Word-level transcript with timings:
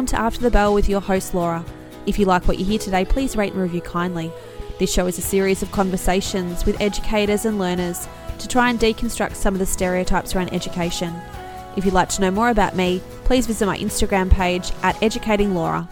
Welcome 0.00 0.16
to 0.16 0.24
After 0.24 0.40
the 0.40 0.50
Bell 0.50 0.72
with 0.72 0.88
your 0.88 1.02
host, 1.02 1.34
Laura. 1.34 1.62
If 2.06 2.18
you 2.18 2.24
like 2.24 2.48
what 2.48 2.58
you 2.58 2.64
hear 2.64 2.78
today, 2.78 3.04
please 3.04 3.36
rate 3.36 3.52
and 3.52 3.60
review 3.60 3.82
kindly. 3.82 4.32
This 4.78 4.90
show 4.90 5.06
is 5.06 5.18
a 5.18 5.20
series 5.20 5.62
of 5.62 5.72
conversations 5.72 6.64
with 6.64 6.80
educators 6.80 7.44
and 7.44 7.58
learners 7.58 8.08
to 8.38 8.48
try 8.48 8.70
and 8.70 8.80
deconstruct 8.80 9.34
some 9.34 9.52
of 9.52 9.58
the 9.58 9.66
stereotypes 9.66 10.34
around 10.34 10.54
education. 10.54 11.14
If 11.76 11.84
you'd 11.84 11.92
like 11.92 12.08
to 12.10 12.22
know 12.22 12.30
more 12.30 12.48
about 12.48 12.76
me, 12.76 13.02
please 13.24 13.46
visit 13.46 13.66
my 13.66 13.76
Instagram 13.76 14.30
page 14.30 14.72
at 14.82 14.96
Educating 15.02 15.54
Laura. 15.54 15.86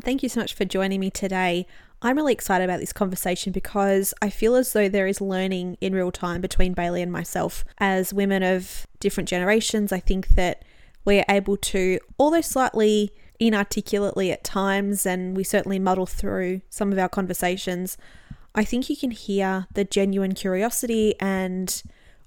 Thank 0.00 0.22
you 0.22 0.28
so 0.28 0.40
much 0.40 0.54
for 0.54 0.64
joining 0.64 1.00
me 1.00 1.10
today. 1.10 1.66
I'm 2.00 2.16
really 2.16 2.32
excited 2.32 2.64
about 2.64 2.80
this 2.80 2.92
conversation 2.92 3.52
because 3.52 4.14
I 4.22 4.30
feel 4.30 4.54
as 4.54 4.72
though 4.72 4.88
there 4.88 5.06
is 5.06 5.20
learning 5.20 5.78
in 5.80 5.94
real 5.94 6.12
time 6.12 6.40
between 6.40 6.72
Bailey 6.72 7.02
and 7.02 7.10
myself. 7.10 7.64
As 7.78 8.14
women 8.14 8.42
of 8.42 8.86
different 9.00 9.28
generations, 9.28 9.92
I 9.92 9.98
think 9.98 10.28
that 10.28 10.64
we 11.04 11.18
are 11.18 11.24
able 11.28 11.56
to, 11.56 11.98
although 12.18 12.40
slightly 12.40 13.10
inarticulately 13.40 14.30
at 14.30 14.44
times, 14.44 15.06
and 15.06 15.36
we 15.36 15.42
certainly 15.42 15.78
muddle 15.78 16.06
through 16.06 16.60
some 16.70 16.92
of 16.92 16.98
our 16.98 17.08
conversations, 17.08 17.96
I 18.54 18.64
think 18.64 18.88
you 18.88 18.96
can 18.96 19.10
hear 19.10 19.66
the 19.74 19.84
genuine 19.84 20.34
curiosity 20.34 21.14
and 21.20 21.82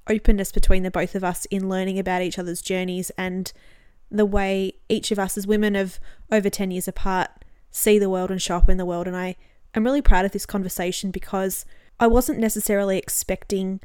openness 0.09 0.51
between 0.51 0.83
the 0.83 0.91
both 0.91 1.15
of 1.15 1.23
us 1.23 1.45
in 1.45 1.69
learning 1.69 1.99
about 1.99 2.21
each 2.21 2.39
other's 2.39 2.61
journeys 2.61 3.11
and 3.17 3.53
the 4.09 4.25
way 4.25 4.73
each 4.89 5.11
of 5.11 5.19
us 5.19 5.37
as 5.37 5.47
women 5.47 5.75
of 5.75 5.99
over 6.31 6.49
10 6.49 6.71
years 6.71 6.87
apart 6.87 7.29
see 7.71 7.97
the 7.97 8.09
world 8.09 8.29
and 8.29 8.41
show 8.41 8.57
up 8.57 8.69
in 8.69 8.77
the 8.77 8.85
world. 8.85 9.07
And 9.07 9.15
I 9.15 9.35
am 9.73 9.83
really 9.83 10.01
proud 10.01 10.25
of 10.25 10.31
this 10.31 10.45
conversation 10.45 11.09
because 11.11 11.65
I 11.99 12.07
wasn't 12.07 12.39
necessarily 12.39 12.97
expecting 12.97 13.79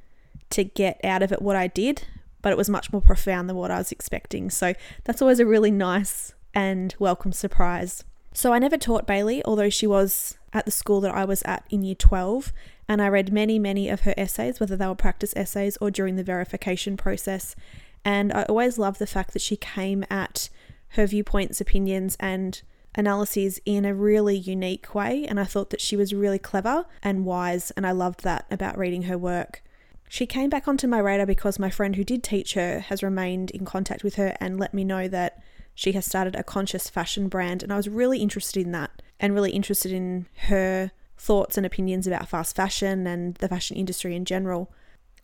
to 0.51 0.65
get 0.65 1.01
out 1.05 1.23
of 1.23 1.33
it 1.33 1.43
what 1.43 1.57
I 1.57 1.67
did, 1.67 2.05
but 2.43 2.53
it 2.53 2.59
was 2.59 2.71
much 2.71 2.93
more 2.93 3.03
profound 3.03 3.49
than 3.49 3.57
what 3.57 3.71
I 3.71 3.79
was 3.79 3.93
expecting. 3.93 4.51
So 4.51 4.75
that's 5.05 5.23
always 5.23 5.41
a 5.41 5.47
really 5.47 5.71
nice 5.71 6.35
and 6.55 6.95
welcome 6.99 7.33
surprise. 7.33 8.05
So 8.33 8.53
I 8.53 8.59
never 8.59 8.77
taught 8.77 9.07
Bailey, 9.07 9.43
although 9.45 9.71
she 9.71 9.87
was 9.87 10.37
at 10.53 10.65
the 10.65 10.71
school 10.71 11.01
that 11.01 11.15
I 11.15 11.25
was 11.25 11.43
at 11.43 11.65
in 11.71 11.83
year 11.83 11.95
12, 11.95 12.53
and 12.89 13.03
I 13.03 13.09
read 13.09 13.33
many, 13.33 13.59
many 13.59 13.89
of 13.89 14.03
her 14.03 14.15
essays, 14.17 14.61
whether 14.61 14.77
they 14.77 14.87
were 14.87 14.95
practice 14.95 15.33
essays 15.37 15.77
or 15.81 15.91
during 15.91 16.17
the 16.17 16.23
verification 16.23 16.97
process. 16.97 17.57
And 18.05 18.33
I 18.33 18.45
always 18.45 18.79
loved 18.79 18.99
the 18.99 19.07
fact 19.07 19.33
that 19.33 19.43
she 19.43 19.57
came 19.57 20.05
at 20.11 20.49
her 20.91 21.07
viewpoints, 21.07 21.61
opinions, 21.61 22.17
and 22.21 22.63
analyses 22.97 23.61
in 23.65 23.85
a 23.85 23.95
really 23.95 24.37
unique 24.37 24.95
way. 24.95 25.27
And 25.27 25.39
I 25.39 25.45
thought 25.45 25.71
that 25.71 25.81
she 25.81 25.97
was 25.97 26.15
really 26.15 26.39
clever 26.39 26.87
and 27.03 27.25
wise, 27.25 27.71
and 27.73 27.87
I 27.87 27.93
loved 27.93 28.23
that 28.25 28.47
about 28.51 28.79
reading 28.79 29.03
her 29.03 29.19
work. 29.19 29.63
She 30.09 30.27
came 30.27 30.51
back 30.51 30.69
onto 30.69 30.87
my 30.87 30.99
radar 30.99 31.27
because 31.27 31.59
my 31.59 31.71
friend 31.71 31.97
who 31.97 32.05
did 32.05 32.23
teach 32.23 32.55
her 32.55 32.81
has 32.81 33.03
remained 33.03 33.51
in 33.51 33.65
contact 33.65 34.05
with 34.05 34.15
her 34.15 34.37
and 34.41 34.59
let 34.59 34.73
me 34.73 34.85
know 34.85 35.09
that 35.09 35.43
she 35.75 35.93
has 35.93 36.07
started 36.07 36.35
a 36.37 36.45
conscious 36.45 36.89
fashion 36.89 37.29
brand. 37.29 37.63
And 37.63 37.73
I 37.73 37.77
was 37.77 37.89
really 37.89 38.21
interested 38.21 38.65
in 38.65 38.73
that 38.73 39.03
and 39.21 39.35
really 39.35 39.51
interested 39.51 39.93
in 39.93 40.27
her 40.49 40.93
thoughts 41.19 41.57
and 41.57 41.67
opinions 41.67 42.07
about 42.07 42.29
fast 42.29 42.55
fashion 42.55 43.07
and 43.07 43.35
the 43.37 43.49
fashion 43.49 43.77
industry 43.77 44.15
in 44.15 44.25
general. 44.25 44.73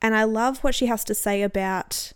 And 0.00 0.16
I 0.16 0.24
love 0.24 0.58
what 0.58 0.74
she 0.74 0.86
has 0.86 1.04
to 1.04 1.14
say 1.14 1.42
about 1.42 2.12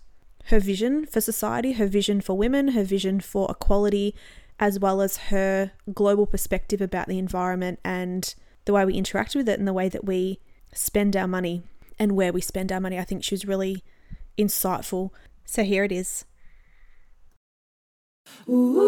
her 0.46 0.58
vision 0.60 1.06
for 1.06 1.20
society, 1.20 1.72
her 1.72 1.86
vision 1.86 2.20
for 2.20 2.36
women, 2.36 2.68
her 2.68 2.84
vision 2.84 3.20
for 3.20 3.48
equality, 3.50 4.14
as 4.58 4.78
well 4.78 5.00
as 5.00 5.16
her 5.28 5.72
global 5.92 6.26
perspective 6.26 6.80
about 6.80 7.08
the 7.08 7.18
environment 7.18 7.78
and 7.84 8.34
the 8.64 8.72
way 8.72 8.84
we 8.84 8.94
interact 8.94 9.34
with 9.34 9.48
it 9.48 9.58
and 9.58 9.68
the 9.68 9.72
way 9.72 9.88
that 9.88 10.04
we 10.04 10.40
spend 10.72 11.16
our 11.16 11.28
money 11.28 11.62
and 11.98 12.12
where 12.12 12.32
we 12.32 12.40
spend 12.40 12.72
our 12.72 12.80
money. 12.80 12.98
I 12.98 13.04
think 13.04 13.22
she 13.22 13.34
was 13.34 13.46
really 13.46 13.82
insightful. 14.38 15.10
So 15.44 15.62
here 15.62 15.84
it 15.84 15.92
is. 15.92 16.24
Ooh, 18.48 18.80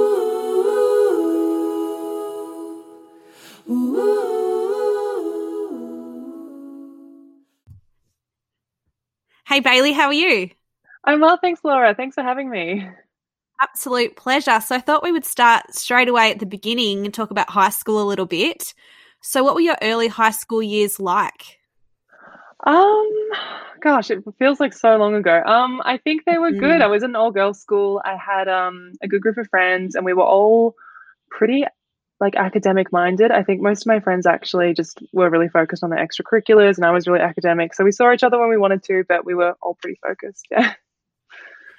ooh. 3.70 4.18
Hey 9.46 9.60
Bailey, 9.60 9.92
how 9.92 10.08
are 10.08 10.12
you? 10.12 10.50
I'm 11.04 11.20
well, 11.20 11.38
thanks, 11.40 11.62
Laura. 11.64 11.94
Thanks 11.94 12.14
for 12.16 12.22
having 12.22 12.50
me. 12.50 12.86
Absolute 13.60 14.16
pleasure. 14.16 14.60
So 14.60 14.76
I 14.76 14.80
thought 14.80 15.02
we 15.02 15.12
would 15.12 15.24
start 15.24 15.74
straight 15.74 16.08
away 16.08 16.30
at 16.30 16.38
the 16.38 16.46
beginning 16.46 17.04
and 17.04 17.12
talk 17.12 17.30
about 17.30 17.50
high 17.50 17.70
school 17.70 18.00
a 18.00 18.06
little 18.06 18.26
bit. 18.26 18.72
So 19.20 19.42
what 19.42 19.54
were 19.54 19.60
your 19.60 19.76
early 19.82 20.08
high 20.08 20.30
school 20.30 20.62
years 20.62 21.00
like? 21.00 21.58
Um 22.64 23.10
gosh, 23.80 24.10
it 24.10 24.22
feels 24.38 24.60
like 24.60 24.72
so 24.72 24.96
long 24.96 25.14
ago. 25.14 25.42
Um 25.44 25.82
I 25.84 25.96
think 25.96 26.24
they 26.24 26.38
were 26.38 26.50
mm. 26.50 26.60
good. 26.60 26.82
I 26.82 26.86
was 26.86 27.02
in 27.02 27.10
an 27.10 27.16
all 27.16 27.30
girls 27.30 27.60
school. 27.60 28.00
I 28.04 28.16
had 28.16 28.48
um 28.48 28.92
a 29.02 29.08
good 29.08 29.22
group 29.22 29.38
of 29.38 29.48
friends 29.48 29.94
and 29.94 30.04
we 30.04 30.12
were 30.12 30.24
all 30.24 30.74
pretty 31.30 31.64
like 32.20 32.36
academic 32.36 32.92
minded. 32.92 33.30
I 33.30 33.42
think 33.42 33.60
most 33.60 33.82
of 33.82 33.86
my 33.86 34.00
friends 34.00 34.26
actually 34.26 34.74
just 34.74 35.00
were 35.12 35.30
really 35.30 35.48
focused 35.48 35.84
on 35.84 35.90
the 35.90 35.96
extracurriculars 35.96 36.76
and 36.76 36.84
I 36.84 36.90
was 36.90 37.06
really 37.06 37.20
academic. 37.20 37.74
So 37.74 37.84
we 37.84 37.92
saw 37.92 38.12
each 38.12 38.24
other 38.24 38.38
when 38.38 38.50
we 38.50 38.56
wanted 38.56 38.82
to, 38.84 39.04
but 39.08 39.24
we 39.24 39.34
were 39.34 39.54
all 39.62 39.74
pretty 39.74 39.98
focused. 40.00 40.46
Yeah. 40.58 40.74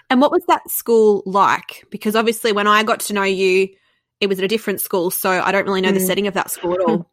And 0.10 0.22
what 0.22 0.32
was 0.32 0.44
that 0.48 0.70
school 0.70 1.24
like? 1.26 1.86
Because 1.92 2.16
obviously, 2.16 2.52
when 2.52 2.68
I 2.68 2.84
got 2.84 3.00
to 3.02 3.14
know 3.14 3.24
you, 3.24 3.70
it 4.20 4.28
was 4.28 4.40
at 4.40 4.46
a 4.46 4.48
different 4.48 4.82
school, 4.82 5.12
so 5.12 5.30
I 5.30 5.52
don't 5.52 5.66
really 5.66 5.82
know 5.82 5.92
mm. 5.92 5.96
the 5.96 6.00
setting 6.00 6.28
of 6.28 6.34
that 6.34 6.52
school 6.52 6.74
at 6.74 6.80
all. 6.88 7.10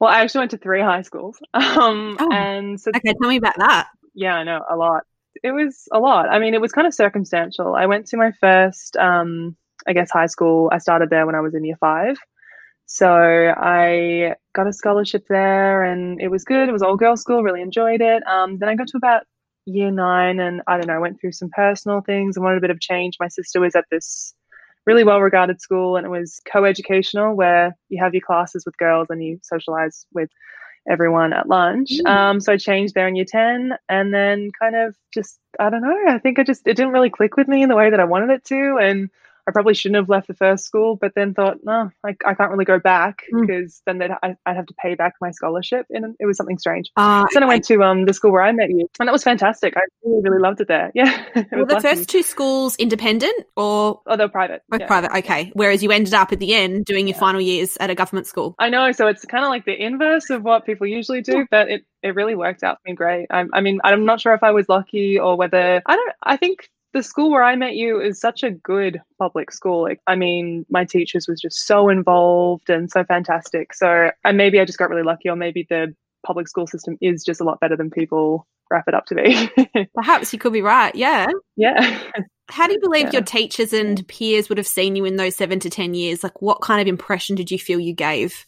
well, 0.00 0.10
I 0.10 0.20
actually 0.20 0.40
went 0.40 0.50
to 0.52 0.58
three 0.58 0.80
high 0.80 1.02
schools, 1.02 1.38
um, 1.54 2.16
oh. 2.18 2.32
and 2.32 2.80
so 2.80 2.90
okay, 2.96 3.14
tell 3.20 3.28
me 3.28 3.36
about 3.36 3.58
that. 3.58 3.88
Yeah, 4.14 4.34
I 4.34 4.44
know 4.44 4.62
a 4.70 4.76
lot. 4.76 5.02
It 5.42 5.52
was 5.52 5.88
a 5.92 5.98
lot. 5.98 6.28
I 6.28 6.38
mean, 6.38 6.54
it 6.54 6.60
was 6.60 6.72
kind 6.72 6.86
of 6.86 6.94
circumstantial. 6.94 7.74
I 7.74 7.86
went 7.86 8.06
to 8.08 8.16
my 8.16 8.32
first, 8.40 8.96
um, 8.96 9.56
I 9.86 9.92
guess, 9.92 10.10
high 10.10 10.26
school. 10.26 10.68
I 10.72 10.78
started 10.78 11.10
there 11.10 11.26
when 11.26 11.34
I 11.34 11.40
was 11.40 11.54
in 11.54 11.64
year 11.64 11.76
five. 11.80 12.16
So 12.86 13.08
I 13.08 14.34
got 14.54 14.66
a 14.66 14.72
scholarship 14.72 15.24
there 15.28 15.82
and 15.82 16.20
it 16.20 16.28
was 16.28 16.44
good. 16.44 16.68
It 16.68 16.72
was 16.72 16.82
all 16.82 16.96
girls 16.96 17.22
school, 17.22 17.42
really 17.42 17.62
enjoyed 17.62 18.02
it. 18.02 18.22
Um, 18.26 18.58
then 18.58 18.68
I 18.68 18.74
got 18.74 18.88
to 18.88 18.98
about 18.98 19.22
year 19.64 19.90
nine 19.90 20.40
and 20.40 20.62
I 20.66 20.76
don't 20.76 20.86
know, 20.86 21.00
went 21.00 21.20
through 21.20 21.32
some 21.32 21.50
personal 21.50 22.00
things 22.00 22.36
and 22.36 22.44
wanted 22.44 22.58
a 22.58 22.62
bit 22.62 22.70
of 22.70 22.80
change. 22.80 23.16
My 23.20 23.28
sister 23.28 23.60
was 23.60 23.74
at 23.74 23.84
this 23.90 24.34
really 24.86 25.04
well 25.04 25.20
regarded 25.20 25.60
school 25.60 25.96
and 25.96 26.06
it 26.06 26.10
was 26.10 26.40
co 26.50 26.64
educational 26.64 27.34
where 27.34 27.76
you 27.88 28.02
have 28.02 28.14
your 28.14 28.22
classes 28.22 28.64
with 28.66 28.76
girls 28.76 29.08
and 29.10 29.22
you 29.22 29.38
socialize 29.42 30.06
with 30.12 30.30
everyone 30.88 31.32
at 31.32 31.48
lunch. 31.48 31.90
Mm. 32.04 32.10
Um, 32.10 32.40
so 32.40 32.52
I 32.52 32.56
changed 32.56 32.94
there 32.94 33.06
in 33.06 33.14
year 33.14 33.24
10 33.24 33.74
and 33.88 34.12
then 34.12 34.50
kind 34.60 34.74
of 34.74 34.96
just, 35.14 35.38
I 35.60 35.70
don't 35.70 35.82
know, 35.82 35.96
I 36.08 36.18
think 36.18 36.38
I 36.38 36.44
just, 36.44 36.66
it 36.66 36.76
didn't 36.76 36.92
really 36.92 37.10
click 37.10 37.36
with 37.36 37.46
me 37.46 37.62
in 37.62 37.68
the 37.68 37.76
way 37.76 37.90
that 37.90 38.00
I 38.00 38.04
wanted 38.04 38.30
it 38.30 38.44
to. 38.46 38.78
And 38.80 39.10
I 39.48 39.50
probably 39.50 39.74
shouldn't 39.74 39.96
have 39.96 40.08
left 40.08 40.28
the 40.28 40.34
first 40.34 40.64
school, 40.64 40.96
but 40.96 41.14
then 41.14 41.34
thought, 41.34 41.58
no, 41.64 41.90
I, 42.04 42.16
I 42.24 42.34
can't 42.34 42.50
really 42.50 42.64
go 42.64 42.78
back 42.78 43.22
because 43.32 43.74
mm. 43.74 43.80
then 43.86 43.98
they'd, 43.98 44.10
I, 44.22 44.28
would 44.28 44.56
have 44.56 44.66
to 44.66 44.74
pay 44.80 44.94
back 44.94 45.14
my 45.20 45.32
scholarship. 45.32 45.86
And 45.90 46.14
it 46.20 46.26
was 46.26 46.36
something 46.36 46.58
strange. 46.58 46.90
Uh, 46.96 47.22
so 47.22 47.34
then 47.34 47.42
I 47.42 47.46
went 47.46 47.64
to 47.64 47.82
um, 47.82 48.04
the 48.04 48.12
school 48.12 48.30
where 48.30 48.42
I 48.42 48.52
met 48.52 48.70
you, 48.70 48.88
and 49.00 49.08
that 49.08 49.12
was 49.12 49.24
fantastic. 49.24 49.76
I 49.76 49.80
really, 50.04 50.22
really 50.22 50.40
loved 50.40 50.60
it 50.60 50.68
there. 50.68 50.90
Yeah. 51.02 51.24
it 51.34 51.48
Were 51.50 51.64
the 51.64 51.80
first 51.80 52.08
two 52.08 52.22
schools 52.22 52.76
independent 52.76 53.34
or? 53.56 54.00
Oh, 54.06 54.16
they're 54.16 54.28
private. 54.28 54.62
Both 54.68 54.82
yeah. 54.82 54.86
private, 54.86 55.16
okay. 55.18 55.50
Whereas 55.54 55.82
you 55.82 55.90
ended 55.90 56.14
up 56.14 56.32
at 56.32 56.38
the 56.38 56.54
end 56.54 56.84
doing 56.84 57.08
your 57.08 57.16
yeah. 57.16 57.20
final 57.20 57.40
years 57.40 57.76
at 57.80 57.90
a 57.90 57.94
government 57.94 58.26
school. 58.26 58.54
I 58.58 58.68
know. 58.68 58.92
So 58.92 59.08
it's 59.08 59.24
kind 59.24 59.44
of 59.44 59.48
like 59.48 59.64
the 59.64 59.74
inverse 59.74 60.30
of 60.30 60.42
what 60.42 60.64
people 60.64 60.86
usually 60.86 61.22
do, 61.22 61.46
but 61.50 61.68
it, 61.68 61.84
it 62.02 62.14
really 62.14 62.36
worked 62.36 62.62
out 62.62 62.76
for 62.76 62.90
me 62.90 62.94
great. 62.94 63.26
I, 63.30 63.44
I 63.52 63.60
mean, 63.62 63.80
I'm 63.82 64.04
not 64.04 64.20
sure 64.20 64.34
if 64.34 64.42
I 64.42 64.52
was 64.52 64.68
lucky 64.68 65.18
or 65.18 65.36
whether, 65.36 65.82
I 65.84 65.96
don't, 65.96 66.12
I 66.22 66.36
think 66.36 66.68
the 66.92 67.02
school 67.02 67.30
where 67.30 67.42
I 67.42 67.56
met 67.56 67.74
you 67.74 68.00
is 68.00 68.20
such 68.20 68.42
a 68.42 68.50
good 68.50 69.00
public 69.18 69.50
school. 69.50 69.82
Like, 69.82 70.00
I 70.06 70.14
mean, 70.14 70.66
my 70.68 70.84
teachers 70.84 71.26
was 71.26 71.40
just 71.40 71.66
so 71.66 71.88
involved 71.88 72.68
and 72.68 72.90
so 72.90 73.04
fantastic. 73.04 73.72
So, 73.74 74.10
and 74.24 74.36
maybe 74.36 74.60
I 74.60 74.64
just 74.64 74.78
got 74.78 74.90
really 74.90 75.02
lucky, 75.02 75.28
or 75.28 75.36
maybe 75.36 75.66
the 75.68 75.94
public 76.26 76.48
school 76.48 76.66
system 76.66 76.96
is 77.00 77.24
just 77.24 77.40
a 77.40 77.44
lot 77.44 77.60
better 77.60 77.76
than 77.76 77.90
people 77.90 78.46
wrap 78.70 78.84
it 78.88 78.94
up 78.94 79.06
to 79.06 79.14
be. 79.14 79.88
Perhaps 79.94 80.32
you 80.32 80.38
could 80.38 80.52
be 80.52 80.62
right. 80.62 80.94
Yeah. 80.94 81.26
Yeah. 81.56 81.98
How 82.48 82.66
do 82.66 82.74
you 82.74 82.80
believe 82.80 83.06
yeah. 83.06 83.12
your 83.12 83.22
teachers 83.22 83.72
and 83.72 84.06
peers 84.08 84.48
would 84.48 84.58
have 84.58 84.66
seen 84.66 84.96
you 84.96 85.04
in 85.04 85.16
those 85.16 85.36
seven 85.36 85.60
to 85.60 85.70
10 85.70 85.94
years? 85.94 86.22
Like, 86.22 86.42
what 86.42 86.60
kind 86.60 86.80
of 86.80 86.86
impression 86.86 87.36
did 87.36 87.50
you 87.50 87.58
feel 87.58 87.80
you 87.80 87.94
gave? 87.94 88.46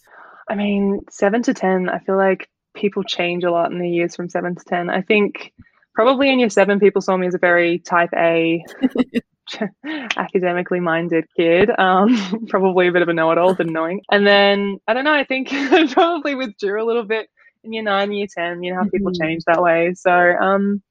I 0.49 0.55
mean, 0.55 1.01
seven 1.11 1.43
to 1.45 1.55
10, 1.55 1.89
I 1.89 2.01
feel 2.01 2.17
like 2.17 2.49
people 2.75 3.03
change 3.03 3.45
a 3.45 3.51
lot 3.51 3.73
in 3.73 3.79
the 3.79 3.89
years 3.89 4.15
from 4.15 4.29
seven 4.29 4.55
to 4.55 4.65
10. 4.65 4.91
I 4.91 5.01
think 5.01 5.53
probably 5.95 6.31
in 6.31 6.39
year 6.39 6.51
seven, 6.51 6.81
people 6.81 7.01
saw 7.01 7.17
me 7.17 7.27
as 7.27 7.35
a 7.35 7.39
very 7.39 7.79
type 7.79 8.11
A, 8.15 8.65
academically 10.17 10.81
minded 10.81 11.27
kid. 11.37 11.71
Um, 11.79 12.47
probably 12.49 12.89
a 12.89 12.93
bit 12.93 13.03
of 13.03 13.09
a 13.09 13.15
know 13.15 13.31
it 13.31 13.39
all, 13.39 13.55
but 13.55 13.67
annoying. 13.67 14.01
And 14.11 14.27
then 14.27 14.81
I 14.87 14.95
don't 14.95 15.05
know, 15.05 15.15
I 15.15 15.25
think 15.25 15.49
I 15.53 15.87
probably 15.93 16.35
withdrew 16.35 16.83
a 16.83 16.87
little 16.87 17.05
bit 17.05 17.29
in 17.63 17.73
year 17.73 17.83
nine, 17.83 18.13
year 18.13 18.27
10. 18.33 18.63
You 18.63 18.73
know 18.73 18.81
how 18.83 18.89
people 18.89 19.13
mm-hmm. 19.13 19.23
change 19.23 19.45
that 19.45 19.63
way. 19.63 19.95
So, 19.95 20.13
um, 20.13 20.83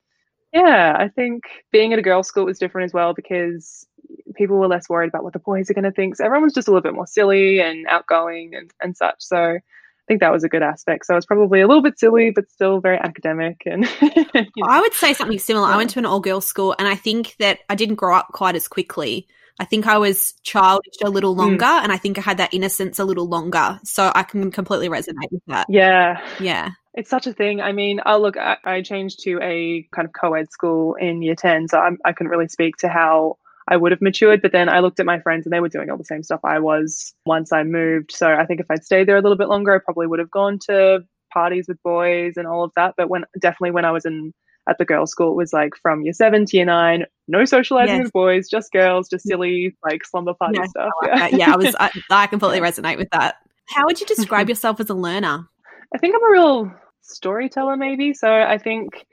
yeah, 0.54 0.96
I 0.98 1.10
think 1.10 1.44
being 1.72 1.94
at 1.94 2.00
a 2.00 2.04
girls' 2.04 2.28
school 2.28 2.46
was 2.46 2.60
different 2.60 2.86
as 2.86 2.94
well 2.94 3.14
because 3.14 3.88
people 4.36 4.58
were 4.58 4.68
less 4.68 4.90
worried 4.90 5.08
about 5.08 5.24
what 5.24 5.34
the 5.34 5.40
boys 5.40 5.70
are 5.70 5.74
going 5.74 5.84
to 5.84 5.92
think. 5.92 6.16
So 6.16 6.26
everyone 6.26 6.44
was 6.44 6.54
just 6.54 6.68
a 6.68 6.72
little 6.72 6.82
bit 6.82 6.94
more 6.94 7.08
silly 7.08 7.60
and 7.60 7.88
outgoing 7.88 8.54
and, 8.56 8.72
and 8.82 8.96
such. 8.96 9.16
So 9.20 9.58
I 10.04 10.12
think 10.12 10.20
that 10.20 10.34
was 10.34 10.44
a 10.44 10.50
good 10.50 10.64
aspect. 10.64 11.06
So 11.06 11.14
I 11.14 11.18
was 11.18 11.26
probably 11.26 11.62
a 11.62 11.68
little 11.68 11.82
bit 11.82 11.98
silly, 11.98 12.32
but 12.32 12.50
still 12.52 12.82
very 12.82 12.98
academic. 12.98 13.64
And 13.66 13.88
you 14.02 14.26
know. 14.34 14.68
I 14.68 14.82
would 14.82 14.94
say 14.94 15.14
something 15.14 15.40
similar. 15.40 15.68
Yeah. 15.70 15.76
I 15.76 15.78
went 15.78 15.92
to 15.92 16.00
an 16.00 16.06
all 16.06 16.20
girls 16.20 16.46
school, 16.46 16.76
and 16.78 16.88
I 16.88 16.96
think 16.96 17.36
that 17.40 17.60
I 17.70 17.76
didn't 17.76 17.96
grow 17.96 18.16
up 18.16 18.28
quite 18.34 18.56
as 18.56 18.68
quickly. 18.68 19.28
I 19.60 19.66
think 19.66 19.88
I 19.88 19.98
was 19.98 20.34
childish 20.44 20.96
a 21.04 21.10
little 21.10 21.34
hmm. 21.34 21.40
longer, 21.40 21.66
mm. 21.66 21.84
and 21.84 21.92
I 21.92 21.98
think 21.98 22.18
I 22.18 22.22
had 22.22 22.38
that 22.38 22.54
innocence 22.54 23.00
a 23.00 23.06
little 23.06 23.28
longer. 23.28 23.80
So 23.84 24.12
I 24.14 24.24
can 24.24 24.52
completely 24.52 24.90
resonate 24.90 25.32
with 25.32 25.44
that. 25.48 25.68
Yeah, 25.70 26.20
yeah. 26.40 26.72
It's 26.96 27.10
such 27.10 27.26
a 27.26 27.34
thing. 27.34 27.62
I 27.62 27.72
mean, 27.72 28.02
oh 28.06 28.20
look, 28.20 28.36
I, 28.36 28.58
I 28.64 28.82
changed 28.82 29.22
to 29.22 29.40
a 29.42 29.88
kind 29.96 30.06
of 30.06 30.14
co-ed 30.14 30.52
school 30.52 30.96
in 30.96 31.22
year 31.22 31.36
ten, 31.36 31.68
so 31.68 31.80
I'm, 31.80 31.98
I 32.04 32.14
couldn't 32.14 32.32
really 32.32 32.50
speak 32.50 32.78
to 32.78 32.90
how 32.90 33.38
I 33.68 33.78
would 33.78 33.92
have 33.92 34.02
matured. 34.02 34.42
But 34.42 34.52
then 34.52 34.70
I 34.70 34.80
looked 34.80 35.00
at 35.00 35.06
my 35.06 35.20
friends 35.20 35.46
and 35.46 35.54
they 35.54 35.60
were 35.60 35.70
doing 35.70 35.90
all 35.90 35.98
the 35.98 36.04
same 36.04 36.24
stuff 36.24 36.42
I 36.44 36.60
was 36.60 37.14
once 37.26 37.52
I 37.52 37.64
moved. 37.64 38.12
So 38.12 38.34
I 38.34 38.46
think 38.46 38.60
if 38.60 38.66
I'd 38.70 38.84
stayed 38.84 39.08
there 39.08 39.18
a 39.18 39.22
little 39.22 39.38
bit 39.38 39.50
longer, 39.50 39.74
I 39.74 39.80
probably 39.80 40.08
would 40.08 40.20
have 40.20 40.32
gone 40.32 40.60
to 40.68 41.04
parties 41.34 41.66
with 41.68 41.82
boys 41.84 42.34
and 42.38 42.48
all 42.48 42.64
of 42.64 42.72
that. 42.76 42.96
But 42.98 43.10
when 43.10 43.26
definitely 43.40 43.72
when 43.72 43.86
I 43.86 43.92
was 43.92 44.06
in 44.06 44.34
at 44.70 44.78
the 44.78 44.86
girls' 44.86 45.12
school, 45.12 45.32
it 45.32 45.36
was 45.36 45.54
like 45.54 45.74
from 45.82 46.04
year 46.04 46.14
seven 46.14 46.46
to 46.46 46.58
year 46.58 46.66
nine, 46.66 47.06
no 47.28 47.46
socializing 47.46 47.96
yes. 47.96 48.04
with 48.06 48.14
boys, 48.14 48.50
just 48.50 48.72
girls, 48.72 49.10
just 49.10 49.26
silly 49.26 49.76
like 49.84 50.06
slumber 50.06 50.34
party 50.34 50.60
yes, 50.60 50.70
stuff. 50.70 50.92
I 51.02 51.08
like 51.08 51.32
yeah. 51.32 51.38
yeah, 51.38 51.54
I 51.54 51.58
was 51.58 51.76
I, 51.80 51.92
I 52.10 52.28
completely 52.28 52.60
resonate 52.60 52.98
with 52.98 53.10
that. 53.12 53.36
How 53.70 53.86
would 53.86 54.00
you 54.00 54.06
describe 54.06 54.50
yourself 54.50 54.80
as 54.80 54.90
a 54.90 54.94
learner? 54.94 55.48
I 55.94 55.98
think 55.98 56.16
I'm 56.16 56.24
a 56.24 56.32
real 56.32 56.72
storyteller, 57.02 57.78
maybe. 57.78 58.14
So 58.14 58.32
I 58.32 58.58
think 58.58 59.06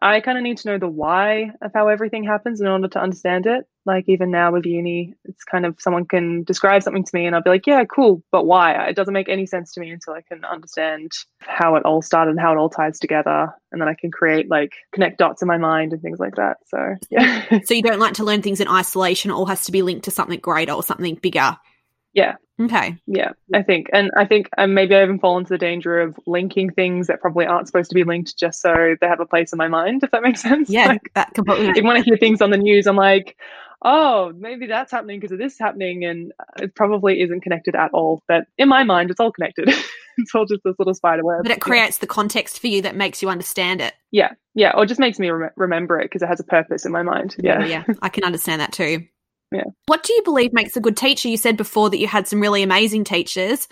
I 0.00 0.20
kind 0.20 0.38
of 0.38 0.44
need 0.44 0.58
to 0.58 0.68
know 0.68 0.78
the 0.78 0.88
why 0.88 1.50
of 1.60 1.72
how 1.74 1.88
everything 1.88 2.24
happens 2.24 2.60
in 2.60 2.66
order 2.66 2.88
to 2.88 3.00
understand 3.00 3.46
it. 3.46 3.66
Like 3.84 4.04
even 4.08 4.30
now 4.30 4.52
with 4.52 4.66
uni, 4.66 5.14
it's 5.24 5.44
kind 5.44 5.64
of 5.64 5.76
someone 5.80 6.04
can 6.04 6.44
describe 6.44 6.82
something 6.82 7.04
to 7.04 7.10
me 7.14 7.26
and 7.26 7.34
I'll 7.34 7.42
be 7.42 7.50
like, 7.50 7.66
yeah, 7.66 7.84
cool, 7.84 8.22
but 8.30 8.44
why? 8.44 8.72
It 8.86 8.96
doesn't 8.96 9.14
make 9.14 9.28
any 9.28 9.46
sense 9.46 9.72
to 9.72 9.80
me 9.80 9.90
until 9.90 10.12
I 10.12 10.20
can 10.20 10.44
understand 10.44 11.12
how 11.40 11.76
it 11.76 11.84
all 11.84 12.02
started 12.02 12.32
and 12.32 12.40
how 12.40 12.52
it 12.52 12.58
all 12.58 12.68
ties 12.68 12.98
together. 12.98 13.48
And 13.72 13.80
then 13.80 13.88
I 13.88 13.94
can 13.94 14.10
create 14.10 14.50
like 14.50 14.74
connect 14.92 15.18
dots 15.18 15.42
in 15.42 15.48
my 15.48 15.58
mind 15.58 15.92
and 15.92 16.02
things 16.02 16.18
like 16.18 16.36
that. 16.36 16.58
So 16.66 16.96
yeah. 17.10 17.60
so 17.64 17.74
you 17.74 17.82
don't 17.82 18.00
like 18.00 18.14
to 18.14 18.24
learn 18.24 18.42
things 18.42 18.60
in 18.60 18.68
isolation, 18.68 19.30
it 19.30 19.34
all 19.34 19.46
has 19.46 19.64
to 19.64 19.72
be 19.72 19.82
linked 19.82 20.04
to 20.04 20.10
something 20.10 20.38
greater 20.40 20.72
or 20.72 20.82
something 20.82 21.14
bigger. 21.16 21.56
Yeah. 22.18 22.36
Okay. 22.60 22.96
Yeah, 23.06 23.30
I 23.54 23.62
think, 23.62 23.88
and 23.92 24.10
I 24.16 24.24
think 24.24 24.48
um, 24.58 24.74
maybe 24.74 24.96
I 24.96 25.04
even 25.04 25.20
fall 25.20 25.38
into 25.38 25.50
the 25.50 25.58
danger 25.58 26.00
of 26.00 26.18
linking 26.26 26.70
things 26.72 27.06
that 27.06 27.20
probably 27.20 27.46
aren't 27.46 27.68
supposed 27.68 27.90
to 27.90 27.94
be 27.94 28.02
linked 28.02 28.36
just 28.36 28.60
so 28.60 28.96
they 29.00 29.06
have 29.06 29.20
a 29.20 29.26
place 29.26 29.52
in 29.52 29.58
my 29.58 29.68
mind, 29.68 30.02
if 30.02 30.10
that 30.10 30.22
makes 30.22 30.42
sense. 30.48 30.68
Yeah, 30.68 30.88
like, 30.88 31.12
that 31.14 31.34
completely. 31.34 31.68
Even 31.68 31.86
when 31.86 31.96
I 31.96 32.00
hear 32.00 32.16
things 32.16 32.42
on 32.42 32.50
the 32.50 32.56
news, 32.56 32.88
I'm 32.88 32.96
like, 32.96 33.36
oh, 33.84 34.32
maybe 34.36 34.66
that's 34.66 34.90
happening 34.90 35.20
because 35.20 35.30
of 35.30 35.38
this 35.38 35.56
happening, 35.56 36.04
and 36.04 36.32
it 36.60 36.74
probably 36.74 37.20
isn't 37.20 37.42
connected 37.42 37.76
at 37.76 37.92
all. 37.92 38.22
But 38.26 38.46
in 38.58 38.68
my 38.68 38.82
mind, 38.82 39.12
it's 39.12 39.20
all 39.20 39.30
connected. 39.30 39.68
it's 40.18 40.34
all 40.34 40.44
just 40.44 40.62
this 40.64 40.74
little 40.80 40.94
spider 40.94 41.24
web. 41.24 41.44
But 41.44 41.52
it 41.52 41.60
creates 41.60 41.98
the 41.98 42.08
context 42.08 42.58
for 42.58 42.66
you 42.66 42.82
that 42.82 42.96
makes 42.96 43.22
you 43.22 43.28
understand 43.28 43.80
it. 43.80 43.94
Yeah, 44.10 44.32
yeah, 44.56 44.72
or 44.74 44.84
just 44.84 44.98
makes 44.98 45.20
me 45.20 45.30
rem- 45.30 45.52
remember 45.56 46.00
it 46.00 46.06
because 46.06 46.22
it 46.22 46.28
has 46.28 46.40
a 46.40 46.44
purpose 46.44 46.84
in 46.84 46.90
my 46.90 47.02
mind. 47.02 47.36
Yeah, 47.38 47.64
yeah, 47.64 47.84
I 48.02 48.08
can 48.08 48.24
understand 48.24 48.60
that 48.60 48.72
too. 48.72 49.06
Yeah. 49.52 49.64
What 49.86 50.02
do 50.02 50.12
you 50.12 50.22
believe 50.22 50.52
makes 50.52 50.76
a 50.76 50.80
good 50.80 50.96
teacher? 50.96 51.28
You 51.28 51.36
said 51.36 51.56
before 51.56 51.90
that 51.90 51.98
you 51.98 52.06
had 52.06 52.28
some 52.28 52.40
really 52.40 52.62
amazing 52.62 53.04
teachers. 53.04 53.68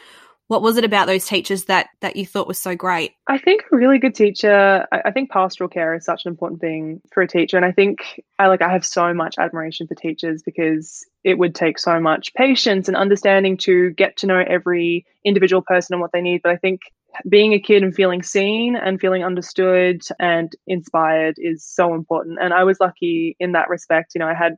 What 0.49 0.63
was 0.63 0.77
it 0.77 0.85
about 0.85 1.09
those 1.09 1.27
teachers 1.27 1.65
that 1.65 1.89
that 2.01 2.15
you 2.15 2.25
thought 2.25 2.47
was 2.47 2.59
so 2.59 2.77
great? 2.77 3.15
I 3.27 3.37
think 3.37 3.65
a 3.73 3.77
really 3.77 3.99
good 3.99 4.15
teacher. 4.15 4.87
I, 4.93 5.03
I 5.07 5.11
think 5.11 5.29
pastoral 5.31 5.69
care 5.69 5.95
is 5.95 6.05
such 6.05 6.25
an 6.25 6.31
important 6.31 6.61
thing 6.61 7.03
for 7.13 7.23
a 7.23 7.29
teacher, 7.29 7.57
and 7.57 7.67
I 7.67 7.73
think 7.73 8.23
I 8.39 8.47
like 8.47 8.63
I 8.63 8.71
have 8.71 8.85
so 8.85 9.13
much 9.13 9.35
admiration 9.39 9.89
for 9.89 9.97
teachers 9.97 10.43
because 10.43 11.05
it 11.25 11.37
would 11.39 11.55
take 11.55 11.81
so 11.81 11.99
much 11.99 12.33
patience 12.35 12.87
and 12.87 12.97
understanding 12.97 13.57
to 13.59 13.91
get 13.91 14.17
to 14.19 14.29
know 14.29 14.45
every 14.47 15.05
individual 15.25 15.63
person 15.63 15.95
and 15.95 16.01
what 16.01 16.13
they 16.13 16.23
need. 16.23 16.43
But 16.43 16.53
I 16.53 16.57
think 16.57 16.81
being 17.29 17.53
a 17.53 17.61
kid 17.61 17.83
and 17.83 17.95
feeling 17.95 18.23
seen 18.23 18.77
and 18.77 19.01
feeling 19.01 19.25
understood 19.25 20.03
and 20.19 20.53
inspired 20.67 21.37
is 21.39 21.65
so 21.65 21.95
important. 21.95 22.39
And 22.41 22.53
I 22.53 22.65
was 22.65 22.79
lucky 22.81 23.37
in 23.41 23.53
that 23.53 23.69
respect. 23.69 24.13
You 24.15 24.21
know, 24.21 24.29
I 24.29 24.35
had 24.35 24.57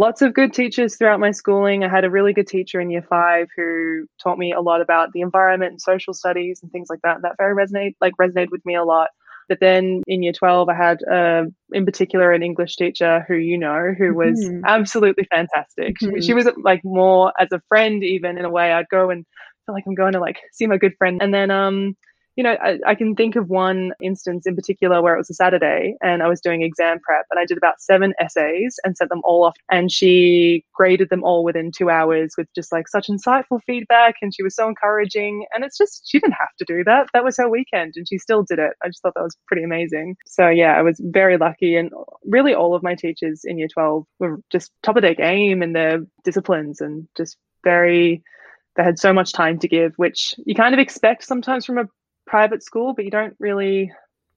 lots 0.00 0.22
of 0.22 0.32
good 0.32 0.54
teachers 0.54 0.96
throughout 0.96 1.20
my 1.20 1.30
schooling. 1.30 1.84
I 1.84 1.88
had 1.88 2.06
a 2.06 2.10
really 2.10 2.32
good 2.32 2.46
teacher 2.46 2.80
in 2.80 2.88
year 2.88 3.04
five 3.06 3.48
who 3.54 4.06
taught 4.20 4.38
me 4.38 4.50
a 4.50 4.62
lot 4.62 4.80
about 4.80 5.12
the 5.12 5.20
environment 5.20 5.72
and 5.72 5.80
social 5.80 6.14
studies 6.14 6.60
and 6.62 6.72
things 6.72 6.88
like 6.88 7.00
that. 7.02 7.20
That 7.20 7.36
very 7.36 7.54
resonate 7.54 7.96
like 8.00 8.14
resonated 8.18 8.50
with 8.50 8.64
me 8.64 8.76
a 8.76 8.82
lot. 8.82 9.10
But 9.46 9.58
then 9.60 10.02
in 10.06 10.22
year 10.22 10.32
12, 10.32 10.68
I 10.68 10.74
had, 10.74 10.98
uh, 11.02 11.42
in 11.72 11.84
particular, 11.84 12.32
an 12.32 12.42
English 12.42 12.76
teacher 12.76 13.24
who 13.28 13.34
you 13.34 13.58
know, 13.58 13.92
who 13.98 14.14
was 14.14 14.38
mm-hmm. 14.42 14.64
absolutely 14.64 15.24
fantastic. 15.24 15.96
Mm-hmm. 15.98 16.20
She, 16.20 16.28
she 16.28 16.34
was 16.34 16.48
like 16.62 16.80
more 16.82 17.32
as 17.38 17.48
a 17.52 17.60
friend, 17.68 18.02
even 18.02 18.38
in 18.38 18.44
a 18.46 18.50
way. 18.50 18.72
I'd 18.72 18.88
go 18.90 19.10
and 19.10 19.26
feel 19.66 19.74
like 19.74 19.84
I'm 19.86 19.96
going 19.96 20.14
to 20.14 20.20
like 20.20 20.38
see 20.52 20.66
my 20.66 20.78
good 20.78 20.94
friend. 20.96 21.20
And 21.20 21.34
then 21.34 21.50
um, 21.50 21.96
you 22.40 22.44
know, 22.44 22.56
I, 22.62 22.78
I, 22.86 22.94
can 22.94 23.14
think 23.14 23.36
of 23.36 23.50
one 23.50 23.92
instance 24.02 24.46
in 24.46 24.56
particular 24.56 25.02
where 25.02 25.14
it 25.14 25.18
was 25.18 25.28
a 25.28 25.34
Saturday 25.34 25.94
and 26.00 26.22
I 26.22 26.26
was 26.26 26.40
doing 26.40 26.62
exam 26.62 26.98
prep 26.98 27.26
and 27.30 27.38
I 27.38 27.44
did 27.44 27.58
about 27.58 27.82
seven 27.82 28.14
essays 28.18 28.80
and 28.82 28.96
sent 28.96 29.10
them 29.10 29.20
all 29.24 29.44
off. 29.44 29.58
And 29.70 29.92
she 29.92 30.64
graded 30.72 31.10
them 31.10 31.22
all 31.22 31.44
within 31.44 31.70
two 31.70 31.90
hours 31.90 32.32
with 32.38 32.48
just 32.54 32.72
like 32.72 32.88
such 32.88 33.08
insightful 33.08 33.60
feedback. 33.66 34.14
And 34.22 34.34
she 34.34 34.42
was 34.42 34.56
so 34.56 34.66
encouraging. 34.66 35.44
And 35.52 35.64
it's 35.64 35.76
just, 35.76 36.08
she 36.08 36.18
didn't 36.18 36.32
have 36.32 36.48
to 36.60 36.64
do 36.64 36.82
that. 36.84 37.08
That 37.12 37.24
was 37.24 37.36
her 37.36 37.46
weekend 37.46 37.92
and 37.96 38.08
she 38.08 38.16
still 38.16 38.42
did 38.42 38.58
it. 38.58 38.72
I 38.82 38.86
just 38.86 39.02
thought 39.02 39.12
that 39.16 39.22
was 39.22 39.36
pretty 39.46 39.62
amazing. 39.62 40.16
So 40.26 40.48
yeah, 40.48 40.78
I 40.78 40.80
was 40.80 40.98
very 40.98 41.36
lucky. 41.36 41.76
And 41.76 41.90
really 42.24 42.54
all 42.54 42.74
of 42.74 42.82
my 42.82 42.94
teachers 42.94 43.42
in 43.44 43.58
year 43.58 43.68
12 43.70 44.06
were 44.18 44.40
just 44.50 44.72
top 44.82 44.96
of 44.96 45.02
their 45.02 45.14
game 45.14 45.62
in 45.62 45.74
their 45.74 45.98
disciplines 46.24 46.80
and 46.80 47.06
just 47.18 47.36
very 47.64 48.22
they 48.76 48.84
had 48.84 48.98
so 48.98 49.12
much 49.12 49.32
time 49.32 49.58
to 49.58 49.68
give, 49.68 49.94
which 49.96 50.34
you 50.46 50.54
kind 50.54 50.74
of 50.74 50.78
expect 50.78 51.24
sometimes 51.24 51.66
from 51.66 51.78
a 51.78 51.84
private 52.30 52.62
school, 52.62 52.94
but 52.94 53.04
you 53.04 53.10
don't 53.10 53.34
really 53.40 53.90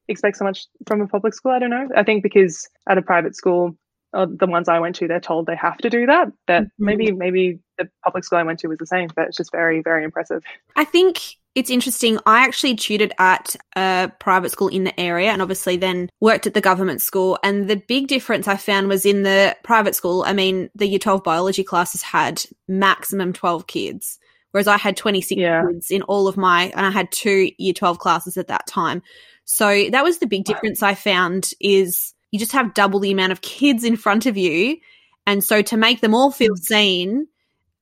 expect 0.07 0.37
so 0.37 0.43
much 0.43 0.65
from 0.88 1.01
a 1.01 1.07
public 1.07 1.33
school. 1.33 1.51
I 1.51 1.59
don't 1.59 1.69
know. 1.69 1.88
I 1.95 2.03
think 2.03 2.23
because 2.23 2.67
at 2.89 2.97
a 2.97 3.03
private 3.03 3.35
school, 3.35 3.77
uh, 4.13 4.25
the 4.27 4.47
ones 4.47 4.67
I 4.67 4.79
went 4.79 4.95
to, 4.97 5.07
they're 5.07 5.19
told 5.19 5.45
they 5.45 5.55
have 5.55 5.77
to 5.77 5.89
do 5.89 6.07
that. 6.07 6.29
That 6.47 6.63
mm-hmm. 6.63 6.85
maybe 6.85 7.12
maybe 7.12 7.59
the 7.77 7.88
public 8.03 8.23
school 8.23 8.39
I 8.39 8.43
went 8.43 8.59
to 8.59 8.67
was 8.67 8.79
the 8.79 8.88
same, 8.88 9.09
but 9.15 9.27
it's 9.27 9.38
just 9.38 9.51
very 9.51 9.81
very 9.81 10.03
impressive. 10.03 10.43
I 10.75 10.85
think 10.85 11.38
it's 11.55 11.69
interesting. 11.69 12.17
I 12.25 12.43
actually 12.43 12.75
tutored 12.75 13.13
at 13.19 13.55
a 13.75 14.12
private 14.19 14.50
school 14.50 14.69
in 14.69 14.85
the 14.85 15.00
area 15.00 15.29
and 15.29 15.41
obviously 15.41 15.77
then 15.77 16.09
worked 16.19 16.47
at 16.47 16.55
the 16.55 16.62
government 16.62 17.00
school. 17.00 17.38
And 17.43 17.69
the 17.69 17.75
big 17.75 18.07
difference 18.07 18.47
I 18.47 18.57
found 18.57 18.88
was 18.88 19.05
in 19.05 19.21
the 19.21 19.55
private 19.63 19.93
school. 19.93 20.23
I 20.25 20.33
mean, 20.33 20.71
the 20.73 20.88
year 20.88 20.97
12 20.97 21.23
biology 21.23 21.63
classes 21.63 22.01
had 22.01 22.43
maximum 22.67 23.33
12 23.33 23.67
kids 23.67 24.17
whereas 24.53 24.67
I 24.67 24.77
had 24.77 24.95
26 24.95 25.39
yeah. 25.39 25.63
kids 25.65 25.89
in 25.89 26.03
all 26.03 26.27
of 26.27 26.38
my, 26.38 26.72
and 26.75 26.86
I 26.86 26.91
had 26.91 27.12
two 27.12 27.50
year 27.57 27.74
12 27.74 27.98
classes 27.98 28.38
at 28.38 28.48
that 28.48 28.67
time. 28.67 29.01
So 29.45 29.89
that 29.89 30.03
was 30.03 30.19
the 30.19 30.27
big 30.27 30.45
difference 30.45 30.83
I 30.83 30.93
found 30.93 31.51
is 31.60 32.13
you 32.29 32.38
just 32.38 32.51
have 32.51 32.75
double 32.75 33.00
the 33.00 33.12
amount 33.12 33.31
of 33.31 33.41
kids 33.41 33.83
in 33.83 33.98
front 33.98 34.27
of 34.27 34.38
you. 34.38 34.77
And 35.25 35.43
so 35.43 35.63
to 35.63 35.75
make 35.75 36.01
them 36.01 36.13
all 36.13 36.31
feel 36.31 36.53
mm. 36.53 36.60
seen, 36.60 37.27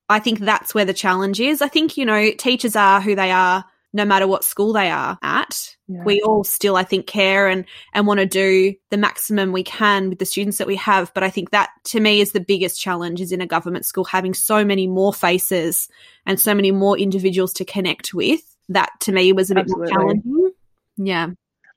I 0.08 0.20
think 0.20 0.40
that's 0.40 0.74
where 0.74 0.86
the 0.86 0.94
challenge 0.94 1.42
is. 1.42 1.62
I 1.62 1.68
think, 1.68 1.98
you 1.98 2.06
know, 2.06 2.32
teachers 2.32 2.78
are 2.78 3.02
who 3.02 3.16
they 3.16 3.32
are 3.32 3.66
no 3.94 4.06
matter 4.06 4.28
what 4.28 4.44
school 4.44 4.74
they 4.74 4.90
are 4.90 5.18
at. 5.22 5.76
Yeah. 5.88 6.04
We 6.04 6.22
all 6.22 6.44
still, 6.44 6.78
I 6.78 6.84
think, 6.84 7.08
care 7.08 7.48
and, 7.48 7.66
and 7.94 8.08
want 8.08 8.20
to 8.20 8.26
do 8.26 8.74
the 8.90 8.98
maximum 8.98 9.52
we 9.52 9.64
can 9.64 10.10
with 10.10 10.20
the 10.20 10.26
students 10.26 10.58
that 10.60 10.68
we 10.68 10.78
have. 10.78 11.14
But 11.14 11.24
I 11.24 11.30
think 11.30 11.52
that 11.52 11.70
to 11.86 12.00
me 12.00 12.22
is 12.22 12.32
the 12.32 12.40
biggest 12.40 12.80
challenge 12.80 13.20
is 13.20 13.32
in 13.32 13.42
a 13.42 13.48
government 13.48 13.86
school 13.86 14.06
having 14.06 14.34
so 14.34 14.64
many 14.64 14.88
more 14.88 15.14
faces 15.14 15.90
and 16.26 16.40
so 16.40 16.54
many 16.54 16.72
more 16.72 16.98
individuals 16.98 17.54
to 17.54 17.66
connect 17.66 18.14
with. 18.14 18.42
That 18.70 18.92
to 19.02 19.12
me 19.12 19.34
was 19.34 19.52
a 19.52 19.56
bit 19.56 19.64
Absolutely. 19.64 19.94
more 19.94 20.00
challenging. 20.00 20.52
Yeah. 20.98 21.28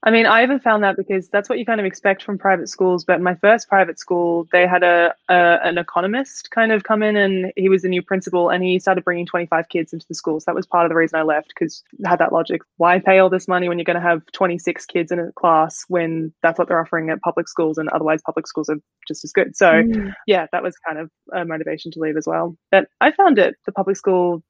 I 0.07 0.11
mean, 0.11 0.27
I 0.27 0.43
even 0.43 0.61
found 0.61 0.85
that 0.85 0.99
because 0.99 1.29
that's 1.31 1.49
what 1.49 1.59
you 1.59 1.65
kind 1.65 1.81
of 1.81 1.87
expect 1.87 2.23
from 2.23 2.37
private 2.37 2.69
schools. 2.69 3.07
But 3.07 3.23
my 3.23 3.35
first 3.37 3.69
private 3.69 3.99
school, 3.99 4.47
they 4.53 4.67
had 4.67 4.83
a, 4.83 5.15
a, 5.31 5.59
an 5.65 5.79
economist 5.79 6.51
kind 6.51 6.73
of 6.73 6.85
come 6.85 7.03
in, 7.03 7.17
and 7.17 7.51
he 7.57 7.71
was 7.71 7.83
the 7.83 7.89
new 7.89 8.03
principal, 8.03 8.51
and 8.51 8.63
he 8.63 8.79
started 8.79 9.03
bringing 9.03 9.25
25 9.25 9.71
kids 9.71 9.95
into 9.95 10.05
the 10.07 10.15
school. 10.15 10.39
So 10.41 10.45
that 10.47 10.55
was 10.55 10.67
part 10.67 10.85
of 10.85 10.91
the 10.91 10.95
reason 10.95 11.19
I 11.19 11.23
left 11.23 11.49
because 11.49 11.83
I 12.05 12.11
had 12.11 12.19
that 12.19 12.35
logic. 12.35 12.61
Why 12.77 12.99
pay 12.99 13.19
all 13.19 13.31
this 13.31 13.49
money 13.49 13.67
when 13.67 13.79
you're 13.79 13.85
going 13.85 13.95
to 13.95 14.03
have 14.03 14.21
26 14.33 14.85
kids 14.85 15.11
in 15.11 15.19
a 15.19 15.33
class 15.33 15.85
when 15.89 16.35
that's 16.43 16.59
what 16.59 16.69
they're 16.69 16.81
offering 16.81 17.09
at 17.09 17.23
public 17.23 17.49
schools, 17.49 17.79
and 17.79 17.89
otherwise 17.89 18.21
public 18.27 18.47
schools 18.47 18.69
are 18.69 18.79
just 19.09 19.25
as 19.25 19.33
good. 19.33 19.57
So 19.57 19.73
mm. 19.73 20.13
yeah, 20.27 20.49
that 20.53 20.63
was 20.63 20.77
kind 20.87 20.99
of 20.99 21.11
a 21.33 21.47
motivation 21.47 21.91
to 21.93 22.01
leave 22.01 22.19
as 22.19 22.27
well. 22.27 22.55
But 22.71 22.89
I 23.01 23.11
found 23.11 23.39
it 23.39 23.57
the 23.65 23.73
public 23.73 23.97
school 23.97 24.43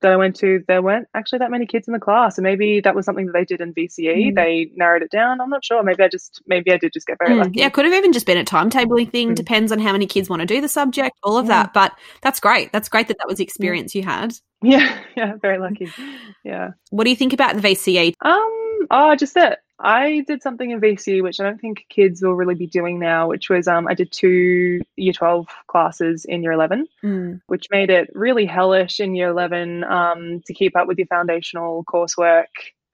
that 0.00 0.12
I 0.12 0.16
went 0.16 0.36
to, 0.36 0.62
there 0.68 0.82
weren't 0.82 1.08
actually 1.14 1.40
that 1.40 1.50
many 1.50 1.66
kids 1.66 1.88
in 1.88 1.92
the 1.92 1.98
class. 1.98 2.38
And 2.38 2.44
maybe 2.44 2.80
that 2.80 2.94
was 2.94 3.04
something 3.04 3.26
that 3.26 3.32
they 3.32 3.44
did 3.44 3.60
in 3.60 3.74
VCE. 3.74 4.30
Mm. 4.30 4.34
They 4.34 4.70
narrowed 4.76 5.02
it 5.02 5.10
down. 5.10 5.40
I'm 5.40 5.50
not 5.50 5.64
sure. 5.64 5.82
Maybe 5.82 6.02
I 6.02 6.08
just, 6.08 6.42
maybe 6.46 6.72
I 6.72 6.76
did 6.76 6.92
just 6.92 7.06
get 7.06 7.18
very 7.18 7.34
mm. 7.34 7.38
lucky. 7.38 7.60
Yeah, 7.60 7.68
could 7.68 7.84
have 7.84 7.94
even 7.94 8.12
just 8.12 8.26
been 8.26 8.38
a 8.38 8.44
timetabling 8.44 9.10
thing. 9.10 9.32
Mm. 9.32 9.34
Depends 9.34 9.72
on 9.72 9.78
how 9.78 9.92
many 9.92 10.06
kids 10.06 10.28
want 10.28 10.40
to 10.40 10.46
do 10.46 10.60
the 10.60 10.68
subject, 10.68 11.16
all 11.22 11.36
of 11.36 11.46
yeah. 11.46 11.64
that. 11.64 11.74
But 11.74 11.92
that's 12.22 12.40
great. 12.40 12.72
That's 12.72 12.88
great 12.88 13.08
that 13.08 13.18
that 13.18 13.28
was 13.28 13.38
the 13.38 13.44
experience 13.44 13.94
you 13.94 14.02
had. 14.02 14.34
Yeah, 14.62 14.98
yeah, 15.16 15.34
very 15.40 15.58
lucky. 15.58 15.90
Yeah. 16.44 16.70
What 16.90 17.04
do 17.04 17.10
you 17.10 17.16
think 17.16 17.34
about 17.34 17.56
the 17.56 17.60
VCE? 17.60 18.14
Um, 18.22 18.86
oh, 18.90 19.14
just 19.18 19.34
that 19.34 19.58
I 19.80 20.24
did 20.26 20.42
something 20.42 20.70
in 20.70 20.80
VCE 20.80 21.22
which 21.22 21.38
I 21.40 21.44
don't 21.44 21.60
think 21.60 21.86
kids 21.88 22.20
will 22.22 22.34
really 22.34 22.54
be 22.54 22.66
doing 22.66 22.98
now, 22.98 23.28
which 23.28 23.48
was 23.48 23.68
um, 23.68 23.86
I 23.86 23.94
did 23.94 24.10
two 24.10 24.80
year 24.96 25.12
12 25.12 25.46
classes 25.68 26.24
in 26.24 26.42
year 26.42 26.52
11, 26.52 26.86
Mm. 27.04 27.40
which 27.46 27.66
made 27.70 27.90
it 27.90 28.10
really 28.14 28.44
hellish 28.46 28.98
in 29.00 29.14
year 29.14 29.28
11 29.28 29.84
um, 29.84 30.40
to 30.46 30.54
keep 30.54 30.76
up 30.76 30.88
with 30.88 30.98
your 30.98 31.06
foundational 31.06 31.84
coursework 31.84 32.46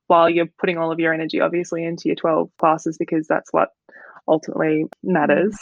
while 0.08 0.28
you're 0.28 0.48
putting 0.58 0.76
all 0.76 0.92
of 0.92 1.00
your 1.00 1.14
energy, 1.14 1.40
obviously, 1.40 1.84
into 1.84 2.08
your 2.08 2.16
12 2.16 2.50
classes 2.58 2.98
because 2.98 3.26
that's 3.26 3.50
what 3.52 3.70
ultimately 4.28 4.84
matters. 5.02 5.56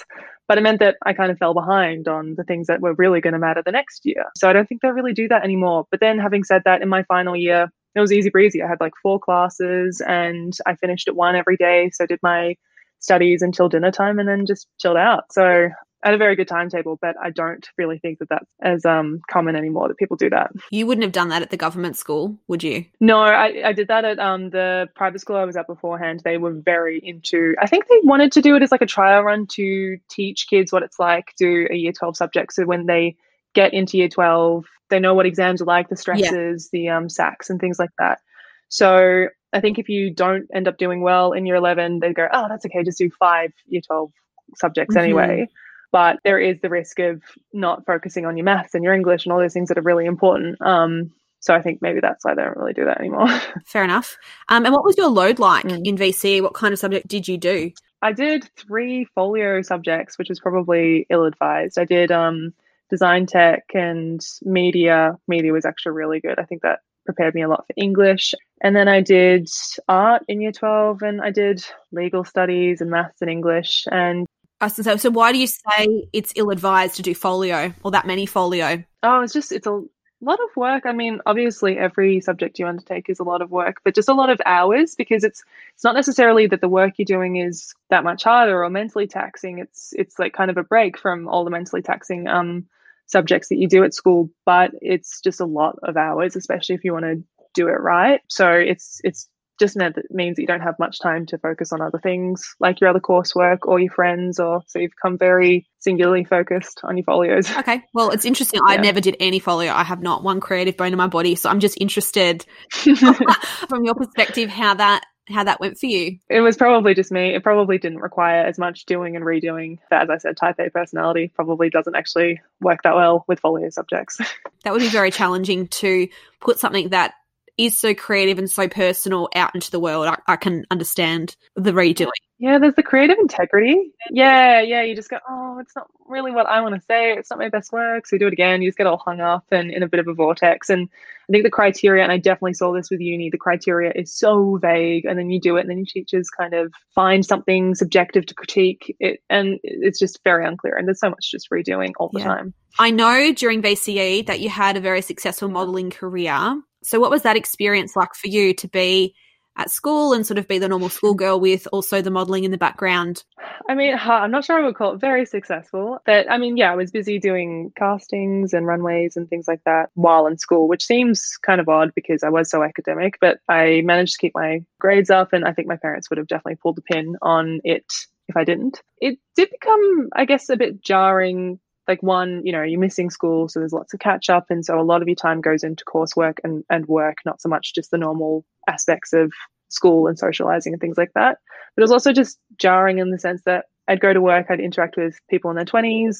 But 0.48 0.58
it 0.58 0.62
meant 0.62 0.80
that 0.80 0.96
I 1.06 1.12
kind 1.12 1.30
of 1.30 1.38
fell 1.38 1.54
behind 1.54 2.08
on 2.08 2.34
the 2.34 2.44
things 2.44 2.66
that 2.66 2.80
were 2.80 2.94
really 2.94 3.20
going 3.20 3.32
to 3.32 3.38
matter 3.38 3.62
the 3.64 3.72
next 3.72 4.04
year. 4.04 4.24
So 4.36 4.50
I 4.50 4.52
don't 4.52 4.68
think 4.68 4.82
they 4.82 4.90
really 4.90 5.12
do 5.14 5.28
that 5.28 5.44
anymore. 5.44 5.86
But 5.90 6.00
then, 6.00 6.18
having 6.18 6.42
said 6.44 6.62
that, 6.64 6.82
in 6.82 6.88
my 6.88 7.04
final 7.04 7.36
year, 7.36 7.70
it 7.94 8.00
was 8.00 8.12
easy 8.12 8.30
breezy. 8.30 8.62
I 8.62 8.68
had 8.68 8.80
like 8.80 8.94
four 9.02 9.18
classes 9.18 10.00
and 10.06 10.56
I 10.66 10.74
finished 10.76 11.08
at 11.08 11.16
one 11.16 11.36
every 11.36 11.56
day. 11.56 11.90
So 11.92 12.04
I 12.04 12.06
did 12.06 12.20
my 12.22 12.56
studies 13.00 13.42
until 13.42 13.68
dinner 13.68 13.90
time 13.90 14.18
and 14.18 14.28
then 14.28 14.46
just 14.46 14.66
chilled 14.78 14.96
out. 14.96 15.32
So 15.32 15.68
I 16.04 16.08
had 16.08 16.14
a 16.14 16.18
very 16.18 16.34
good 16.34 16.48
timetable, 16.48 16.98
but 17.00 17.14
I 17.22 17.30
don't 17.30 17.68
really 17.78 17.98
think 17.98 18.18
that 18.18 18.28
that's 18.28 18.50
as 18.60 18.84
um, 18.84 19.20
common 19.30 19.54
anymore 19.54 19.88
that 19.88 19.98
people 19.98 20.16
do 20.16 20.30
that. 20.30 20.50
You 20.70 20.86
wouldn't 20.86 21.04
have 21.04 21.12
done 21.12 21.28
that 21.28 21.42
at 21.42 21.50
the 21.50 21.56
government 21.56 21.96
school, 21.96 22.38
would 22.48 22.62
you? 22.62 22.86
No, 23.00 23.18
I, 23.20 23.68
I 23.68 23.72
did 23.72 23.88
that 23.88 24.04
at 24.04 24.18
um, 24.18 24.50
the 24.50 24.88
private 24.96 25.20
school 25.20 25.36
I 25.36 25.44
was 25.44 25.56
at 25.56 25.68
beforehand. 25.68 26.22
They 26.24 26.38
were 26.38 26.52
very 26.52 26.98
into, 26.98 27.54
I 27.60 27.66
think 27.66 27.86
they 27.88 28.00
wanted 28.02 28.32
to 28.32 28.42
do 28.42 28.56
it 28.56 28.62
as 28.62 28.72
like 28.72 28.82
a 28.82 28.86
trial 28.86 29.22
run 29.22 29.46
to 29.52 29.98
teach 30.08 30.48
kids 30.48 30.72
what 30.72 30.82
it's 30.82 30.98
like 30.98 31.34
to 31.36 31.66
do 31.66 31.68
a 31.70 31.76
year 31.76 31.92
12 31.92 32.16
subject. 32.16 32.54
So 32.54 32.64
when 32.64 32.86
they 32.86 33.16
get 33.54 33.72
into 33.72 33.98
year 33.98 34.08
12, 34.08 34.64
they 34.92 35.00
know 35.00 35.14
what 35.14 35.26
exams 35.26 35.60
are 35.60 35.64
like, 35.64 35.88
the 35.88 35.96
stresses, 35.96 36.68
yeah. 36.72 36.78
the 36.78 36.88
um, 36.90 37.08
SACs, 37.08 37.50
and 37.50 37.58
things 37.58 37.78
like 37.78 37.90
that. 37.98 38.20
So 38.68 39.26
I 39.52 39.60
think 39.60 39.78
if 39.78 39.88
you 39.88 40.12
don't 40.12 40.46
end 40.54 40.68
up 40.68 40.78
doing 40.78 41.02
well 41.02 41.32
in 41.32 41.46
year 41.46 41.56
11, 41.56 41.98
they 41.98 42.12
go, 42.12 42.28
oh, 42.32 42.46
that's 42.48 42.64
okay, 42.66 42.84
just 42.84 42.98
do 42.98 43.10
five 43.10 43.52
year 43.66 43.80
12 43.80 44.12
subjects 44.54 44.94
mm-hmm. 44.94 45.04
anyway. 45.04 45.48
But 45.90 46.20
there 46.24 46.38
is 46.38 46.60
the 46.60 46.70
risk 46.70 46.98
of 47.00 47.22
not 47.52 47.84
focusing 47.84 48.24
on 48.24 48.36
your 48.36 48.44
maths 48.44 48.74
and 48.74 48.84
your 48.84 48.94
English 48.94 49.26
and 49.26 49.32
all 49.32 49.38
those 49.38 49.52
things 49.52 49.68
that 49.68 49.76
are 49.76 49.82
really 49.82 50.06
important. 50.06 50.60
Um, 50.62 51.12
so 51.40 51.54
I 51.54 51.60
think 51.60 51.82
maybe 51.82 52.00
that's 52.00 52.24
why 52.24 52.34
they 52.34 52.42
don't 52.42 52.56
really 52.56 52.72
do 52.72 52.84
that 52.84 53.00
anymore. 53.00 53.28
Fair 53.66 53.84
enough. 53.84 54.16
Um, 54.48 54.64
and 54.64 54.72
what 54.72 54.84
was 54.84 54.96
your 54.96 55.08
load 55.08 55.38
like 55.38 55.64
mm. 55.64 55.84
in 55.84 55.96
VCE? 55.96 56.40
What 56.40 56.54
kind 56.54 56.72
of 56.72 56.78
subject 56.78 57.08
did 57.08 57.28
you 57.28 57.36
do? 57.36 57.72
I 58.00 58.12
did 58.12 58.48
three 58.56 59.06
folio 59.14 59.60
subjects, 59.62 60.18
which 60.18 60.28
was 60.28 60.40
probably 60.40 61.06
ill 61.10 61.24
advised. 61.24 61.78
I 61.78 61.84
did 61.84 62.10
um, 62.10 62.54
design 62.92 63.24
tech 63.24 63.64
and 63.72 64.20
media. 64.42 65.16
Media 65.26 65.50
was 65.50 65.64
actually 65.64 65.92
really 65.92 66.20
good. 66.20 66.38
I 66.38 66.44
think 66.44 66.60
that 66.60 66.80
prepared 67.06 67.34
me 67.34 67.40
a 67.42 67.48
lot 67.48 67.66
for 67.66 67.72
English. 67.76 68.34
And 68.60 68.76
then 68.76 68.86
I 68.86 69.00
did 69.00 69.48
art 69.88 70.22
in 70.28 70.42
year 70.42 70.52
12 70.52 71.00
and 71.00 71.22
I 71.22 71.30
did 71.30 71.64
legal 71.90 72.22
studies 72.22 72.82
and 72.82 72.90
maths 72.90 73.22
and 73.22 73.30
English. 73.30 73.86
And 73.90 74.26
so, 74.68 74.96
so 74.96 75.10
why 75.10 75.32
do 75.32 75.38
you 75.38 75.46
say 75.48 76.06
it's 76.12 76.34
ill 76.36 76.50
advised 76.50 76.96
to 76.96 77.02
do 77.02 77.14
folio 77.14 77.72
or 77.82 77.90
that 77.92 78.06
many 78.06 78.26
folio? 78.26 78.84
Oh, 79.02 79.22
it's 79.22 79.32
just, 79.32 79.50
it's 79.52 79.66
a 79.66 79.82
lot 80.20 80.38
of 80.38 80.54
work. 80.54 80.84
I 80.86 80.92
mean, 80.92 81.20
obviously 81.26 81.78
every 81.78 82.20
subject 82.20 82.58
you 82.58 82.66
undertake 82.66 83.08
is 83.08 83.18
a 83.18 83.24
lot 83.24 83.42
of 83.42 83.50
work, 83.50 83.78
but 83.84 83.94
just 83.94 84.08
a 84.10 84.14
lot 84.14 84.30
of 84.30 84.40
hours 84.46 84.94
because 84.94 85.24
it's 85.24 85.42
it's 85.74 85.82
not 85.82 85.96
necessarily 85.96 86.46
that 86.46 86.60
the 86.60 86.68
work 86.68 86.92
you're 86.98 87.04
doing 87.04 87.36
is 87.36 87.74
that 87.90 88.04
much 88.04 88.22
harder 88.22 88.62
or 88.62 88.70
mentally 88.70 89.06
taxing. 89.06 89.58
It's 89.58 89.92
it's 89.94 90.18
like 90.18 90.34
kind 90.34 90.50
of 90.50 90.58
a 90.58 90.62
break 90.62 90.96
from 90.98 91.26
all 91.26 91.44
the 91.44 91.50
mentally 91.50 91.82
taxing 91.82 92.28
um 92.28 92.66
subjects 93.06 93.48
that 93.48 93.58
you 93.58 93.68
do 93.68 93.84
at 93.84 93.94
school, 93.94 94.30
but 94.46 94.70
it's 94.80 95.20
just 95.22 95.40
a 95.40 95.46
lot 95.46 95.76
of 95.82 95.96
hours, 95.96 96.36
especially 96.36 96.74
if 96.74 96.84
you 96.84 96.92
want 96.92 97.04
to 97.04 97.22
do 97.54 97.68
it 97.68 97.80
right. 97.80 98.20
So 98.28 98.50
it's 98.50 99.00
it's 99.04 99.28
just 99.58 99.76
meant 99.76 99.94
that 99.94 100.10
means 100.10 100.36
that 100.36 100.42
you 100.42 100.48
don't 100.48 100.62
have 100.62 100.74
much 100.78 100.98
time 100.98 101.26
to 101.26 101.38
focus 101.38 101.72
on 101.72 101.80
other 101.80 101.98
things 102.02 102.54
like 102.58 102.80
your 102.80 102.90
other 102.90 102.98
coursework 102.98 103.58
or 103.62 103.78
your 103.78 103.92
friends 103.92 104.40
or 104.40 104.62
so 104.66 104.78
you've 104.78 104.90
become 104.90 105.16
very 105.16 105.68
singularly 105.78 106.24
focused 106.24 106.80
on 106.82 106.96
your 106.96 107.04
folios. 107.04 107.50
Okay. 107.62 107.82
Well, 107.94 108.10
it's 108.10 108.24
interesting. 108.24 108.60
Yeah. 108.66 108.74
I 108.74 108.76
never 108.78 109.00
did 109.00 109.16
any 109.20 109.38
folio. 109.38 109.72
I 109.72 109.84
have 109.84 110.02
not 110.02 110.24
one 110.24 110.40
creative 110.40 110.76
bone 110.76 110.90
in 110.90 110.98
my 110.98 111.06
body. 111.06 111.36
So 111.36 111.48
I'm 111.48 111.60
just 111.60 111.80
interested 111.80 112.44
from 113.68 113.84
your 113.84 113.94
perspective 113.94 114.50
how 114.50 114.74
that 114.74 115.04
how 115.32 115.44
that 115.44 115.60
went 115.60 115.78
for 115.78 115.86
you. 115.86 116.18
It 116.28 116.40
was 116.40 116.56
probably 116.56 116.94
just 116.94 117.10
me. 117.10 117.34
It 117.34 117.42
probably 117.42 117.78
didn't 117.78 118.00
require 118.00 118.44
as 118.44 118.58
much 118.58 118.84
doing 118.86 119.16
and 119.16 119.24
redoing. 119.24 119.78
But 119.90 120.02
as 120.02 120.10
I 120.10 120.18
said, 120.18 120.36
type 120.36 120.58
A 120.58 120.70
personality 120.70 121.32
probably 121.34 121.70
doesn't 121.70 121.94
actually 121.94 122.40
work 122.60 122.82
that 122.84 122.94
well 122.94 123.24
with 123.26 123.40
folio 123.40 123.70
subjects. 123.70 124.18
that 124.64 124.72
would 124.72 124.80
be 124.80 124.88
very 124.88 125.10
challenging 125.10 125.68
to 125.68 126.08
put 126.40 126.58
something 126.58 126.90
that 126.90 127.14
is 127.58 127.78
so 127.78 127.94
creative 127.94 128.38
and 128.38 128.50
so 128.50 128.68
personal 128.68 129.28
out 129.34 129.54
into 129.54 129.70
the 129.70 129.80
world. 129.80 130.06
I, 130.06 130.18
I 130.26 130.36
can 130.36 130.64
understand 130.70 131.36
the 131.54 131.72
redoing. 131.72 132.10
Yeah, 132.42 132.58
there's 132.58 132.74
the 132.74 132.82
creative 132.82 133.18
integrity. 133.20 133.92
Yeah, 134.10 134.60
yeah. 134.62 134.82
You 134.82 134.96
just 134.96 135.08
go, 135.08 135.18
oh, 135.30 135.60
it's 135.60 135.76
not 135.76 135.86
really 136.08 136.32
what 136.32 136.46
I 136.46 136.60
want 136.60 136.74
to 136.74 136.80
say. 136.80 137.12
It's 137.12 137.30
not 137.30 137.38
my 137.38 137.48
best 137.48 137.70
work. 137.70 138.04
So 138.04 138.16
you 138.16 138.18
do 138.18 138.26
it 138.26 138.32
again. 138.32 138.60
You 138.60 138.68
just 138.68 138.78
get 138.78 138.88
all 138.88 138.96
hung 138.96 139.20
up 139.20 139.44
and 139.52 139.70
in 139.70 139.84
a 139.84 139.88
bit 139.88 140.00
of 140.00 140.08
a 140.08 140.12
vortex. 140.12 140.68
And 140.68 140.88
I 141.28 141.30
think 141.30 141.44
the 141.44 141.50
criteria, 141.50 142.02
and 142.02 142.10
I 142.10 142.18
definitely 142.18 142.54
saw 142.54 142.72
this 142.72 142.90
with 142.90 142.98
uni, 142.98 143.30
the 143.30 143.38
criteria 143.38 143.92
is 143.94 144.12
so 144.12 144.58
vague. 144.60 145.04
And 145.04 145.16
then 145.16 145.30
you 145.30 145.40
do 145.40 145.56
it, 145.56 145.60
and 145.60 145.70
then 145.70 145.78
your 145.78 145.86
teachers 145.86 146.30
kind 146.30 146.52
of 146.52 146.72
find 146.96 147.24
something 147.24 147.76
subjective 147.76 148.26
to 148.26 148.34
critique 148.34 148.96
it. 148.98 149.20
And 149.30 149.60
it's 149.62 150.00
just 150.00 150.18
very 150.24 150.44
unclear. 150.44 150.74
And 150.74 150.88
there's 150.88 150.98
so 150.98 151.10
much 151.10 151.30
just 151.30 151.48
redoing 151.48 151.92
all 152.00 152.10
the 152.12 152.18
yeah. 152.18 152.26
time. 152.26 152.54
I 152.76 152.90
know 152.90 153.32
during 153.32 153.62
VCE 153.62 154.26
that 154.26 154.40
you 154.40 154.48
had 154.48 154.76
a 154.76 154.80
very 154.80 155.02
successful 155.02 155.48
modeling 155.48 155.90
career. 155.90 156.60
So, 156.82 156.98
what 156.98 157.12
was 157.12 157.22
that 157.22 157.36
experience 157.36 157.94
like 157.94 158.16
for 158.16 158.26
you 158.26 158.52
to 158.54 158.66
be 158.66 159.14
at 159.56 159.70
school 159.70 160.12
and 160.12 160.26
sort 160.26 160.38
of 160.38 160.48
be 160.48 160.58
the 160.58 160.68
normal 160.68 160.88
schoolgirl 160.88 161.40
with 161.40 161.68
also 161.72 162.00
the 162.00 162.10
modeling 162.10 162.44
in 162.44 162.50
the 162.50 162.58
background? 162.58 163.24
I 163.68 163.74
mean, 163.74 163.96
I'm 163.98 164.30
not 164.30 164.44
sure 164.44 164.58
I 164.58 164.64
would 164.64 164.74
call 164.74 164.94
it 164.94 165.00
very 165.00 165.24
successful. 165.26 165.98
But 166.04 166.30
I 166.30 166.38
mean, 166.38 166.56
yeah, 166.56 166.72
I 166.72 166.76
was 166.76 166.90
busy 166.90 167.18
doing 167.18 167.72
castings 167.76 168.52
and 168.52 168.66
runways 168.66 169.16
and 169.16 169.28
things 169.28 169.46
like 169.46 169.62
that 169.64 169.90
while 169.94 170.26
in 170.26 170.38
school, 170.38 170.68
which 170.68 170.84
seems 170.84 171.36
kind 171.44 171.60
of 171.60 171.68
odd 171.68 171.92
because 171.94 172.22
I 172.22 172.28
was 172.28 172.50
so 172.50 172.62
academic, 172.62 173.18
but 173.20 173.38
I 173.48 173.82
managed 173.84 174.14
to 174.14 174.18
keep 174.18 174.34
my 174.34 174.64
grades 174.80 175.10
up. 175.10 175.32
And 175.32 175.44
I 175.44 175.52
think 175.52 175.68
my 175.68 175.76
parents 175.76 176.10
would 176.10 176.18
have 176.18 176.28
definitely 176.28 176.56
pulled 176.56 176.76
the 176.76 176.82
pin 176.82 177.16
on 177.22 177.60
it 177.64 177.86
if 178.28 178.36
I 178.36 178.44
didn't. 178.44 178.80
It 179.00 179.18
did 179.36 179.50
become, 179.50 180.08
I 180.14 180.24
guess, 180.24 180.48
a 180.48 180.56
bit 180.56 180.80
jarring 180.80 181.58
like 181.88 182.02
one, 182.02 182.42
you 182.44 182.52
know, 182.52 182.62
you're 182.62 182.80
missing 182.80 183.10
school, 183.10 183.48
so 183.48 183.58
there's 183.58 183.72
lots 183.72 183.92
of 183.92 184.00
catch 184.00 184.30
up, 184.30 184.46
and 184.50 184.64
so 184.64 184.78
a 184.78 184.82
lot 184.82 185.02
of 185.02 185.08
your 185.08 185.16
time 185.16 185.40
goes 185.40 185.64
into 185.64 185.84
coursework 185.84 186.38
and 186.44 186.64
and 186.70 186.86
work, 186.86 187.18
not 187.24 187.40
so 187.40 187.48
much 187.48 187.74
just 187.74 187.90
the 187.90 187.98
normal 187.98 188.44
aspects 188.68 189.12
of 189.12 189.32
school 189.68 190.06
and 190.06 190.18
socializing 190.18 190.72
and 190.72 190.80
things 190.80 190.98
like 190.98 191.12
that. 191.14 191.38
But 191.74 191.82
it 191.82 191.84
was 191.84 191.92
also 191.92 192.12
just 192.12 192.38
jarring 192.58 192.98
in 192.98 193.10
the 193.10 193.18
sense 193.18 193.42
that 193.46 193.66
I'd 193.88 194.00
go 194.00 194.12
to 194.12 194.20
work, 194.20 194.46
I'd 194.48 194.60
interact 194.60 194.96
with 194.96 195.18
people 195.28 195.50
in 195.50 195.56
their 195.56 195.64
20s, 195.64 196.18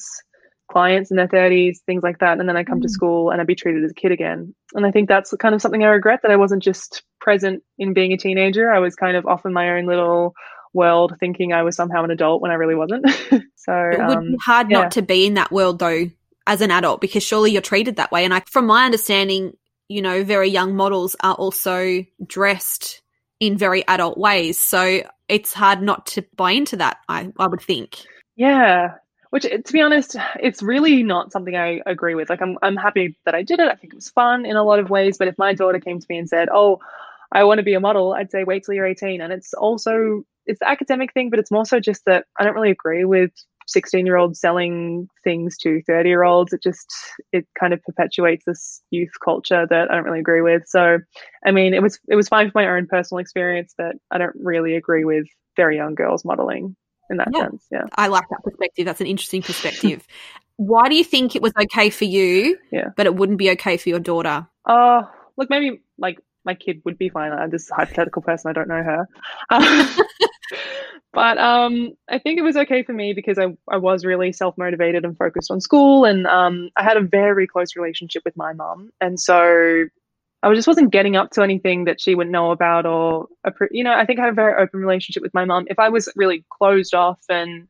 clients 0.71 1.11
in 1.11 1.17
their 1.17 1.27
30s, 1.27 1.77
things 1.85 2.03
like 2.03 2.19
that, 2.19 2.39
and 2.39 2.49
then 2.49 2.57
I 2.57 2.63
come 2.63 2.79
mm. 2.79 2.83
to 2.83 2.89
school 2.89 3.29
and 3.29 3.39
I'd 3.39 3.47
be 3.47 3.55
treated 3.55 3.83
as 3.83 3.91
a 3.91 3.95
kid 3.95 4.11
again. 4.11 4.53
And 4.73 4.85
I 4.85 4.91
think 4.91 5.07
that's 5.07 5.33
kind 5.39 5.55
of 5.55 5.61
something 5.61 5.83
I 5.83 5.87
regret 5.87 6.21
that 6.23 6.31
I 6.31 6.35
wasn't 6.35 6.63
just 6.63 7.03
present 7.21 7.63
in 7.77 7.93
being 7.93 8.11
a 8.11 8.17
teenager. 8.17 8.71
I 8.71 8.79
was 8.79 8.95
kind 8.95 9.15
of 9.15 9.25
off 9.25 9.45
in 9.45 9.53
my 9.53 9.69
own 9.69 9.85
little 9.85 10.33
world 10.73 11.13
thinking 11.19 11.53
I 11.53 11.63
was 11.63 11.75
somehow 11.75 12.03
an 12.03 12.11
adult 12.11 12.41
when 12.41 12.51
I 12.51 12.55
really 12.55 12.75
wasn't. 12.75 13.09
so 13.55 13.73
it 13.73 13.99
would 13.99 14.17
um, 14.17 14.31
be 14.31 14.37
hard 14.43 14.69
yeah. 14.69 14.81
not 14.81 14.91
to 14.91 15.01
be 15.01 15.25
in 15.25 15.35
that 15.35 15.51
world 15.51 15.79
though 15.79 16.09
as 16.47 16.61
an 16.61 16.71
adult 16.71 17.01
because 17.01 17.23
surely 17.23 17.51
you're 17.51 17.61
treated 17.61 17.95
that 17.97 18.11
way. 18.11 18.25
And 18.25 18.33
I, 18.33 18.41
from 18.49 18.65
my 18.65 18.85
understanding, 18.85 19.55
you 19.87 20.01
know, 20.01 20.23
very 20.23 20.49
young 20.49 20.75
models 20.75 21.15
are 21.21 21.35
also 21.35 22.03
dressed 22.25 23.01
in 23.39 23.57
very 23.57 23.85
adult 23.87 24.17
ways. 24.17 24.59
So 24.59 25.03
it's 25.27 25.53
hard 25.53 25.81
not 25.81 26.05
to 26.07 26.23
buy 26.35 26.51
into 26.51 26.77
that, 26.77 26.97
I, 27.07 27.31
I 27.37 27.47
would 27.47 27.61
think. 27.61 27.99
Yeah. 28.35 28.95
Which, 29.29 29.43
to 29.43 29.73
be 29.73 29.81
honest, 29.81 30.15
it's 30.39 30.61
really 30.61 31.01
not 31.01 31.31
something 31.31 31.55
I 31.55 31.81
agree 31.85 32.13
with. 32.13 32.29
Like, 32.29 32.41
I'm, 32.41 32.57
I'm 32.61 32.75
happy 32.75 33.17
that 33.25 33.33
I 33.33 33.41
did 33.41 33.59
it. 33.59 33.67
I 33.67 33.75
think 33.75 33.93
it 33.93 33.95
was 33.95 34.09
fun 34.09 34.45
in 34.45 34.55
a 34.55 34.63
lot 34.63 34.79
of 34.79 34.89
ways. 34.89 35.17
But 35.17 35.27
if 35.27 35.37
my 35.37 35.53
daughter 35.53 35.79
came 35.79 35.99
to 35.99 36.05
me 36.07 36.19
and 36.19 36.29
said, 36.29 36.49
Oh, 36.53 36.79
I 37.31 37.43
want 37.45 37.57
to 37.57 37.63
be 37.63 37.73
a 37.73 37.79
model, 37.79 38.13
I'd 38.13 38.29
say 38.29 38.43
wait 38.43 38.63
till 38.63 38.75
you're 38.75 38.85
18. 38.85 39.21
And 39.21 39.33
it's 39.33 39.53
also 39.55 40.23
it's 40.45 40.59
the 40.59 40.69
academic 40.69 41.13
thing, 41.13 41.29
but 41.29 41.39
it's 41.39 41.51
more 41.51 41.65
so 41.65 41.79
just 41.79 42.03
that 42.05 42.25
I 42.39 42.43
don't 42.43 42.53
really 42.53 42.71
agree 42.71 43.05
with 43.05 43.31
16 43.67 44.05
year 44.05 44.17
olds 44.17 44.39
selling 44.39 45.07
things 45.23 45.57
to 45.59 45.81
30 45.87 46.09
year 46.09 46.23
olds. 46.23 46.53
It 46.53 46.61
just, 46.61 46.93
it 47.31 47.47
kind 47.59 47.73
of 47.73 47.81
perpetuates 47.83 48.43
this 48.45 48.81
youth 48.91 49.11
culture 49.23 49.65
that 49.69 49.91
I 49.91 49.95
don't 49.95 50.03
really 50.03 50.19
agree 50.19 50.41
with. 50.41 50.63
So, 50.67 50.99
I 51.45 51.51
mean, 51.51 51.73
it 51.73 51.81
was, 51.81 51.99
it 52.07 52.15
was 52.15 52.27
fine 52.27 52.51
for 52.51 52.61
my 52.61 52.67
own 52.67 52.87
personal 52.87 53.19
experience, 53.19 53.73
but 53.77 53.95
I 54.11 54.17
don't 54.17 54.35
really 54.35 54.75
agree 54.75 55.05
with 55.05 55.25
very 55.55 55.77
young 55.77 55.95
girls 55.95 56.25
modeling 56.25 56.75
in 57.09 57.17
that 57.17 57.29
yeah. 57.33 57.41
sense. 57.41 57.65
Yeah. 57.71 57.83
I 57.95 58.07
like 58.07 58.27
that 58.29 58.43
perspective. 58.43 58.85
That's 58.85 59.01
an 59.01 59.07
interesting 59.07 59.41
perspective. 59.41 60.05
Why 60.57 60.87
do 60.87 60.95
you 60.95 61.03
think 61.03 61.35
it 61.35 61.41
was 61.41 61.53
okay 61.59 61.89
for 61.89 62.05
you, 62.05 62.57
yeah. 62.71 62.89
but 62.95 63.05
it 63.05 63.15
wouldn't 63.15 63.39
be 63.39 63.49
okay 63.51 63.77
for 63.77 63.89
your 63.89 63.99
daughter? 63.99 64.47
Uh, 64.65 65.03
look, 65.35 65.49
maybe 65.49 65.81
like 65.97 66.19
my 66.45 66.53
kid 66.53 66.81
would 66.85 66.97
be 66.97 67.09
fine. 67.09 67.31
I'm 67.31 67.51
just 67.51 67.71
a 67.71 67.75
hypothetical 67.75 68.21
person. 68.21 68.49
I 68.49 68.53
don't 68.53 68.67
know 68.67 68.83
her. 68.83 69.07
but 71.13 71.37
um, 71.37 71.91
I 72.09 72.19
think 72.19 72.39
it 72.39 72.43
was 72.43 72.57
okay 72.57 72.83
for 72.83 72.93
me 72.93 73.13
because 73.13 73.37
I, 73.37 73.47
I 73.69 73.77
was 73.77 74.05
really 74.05 74.31
self 74.31 74.57
motivated 74.57 75.05
and 75.05 75.17
focused 75.17 75.51
on 75.51 75.61
school. 75.61 76.05
And 76.05 76.27
um, 76.27 76.69
I 76.75 76.83
had 76.83 76.97
a 76.97 77.01
very 77.01 77.47
close 77.47 77.75
relationship 77.75 78.23
with 78.25 78.35
my 78.35 78.53
mum. 78.53 78.91
And 78.99 79.19
so 79.19 79.85
I 80.43 80.53
just 80.53 80.67
wasn't 80.67 80.91
getting 80.91 81.15
up 81.15 81.31
to 81.31 81.41
anything 81.41 81.85
that 81.85 82.01
she 82.01 82.15
wouldn't 82.15 82.33
know 82.33 82.51
about 82.51 82.85
or, 82.85 83.27
you 83.71 83.83
know, 83.83 83.93
I 83.93 84.05
think 84.05 84.19
I 84.19 84.23
had 84.23 84.31
a 84.31 84.35
very 84.35 84.61
open 84.61 84.81
relationship 84.81 85.23
with 85.23 85.33
my 85.33 85.45
mum. 85.45 85.65
If 85.69 85.79
I 85.79 85.89
was 85.89 86.09
really 86.15 86.45
closed 86.49 86.93
off 86.93 87.19
and 87.29 87.67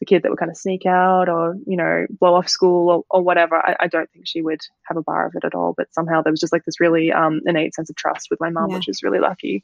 the 0.00 0.06
kid 0.06 0.22
that 0.22 0.30
would 0.30 0.38
kind 0.38 0.50
of 0.50 0.56
sneak 0.56 0.86
out 0.86 1.28
or, 1.28 1.56
you 1.66 1.76
know, 1.76 2.06
blow 2.18 2.34
off 2.34 2.48
school 2.48 2.88
or, 2.90 3.04
or 3.10 3.22
whatever, 3.22 3.56
I, 3.56 3.76
I, 3.80 3.86
don't 3.86 4.10
think 4.10 4.26
she 4.26 4.40
would 4.40 4.60
have 4.84 4.96
a 4.96 5.02
bar 5.02 5.26
of 5.26 5.34
it 5.36 5.44
at 5.44 5.54
all. 5.54 5.74
But 5.76 5.92
somehow 5.92 6.22
there 6.22 6.32
was 6.32 6.40
just 6.40 6.52
like 6.52 6.64
this 6.64 6.80
really 6.80 7.12
um, 7.12 7.42
innate 7.46 7.74
sense 7.74 7.90
of 7.90 7.96
trust 7.96 8.28
with 8.30 8.40
my 8.40 8.50
mum, 8.50 8.70
yeah. 8.70 8.76
which 8.76 8.88
is 8.88 9.02
really 9.02 9.20
lucky. 9.20 9.62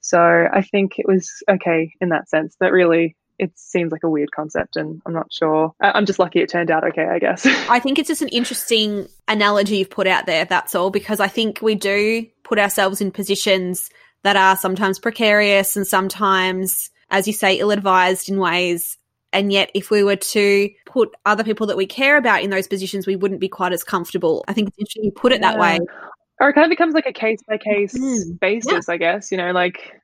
So 0.00 0.48
I 0.52 0.62
think 0.62 0.98
it 0.98 1.06
was 1.06 1.30
okay 1.48 1.92
in 2.00 2.08
that 2.08 2.28
sense, 2.28 2.56
but 2.58 2.72
really 2.72 3.16
it 3.38 3.52
seems 3.58 3.92
like 3.92 4.02
a 4.02 4.08
weird 4.08 4.32
concept 4.32 4.76
and 4.76 5.02
I'm 5.04 5.12
not 5.12 5.32
sure. 5.32 5.74
I'm 5.80 6.06
just 6.06 6.18
lucky 6.18 6.40
it 6.40 6.48
turned 6.48 6.70
out 6.70 6.84
okay, 6.84 7.04
I 7.04 7.18
guess. 7.18 7.44
I 7.68 7.80
think 7.80 7.98
it's 7.98 8.08
just 8.08 8.22
an 8.22 8.28
interesting 8.28 9.08
analogy 9.28 9.78
you've 9.78 9.90
put 9.90 10.06
out 10.06 10.26
there, 10.26 10.44
that's 10.44 10.74
all, 10.74 10.90
because 10.90 11.20
I 11.20 11.28
think 11.28 11.60
we 11.60 11.74
do 11.74 12.26
put 12.44 12.58
ourselves 12.58 13.00
in 13.00 13.10
positions 13.10 13.90
that 14.22 14.36
are 14.36 14.56
sometimes 14.56 14.98
precarious 14.98 15.76
and 15.76 15.86
sometimes, 15.86 16.90
as 17.10 17.26
you 17.26 17.32
say, 17.32 17.58
ill 17.58 17.70
advised 17.70 18.28
in 18.28 18.38
ways. 18.38 18.96
And 19.32 19.52
yet, 19.52 19.70
if 19.74 19.90
we 19.90 20.02
were 20.02 20.16
to 20.16 20.70
put 20.86 21.14
other 21.26 21.44
people 21.44 21.66
that 21.66 21.76
we 21.76 21.86
care 21.86 22.16
about 22.16 22.42
in 22.42 22.50
those 22.50 22.66
positions, 22.66 23.06
we 23.06 23.16
wouldn't 23.16 23.40
be 23.40 23.48
quite 23.48 23.72
as 23.72 23.84
comfortable. 23.84 24.44
I 24.48 24.52
think 24.52 24.68
it's 24.68 24.78
interesting 24.78 25.04
you 25.04 25.12
put 25.12 25.32
it 25.32 25.40
yeah. 25.40 25.52
that 25.52 25.60
way. 25.60 25.78
Or 26.40 26.50
it 26.50 26.54
kind 26.54 26.64
of 26.64 26.70
becomes 26.70 26.94
like 26.94 27.06
a 27.06 27.12
case 27.12 27.40
by 27.48 27.58
case 27.58 27.96
mm-hmm. 27.96 28.32
basis, 28.40 28.86
yeah. 28.88 28.94
I 28.94 28.96
guess. 28.96 29.30
You 29.30 29.38
know, 29.38 29.52
like 29.52 30.00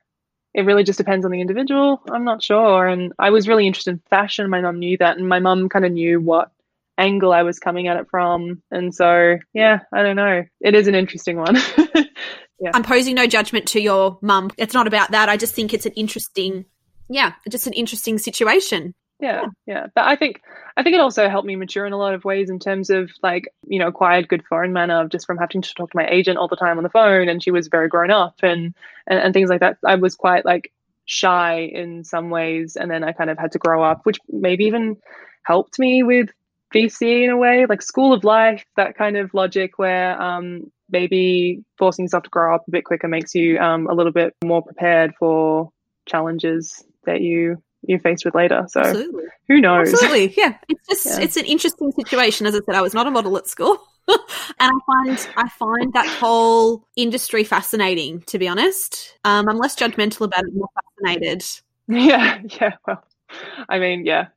it 0.53 0.63
really 0.63 0.83
just 0.83 0.97
depends 0.97 1.25
on 1.25 1.31
the 1.31 1.41
individual. 1.41 2.01
I'm 2.11 2.23
not 2.23 2.43
sure. 2.43 2.87
And 2.87 3.13
I 3.17 3.29
was 3.29 3.47
really 3.47 3.65
interested 3.65 3.91
in 3.91 4.01
fashion. 4.09 4.49
My 4.49 4.61
mum 4.61 4.79
knew 4.79 4.97
that, 4.97 5.17
and 5.17 5.27
my 5.27 5.39
mum 5.39 5.69
kind 5.69 5.85
of 5.85 5.91
knew 5.91 6.21
what 6.21 6.51
angle 6.97 7.33
I 7.33 7.43
was 7.43 7.59
coming 7.59 7.87
at 7.87 7.97
it 7.97 8.07
from. 8.09 8.61
And 8.69 8.93
so, 8.93 9.37
yeah, 9.53 9.79
I 9.91 10.03
don't 10.03 10.15
know. 10.15 10.43
It 10.61 10.75
is 10.75 10.87
an 10.87 10.95
interesting 10.95 11.37
one. 11.37 11.55
yeah. 12.59 12.71
I'm 12.73 12.83
posing 12.83 13.15
no 13.15 13.25
judgment 13.25 13.67
to 13.69 13.81
your 13.81 14.19
mum. 14.21 14.51
It's 14.57 14.73
not 14.73 14.85
about 14.85 15.11
that. 15.11 15.29
I 15.29 15.37
just 15.37 15.55
think 15.55 15.73
it's 15.73 15.87
an 15.87 15.93
interesting, 15.93 16.65
yeah, 17.09 17.33
just 17.49 17.65
an 17.65 17.73
interesting 17.73 18.19
situation 18.19 18.93
yeah 19.23 19.45
yeah. 19.65 19.87
but 19.95 20.05
i 20.05 20.15
think 20.15 20.41
i 20.77 20.83
think 20.83 20.93
it 20.93 20.99
also 20.99 21.29
helped 21.29 21.47
me 21.47 21.55
mature 21.55 21.85
in 21.85 21.93
a 21.93 21.97
lot 21.97 22.13
of 22.13 22.25
ways 22.25 22.49
in 22.49 22.59
terms 22.59 22.89
of 22.89 23.09
like 23.23 23.47
you 23.67 23.79
know 23.79 23.87
acquired 23.87 24.27
good 24.27 24.43
foreign 24.45 24.73
manner 24.73 25.01
of 25.01 25.09
just 25.09 25.25
from 25.25 25.37
having 25.37 25.61
to 25.61 25.73
talk 25.73 25.89
to 25.89 25.97
my 25.97 26.07
agent 26.07 26.37
all 26.37 26.47
the 26.47 26.55
time 26.55 26.77
on 26.77 26.83
the 26.83 26.89
phone 26.89 27.29
and 27.29 27.41
she 27.41 27.51
was 27.51 27.67
very 27.67 27.87
grown 27.87 28.11
up 28.11 28.35
and 28.43 28.75
and, 29.07 29.19
and 29.19 29.33
things 29.33 29.49
like 29.49 29.59
that. 29.59 29.77
I 29.85 29.95
was 29.95 30.15
quite 30.15 30.45
like 30.45 30.71
shy 31.05 31.59
in 31.73 32.03
some 32.05 32.29
ways 32.29 32.77
and 32.77 32.89
then 32.89 33.03
i 33.03 33.11
kind 33.11 33.29
of 33.29 33.37
had 33.37 33.51
to 33.51 33.59
grow 33.59 33.83
up 33.83 34.05
which 34.05 34.17
maybe 34.29 34.63
even 34.63 34.95
helped 35.43 35.77
me 35.77 36.01
with 36.01 36.29
VCE 36.73 37.25
in 37.25 37.29
a 37.29 37.37
way, 37.37 37.65
like 37.67 37.81
school 37.81 38.13
of 38.13 38.23
life, 38.23 38.65
that 38.75 38.97
kind 38.97 39.15
of 39.15 39.33
logic 39.33 39.77
where 39.77 40.19
um, 40.19 40.71
maybe 40.89 41.63
forcing 41.77 42.05
yourself 42.05 42.23
to 42.23 42.29
grow 42.29 42.55
up 42.55 42.67
a 42.67 42.71
bit 42.71 42.85
quicker 42.85 43.07
makes 43.07 43.35
you 43.35 43.59
um, 43.59 43.87
a 43.87 43.93
little 43.93 44.11
bit 44.11 44.33
more 44.43 44.63
prepared 44.63 45.13
for 45.19 45.69
challenges 46.07 46.83
that 47.05 47.21
you 47.21 47.61
you're 47.87 47.99
faced 47.99 48.25
with 48.25 48.35
later. 48.35 48.65
So 48.69 48.81
Absolutely. 48.81 49.23
who 49.47 49.61
knows? 49.61 49.93
Absolutely. 49.93 50.33
Yeah. 50.37 50.57
It's 50.69 50.87
just 50.87 51.05
yeah. 51.05 51.23
it's 51.23 51.37
an 51.37 51.45
interesting 51.45 51.91
situation. 51.91 52.47
As 52.47 52.55
I 52.55 52.59
said, 52.65 52.75
I 52.75 52.81
was 52.81 52.93
not 52.93 53.07
a 53.07 53.11
model 53.11 53.37
at 53.37 53.47
school. 53.47 53.77
and 54.07 54.17
I 54.59 54.71
find 54.85 55.27
I 55.37 55.49
find 55.49 55.93
that 55.93 56.07
whole 56.07 56.85
industry 56.95 57.43
fascinating, 57.43 58.21
to 58.23 58.37
be 58.39 58.47
honest. 58.47 59.17
Um, 59.23 59.47
I'm 59.47 59.57
less 59.57 59.75
judgmental 59.75 60.25
about 60.25 60.43
it, 60.43 60.53
more 60.53 60.69
fascinated. 60.75 61.45
Yeah, 61.85 62.39
yeah. 62.61 62.75
Well, 62.87 63.03
I 63.67 63.77
mean, 63.77 64.05
yeah, 64.05 64.27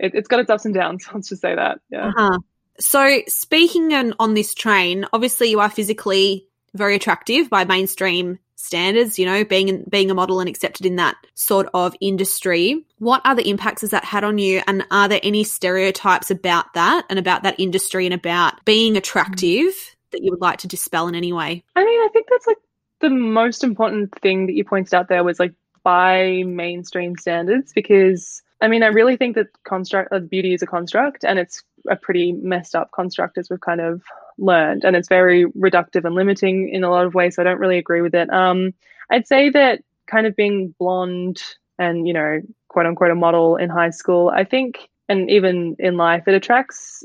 it, 0.00 0.12
has 0.12 0.26
got 0.26 0.40
its 0.40 0.50
ups 0.50 0.64
and 0.64 0.74
downs. 0.74 1.06
Let's 1.14 1.28
just 1.28 1.40
say 1.40 1.54
that. 1.54 1.80
Yeah. 1.88 2.08
Uh-huh. 2.08 2.38
So, 2.80 3.20
speaking 3.28 3.94
on, 3.94 4.14
on 4.18 4.34
this 4.34 4.54
train, 4.54 5.06
obviously 5.12 5.50
you 5.50 5.60
are 5.60 5.70
physically 5.70 6.48
very 6.74 6.96
attractive 6.96 7.48
by 7.48 7.64
mainstream 7.64 8.40
standards, 8.60 9.18
you 9.18 9.26
know, 9.26 9.44
being 9.44 9.84
being 9.88 10.10
a 10.10 10.14
model 10.14 10.40
and 10.40 10.48
accepted 10.48 10.86
in 10.86 10.96
that 10.96 11.16
sort 11.34 11.68
of 11.74 11.94
industry. 12.00 12.84
What 12.98 13.22
other 13.24 13.42
impacts 13.44 13.80
has 13.80 13.90
that 13.90 14.04
had 14.04 14.24
on 14.24 14.38
you? 14.38 14.62
And 14.66 14.86
are 14.90 15.08
there 15.08 15.20
any 15.22 15.44
stereotypes 15.44 16.30
about 16.30 16.74
that 16.74 17.06
and 17.08 17.18
about 17.18 17.42
that 17.42 17.58
industry 17.58 18.06
and 18.06 18.14
about 18.14 18.64
being 18.64 18.96
attractive 18.96 19.72
that 20.12 20.22
you 20.22 20.30
would 20.30 20.40
like 20.40 20.58
to 20.58 20.68
dispel 20.68 21.08
in 21.08 21.14
any 21.14 21.32
way? 21.32 21.64
I 21.74 21.84
mean, 21.84 22.00
I 22.00 22.08
think 22.12 22.26
that's 22.30 22.46
like 22.46 22.58
the 23.00 23.10
most 23.10 23.64
important 23.64 24.14
thing 24.20 24.46
that 24.46 24.54
you 24.54 24.64
pointed 24.64 24.94
out 24.94 25.08
there 25.08 25.24
was 25.24 25.40
like 25.40 25.54
by 25.82 26.42
mainstream 26.46 27.16
standards 27.16 27.72
because 27.72 28.42
I 28.60 28.68
mean, 28.68 28.82
I 28.82 28.88
really 28.88 29.16
think 29.16 29.36
that 29.36 29.46
construct 29.64 30.12
uh, 30.12 30.18
beauty 30.18 30.52
is 30.52 30.62
a 30.62 30.66
construct 30.66 31.24
and 31.24 31.38
it's 31.38 31.62
a 31.88 31.96
pretty 31.96 32.32
messed 32.32 32.74
up 32.74 32.90
construct 32.92 33.38
as 33.38 33.48
we've 33.48 33.60
kind 33.60 33.80
of 33.80 34.02
learned 34.40 34.84
and 34.84 34.96
it's 34.96 35.08
very 35.08 35.44
reductive 35.52 36.04
and 36.04 36.14
limiting 36.14 36.70
in 36.70 36.82
a 36.82 36.90
lot 36.90 37.06
of 37.06 37.14
ways 37.14 37.36
so 37.36 37.42
i 37.42 37.44
don't 37.44 37.60
really 37.60 37.78
agree 37.78 38.00
with 38.00 38.14
it. 38.14 38.32
Um, 38.32 38.72
i'd 39.10 39.26
say 39.26 39.50
that 39.50 39.82
kind 40.06 40.26
of 40.26 40.34
being 40.34 40.74
blonde 40.78 41.42
and 41.78 42.06
you 42.06 42.14
know 42.14 42.40
quote 42.68 42.86
unquote 42.86 43.10
a 43.10 43.14
model 43.14 43.56
in 43.56 43.70
high 43.70 43.90
school 43.90 44.30
i 44.34 44.44
think 44.44 44.88
and 45.08 45.30
even 45.30 45.76
in 45.78 45.96
life 45.96 46.26
it 46.26 46.34
attracts 46.34 47.04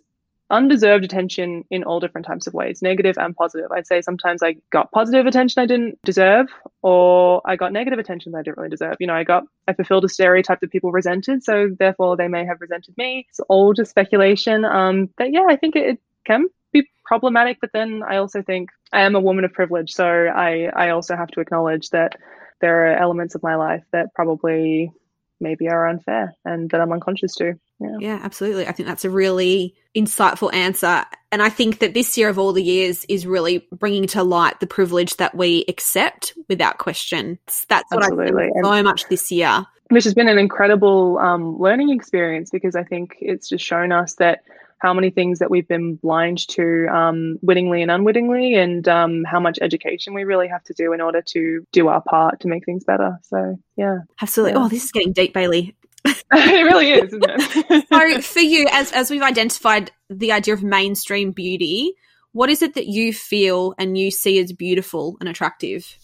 undeserved 0.51 1.03
attention 1.03 1.65
in 1.71 1.83
all 1.83 1.99
different 1.99 2.25
types 2.25 2.45
of 2.45 2.53
ways 2.53 2.81
negative 2.81 3.17
and 3.17 3.35
positive. 3.35 3.71
I'd 3.71 3.87
say 3.87 4.01
sometimes 4.01 4.43
i 4.43 4.55
got 4.69 4.91
positive 4.91 5.25
attention 5.25 5.61
i 5.61 5.65
didn't 5.65 5.97
deserve 6.03 6.47
or 6.83 7.41
i 7.45 7.55
got 7.55 7.73
negative 7.73 7.97
attention 7.97 8.31
that 8.31 8.39
i 8.39 8.41
didn't 8.43 8.57
really 8.57 8.69
deserve. 8.69 8.97
You 8.99 9.07
know 9.07 9.15
i 9.15 9.23
got 9.23 9.45
i 9.67 9.73
fulfilled 9.73 10.05
a 10.05 10.09
stereotype 10.09 10.59
that 10.59 10.71
people 10.71 10.91
resented 10.91 11.43
so 11.43 11.69
therefore 11.79 12.15
they 12.15 12.27
may 12.27 12.45
have 12.45 12.61
resented 12.61 12.95
me. 12.95 13.25
It's 13.29 13.39
all 13.49 13.73
just 13.73 13.89
speculation 13.89 14.65
um 14.65 15.09
but 15.17 15.31
yeah 15.31 15.45
i 15.49 15.55
think 15.55 15.75
it, 15.75 15.85
it 15.87 15.99
can 16.25 16.47
be 16.81 16.89
problematic. 17.05 17.59
But 17.61 17.71
then 17.73 18.03
I 18.07 18.17
also 18.17 18.41
think 18.41 18.69
I 18.91 19.01
am 19.01 19.15
a 19.15 19.19
woman 19.19 19.45
of 19.45 19.53
privilege, 19.53 19.91
so 19.91 20.05
I 20.05 20.69
I 20.75 20.89
also 20.89 21.15
have 21.15 21.29
to 21.29 21.39
acknowledge 21.39 21.89
that 21.89 22.17
there 22.61 22.85
are 22.85 22.97
elements 22.97 23.35
of 23.35 23.43
my 23.43 23.55
life 23.55 23.83
that 23.91 24.13
probably 24.13 24.91
maybe 25.39 25.67
are 25.67 25.87
unfair 25.87 26.33
and 26.45 26.69
that 26.69 26.81
I'm 26.81 26.91
unconscious 26.91 27.35
to. 27.35 27.53
Yeah. 27.79 27.97
yeah, 27.99 28.19
absolutely. 28.23 28.67
I 28.67 28.71
think 28.71 28.87
that's 28.87 29.03
a 29.03 29.09
really 29.09 29.75
insightful 29.95 30.53
answer. 30.53 31.03
And 31.31 31.41
I 31.41 31.49
think 31.49 31.79
that 31.79 31.93
this 31.93 32.17
year 32.17 32.29
of 32.29 32.39
all 32.39 32.53
the 32.53 32.63
years 32.63 33.05
is 33.09 33.27
really 33.27 33.67
bringing 33.71 34.07
to 34.07 34.23
light 34.23 34.59
the 34.61 34.67
privilege 34.67 35.17
that 35.17 35.35
we 35.35 35.65
accept 35.67 36.33
without 36.47 36.77
question. 36.77 37.37
That's 37.67 37.91
what 37.91 38.03
absolutely. 38.03 38.45
I 38.45 38.61
so 38.61 38.83
much 38.83 39.07
this 39.09 39.29
year. 39.31 39.65
Which 39.89 40.05
has 40.05 40.13
been 40.13 40.29
an 40.29 40.39
incredible 40.39 41.19
um, 41.19 41.59
learning 41.59 41.91
experience 41.91 42.49
because 42.49 42.75
I 42.75 42.83
think 42.83 43.17
it's 43.19 43.49
just 43.49 43.63
shown 43.63 43.91
us 43.91 44.15
that 44.15 44.43
how 44.85 44.93
many 44.93 45.09
things 45.09 45.39
that 45.39 45.49
we've 45.49 45.67
been 45.67 45.95
blind 45.95 46.47
to 46.47 46.85
um, 46.93 47.39
wittingly 47.41 47.81
and 47.81 47.89
unwittingly, 47.89 48.53
and 48.53 48.87
um, 48.87 49.23
how 49.23 49.39
much 49.39 49.57
education 49.59 50.13
we 50.13 50.25
really 50.25 50.47
have 50.47 50.63
to 50.65 50.73
do 50.73 50.93
in 50.93 51.01
order 51.01 51.23
to 51.23 51.65
do 51.71 51.87
our 51.87 52.01
part 52.01 52.39
to 52.41 52.47
make 52.47 52.65
things 52.65 52.83
better. 52.83 53.17
So, 53.23 53.57
yeah. 53.75 53.99
Absolutely. 54.21 54.53
Yeah. 54.53 54.65
Oh, 54.65 54.69
this 54.69 54.83
is 54.83 54.91
getting 54.91 55.11
deep, 55.11 55.33
Bailey. 55.33 55.75
it 56.05 56.63
really 56.63 56.91
is, 56.91 57.11
isn't 57.11 57.25
it? 57.27 57.87
so, 57.91 58.21
for 58.21 58.41
you, 58.41 58.67
as, 58.71 58.91
as 58.91 59.09
we've 59.09 59.23
identified 59.23 59.91
the 60.11 60.31
idea 60.31 60.53
of 60.53 60.61
mainstream 60.61 61.31
beauty, 61.31 61.93
what 62.33 62.51
is 62.51 62.61
it 62.61 62.75
that 62.75 62.85
you 62.85 63.11
feel 63.11 63.73
and 63.79 63.97
you 63.97 64.11
see 64.11 64.37
as 64.39 64.53
beautiful 64.53 65.17
and 65.19 65.27
attractive? 65.27 65.97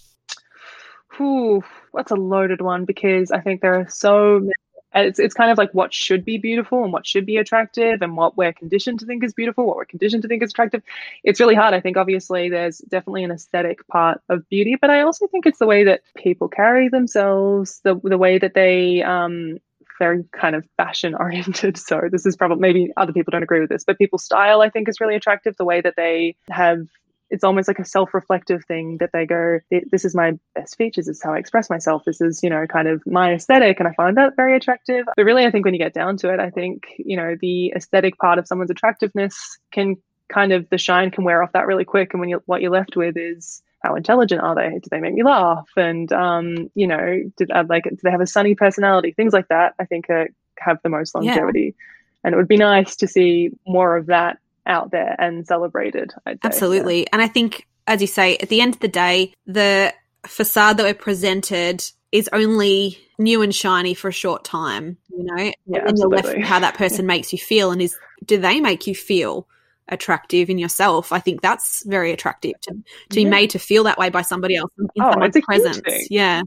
Ooh, 1.20 1.62
that's 1.94 2.12
a 2.12 2.15
loaded 2.15 2.62
one 2.62 2.86
because 2.86 3.30
I 3.30 3.41
think 3.41 3.62
there 3.62 3.76
are 3.76 3.89
so 3.89 4.39
many 4.39 4.54
it's 4.93 5.19
it's 5.19 5.34
kind 5.34 5.51
of 5.51 5.58
like 5.58 5.71
what 5.73 5.93
should 5.93 6.25
be 6.25 6.38
beautiful 6.38 6.84
and 6.84 6.91
what 6.91 7.08
should 7.08 7.25
be 7.25 7.38
attractive 7.38 8.01
and 8.01 8.17
what 8.17 8.38
we're 8.38 8.54
conditioned 8.54 8.99
to 8.99 9.06
think 9.06 9.23
is 9.23 9.34
beautiful, 9.34 9.65
what 9.65 9.77
we're 9.77 9.86
conditioned 9.86 10.21
to 10.23 10.27
think 10.27 10.43
is 10.43 10.51
attractive. 10.51 10.84
It's 11.23 11.39
really 11.39 11.56
hard. 11.56 11.73
I 11.73 11.80
think 11.80 11.97
obviously 11.97 12.49
there's 12.49 12.80
definitely 12.80 13.23
an 13.23 13.32
aesthetic 13.32 13.88
part 13.88 14.21
of 14.30 14.47
beauty, 14.49 14.75
but 14.80 14.89
I 14.89 15.01
also 15.01 15.27
think 15.27 15.45
it's 15.45 15.60
the 15.60 15.67
way 15.67 15.84
that 15.86 16.01
people 16.17 16.47
carry 16.47 16.89
themselves, 16.89 17.82
the 17.84 17.99
the 18.04 18.17
way 18.17 18.38
that 18.38 18.54
they 18.54 19.01
um 19.04 19.58
very 19.99 20.25
kind 20.32 20.56
of 20.56 20.65
fashion 20.77 21.13
oriented. 21.19 21.77
So 21.77 22.01
this 22.12 22.25
is 22.25 22.36
probably 22.36 22.60
maybe 22.60 22.91
other 22.97 23.13
people 23.13 23.32
don't 23.32 23.43
agree 23.43 23.60
with 23.60 23.69
this, 23.69 23.84
but 23.84 23.97
people's 23.99 24.23
style 24.23 24.62
I 24.62 24.69
think 24.69 24.89
is 24.89 24.99
really 24.99 25.15
attractive. 25.15 25.56
The 25.58 25.65
way 25.65 25.80
that 25.82 25.95
they 25.95 26.36
have 26.49 26.88
it's 27.32 27.44
almost 27.44 27.67
like 27.67 27.80
a 27.80 27.86
self-reflective 27.86 28.63
thing 28.65 28.98
that 28.98 29.12
they 29.13 29.26
go 29.26 29.60
this 29.91 30.06
is 30.06 30.13
my 30.13 30.38
best 30.54 30.78
features 30.78 31.06
this 31.06 31.17
is 31.17 31.24
how 31.24 31.34
i 31.34 31.38
express 31.38 31.70
myself 31.70 32.04
this 32.06 32.22
is 32.22 32.44
you 32.44 32.50
know 32.50 32.67
kind 32.67 32.88
of 32.88 33.02
my 33.08 33.34
aesthetic 33.34 33.80
and 33.80 33.88
i 33.88 33.94
find 33.94 34.17
that 34.17 34.36
very 34.36 34.56
attractive. 34.56 35.06
But 35.15 35.26
really 35.26 35.46
i 35.46 35.52
think 35.52 35.65
when 35.65 35.74
you 35.74 35.80
get 35.80 35.94
down 35.94 36.17
to 36.17 36.32
it 36.32 36.39
i 36.39 36.50
think 36.50 36.88
you 36.98 37.17
know 37.17 37.36
the 37.39 37.74
aesthetic 37.76 38.17
part 38.17 38.38
of 38.38 38.48
someone's 38.48 38.70
attractiveness 38.70 39.58
can 39.72 39.96
kind 40.30 40.52
of 40.52 40.70
the 40.70 40.78
shine 40.78 41.12
can 41.12 41.24
wear 41.24 41.41
off 41.41 41.52
that 41.54 41.67
really 41.67 41.86
quick 41.86 42.13
and 42.13 42.20
when 42.20 42.30
you 42.30 42.41
what 42.46 42.62
you're 42.62 42.72
left 42.72 42.96
with 42.96 43.17
is 43.17 43.63
how 43.84 43.96
intelligent 43.96 44.41
are 44.41 44.54
they? 44.54 44.78
Do 44.78 44.88
they 44.91 45.00
make 45.00 45.15
me 45.15 45.24
laugh? 45.24 45.67
And 45.76 46.12
um 46.13 46.70
you 46.76 46.86
know 46.86 47.22
did 47.38 47.50
uh, 47.52 47.63
like 47.67 47.86
do 47.86 47.98
they 48.04 48.12
have 48.12 48.22
a 48.22 48.28
sunny 48.28 48.56
personality? 48.56 49.12
Things 49.12 49.34
like 49.34 49.48
that 49.48 49.74
i 49.80 49.86
think 49.86 50.10
uh, 50.10 50.26
have 50.60 50.78
the 50.84 50.89
most 50.89 51.15
longevity. 51.15 51.74
Yeah. 51.76 51.86
and 52.24 52.34
it 52.34 52.38
would 52.38 52.48
be 52.48 52.58
nice 52.58 52.96
to 52.98 53.08
see 53.08 53.50
more 53.65 53.98
of 53.98 54.06
that 54.08 54.38
out 54.65 54.91
there 54.91 55.15
and 55.19 55.45
celebrated. 55.45 56.12
Absolutely. 56.43 57.02
Yeah. 57.02 57.06
And 57.13 57.21
I 57.21 57.28
think, 57.28 57.67
as 57.88 58.02
you 58.02 58.08
say, 58.08 58.38
at 58.38 58.50
the 58.50 58.62
end 58.62 58.76
of 58.76 58.80
the 58.80 58.88
day, 58.88 59.34
the 59.45 59.93
facade 60.26 60.78
that 60.78 60.84
we're 60.84 60.93
presented 60.93 61.84
is 62.12 62.30
only 62.34 62.97
new 63.17 63.41
and 63.41 63.54
shiny 63.56 63.93
for 63.93 64.08
a 64.10 64.12
short 64.13 64.43
time, 64.43 64.97
you 65.10 65.24
know? 65.24 65.52
Yeah, 65.65 65.88
and 65.88 65.97
you're 65.97 66.10
left 66.10 66.38
how 66.39 66.60
that 66.60 66.74
person 66.78 67.06
makes 67.06 67.32
you 67.32 67.39
feel 67.39 67.71
and 67.71 67.82
is 67.82 67.95
do 68.26 68.38
they 68.38 68.60
make 68.60 68.86
you 68.88 68.93
feel 68.95 69.47
attractive 69.88 70.50
in 70.50 70.58
yourself, 70.58 71.12
I 71.12 71.19
think 71.19 71.41
that's 71.41 71.84
very 71.86 72.12
attractive 72.12 72.54
to, 72.62 72.71
to 72.71 72.80
Yeah. 73.19 73.26
be 73.26 73.26
made 73.26 73.50
to 73.52 73.60
feel 73.60 73.84
that 73.86 73.97
way 73.97 74.10
by 74.10 74.21
somebody 74.21 74.56
else 74.56 74.71
in 74.78 74.88
Oh, 75.02 75.12
someone's 75.12 75.36
it's 75.36 75.45
a 75.47 75.52
huge 75.54 75.63
presence. 75.63 75.80
thing. 75.86 76.08
Yeah. 76.10 76.41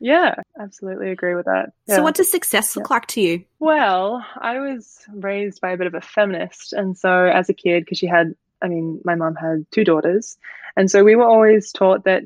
Yeah, 0.00 0.34
absolutely 0.58 1.10
agree 1.10 1.34
with 1.34 1.44
that. 1.44 1.72
So, 1.86 2.02
what 2.02 2.14
does 2.14 2.30
success 2.30 2.74
look 2.74 2.88
like 2.90 3.06
to 3.08 3.20
you? 3.20 3.44
Well, 3.58 4.24
I 4.36 4.58
was 4.58 5.04
raised 5.12 5.60
by 5.60 5.72
a 5.72 5.76
bit 5.76 5.86
of 5.86 5.94
a 5.94 6.00
feminist. 6.00 6.72
And 6.72 6.96
so 6.96 7.26
as 7.26 7.50
a 7.50 7.54
kid, 7.54 7.84
because 7.84 7.98
she 7.98 8.06
had, 8.06 8.34
I 8.62 8.68
mean, 8.68 9.00
my 9.04 9.14
mom 9.14 9.34
had 9.34 9.66
two 9.70 9.84
daughters. 9.84 10.38
And 10.76 10.90
so 10.90 11.04
we 11.04 11.16
were 11.16 11.24
always 11.28 11.70
taught 11.70 12.04
that 12.04 12.24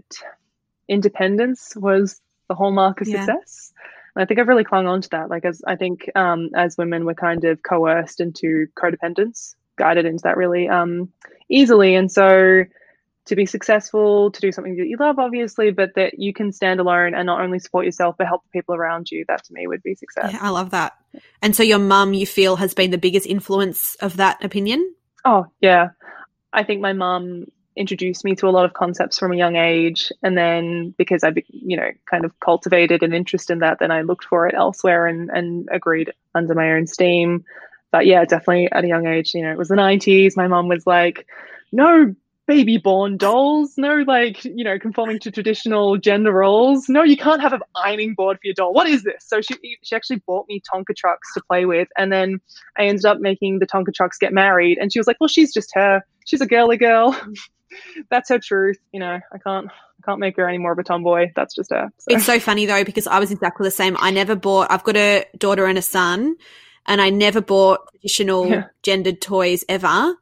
independence 0.89 1.75
was 1.77 2.21
the 2.49 2.55
hallmark 2.55 3.01
of 3.01 3.09
Yeah. 3.09 3.25
success. 3.25 3.73
And 4.15 4.23
I 4.23 4.27
think 4.27 4.39
I've 4.39 4.49
really 4.49 4.65
clung 4.65 4.87
on 4.87 5.01
to 5.03 5.09
that. 5.11 5.29
Like, 5.29 5.45
as 5.45 5.61
I 5.67 5.75
think 5.75 6.09
um, 6.15 6.51
as 6.55 6.79
women, 6.79 7.05
we're 7.05 7.15
kind 7.15 7.45
of 7.45 7.63
coerced 7.65 8.21
into 8.21 8.69
codependence, 8.77 9.57
guided 9.77 10.07
into 10.07 10.23
that 10.23 10.37
really 10.37 10.69
um, 10.69 11.11
easily. 11.49 11.97
And 11.97 12.13
so 12.13 12.65
to 13.27 13.37
be 13.37 13.47
successful, 13.47 14.31
to 14.31 14.41
do 14.41 14.53
something 14.53 14.77
that 14.77 14.87
you 14.87 14.97
love, 14.99 15.19
obviously, 15.19 15.71
but 15.71 15.95
that 15.95 16.19
you 16.19 16.33
can 16.33 16.53
stand 16.53 16.79
alone 16.79 17.15
and 17.15 17.27
not 17.27 17.41
only 17.41 17.59
support 17.59 17.87
yourself, 17.87 18.17
but 18.19 18.27
help 18.27 18.43
the 18.45 18.59
people 18.59 18.75
around 18.75 19.11
you, 19.11 19.25
that 19.29 19.45
to 19.45 19.53
me 19.53 19.67
would 19.67 19.83
be 19.83 19.95
success. 19.95 20.33
Yeah, 20.33 20.41
I 20.43 20.51
love 20.51 20.71
that. 20.71 20.93
And 21.41 21.57
so, 21.57 21.63
your 21.63 21.79
mum, 21.79 22.13
you 22.13 22.27
feel, 22.27 22.57
has 22.57 22.75
been 22.75 22.91
the 22.91 22.99
biggest 22.99 23.27
influence 23.27 23.95
of 23.97 24.17
that 24.19 24.45
opinion? 24.45 24.95
Oh, 25.25 25.47
yeah. 25.61 25.91
I 26.53 26.65
think 26.65 26.81
my 26.81 26.93
mum 26.93 27.47
introduced 27.77 28.25
me 28.25 28.35
to 28.37 28.47
a 28.47 28.51
lot 28.51 28.65
of 28.65 28.73
concepts 28.73 29.19
from 29.19 29.33
a 29.33 29.37
young 29.37 29.57
age. 29.57 30.13
And 30.23 30.37
then 30.37 30.95
because 30.97 31.25
I, 31.25 31.33
you 31.49 31.77
know, 31.77 31.91
kind 32.09 32.25
of 32.25 32.39
cultivated 32.41 33.03
an 33.03 33.13
interest 33.13 33.51
in 33.51 33.59
that, 33.61 33.79
then 33.81 33.91
I 33.91 34.03
looked 34.03 34.25
for 34.25 34.47
it 34.47 34.55
elsewhere 34.55 35.07
and, 35.07 35.31
and 35.31 35.69
agreed 35.73 36.13
under 36.35 36.55
my 36.55 36.73
own 36.73 36.87
steam. 36.87 37.45
But 37.91 38.07
yeah, 38.07 38.25
definitely 38.25 38.71
at 38.71 38.85
a 38.85 38.89
young 38.89 39.07
age, 39.07 39.35
you 39.35 39.43
know, 39.43 39.51
it 39.51 39.59
was 39.59 39.69
the 39.69 39.75
90s. 39.75 40.37
My 40.37 40.47
mum 40.47 40.69
was 40.69 40.87
like, 40.87 41.27
no 41.73 42.15
baby 42.47 42.77
born 42.77 43.17
dolls, 43.17 43.75
no 43.77 44.05
like, 44.07 44.45
you 44.45 44.65
know, 44.65 44.79
conforming 44.79 45.19
to 45.21 45.31
traditional 45.31 45.97
gender 45.97 46.33
roles. 46.33 46.89
No, 46.89 47.03
you 47.03 47.17
can't 47.17 47.41
have 47.41 47.53
an 47.53 47.63
ironing 47.75 48.15
board 48.15 48.37
for 48.37 48.47
your 48.47 48.55
doll. 48.55 48.73
What 48.73 48.87
is 48.87 49.03
this? 49.03 49.25
So 49.27 49.41
she, 49.41 49.79
she 49.83 49.97
actually 49.97 50.23
bought 50.27 50.47
me 50.49 50.61
Tonka 50.61 50.95
trucks 50.97 51.33
to 51.35 51.43
play 51.49 51.65
with. 51.65 51.89
And 51.97 52.13
then 52.13 52.41
I 52.79 52.85
ended 52.85 53.07
up 53.07 53.19
making 53.19 53.61
the 53.61 53.67
Tonka 53.67 53.95
trucks 53.95 54.19
get 54.19 54.33
married. 54.33 54.79
And 54.79 54.93
she 54.93 54.99
was 54.99 55.07
like, 55.07 55.17
well, 55.21 55.29
she's 55.29 55.55
just 55.55 55.71
her. 55.75 56.03
She's 56.27 56.41
a 56.41 56.47
girly 56.47 56.77
girl. 56.77 57.19
That's 58.11 58.29
her 58.29 58.39
truth. 58.39 58.79
You 58.93 59.01
know, 59.01 59.21
I 59.33 59.39
can't, 59.39 59.67
I 59.69 60.03
can't 60.05 60.21
make 60.21 60.37
her 60.37 60.49
any 60.49 60.59
more 60.59 60.73
of 60.73 60.79
a 60.79 60.85
tomboy. 60.85 61.33
That's 61.35 61.55
just 61.55 61.71
her. 61.73 61.91
So. 61.99 62.15
It's 62.15 62.25
so 62.25 62.39
funny 62.39 62.67
though, 62.67 62.85
because 62.85 63.07
I 63.07 63.19
was 63.19 63.31
exactly 63.31 63.65
the 63.65 63.71
same. 63.71 63.97
I 64.01 64.11
never 64.11 64.37
bought, 64.37 64.71
I've 64.71 64.85
got 64.85 64.97
a 64.97 65.25
daughter 65.39 65.67
and 65.67 65.79
a 65.79 65.83
son, 65.83 66.37
and 66.87 67.01
I 67.01 67.11
never 67.11 67.41
bought 67.41 67.89
traditional 67.93 68.49
Yeah. 68.49 68.65
gendered 68.83 69.21
toys 69.23 69.65
ever. 69.69 70.15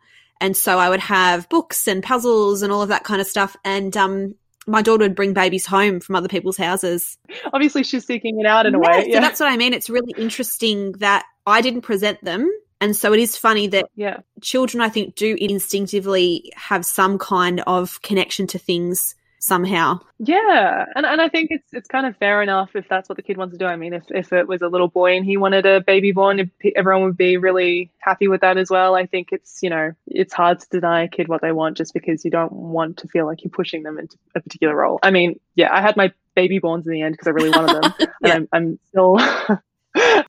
And 0.42 0.56
so 0.56 0.76
I 0.78 0.88
would 0.88 1.00
have 1.00 1.48
books 1.48 1.86
and 1.86 2.02
puzzles 2.02 2.62
and 2.62 2.72
all 2.72 2.82
of 2.82 2.88
that 2.88 3.04
kind 3.04 3.20
of 3.20 3.28
stuff. 3.28 3.56
And 3.64 3.96
um, 3.96 4.34
my 4.66 4.82
daughter 4.82 5.04
would 5.04 5.14
bring 5.14 5.34
babies 5.34 5.64
home 5.64 6.00
from 6.00 6.16
other 6.16 6.26
people's 6.26 6.56
houses. 6.56 7.16
Obviously, 7.52 7.84
she's 7.84 8.04
seeking 8.04 8.40
it 8.40 8.46
out 8.46 8.66
in 8.66 8.74
a 8.74 8.80
Yeah, 8.82 8.98
way. 8.98 9.12
So 9.12 9.20
that's 9.20 9.38
what 9.38 9.52
I 9.52 9.56
mean. 9.56 9.72
It's 9.72 9.88
really 9.88 10.12
interesting 10.18 10.92
that 10.98 11.24
I 11.46 11.60
didn't 11.60 11.82
present 11.82 12.22
them. 12.24 12.50
And 12.80 12.96
so 12.96 13.12
it 13.12 13.20
is 13.20 13.36
funny 13.36 13.68
that 13.68 13.86
yeah. 13.94 14.18
children, 14.40 14.80
I 14.80 14.88
think, 14.88 15.14
do 15.14 15.36
instinctively 15.38 16.52
have 16.56 16.84
some 16.84 17.18
kind 17.18 17.62
of 17.68 18.02
connection 18.02 18.48
to 18.48 18.58
things 18.58 19.14
somehow. 19.42 19.98
Yeah, 20.20 20.84
and 20.94 21.04
and 21.04 21.20
I 21.20 21.28
think 21.28 21.48
it's 21.50 21.66
it's 21.72 21.88
kind 21.88 22.06
of 22.06 22.16
fair 22.16 22.42
enough 22.42 22.70
if 22.76 22.88
that's 22.88 23.08
what 23.08 23.16
the 23.16 23.22
kid 23.22 23.36
wants 23.36 23.52
to 23.54 23.58
do. 23.58 23.66
I 23.66 23.74
mean, 23.76 23.92
if 23.92 24.04
if 24.10 24.32
it 24.32 24.46
was 24.46 24.62
a 24.62 24.68
little 24.68 24.86
boy 24.88 25.16
and 25.16 25.24
he 25.26 25.36
wanted 25.36 25.66
a 25.66 25.80
baby 25.80 26.12
born, 26.12 26.50
everyone 26.76 27.04
would 27.04 27.16
be 27.16 27.36
really 27.36 27.90
happy 27.98 28.28
with 28.28 28.40
that 28.42 28.56
as 28.56 28.70
well. 28.70 28.94
I 28.94 29.06
think 29.06 29.28
it's 29.32 29.58
you 29.62 29.68
know 29.68 29.92
it's 30.06 30.32
hard 30.32 30.60
to 30.60 30.66
deny 30.70 31.02
a 31.02 31.08
kid 31.08 31.26
what 31.28 31.42
they 31.42 31.50
want 31.52 31.76
just 31.76 31.92
because 31.92 32.24
you 32.24 32.30
don't 32.30 32.52
want 32.52 32.98
to 32.98 33.08
feel 33.08 33.26
like 33.26 33.42
you're 33.42 33.50
pushing 33.50 33.82
them 33.82 33.98
into 33.98 34.16
a 34.36 34.40
particular 34.40 34.76
role. 34.76 35.00
I 35.02 35.10
mean, 35.10 35.38
yeah, 35.56 35.74
I 35.74 35.80
had 35.80 35.96
my 35.96 36.12
baby 36.36 36.60
borns 36.60 36.86
in 36.86 36.92
the 36.92 37.02
end 37.02 37.14
because 37.14 37.26
I 37.26 37.30
really 37.30 37.50
wanted 37.50 37.82
them, 37.82 37.92
Yeah. 38.22 38.34
and 38.36 38.48
I'm, 38.52 38.62
I'm 38.68 38.78
still. 38.88 39.18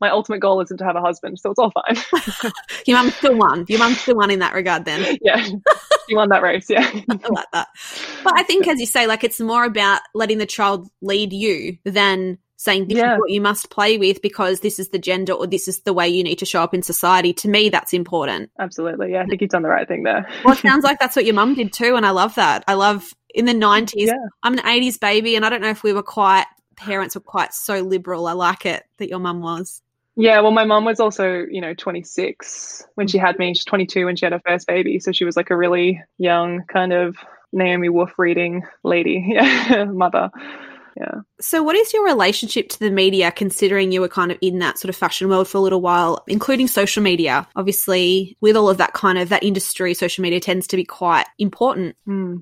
my 0.01 0.09
ultimate 0.09 0.39
goal 0.41 0.59
isn't 0.59 0.75
to 0.77 0.83
have 0.83 0.97
a 0.97 1.01
husband, 1.01 1.39
so 1.39 1.49
it's 1.51 1.57
all 1.59 1.71
fine. 1.71 2.51
Your 2.85 2.97
mum 2.97 3.11
still 3.11 3.37
won. 3.37 3.63
Your 3.69 3.79
mum 3.79 3.93
still 3.93 4.17
won 4.17 4.29
in 4.29 4.39
that 4.39 4.53
regard 4.53 4.83
then. 4.83 5.17
yeah, 5.21 5.47
you 6.07 6.17
won 6.17 6.29
that 6.29 6.41
race. 6.41 6.69
Yeah. 6.69 6.81
I 7.09 7.27
like 7.29 7.51
that. 7.53 7.67
But 8.23 8.33
I 8.37 8.43
think, 8.43 8.67
as 8.67 8.79
you 8.79 8.85
say, 8.85 9.07
like 9.07 9.23
it's 9.23 9.39
more 9.39 9.63
about 9.65 10.01
letting 10.13 10.37
the 10.37 10.45
child 10.45 10.87
lead 11.01 11.33
you 11.33 11.77
than 11.85 12.37
saying 12.57 12.87
this 12.87 12.97
Yeah. 12.97 13.15
is 13.15 13.19
what 13.19 13.29
you 13.29 13.41
must 13.41 13.69
play 13.69 13.97
with 13.97 14.21
because 14.21 14.61
this 14.61 14.79
is 14.79 14.89
the 14.89 14.99
gender 14.99 15.33
or 15.33 15.45
this 15.45 15.67
is 15.67 15.81
the 15.81 15.93
way 15.93 16.07
you 16.07 16.23
need 16.23 16.39
to 16.39 16.45
show 16.45 16.61
up 16.63 16.73
in 16.73 16.81
society. 16.81 17.33
To 17.33 17.49
me, 17.49 17.69
that's 17.69 17.93
important. 17.93 18.51
Absolutely. 18.59 19.11
Yeah, 19.11 19.23
I 19.23 19.25
think 19.25 19.41
you've 19.41 19.49
done 19.49 19.63
the 19.63 19.69
right 19.69 19.87
thing 19.87 20.03
there. 20.03 20.27
Well, 20.45 20.53
it 20.53 20.59
sounds 20.59 20.83
like 20.83 20.99
that's 20.99 21.15
what 21.15 21.25
your 21.25 21.35
mum 21.35 21.55
did 21.55 21.73
too, 21.73 21.95
and 21.95 22.05
I 22.05 22.11
love 22.11 22.35
that. 22.35 22.63
I 22.67 22.75
love 22.75 23.13
in 23.35 23.45
the 23.45 23.53
nineties. 23.53 24.07
Yeah. 24.07 24.15
I'm 24.43 24.53
an 24.53 24.65
eighties 24.65 24.97
baby, 24.97 25.35
and 25.35 25.45
I 25.45 25.49
don't 25.49 25.61
know 25.61 25.69
if 25.69 25.83
we 25.83 25.93
were 25.93 26.03
quite 26.03 26.45
parents 26.75 27.13
were 27.15 27.21
quite 27.21 27.53
so 27.53 27.81
liberal. 27.81 28.25
I 28.27 28.33
like 28.33 28.65
it 28.65 28.83
that 28.97 29.07
your 29.09 29.19
mum 29.19 29.41
was. 29.41 29.81
Yeah, 30.15 30.41
well, 30.41 30.51
my 30.51 30.65
mom 30.65 30.85
was 30.85 30.99
also, 30.99 31.45
you 31.49 31.59
know, 31.59 31.73
26 31.73 32.85
when 32.95 33.07
she 33.07 33.17
had 33.17 33.39
me. 33.39 33.53
She's 33.53 33.65
22 33.65 34.05
when 34.05 34.15
she 34.15 34.25
had 34.25 34.33
her 34.33 34.41
first 34.45 34.67
baby. 34.67 34.99
So 34.99 35.11
she 35.11 35.25
was 35.25 35.35
like 35.35 35.49
a 35.49 35.57
really 35.57 36.03
young 36.19 36.63
kind 36.71 36.93
of 36.93 37.15
Naomi 37.51 37.89
Wolf 37.89 38.17
reading 38.17 38.63
lady, 38.83 39.25
yeah, 39.29 39.85
mother. 39.85 40.29
Yeah. 40.97 41.21
So, 41.41 41.63
what 41.63 41.75
is 41.75 41.91
your 41.91 42.05
relationship 42.05 42.69
to 42.69 42.79
the 42.79 42.91
media, 42.91 43.31
considering 43.31 43.91
you 43.91 44.01
were 44.01 44.07
kind 44.07 44.31
of 44.31 44.37
in 44.41 44.59
that 44.59 44.77
sort 44.77 44.89
of 44.89 44.95
fashion 44.95 45.27
world 45.27 45.47
for 45.47 45.57
a 45.57 45.61
little 45.61 45.81
while, 45.81 46.23
including 46.27 46.67
social 46.67 47.01
media? 47.01 47.47
Obviously, 47.55 48.37
with 48.41 48.55
all 48.55 48.69
of 48.69 48.77
that 48.77 48.93
kind 48.93 49.17
of 49.17 49.29
that 49.29 49.43
industry, 49.43 49.95
social 49.95 50.21
media 50.21 50.39
tends 50.39 50.67
to 50.67 50.75
be 50.75 50.85
quite 50.85 51.25
important. 51.39 51.95
Hmm. 52.05 52.37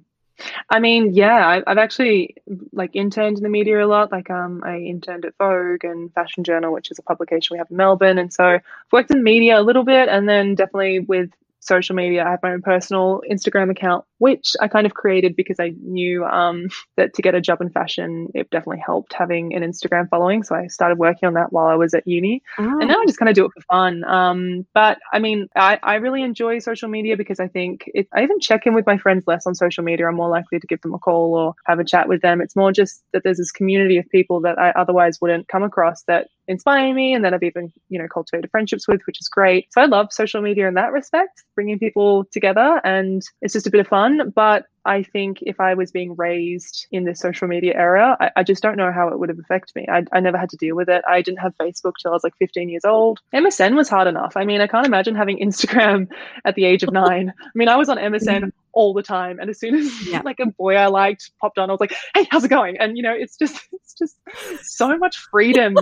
I 0.70 0.80
mean, 0.80 1.14
yeah, 1.14 1.62
I've 1.66 1.78
actually 1.78 2.36
like 2.72 2.96
interned 2.96 3.38
in 3.38 3.44
the 3.44 3.50
media 3.50 3.84
a 3.84 3.88
lot. 3.88 4.12
Like, 4.12 4.30
um, 4.30 4.64
I 4.66 4.78
interned 4.78 5.26
at 5.26 5.38
Vogue 5.38 5.84
and 5.84 6.14
Fashion 6.14 6.44
Journal, 6.44 6.74
which 6.74 6.92
is 6.92 7.00
a 7.00 7.04
publication 7.04 7.54
we 7.54 7.58
have 7.58 7.72
in 7.72 7.78
Melbourne, 7.78 8.18
and 8.18 8.32
so 8.34 8.46
I've 8.46 8.62
worked 8.92 9.12
in 9.12 9.24
media 9.24 9.60
a 9.60 9.64
little 9.64 9.84
bit, 9.84 10.10
and 10.10 10.28
then 10.28 10.56
definitely 10.56 11.00
with 11.00 11.30
social 11.62 11.96
media, 11.96 12.26
I 12.26 12.32
have 12.32 12.40
my 12.44 12.52
own 12.52 12.62
personal 12.62 13.22
Instagram 13.32 13.70
account, 13.70 14.04
which 14.18 14.56
I 14.60 14.68
kind 14.68 14.86
of 14.86 14.94
created 14.94 15.36
because 15.36 15.60
I 15.60 15.74
knew 15.82 16.26
um, 16.26 16.68
that 16.98 17.14
to 17.14 17.22
get 17.22 17.36
a 17.36 17.42
job 17.42 17.62
in 17.62 17.70
fashion, 17.70 18.30
it 18.34 18.50
definitely 18.50 18.82
helped 18.86 19.14
having 19.14 19.56
an 19.56 19.64
Instagram 19.64 20.10
following. 20.10 20.44
So 20.44 20.56
I 20.56 20.68
started 20.68 20.98
working 20.98 21.28
on 21.28 21.36
that 21.36 21.54
while 21.54 21.68
I 21.68 21.76
was 21.76 21.94
at 21.94 22.08
uni 22.08 22.42
and 22.80 22.88
now 22.88 23.02
I 23.02 23.06
just 23.06 23.20
kind 23.20 23.30
of 23.30 23.36
do 23.36 23.46
it 23.46 23.52
for 23.54 23.62
fun. 23.62 24.04
Um, 24.04 24.66
but 24.74 24.98
I 25.14 25.20
mean, 25.20 25.48
I, 25.56 25.80
I 25.82 25.96
really 25.96 26.24
enjoy 26.24 26.60
social 26.60 26.90
media 26.90 27.16
because 27.16 27.40
I 27.40 27.48
think 27.48 27.90
it, 27.94 28.08
I 28.14 28.24
even 28.24 28.40
check 28.40 28.66
in 28.66 28.74
with 28.74 28.86
my 28.86 28.98
friends 28.98 29.26
less 29.28 29.46
on 29.46 29.56
social 29.56 29.84
media. 29.84 30.08
I'm 30.08 30.16
more 30.16 30.30
likely 30.30 30.60
to 30.60 30.68
give 30.68 30.82
them 30.82 30.94
a 30.94 31.00
call 31.00 31.36
or 31.36 31.54
have 31.66 31.80
a 31.80 31.86
chat 31.86 32.08
with 32.08 32.22
them. 32.22 32.42
It's 32.42 32.56
more 32.56 32.72
just 32.72 33.04
that 33.14 33.24
there's 33.24 33.38
this 33.38 33.52
community 33.52 33.98
of 33.98 34.10
people 34.10 34.42
that 34.42 34.58
I 34.58 34.72
otherwise 34.72 35.20
wouldn't 35.22 35.48
come 35.48 35.64
across 35.64 36.04
that 36.04 36.28
inspire 36.52 36.94
me 36.94 37.14
and 37.14 37.24
that 37.26 37.34
I've 37.34 37.44
even, 37.44 37.72
you 37.90 38.00
know, 38.00 38.08
cultivated 38.08 38.50
friendships 38.52 38.88
with, 38.88 39.02
which 39.06 39.20
is 39.20 39.28
great. 39.28 39.68
So 39.72 39.82
I 39.82 39.86
love 39.86 40.12
social 40.12 40.42
media 40.42 40.68
in 40.68 40.76
that 40.76 40.92
respect, 40.92 41.44
bringing 41.56 41.80
people 41.80 42.26
together 42.32 42.82
and 42.84 43.22
it's 43.42 43.54
just 43.54 43.68
a 43.68 43.72
bit 43.72 43.82
of 43.82 43.88
fun. 43.88 44.32
But 44.36 44.66
I 44.86 45.04
think 45.04 45.40
if 45.42 45.60
I 45.60 45.76
was 45.76 45.92
being 45.92 46.16
raised 46.16 46.88
in 46.92 47.04
this 47.04 47.20
social 47.20 47.48
media 47.48 47.74
era, 47.76 48.18
I, 48.20 48.32
I 48.38 48.44
just 48.44 48.64
don't 48.64 48.78
know 48.78 48.92
how 48.92 49.10
it 49.10 49.20
would 49.20 49.30
have 49.30 49.38
affected 49.38 49.76
me. 49.76 49.86
I, 49.88 50.04
I 50.12 50.20
never 50.20 50.38
had 50.38 50.50
to 50.50 50.58
deal 50.58 50.76
with 50.76 50.90
it. 50.90 51.04
I 51.08 51.22
didn't 51.22 51.40
have 51.40 51.56
Facebook 51.58 51.94
till 52.02 52.12
I 52.12 52.16
was 52.16 52.24
like 52.24 52.36
15 52.40 52.68
years 52.68 52.84
old. 52.84 53.20
MSN 53.34 53.76
was 53.76 53.90
hard 53.90 54.08
enough. 54.08 54.34
I 54.36 54.44
mean, 54.44 54.60
I 54.60 54.68
can't 54.68 54.88
imagine 54.88 55.14
having 55.14 55.38
Instagram 55.38 56.10
at 56.46 56.56
the 56.56 56.66
age 56.66 56.82
of 56.82 56.92
nine. 56.92 57.32
I 57.40 57.50
mean, 57.54 57.68
I 57.68 57.76
was 57.76 57.90
on 57.90 57.98
MSN 57.98 58.40
mm-hmm. 58.40 58.50
all 58.74 58.94
the 58.94 59.04
time, 59.04 59.40
and 59.40 59.50
as 59.50 59.60
soon 59.60 59.76
as 59.76 60.08
Yeah. 60.08 60.22
like 60.26 60.40
a 60.40 60.48
boy 60.48 60.76
I 60.76 60.88
liked 60.88 61.32
popped 61.40 61.60
on, 61.60 61.70
I 61.70 61.74
was 61.74 61.80
like, 61.80 61.94
"Hey, 62.16 62.28
how's 62.32 62.44
it 62.44 62.50
going?" 62.50 62.78
And 62.80 62.98
you 62.98 63.04
know, 63.04 63.14
it's 63.14 63.38
just 63.38 63.56
it's 63.72 63.94
just 63.94 64.18
so 64.62 64.98
much 64.98 65.18
freedom. 65.32 65.76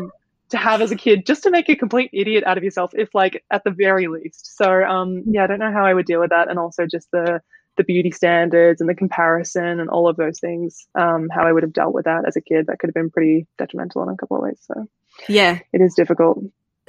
To 0.50 0.58
have 0.58 0.82
as 0.82 0.92
a 0.92 0.96
kid 0.96 1.26
just 1.26 1.44
to 1.44 1.52
make 1.52 1.70
a 1.70 1.76
complete 1.76 2.10
idiot 2.14 2.44
out 2.46 2.58
of 2.58 2.64
yourself 2.64 2.92
if 2.94 3.14
like 3.14 3.44
at 3.52 3.64
the 3.64 3.72
very 3.72 4.08
least 4.08 4.58
so 4.58 4.84
um 4.84 5.24
yeah 5.26 5.44
i 5.44 5.48
don't 5.48 5.60
know 5.60 5.72
how 5.72 5.86
i 5.86 5.94
would 5.94 6.06
deal 6.06 6.20
with 6.20 6.30
that 6.32 6.50
and 6.50 6.60
also 6.60 6.86
just 6.86 7.10
the 7.12 7.42
the 7.78 7.84
beauty 7.84 8.12
standards 8.12 8.82
and 8.82 8.90
the 8.90 8.96
comparison 8.96 9.80
and 9.80 9.90
all 9.90 10.08
of 10.08 10.18
those 10.18 10.40
things 10.40 10.88
um 10.96 11.30
how 11.32 11.44
i 11.46 11.52
would 11.52 11.64
have 11.64 11.74
dealt 11.74 11.94
with 11.94 12.06
that 12.06 12.24
as 12.28 12.36
a 12.36 12.42
kid 12.42 12.68
that 12.68 12.80
could 12.80 12.88
have 12.90 12.94
been 12.96 13.10
pretty 13.10 13.48
detrimental 13.58 14.04
in 14.04 14.10
a 14.10 14.18
couple 14.18 14.36
of 14.38 14.44
ways 14.44 14.60
so 14.62 14.86
Yeah. 15.28 15.60
it 15.72 15.82
is 15.82 15.94
difficult 15.96 16.40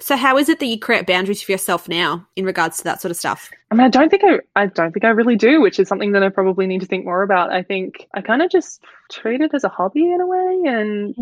So, 0.00 0.16
how 0.16 0.38
is 0.38 0.48
it 0.48 0.58
that 0.60 0.66
you 0.66 0.78
create 0.78 1.06
boundaries 1.06 1.42
for 1.42 1.52
yourself 1.52 1.86
now 1.88 2.26
in 2.34 2.44
regards 2.46 2.78
to 2.78 2.84
that 2.84 3.00
sort 3.02 3.10
of 3.10 3.18
stuff? 3.18 3.50
I 3.70 3.76
mean, 3.76 3.86
I 3.86 3.88
don't 3.88 4.08
think 4.10 4.24
I, 4.24 4.40
I 4.56 4.66
don't 4.66 4.92
think 4.92 5.04
I 5.04 5.10
really 5.10 5.36
do, 5.36 5.60
which 5.60 5.78
is 5.78 5.86
something 5.88 6.12
that 6.12 6.24
I 6.24 6.28
probably 6.28 6.66
need 6.66 6.80
to 6.80 6.86
think 6.86 7.04
more 7.04 7.22
about. 7.22 7.52
I 7.52 7.62
think 7.62 8.08
I 8.14 8.20
kind 8.20 8.42
of 8.42 8.50
just 8.50 8.82
treat 9.10 9.40
it 9.40 9.54
as 9.54 9.62
a 9.62 9.68
hobby 9.68 10.10
in 10.12 10.20
a 10.20 10.26
way, 10.26 10.62
and 10.66 11.14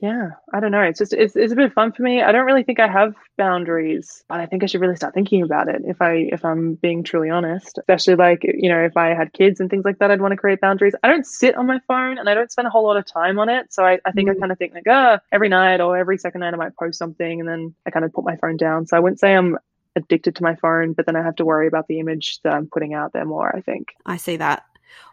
yeah, 0.00 0.30
I 0.54 0.60
don't 0.60 0.70
know. 0.70 0.82
It's 0.82 1.00
just 1.00 1.12
it's, 1.12 1.34
it's 1.34 1.52
a 1.52 1.56
bit 1.56 1.64
of 1.66 1.72
fun 1.72 1.90
for 1.92 2.02
me. 2.02 2.22
I 2.22 2.30
don't 2.30 2.46
really 2.46 2.62
think 2.62 2.78
I 2.78 2.86
have 2.86 3.14
boundaries, 3.36 4.22
but 4.28 4.38
I 4.38 4.46
think 4.46 4.62
I 4.62 4.66
should 4.66 4.80
really 4.80 4.94
start 4.94 5.14
thinking 5.14 5.42
about 5.42 5.68
it 5.68 5.82
if 5.84 6.00
I 6.00 6.12
if 6.32 6.44
I'm 6.44 6.74
being 6.74 7.02
truly 7.02 7.28
honest. 7.28 7.78
Especially 7.78 8.14
like 8.14 8.44
you 8.44 8.68
know 8.68 8.80
if 8.84 8.96
I 8.96 9.08
had 9.14 9.32
kids 9.32 9.58
and 9.58 9.68
things 9.68 9.84
like 9.84 9.98
that, 9.98 10.12
I'd 10.12 10.20
want 10.20 10.30
to 10.32 10.36
create 10.36 10.60
boundaries. 10.60 10.94
I 11.02 11.08
don't 11.08 11.26
sit 11.26 11.56
on 11.56 11.66
my 11.66 11.80
phone 11.88 12.18
and 12.18 12.28
I 12.28 12.34
don't 12.34 12.52
spend 12.52 12.68
a 12.68 12.70
whole 12.70 12.84
lot 12.84 12.98
of 12.98 13.04
time 13.04 13.40
on 13.40 13.48
it, 13.48 13.72
so 13.72 13.84
I, 13.84 13.98
I 14.04 14.12
think 14.12 14.30
I 14.30 14.34
Mm. 14.34 14.40
kind 14.40 14.52
of 14.52 14.58
think 14.58 14.74
like 14.74 14.84
ah 14.88 15.18
every 15.32 15.48
night 15.48 15.80
or 15.80 15.96
every 15.98 16.18
second 16.18 16.42
night 16.42 16.54
I 16.54 16.56
might 16.56 16.76
post 16.76 16.98
something 16.98 17.40
and 17.40 17.48
then 17.48 17.74
I 17.84 17.90
kind 17.90 18.04
of 18.04 18.12
put 18.12 18.24
my 18.24 18.36
phone 18.36 18.56
down. 18.56 18.86
So 18.86 18.96
I 18.96 19.00
wouldn't 19.00 19.18
say 19.18 19.34
I'm 19.34 19.58
addicted 19.96 20.36
to 20.36 20.42
my 20.42 20.54
phone, 20.56 20.92
but 20.92 21.06
then 21.06 21.16
I 21.16 21.22
have 21.22 21.36
to 21.36 21.44
worry 21.44 21.66
about 21.66 21.88
the 21.88 22.00
image 22.00 22.40
that 22.42 22.52
I'm 22.54 22.66
putting 22.66 22.94
out 22.94 23.12
there 23.12 23.24
more, 23.24 23.54
I 23.54 23.60
think. 23.60 23.88
I 24.06 24.16
see 24.16 24.36
that. 24.36 24.64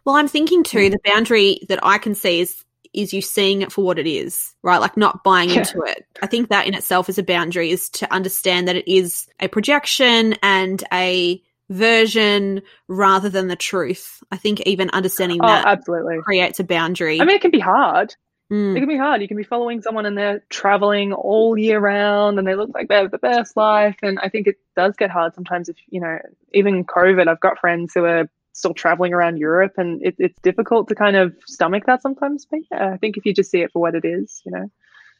Well, 0.06 0.16
I'm 0.16 0.28
thinking 0.28 0.63
too, 0.63 0.90
the 0.90 1.00
boundary 1.06 1.60
that 1.70 1.80
I 1.84 1.98
can 1.98 2.16
see 2.16 2.42
is 2.42 2.63
is 2.94 3.13
you 3.13 3.22
seeing 3.22 3.62
it 3.62 3.72
for 3.72 3.84
what 3.84 4.00
it 4.00 4.08
is, 4.08 4.56
right? 4.63 4.80
Like 4.80 4.96
not 4.98 5.24
buying 5.24 5.50
Yeah. 5.50 5.60
into 5.60 5.82
it. 5.82 6.06
I 6.24 6.26
think 6.28 6.50
that 6.50 6.66
in 6.68 6.74
itself 6.74 7.10
is 7.10 7.18
a 7.20 7.24
boundary 7.24 7.70
is 7.70 7.90
to 7.92 8.12
understand 8.12 8.68
that 8.68 8.78
it 8.78 8.88
is 8.92 9.28
a 9.40 9.50
projection 9.50 10.34
and 10.42 10.84
a 10.92 11.42
version 11.70 12.62
rather 12.88 13.30
than 13.30 13.50
the 13.50 13.56
truth. 13.58 14.24
I 14.32 14.38
think 14.38 14.62
even 14.62 14.90
understanding 14.92 15.40
Oh, 15.44 15.48
that 15.48 15.66
absolutely. 15.68 16.18
creates 16.24 16.60
a 16.60 16.63
boundary. 16.63 17.20
I 17.22 17.26
mean, 17.26 17.36
it 17.36 17.42
can 17.42 17.52
be 17.52 17.60
hard. 17.60 18.16
Mm. 18.51 18.77
It 18.77 18.79
can 18.79 18.89
be 18.89 18.97
hard. 18.97 19.21
You 19.21 19.27
can 19.27 19.38
be 19.38 19.43
following 19.43 19.81
someone 19.81 20.05
and 20.05 20.17
they're 20.17 20.43
traveling 20.49 21.12
all 21.13 21.57
year 21.57 21.79
round 21.79 22.39
and 22.39 22.47
they 22.47 22.55
look 22.55 22.69
like 22.73 22.88
they 22.88 22.95
have 22.95 23.12
the 23.12 23.17
best 23.17 23.57
life. 23.57 23.97
And 24.01 24.19
I 24.19 24.29
think 24.29 24.47
it 24.47 24.55
does 24.75 24.95
get 24.95 25.10
hard 25.10 25.33
sometimes 25.36 25.69
if, 25.69 25.75
you 25.89 25.99
know, 25.99 26.19
even 26.53 26.86
COVID, 26.86 27.27
I've 27.27 27.41
got 27.41 27.60
friends 27.60 27.93
who 27.93 28.05
are 28.05 28.29
still 28.53 28.73
traveling 28.73 29.13
around 29.13 29.38
Europe 29.38 29.73
and 29.77 30.03
it, 30.03 30.15
it's 30.17 30.39
difficult 30.41 30.88
to 30.88 30.95
kind 30.95 31.15
of 31.15 31.36
stomach 31.45 31.86
that 31.88 32.01
sometimes. 32.01 32.45
But 32.49 32.62
yeah, 32.71 32.91
I 32.93 32.97
think 32.97 33.17
if 33.17 33.25
you 33.25 33.33
just 33.33 33.51
see 33.51 33.62
it 33.62 33.71
for 33.71 33.79
what 33.79 33.95
it 33.95 34.05
is, 34.05 34.41
you 34.45 34.51
know. 34.51 34.71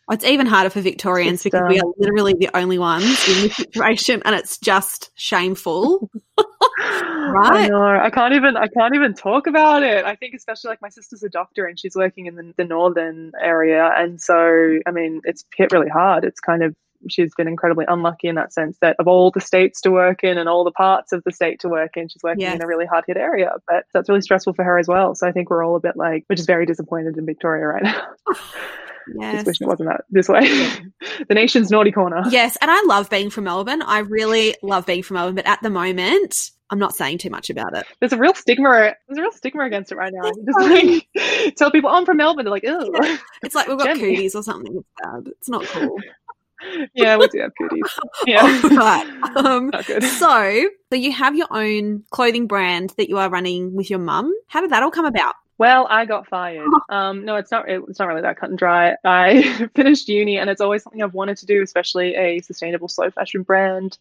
It's 0.10 0.24
even 0.24 0.48
harder 0.48 0.70
for 0.70 0.82
Victorians 0.82 1.44
because 1.44 1.64
we 1.68 1.80
um, 1.80 1.88
are 1.88 1.94
literally 1.98 2.34
the 2.34 2.50
only 2.56 2.78
ones 2.78 3.04
in 3.28 3.42
this 3.44 3.56
situation 3.58 4.22
and 4.24 4.34
it's 4.36 4.58
just 4.58 5.12
shameful. 5.16 6.10
I 6.80 7.30
Right. 7.30 7.70
know. 7.70 7.84
I 7.86 8.10
can't 8.10 8.34
even. 8.34 8.56
I 8.56 8.68
can't 8.68 8.96
even 8.96 9.14
talk 9.14 9.48
about 9.48 9.84
it. 9.84 10.06
I 10.06 10.16
think, 10.16 10.34
especially 10.34 10.70
like 10.70 10.82
my 10.82 10.90
sister's 10.90 11.24
a 11.24 11.30
doctor 11.30 11.66
and 11.66 11.78
she's 11.78 11.96
working 11.96 12.28
in 12.28 12.36
the, 12.36 12.54
the 12.56 12.64
northern 12.64 13.34
area, 13.42 13.92
and 13.98 14.22
so 14.22 14.80
I 14.86 14.92
mean, 14.92 15.22
it's 15.26 15.44
hit 15.56 15.74
really 15.74 15.90
hard. 15.90 16.24
It's 16.24 16.40
kind 16.40 16.64
of 16.64 16.74
she's 17.10 17.34
been 17.36 17.48
incredibly 17.48 17.86
unlucky 17.88 18.28
in 18.28 18.36
that 18.36 18.54
sense 18.54 18.78
that 18.82 18.96
of 19.00 19.08
all 19.08 19.32
the 19.32 19.42
states 19.42 19.82
to 19.82 19.92
work 19.92 20.24
in 20.24 20.38
and 20.38 20.48
all 20.50 20.64
the 20.64 20.72
parts 20.72 21.12
of 21.14 21.24
the 21.26 21.32
state 21.32 21.60
to 21.62 21.70
work 21.70 21.98
in, 21.98 22.08
she's 22.10 22.24
working 22.24 22.42
Yes. 22.42 22.56
in 22.56 22.64
a 22.64 22.68
really 22.68 22.86
hard 22.86 23.04
hit 23.08 23.18
area. 23.18 23.52
But 23.68 23.86
that's 23.94 24.10
really 24.10 24.22
stressful 24.22 24.54
for 24.54 24.64
her 24.64 24.78
as 24.78 24.88
well. 24.88 25.16
So 25.16 25.28
I 25.28 25.32
think 25.32 25.50
we're 25.50 25.64
all 25.66 25.76
a 25.76 25.80
bit 25.80 25.96
like 25.96 26.26
we're 26.30 26.36
just 26.36 26.48
very 26.48 26.66
disappointed 26.66 27.18
in 27.18 27.26
Victoria 27.26 27.66
right 27.68 27.84
now. 27.84 28.02
Yes. 29.18 29.36
just 29.36 29.48
wishing 29.48 29.68
it 29.68 29.70
wasn't 29.70 29.88
that 29.88 30.02
this 30.10 30.28
way. 30.28 30.42
the 31.30 31.34
nation's 31.34 31.72
naughty 31.72 31.94
corner. 31.94 32.24
Yes, 32.30 32.58
and 32.62 32.70
I 32.70 32.84
love 32.88 33.10
being 33.10 33.30
from 33.30 33.46
Melbourne. 33.46 33.82
I 33.82 34.00
really 34.00 34.54
love 34.62 34.86
being 34.86 35.02
from 35.02 35.16
Melbourne, 35.16 35.36
but 35.36 35.48
at 35.48 35.62
the 35.64 35.70
moment, 35.70 36.36
I'm 36.70 36.78
not 36.80 36.94
saying 36.94 37.20
too 37.20 37.30
much 37.30 37.50
about 37.50 37.74
it. 37.74 37.86
There's 38.02 38.12
a 38.12 38.18
real 38.18 38.34
stigma. 38.34 38.94
There's 39.08 39.18
a 39.18 39.22
real 39.22 39.32
stigma 39.32 39.64
against 39.64 39.94
it 39.94 39.96
right 39.96 40.12
now. 40.14 40.30
Just 40.46 40.60
like 40.60 41.56
tell 41.56 41.72
people, 41.72 41.90
"Oh, 41.90 41.94
I'm 41.94 42.06
from 42.06 42.18
Melbourne." 42.18 42.44
They're 42.44 42.52
like, 42.52 42.64
"Ew." 42.64 42.92
Yeah. 43.02 43.18
It's 43.44 43.56
like 43.56 43.70
we've 43.70 43.78
got 43.78 43.86
Jenny. 43.88 44.00
cooties 44.02 44.36
or 44.36 44.44
something. 44.44 44.76
It's 44.76 44.88
bad. 45.02 45.28
It's 45.28 45.48
not 45.48 45.64
cool. 45.68 45.98
Yeah, 46.94 47.18
we 47.18 47.28
do 47.28 47.40
have 47.40 47.52
goodies. 47.58 47.84
Yeah, 48.26 48.42
All 48.64 48.70
right. 48.70 49.38
Um, 49.38 49.70
not 49.70 49.86
good. 49.86 50.04
so, 50.04 50.70
so 50.92 50.96
you 50.96 51.12
have 51.12 51.36
your 51.36 51.48
own 51.52 52.04
clothing 52.12 52.48
brand 52.48 52.94
that 52.98 53.10
you 53.10 53.18
are 53.18 53.30
running 53.30 53.76
with 53.76 53.90
your 53.90 54.00
mum. 54.00 54.34
How 54.48 54.62
did 54.62 54.72
that 54.72 54.84
all 54.84 54.92
come 54.92 55.06
about? 55.06 55.36
Well, 55.60 55.88
I 55.90 56.06
got 56.06 56.28
fired. 56.28 56.68
Um, 56.90 57.26
no, 57.26 57.36
it's 57.36 57.50
not. 57.50 57.68
It's 57.68 57.98
not 57.98 58.08
really 58.08 58.22
that 58.22 58.38
cut 58.38 58.50
and 58.50 58.60
dry. 58.60 58.96
I 59.04 59.68
finished 59.76 60.08
uni, 60.08 60.38
and 60.38 60.52
it's 60.52 60.62
always 60.62 60.84
something 60.84 61.02
I've 61.02 61.16
wanted 61.16 61.38
to 61.38 61.48
do, 61.48 61.64
especially 61.64 62.16
a 62.16 62.42
sustainable 62.42 62.88
slow 62.88 63.10
fashion 63.10 63.42
brand. 63.42 63.98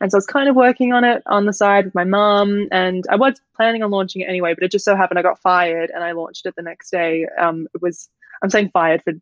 And 0.00 0.12
so 0.12 0.16
I 0.16 0.18
was 0.18 0.26
kind 0.26 0.48
of 0.48 0.54
working 0.54 0.92
on 0.92 1.02
it 1.02 1.22
on 1.26 1.46
the 1.46 1.52
side 1.52 1.86
with 1.86 1.94
my 1.96 2.04
mum, 2.04 2.68
and 2.70 3.04
I 3.10 3.16
was 3.16 3.40
planning 3.56 3.82
on 3.82 3.90
launching 3.90 4.22
it 4.22 4.28
anyway. 4.28 4.54
But 4.54 4.62
it 4.62 4.70
just 4.70 4.84
so 4.84 4.94
happened 4.94 5.18
I 5.18 5.22
got 5.22 5.40
fired, 5.40 5.90
and 5.92 6.04
I 6.04 6.12
launched 6.12 6.46
it 6.46 6.54
the 6.54 6.62
next 6.62 6.90
day. 6.90 7.26
Um, 7.38 7.66
it 7.74 7.82
was. 7.82 8.08
I'm 8.40 8.50
saying 8.50 8.70
fired 8.72 9.02
for 9.02 9.12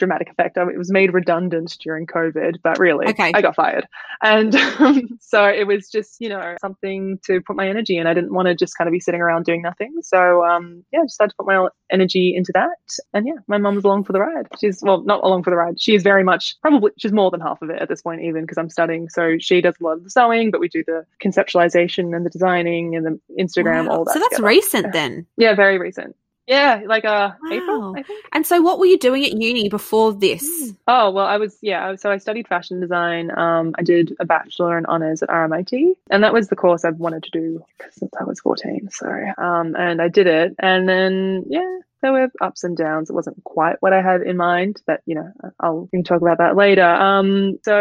dramatic 0.00 0.28
effect. 0.30 0.56
It 0.56 0.76
was 0.76 0.90
made 0.90 1.14
redundant 1.14 1.76
during 1.80 2.06
COVID, 2.06 2.56
but 2.64 2.78
really, 2.80 3.06
Okay. 3.08 3.30
I 3.32 3.40
got 3.40 3.54
fired. 3.54 3.86
And 4.22 4.54
um, 4.56 5.08
so 5.20 5.46
it 5.46 5.66
was 5.68 5.88
just, 5.88 6.16
you 6.20 6.28
know, 6.28 6.56
something 6.60 7.20
to 7.26 7.40
put 7.40 7.54
my 7.54 7.68
energy 7.68 7.96
in. 7.96 8.08
I 8.08 8.14
didn't 8.14 8.34
want 8.34 8.46
to 8.48 8.54
just 8.56 8.76
kind 8.76 8.88
of 8.88 8.92
be 8.92 8.98
sitting 9.00 9.20
around 9.20 9.44
doing 9.44 9.62
nothing. 9.62 9.94
So, 10.02 10.44
um, 10.44 10.84
yeah, 10.92 11.00
I 11.00 11.04
just 11.04 11.16
had 11.20 11.30
to 11.30 11.36
put 11.38 11.46
my 11.46 11.68
energy 11.92 12.34
into 12.36 12.50
that. 12.54 12.76
And 13.14 13.26
yeah, 13.26 13.34
my 13.46 13.58
mum 13.58 13.76
was 13.76 13.84
along 13.84 14.04
for 14.04 14.12
the 14.12 14.20
ride. 14.20 14.48
She's, 14.60 14.80
well, 14.82 15.02
not 15.04 15.22
along 15.22 15.44
for 15.44 15.50
the 15.50 15.56
ride. 15.56 15.80
She 15.80 15.94
is 15.94 16.02
very 16.02 16.24
much, 16.24 16.56
probably, 16.60 16.90
she's 16.98 17.12
more 17.12 17.30
than 17.30 17.40
half 17.40 17.62
of 17.62 17.70
it 17.70 17.80
at 17.80 17.88
this 17.88 18.02
point, 18.02 18.22
even 18.22 18.42
because 18.42 18.58
I'm 18.58 18.70
studying. 18.70 19.08
So 19.08 19.36
she 19.38 19.60
does 19.60 19.74
a 19.80 19.84
lot 19.84 19.92
of 19.98 20.04
the 20.04 20.10
sewing, 20.10 20.50
but 20.50 20.60
we 20.60 20.68
do 20.68 20.82
the 20.86 21.04
conceptualization 21.22 22.14
and 22.16 22.24
the 22.24 22.30
designing 22.30 22.96
and 22.96 23.06
the 23.06 23.20
Instagram, 23.42 23.86
Wow. 23.88 23.98
all 23.98 24.04
that. 24.04 24.12
So 24.14 24.18
that's 24.18 24.36
together. 24.36 24.48
recent 24.48 24.92
then. 24.92 25.26
Yeah, 25.36 25.54
very 25.54 25.78
recent. 25.78 26.16
Yeah, 26.50 26.82
like 26.84 27.04
uh, 27.04 27.30
Wow. 27.42 27.52
April, 27.52 27.94
I 27.96 28.02
think. 28.02 28.24
And 28.32 28.44
so, 28.44 28.60
what 28.60 28.80
were 28.80 28.86
you 28.86 28.98
doing 28.98 29.24
at 29.24 29.32
uni 29.32 29.68
before 29.68 30.12
this? 30.12 30.72
Oh 30.88 31.12
well, 31.12 31.26
I 31.26 31.36
was 31.36 31.56
yeah. 31.62 31.94
So 31.94 32.10
I 32.10 32.18
studied 32.18 32.48
fashion 32.48 32.80
design. 32.80 33.30
Um, 33.38 33.72
I 33.78 33.82
did 33.82 34.16
a 34.18 34.24
bachelor 34.24 34.76
in 34.76 34.84
honors 34.86 35.22
at 35.22 35.28
RMIT, 35.28 35.94
and 36.10 36.24
that 36.24 36.32
was 36.32 36.48
the 36.48 36.56
course 36.56 36.84
I've 36.84 36.98
wanted 36.98 37.22
to 37.22 37.30
do 37.30 37.64
since 37.92 38.10
I 38.20 38.24
was 38.24 38.40
fourteen. 38.40 38.90
So 38.90 39.08
um, 39.38 39.76
and 39.76 40.02
I 40.02 40.08
did 40.08 40.26
it, 40.26 40.56
and 40.58 40.88
then 40.88 41.44
yeah, 41.46 41.78
there 42.02 42.12
were 42.12 42.28
ups 42.40 42.64
and 42.64 42.76
downs. 42.76 43.10
It 43.10 43.14
wasn't 43.14 43.44
quite 43.44 43.76
what 43.78 43.92
I 43.92 44.02
had 44.02 44.22
in 44.22 44.36
mind, 44.36 44.82
but 44.88 45.02
you 45.06 45.14
know, 45.14 45.32
I'll 45.60 45.82
we 45.92 45.98
can 45.98 46.02
talk 46.02 46.20
about 46.20 46.38
that 46.38 46.56
later. 46.56 46.84
Um, 46.84 47.60
so 47.64 47.76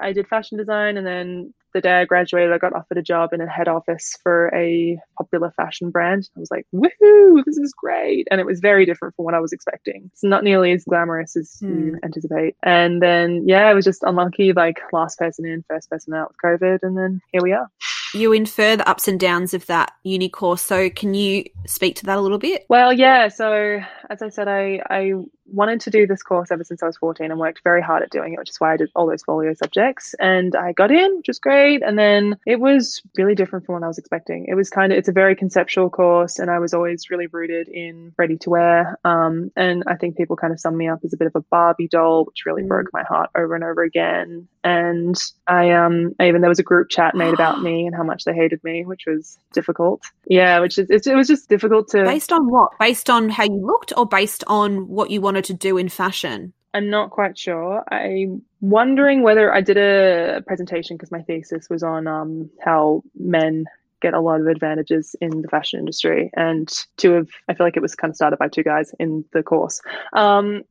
I 0.00 0.12
did 0.12 0.28
fashion 0.28 0.56
design, 0.56 0.96
and 0.98 1.06
then 1.06 1.52
the 1.74 1.80
day 1.80 2.00
I 2.00 2.04
graduated, 2.04 2.52
I 2.52 2.58
got 2.58 2.72
offered 2.72 2.96
a 2.96 3.02
job 3.02 3.32
in 3.32 3.40
a 3.40 3.48
head 3.48 3.68
office 3.68 4.16
for 4.22 4.50
a 4.54 4.98
popular 5.18 5.52
fashion 5.56 5.90
brand. 5.90 6.30
I 6.36 6.40
was 6.40 6.50
like, 6.50 6.66
woohoo, 6.74 7.44
this 7.44 7.58
is 7.58 7.74
great. 7.76 8.26
And 8.30 8.40
it 8.40 8.46
was 8.46 8.60
very 8.60 8.86
different 8.86 9.14
from 9.16 9.26
what 9.26 9.34
I 9.34 9.40
was 9.40 9.52
expecting. 9.52 10.08
It's 10.12 10.24
not 10.24 10.44
nearly 10.44 10.72
as 10.72 10.84
glamorous 10.84 11.36
as 11.36 11.58
you 11.60 11.68
hmm. 11.68 11.96
anticipate. 12.04 12.56
And 12.62 13.02
then, 13.02 13.46
yeah, 13.46 13.66
I 13.66 13.74
was 13.74 13.84
just 13.84 14.04
unlucky, 14.04 14.52
like 14.52 14.80
last 14.92 15.18
person 15.18 15.44
in, 15.44 15.64
first 15.68 15.90
person 15.90 16.14
out 16.14 16.30
with 16.30 16.60
COVID. 16.60 16.78
And 16.82 16.96
then 16.96 17.20
here 17.32 17.42
we 17.42 17.52
are. 17.52 17.68
You 18.14 18.32
infer 18.32 18.76
the 18.76 18.88
ups 18.88 19.08
and 19.08 19.18
downs 19.18 19.54
of 19.54 19.66
that 19.66 19.92
uni 20.04 20.28
course. 20.28 20.62
So, 20.62 20.88
can 20.88 21.14
you 21.14 21.44
speak 21.66 21.96
to 21.96 22.06
that 22.06 22.16
a 22.16 22.20
little 22.20 22.38
bit? 22.38 22.64
Well, 22.68 22.92
yeah. 22.92 23.26
So 23.26 23.80
as 24.08 24.22
I 24.22 24.28
said, 24.28 24.46
I, 24.46 24.80
I 24.88 25.14
wanted 25.46 25.80
to 25.82 25.90
do 25.90 26.06
this 26.06 26.22
course 26.22 26.50
ever 26.50 26.64
since 26.64 26.82
I 26.82 26.86
was 26.86 26.96
14 26.96 27.30
and 27.30 27.38
worked 27.38 27.60
very 27.64 27.82
hard 27.82 28.02
at 28.02 28.10
doing 28.10 28.32
it, 28.32 28.38
which 28.38 28.50
is 28.50 28.60
why 28.60 28.72
I 28.72 28.76
did 28.76 28.90
all 28.94 29.06
those 29.06 29.22
folio 29.22 29.52
subjects. 29.54 30.14
And 30.18 30.54
I 30.56 30.72
got 30.72 30.90
in, 30.90 31.16
which 31.18 31.28
was 31.28 31.38
great. 31.38 31.82
And 31.82 31.98
then 31.98 32.36
it 32.46 32.60
was 32.60 33.02
really 33.16 33.34
different 33.34 33.66
from 33.66 33.74
what 33.74 33.82
I 33.82 33.88
was 33.88 33.98
expecting. 33.98 34.46
It 34.48 34.54
was 34.54 34.70
kind 34.70 34.92
of, 34.92 34.98
it's 34.98 35.08
a 35.08 35.12
very 35.12 35.36
conceptual 35.36 35.90
course 35.90 36.38
and 36.38 36.50
I 36.50 36.58
was 36.58 36.72
always 36.72 37.10
really 37.10 37.26
rooted 37.26 37.68
in 37.68 38.12
ready 38.18 38.36
to 38.38 38.50
wear. 38.50 38.98
Um, 39.04 39.50
and 39.56 39.84
I 39.86 39.96
think 39.96 40.16
people 40.16 40.36
kind 40.36 40.52
of 40.52 40.60
summed 40.60 40.76
me 40.78 40.88
up 40.88 41.00
as 41.04 41.12
a 41.12 41.16
bit 41.16 41.26
of 41.26 41.36
a 41.36 41.40
Barbie 41.50 41.88
doll, 41.88 42.24
which 42.24 42.44
really 42.46 42.62
Mm. 42.62 42.68
broke 42.68 42.88
my 42.92 43.02
heart 43.02 43.30
over 43.36 43.54
and 43.54 43.64
over 43.64 43.82
again. 43.82 44.48
And 44.62 45.16
I, 45.46 45.72
um, 45.72 46.14
I 46.18 46.28
even, 46.28 46.40
there 46.40 46.48
was 46.48 46.58
a 46.58 46.64
group 46.64 46.88
chat 46.88 47.14
made 47.14 47.34
about 47.34 47.60
me 47.62 47.86
and 47.86 47.94
how 47.94 48.02
much 48.02 48.24
they 48.24 48.32
hated 48.32 48.62
me, 48.64 48.84
which 48.84 49.02
was 49.06 49.38
difficult. 49.52 50.02
Yeah, 50.26 50.60
which 50.60 50.78
is, 50.78 50.88
it, 50.88 51.06
it 51.06 51.14
was 51.14 51.28
just 51.28 51.48
difficult 51.48 51.88
to. 51.88 52.04
Based 52.04 52.32
on 52.32 52.50
what? 52.50 52.70
Based 52.78 53.10
on 53.10 53.28
how 53.28 53.44
you 53.44 53.60
looked 53.64 53.92
or 53.96 54.06
based 54.06 54.42
on 54.46 54.88
what 54.88 55.10
you 55.10 55.20
wanted 55.20 55.33
to 55.42 55.54
do 55.54 55.76
in 55.76 55.88
fashion? 55.88 56.52
I'm 56.74 56.90
not 56.90 57.10
quite 57.10 57.38
sure. 57.38 57.84
I'm 57.92 58.42
wondering 58.60 59.22
whether 59.22 59.54
I 59.54 59.60
did 59.60 59.76
a 59.76 60.42
presentation 60.46 60.96
because 60.96 61.12
my 61.12 61.22
thesis 61.22 61.68
was 61.70 61.82
on 61.84 62.06
um, 62.08 62.50
how 62.64 63.02
men 63.16 63.66
get 64.02 64.12
a 64.12 64.20
lot 64.20 64.40
of 64.40 64.48
advantages 64.48 65.14
in 65.20 65.42
the 65.42 65.48
fashion 65.48 65.78
industry, 65.78 66.30
and 66.36 66.68
two 66.96 67.14
of 67.14 67.30
I 67.48 67.54
feel 67.54 67.64
like 67.66 67.76
it 67.76 67.82
was 67.82 67.94
kind 67.94 68.10
of 68.10 68.16
started 68.16 68.38
by 68.38 68.48
two 68.48 68.64
guys 68.64 68.92
in 68.98 69.24
the 69.32 69.42
course. 69.42 69.80
Um, 70.14 70.62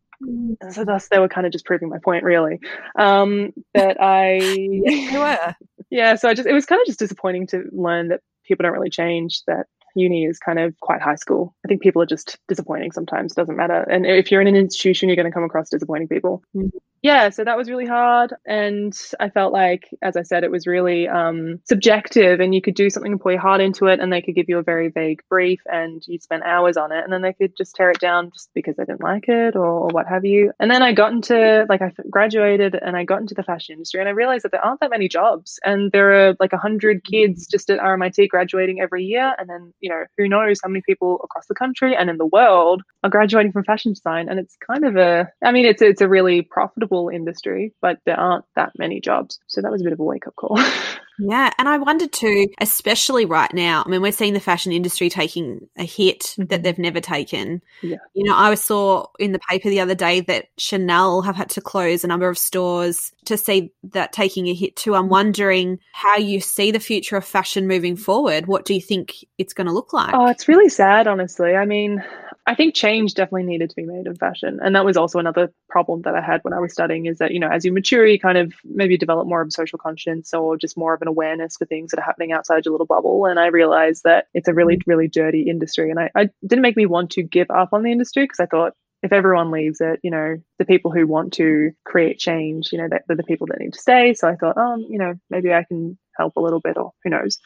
so 0.72 0.84
thus 0.86 1.08
they 1.08 1.20
were 1.20 1.30
kind 1.30 1.46
of 1.48 1.52
just 1.54 1.66
proving 1.66 1.90
my 1.90 1.98
point, 2.04 2.24
really. 2.24 2.60
Um, 2.98 3.54
that 3.74 3.98
I 4.00 4.40
Yes, 4.84 5.14
were. 5.14 5.56
yeah, 5.90 6.16
so 6.16 6.28
I 6.30 6.34
just 6.34 6.48
it 6.48 6.54
was 6.54 6.66
kind 6.66 6.82
of 6.82 6.86
just 6.86 7.00
disappointing 7.00 7.48
to 7.48 7.64
learn 7.72 8.10
that 8.10 8.20
people 8.46 8.64
don't 8.64 8.74
really 8.74 8.90
change. 8.90 9.42
That 9.48 9.68
uni 9.96 10.26
is 10.26 10.40
kind 10.40 10.60
of 10.60 10.80
quite 10.80 11.02
high 11.02 11.16
school. 11.16 11.56
I 11.66 11.68
think 11.68 11.82
people 11.82 12.02
are 12.02 12.08
just 12.08 12.38
disappointing 12.48 12.92
sometimes. 12.92 13.34
Doesn't 13.34 13.56
matter. 13.56 13.82
And 13.90 14.06
if 14.06 14.32
you're 14.32 14.42
in 14.42 14.48
an 14.48 14.56
institution, 14.56 15.10
you're 15.10 15.16
going 15.16 15.28
to 15.28 15.32
come 15.32 15.44
across 15.44 15.70
disappointing 15.70 16.08
people. 16.08 16.44
Mhm. 16.56 16.72
Yeah, 17.04 17.32
so 17.32 17.44
that 17.44 17.58
was 17.58 17.70
really 17.70 17.86
hard, 17.86 18.34
and 18.46 18.98
I 19.20 19.28
felt 19.28 19.52
like, 19.52 19.90
as 20.02 20.16
I 20.16 20.22
said, 20.22 20.46
it 20.46 20.52
was 20.52 20.66
really 20.66 21.06
um, 21.10 21.60
subjective, 21.66 22.40
and 22.40 22.56
you 22.56 22.62
could 22.62 22.76
do 22.76 22.90
something 22.90 23.12
and 23.12 23.20
pour 23.20 23.34
your 23.34 23.42
heart 23.42 23.60
into 23.60 23.88
it, 23.88 24.00
and 24.00 24.12
they 24.12 24.22
could 24.22 24.36
give 24.36 24.48
you 24.48 24.58
a 24.58 24.64
very 24.64 24.88
vague 24.88 25.20
brief, 25.30 25.60
and 25.66 26.02
you 26.08 26.18
spent 26.18 26.44
hours 26.44 26.78
on 26.78 26.94
it, 26.94 27.04
and 27.04 27.12
then 27.12 27.22
they 27.22 27.34
could 27.34 27.58
just 27.58 27.76
tear 27.76 27.90
it 27.90 28.00
down 28.00 28.32
just 28.32 28.50
because 28.56 28.78
they 28.78 28.86
didn't 28.86 29.02
like 29.02 29.28
it 29.28 29.58
or, 29.58 29.66
or 29.66 29.88
what 29.90 30.08
have 30.08 30.24
you. 30.24 30.54
And 30.62 30.72
then 30.72 30.82
I 30.82 30.94
got 30.94 31.12
into 31.12 31.66
like 31.68 31.82
I 31.82 31.92
graduated, 32.10 32.74
and 32.74 32.96
I 32.96 33.04
got 33.04 33.20
into 33.20 33.36
the 33.36 33.44
fashion 33.44 33.74
industry, 33.74 34.00
and 34.00 34.08
I 34.08 34.14
realized 34.14 34.46
that 34.46 34.54
there 34.54 34.64
aren't 34.64 34.80
that 34.80 34.90
many 34.90 35.10
jobs, 35.10 35.60
and 35.66 35.92
there 35.92 36.30
are 36.30 36.38
like 36.40 36.54
a 36.54 36.58
hundred 36.58 37.04
kids 37.04 37.48
just 37.48 37.70
at 37.70 37.82
RMIT 37.82 38.30
graduating 38.30 38.80
every 38.80 39.04
year, 39.04 39.36
and 39.38 39.50
then 39.50 39.74
you 39.84 39.90
know 39.90 40.06
who 40.18 40.28
knows 40.28 40.60
how 40.64 40.70
many 40.70 40.82
people 40.88 41.20
across 41.24 41.46
the 41.48 41.54
country 41.54 41.96
and 41.96 42.10
in 42.10 42.18
the 42.18 42.26
world 42.26 42.82
are 43.04 43.10
graduating 43.10 43.52
from 43.52 43.66
fashion 43.66 43.92
design, 43.92 44.30
and 44.30 44.40
it's 44.40 44.56
kind 44.66 44.86
of 44.86 44.96
a, 44.96 45.30
I 45.44 45.52
mean, 45.52 45.66
it's 45.66 45.82
it's 45.82 46.02
a 46.02 46.08
really 46.08 46.42
profitable 46.42 47.10
industry, 47.10 47.74
but 47.82 48.00
there 48.06 48.20
aren't 48.20 48.46
that 48.56 48.72
many 48.80 49.02
jobs. 49.02 49.40
So 49.48 49.62
that 49.62 49.72
was 49.72 49.82
a 49.82 49.84
bit 49.84 49.94
of 49.94 50.00
a 50.00 50.04
wake 50.04 50.26
up 50.26 50.36
call. 50.38 50.58
Yeah. 51.20 51.52
And 51.58 51.70
I 51.70 51.78
wonder 51.78 52.08
too, 52.08 52.48
especially 52.60 53.26
right 53.26 53.54
now, 53.54 53.84
I 53.86 53.90
mean, 53.90 54.02
we're 54.02 54.12
seeing 54.12 54.34
the 54.34 54.40
fashion 54.40 54.72
industry 54.72 55.10
taking 55.10 55.68
a 55.78 55.84
hit 55.84 56.22
mm-hmm. 56.22 56.46
that 56.46 56.64
they've 56.64 56.78
never 56.78 57.00
taken. 57.00 57.62
Yeah. 57.82 57.98
You 58.14 58.24
know, 58.24 58.36
I 58.36 58.56
saw 58.56 59.08
in 59.20 59.32
the 59.32 59.40
paper 59.40 59.70
the 59.70 59.80
other 59.82 59.96
day 59.96 60.22
that 60.22 60.48
Chanel 60.58 61.22
have 61.22 61.36
had 61.36 61.50
to 61.52 61.62
close 61.62 62.04
a 62.04 62.08
number 62.08 62.30
of 62.30 62.38
stores 62.38 63.12
to 63.26 63.38
see 63.38 63.72
that 63.92 64.14
taking 64.14 64.48
a 64.48 64.54
hit 64.54 64.76
too. 64.76 64.96
I'm 64.96 65.10
wondering 65.10 65.80
how 65.92 66.18
you 66.18 66.40
see 66.40 66.72
the 66.72 66.80
future 66.80 67.18
of 67.18 67.26
fashion 67.26 67.68
moving 67.68 67.96
forward. 67.96 68.48
What 68.48 68.66
do 68.66 68.74
you 68.74 68.82
think 68.82 69.26
it's 69.38 69.54
going 69.54 69.68
to 69.68 69.74
look 69.74 69.94
like? 69.94 70.14
Oh, 70.14 70.28
it's 70.28 70.48
really 70.48 70.70
sad, 70.70 71.08
honestly. 71.08 71.56
I 71.56 71.66
mean, 71.66 72.04
I 72.46 72.56
think 72.56 72.76
change 72.76 73.14
definitely 73.14 73.44
needed 73.44 73.70
to 73.70 73.76
be 73.76 73.86
made 73.86 74.06
in 74.06 74.16
fashion. 74.16 74.60
And 74.62 74.76
that 74.76 74.84
was 74.84 74.98
also 74.98 75.20
another 75.20 75.54
problem 75.70 76.02
that 76.02 76.16
I 76.16 76.22
had 76.22 76.44
when 76.44 76.54
I 76.54 76.60
was 76.60 76.74
studying 76.74 77.06
is 77.06 77.20
that, 77.20 77.32
you 77.32 77.40
know, 77.40 77.48
as 77.48 77.64
you 77.64 77.72
mature, 77.72 78.06
you 78.06 78.20
kind 78.20 78.38
of 78.38 78.54
maybe 78.66 78.98
develop 78.98 79.28
more 79.28 79.42
of 79.42 79.48
a 79.48 79.52
social 79.52 79.80
conscience 79.80 80.34
or 80.34 80.58
just 80.58 80.76
more 80.76 80.94
of 80.94 81.02
an 81.04 81.08
awareness 81.08 81.58
for 81.58 81.66
things 81.66 81.92
that 81.92 82.00
are 82.00 82.06
happening 82.06 82.32
outside 82.32 82.66
your 82.66 82.72
little 82.72 82.88
bubble. 82.88 83.26
And 83.26 83.40
I 83.40 83.48
realized 83.48 84.04
that 84.06 84.26
it's 84.34 84.48
a 84.48 84.54
really, 84.54 84.78
mm. 84.78 84.82
really 84.88 85.08
dirty 85.08 85.44
industry. 85.44 85.92
And 85.92 86.00
I, 86.00 86.10
I 86.16 86.30
didn't 86.46 86.64
make 86.64 86.78
me 86.78 86.88
want 86.88 87.12
to 87.12 87.24
give 87.24 87.52
up 87.52 87.70
on 87.74 87.84
the 87.84 87.92
industry 87.92 88.24
because 88.24 88.40
I 88.40 88.48
thought 88.48 88.74
if 89.04 89.12
everyone 89.12 89.52
leaves 89.52 89.82
it, 89.82 90.00
you 90.02 90.10
know, 90.10 90.38
the 90.60 90.66
people 90.66 90.90
who 90.90 91.06
want 91.06 91.34
to 91.34 91.72
create 91.84 92.18
change, 92.18 92.70
you 92.72 92.78
know, 92.78 92.88
they're 92.90 93.18
the 93.18 93.24
people 93.24 93.48
that 93.48 93.60
need 93.60 93.74
to 93.74 93.80
stay. 93.80 94.14
So 94.14 94.30
I 94.30 94.36
thought, 94.36 94.56
oh, 94.58 94.78
you 94.78 94.98
know, 94.98 95.14
maybe 95.30 95.54
I 95.54 95.64
can 95.64 95.98
help 96.18 96.38
a 96.38 96.42
little 96.42 96.62
bit 96.62 96.78
or 96.78 96.94
who 97.04 97.10
knows. 97.10 97.38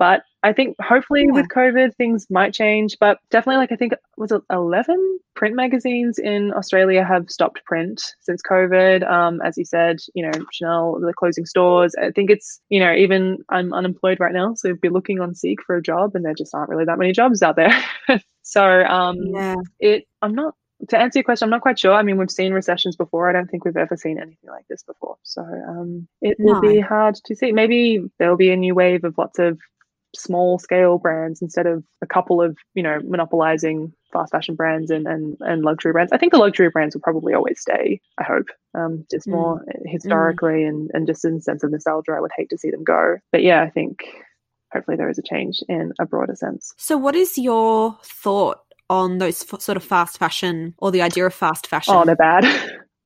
But 0.00 0.22
I 0.42 0.54
think 0.54 0.76
hopefully 0.80 1.26
yeah. 1.26 1.32
with 1.32 1.48
COVID 1.48 1.94
things 1.94 2.26
might 2.30 2.54
change. 2.54 2.96
But 2.98 3.18
definitely, 3.30 3.58
like 3.58 3.70
I 3.70 3.76
think 3.76 3.92
was 4.16 4.32
it 4.32 4.40
eleven 4.50 5.20
print 5.36 5.54
magazines 5.54 6.18
in 6.18 6.54
Australia 6.54 7.04
have 7.04 7.28
stopped 7.28 7.62
print 7.66 8.02
since 8.20 8.40
COVID. 8.42 9.08
Um, 9.08 9.42
as 9.42 9.58
you 9.58 9.66
said, 9.66 9.98
you 10.14 10.24
know 10.24 10.32
Chanel 10.52 10.98
the 11.00 11.12
closing 11.12 11.44
stores. 11.44 11.94
I 12.02 12.12
think 12.12 12.30
it's 12.30 12.62
you 12.70 12.80
know 12.80 12.94
even 12.94 13.44
I'm 13.50 13.74
unemployed 13.74 14.18
right 14.20 14.32
now, 14.32 14.54
so 14.54 14.74
be 14.74 14.88
looking 14.88 15.20
on 15.20 15.34
Seek 15.34 15.62
for 15.62 15.76
a 15.76 15.82
job, 15.82 16.12
and 16.14 16.24
there 16.24 16.34
just 16.34 16.54
aren't 16.54 16.70
really 16.70 16.86
that 16.86 16.98
many 16.98 17.12
jobs 17.12 17.42
out 17.42 17.56
there. 17.56 17.84
so 18.42 18.64
um, 18.64 19.18
yeah. 19.34 19.56
it 19.80 20.08
I'm 20.22 20.34
not 20.34 20.54
to 20.88 20.98
answer 20.98 21.18
your 21.18 21.24
question, 21.24 21.44
I'm 21.44 21.50
not 21.50 21.60
quite 21.60 21.78
sure. 21.78 21.92
I 21.92 22.02
mean, 22.02 22.16
we've 22.16 22.30
seen 22.30 22.54
recessions 22.54 22.96
before. 22.96 23.28
I 23.28 23.32
don't 23.32 23.50
think 23.50 23.66
we've 23.66 23.76
ever 23.76 23.98
seen 23.98 24.18
anything 24.18 24.48
like 24.48 24.66
this 24.68 24.82
before. 24.82 25.16
So 25.24 25.42
um, 25.42 26.08
it 26.22 26.36
no. 26.38 26.54
will 26.54 26.60
be 26.62 26.80
hard 26.80 27.16
to 27.26 27.36
see. 27.36 27.52
Maybe 27.52 28.00
there'll 28.18 28.38
be 28.38 28.50
a 28.50 28.56
new 28.56 28.74
wave 28.74 29.04
of 29.04 29.18
lots 29.18 29.38
of 29.38 29.58
small 30.14 30.58
scale 30.58 30.98
brands 30.98 31.40
instead 31.40 31.66
of 31.66 31.84
a 32.02 32.06
couple 32.06 32.42
of 32.42 32.56
you 32.74 32.82
know 32.82 32.98
monopolizing 33.04 33.92
fast 34.12 34.32
fashion 34.32 34.54
brands 34.54 34.90
and 34.90 35.06
and, 35.06 35.36
and 35.40 35.62
luxury 35.62 35.92
brands 35.92 36.12
i 36.12 36.18
think 36.18 36.32
the 36.32 36.38
luxury 36.38 36.68
brands 36.68 36.94
will 36.94 37.02
probably 37.02 37.32
always 37.32 37.60
stay 37.60 38.00
i 38.18 38.24
hope 38.24 38.46
um, 38.74 39.04
just 39.10 39.26
mm. 39.26 39.32
more 39.32 39.64
historically 39.84 40.62
mm. 40.62 40.68
and 40.68 40.90
and 40.94 41.06
just 41.06 41.24
in 41.24 41.36
the 41.36 41.42
sense 41.42 41.62
of 41.62 41.70
nostalgia 41.70 42.12
i 42.12 42.20
would 42.20 42.32
hate 42.36 42.50
to 42.50 42.58
see 42.58 42.70
them 42.70 42.84
go 42.84 43.16
but 43.32 43.42
yeah 43.42 43.62
i 43.62 43.70
think 43.70 44.00
hopefully 44.72 44.96
there 44.96 45.10
is 45.10 45.18
a 45.18 45.22
change 45.22 45.60
in 45.68 45.92
a 46.00 46.06
broader 46.06 46.34
sense 46.34 46.72
so 46.76 46.96
what 46.96 47.14
is 47.14 47.38
your 47.38 47.96
thought 48.02 48.60
on 48.88 49.18
those 49.18 49.44
f- 49.52 49.60
sort 49.60 49.76
of 49.76 49.84
fast 49.84 50.18
fashion 50.18 50.74
or 50.78 50.90
the 50.90 51.02
idea 51.02 51.24
of 51.24 51.34
fast 51.34 51.66
fashion 51.66 51.94
oh 51.94 52.04
they're 52.04 52.16
bad 52.16 52.44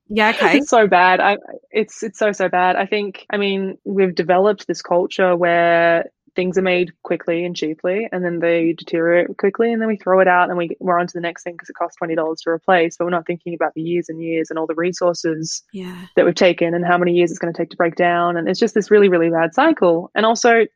Yeah, 0.08 0.30
okay. 0.36 0.58
It's 0.58 0.68
so 0.68 0.86
bad. 0.86 1.20
I, 1.20 1.38
it's 1.70 2.02
it's 2.02 2.18
so 2.18 2.32
so 2.32 2.48
bad. 2.48 2.76
I 2.76 2.86
think. 2.86 3.26
I 3.30 3.36
mean, 3.36 3.78
we've 3.84 4.14
developed 4.14 4.66
this 4.66 4.82
culture 4.82 5.34
where 5.36 6.10
things 6.34 6.58
are 6.58 6.62
made 6.62 6.92
quickly 7.02 7.44
and 7.44 7.56
cheaply 7.56 8.08
and 8.10 8.24
then 8.24 8.40
they 8.40 8.72
deteriorate 8.72 9.36
quickly 9.36 9.72
and 9.72 9.80
then 9.80 9.88
we 9.88 9.96
throw 9.96 10.20
it 10.20 10.28
out 10.28 10.48
and 10.48 10.58
we, 10.58 10.70
we're 10.80 10.98
on 10.98 11.06
to 11.06 11.12
the 11.14 11.20
next 11.20 11.42
thing 11.42 11.54
because 11.54 11.68
it 11.68 11.76
costs 11.76 11.96
$20 12.02 12.16
to 12.16 12.50
replace 12.50 12.96
but 12.96 13.04
we're 13.04 13.10
not 13.10 13.26
thinking 13.26 13.54
about 13.54 13.72
the 13.74 13.82
years 13.82 14.08
and 14.08 14.20
years 14.20 14.50
and 14.50 14.58
all 14.58 14.66
the 14.66 14.74
resources 14.74 15.62
yeah. 15.72 16.06
that 16.16 16.24
we've 16.24 16.34
taken 16.34 16.74
and 16.74 16.84
how 16.84 16.98
many 16.98 17.12
years 17.12 17.30
it's 17.30 17.38
going 17.38 17.52
to 17.52 17.56
take 17.56 17.70
to 17.70 17.76
break 17.76 17.94
down 17.94 18.36
and 18.36 18.48
it's 18.48 18.60
just 18.60 18.74
this 18.74 18.90
really 18.90 19.08
really 19.08 19.30
bad 19.30 19.54
cycle 19.54 20.10
and 20.14 20.26
also 20.26 20.66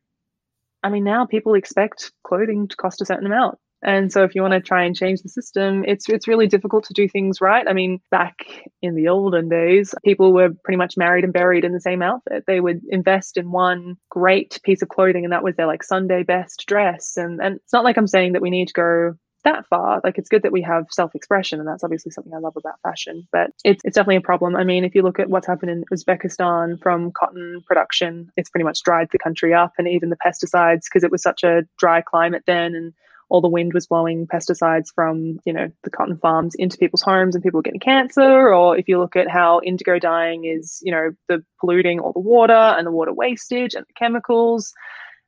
i 0.83 0.88
mean 0.88 1.05
now 1.05 1.27
people 1.27 1.55
expect 1.55 2.12
clothing 2.25 2.68
to 2.68 2.77
cost 2.77 3.01
a 3.01 3.05
certain 3.05 3.27
amount 3.27 3.59
and 3.83 4.12
so 4.12 4.25
if 4.25 4.35
you 4.35 4.43
want 4.43 4.55
to 4.55 4.61
try 4.61 4.83
and 4.85 4.97
change 4.97 5.23
the 5.23 5.29
system, 5.29 5.85
it's 5.87 6.09
it's 6.09 6.29
really 6.29 6.47
difficult 6.47 6.85
to 6.85 6.95
do 6.95 7.09
things 7.09 7.41
right. 7.41 7.67
I 7.69 7.73
mean, 7.73 8.01
back 8.11 8.37
in 8.83 8.95
the 8.95 9.09
olden 9.09 9.49
days, 9.49 9.95
people 10.05 10.33
were 10.33 10.51
pretty 10.64 10.79
much 10.79 10.97
married 10.97 11.25
and 11.25 11.33
buried 11.33 11.64
in 11.64 11.73
the 11.73 11.81
same 11.81 12.03
outfit. 12.03 12.45
They 12.47 12.61
would 12.61 12.81
invest 12.88 13.37
in 13.37 13.53
one 13.53 13.97
great 14.11 14.61
piece 14.64 14.83
of 14.83 14.88
clothing 14.88 15.25
and 15.25 15.33
that 15.33 15.45
was 15.45 15.57
their 15.57 15.67
like 15.67 15.83
Sunday 15.83 16.23
best 16.23 16.64
dress. 16.67 17.17
And 17.17 17.41
and 17.41 17.57
it's 17.57 17.73
not 17.73 17.85
like 17.85 17.97
I'm 17.97 18.07
saying 18.07 18.33
that 18.33 18.43
we 18.43 18.51
need 18.51 18.69
to 18.69 18.75
go 18.75 19.14
that 19.45 19.67
far. 19.67 20.01
Like 20.05 20.19
it's 20.19 20.29
good 20.29 20.43
that 20.43 20.53
we 20.53 20.62
have 20.62 20.87
self-expression, 20.91 21.59
and 21.59 21.69
that's 21.69 21.85
obviously 21.85 22.11
something 22.11 22.35
I 22.35 22.38
love 22.38 22.57
about 22.57 22.81
fashion. 22.83 23.27
But 23.33 23.51
it's 23.64 23.83
it's 23.85 23.95
definitely 23.95 24.17
a 24.17 24.21
problem. 24.21 24.57
I 24.57 24.64
mean, 24.64 24.85
if 24.85 24.95
you 24.95 25.03
look 25.03 25.19
at 25.19 25.31
what's 25.31 25.47
happened 25.47 25.71
in 25.71 25.85
Uzbekistan 25.93 26.81
from 26.83 27.12
cotton 27.12 27.62
production, 27.67 28.31
it's 28.37 28.51
pretty 28.51 28.64
much 28.64 28.83
dried 28.83 29.09
the 29.12 29.19
country 29.19 29.55
up, 29.55 29.73
and 29.79 29.88
even 29.88 30.11
the 30.11 30.17
pesticides 30.17 30.85
because 30.85 31.05
it 31.05 31.11
was 31.11 31.23
such 31.23 31.45
a 31.45 31.62
dry 31.79 32.01
climate 32.01 32.43
then, 32.47 32.75
and 32.75 32.93
all 33.29 33.41
the 33.41 33.49
wind 33.49 33.75
was 33.75 33.87
blowing 33.87 34.27
pesticides 34.27 34.88
from, 34.95 35.38
you 35.45 35.53
know, 35.53 35.71
the 35.85 35.91
cotton 35.91 36.17
farms 36.17 36.55
into 36.55 36.79
people's 36.79 37.03
homes 37.03 37.35
and 37.35 37.45
people 37.45 37.59
were 37.59 37.62
getting 37.62 37.81
cancer. 37.81 38.55
Or 38.55 38.77
if 38.77 38.88
you 38.88 38.99
look 38.99 39.17
at 39.17 39.29
how 39.29 39.61
indigo 39.64 39.99
dyeing 39.99 40.45
is, 40.45 40.79
you 40.83 40.93
know, 40.93 41.11
the 41.29 41.45
polluting 41.61 42.01
all 42.01 42.12
the 42.12 42.21
water 42.21 42.53
and 42.53 42.87
the 42.87 42.91
water 42.91 43.12
wastage 43.12 43.75
and 43.75 43.85
the 43.87 43.93
chemicals 43.95 44.73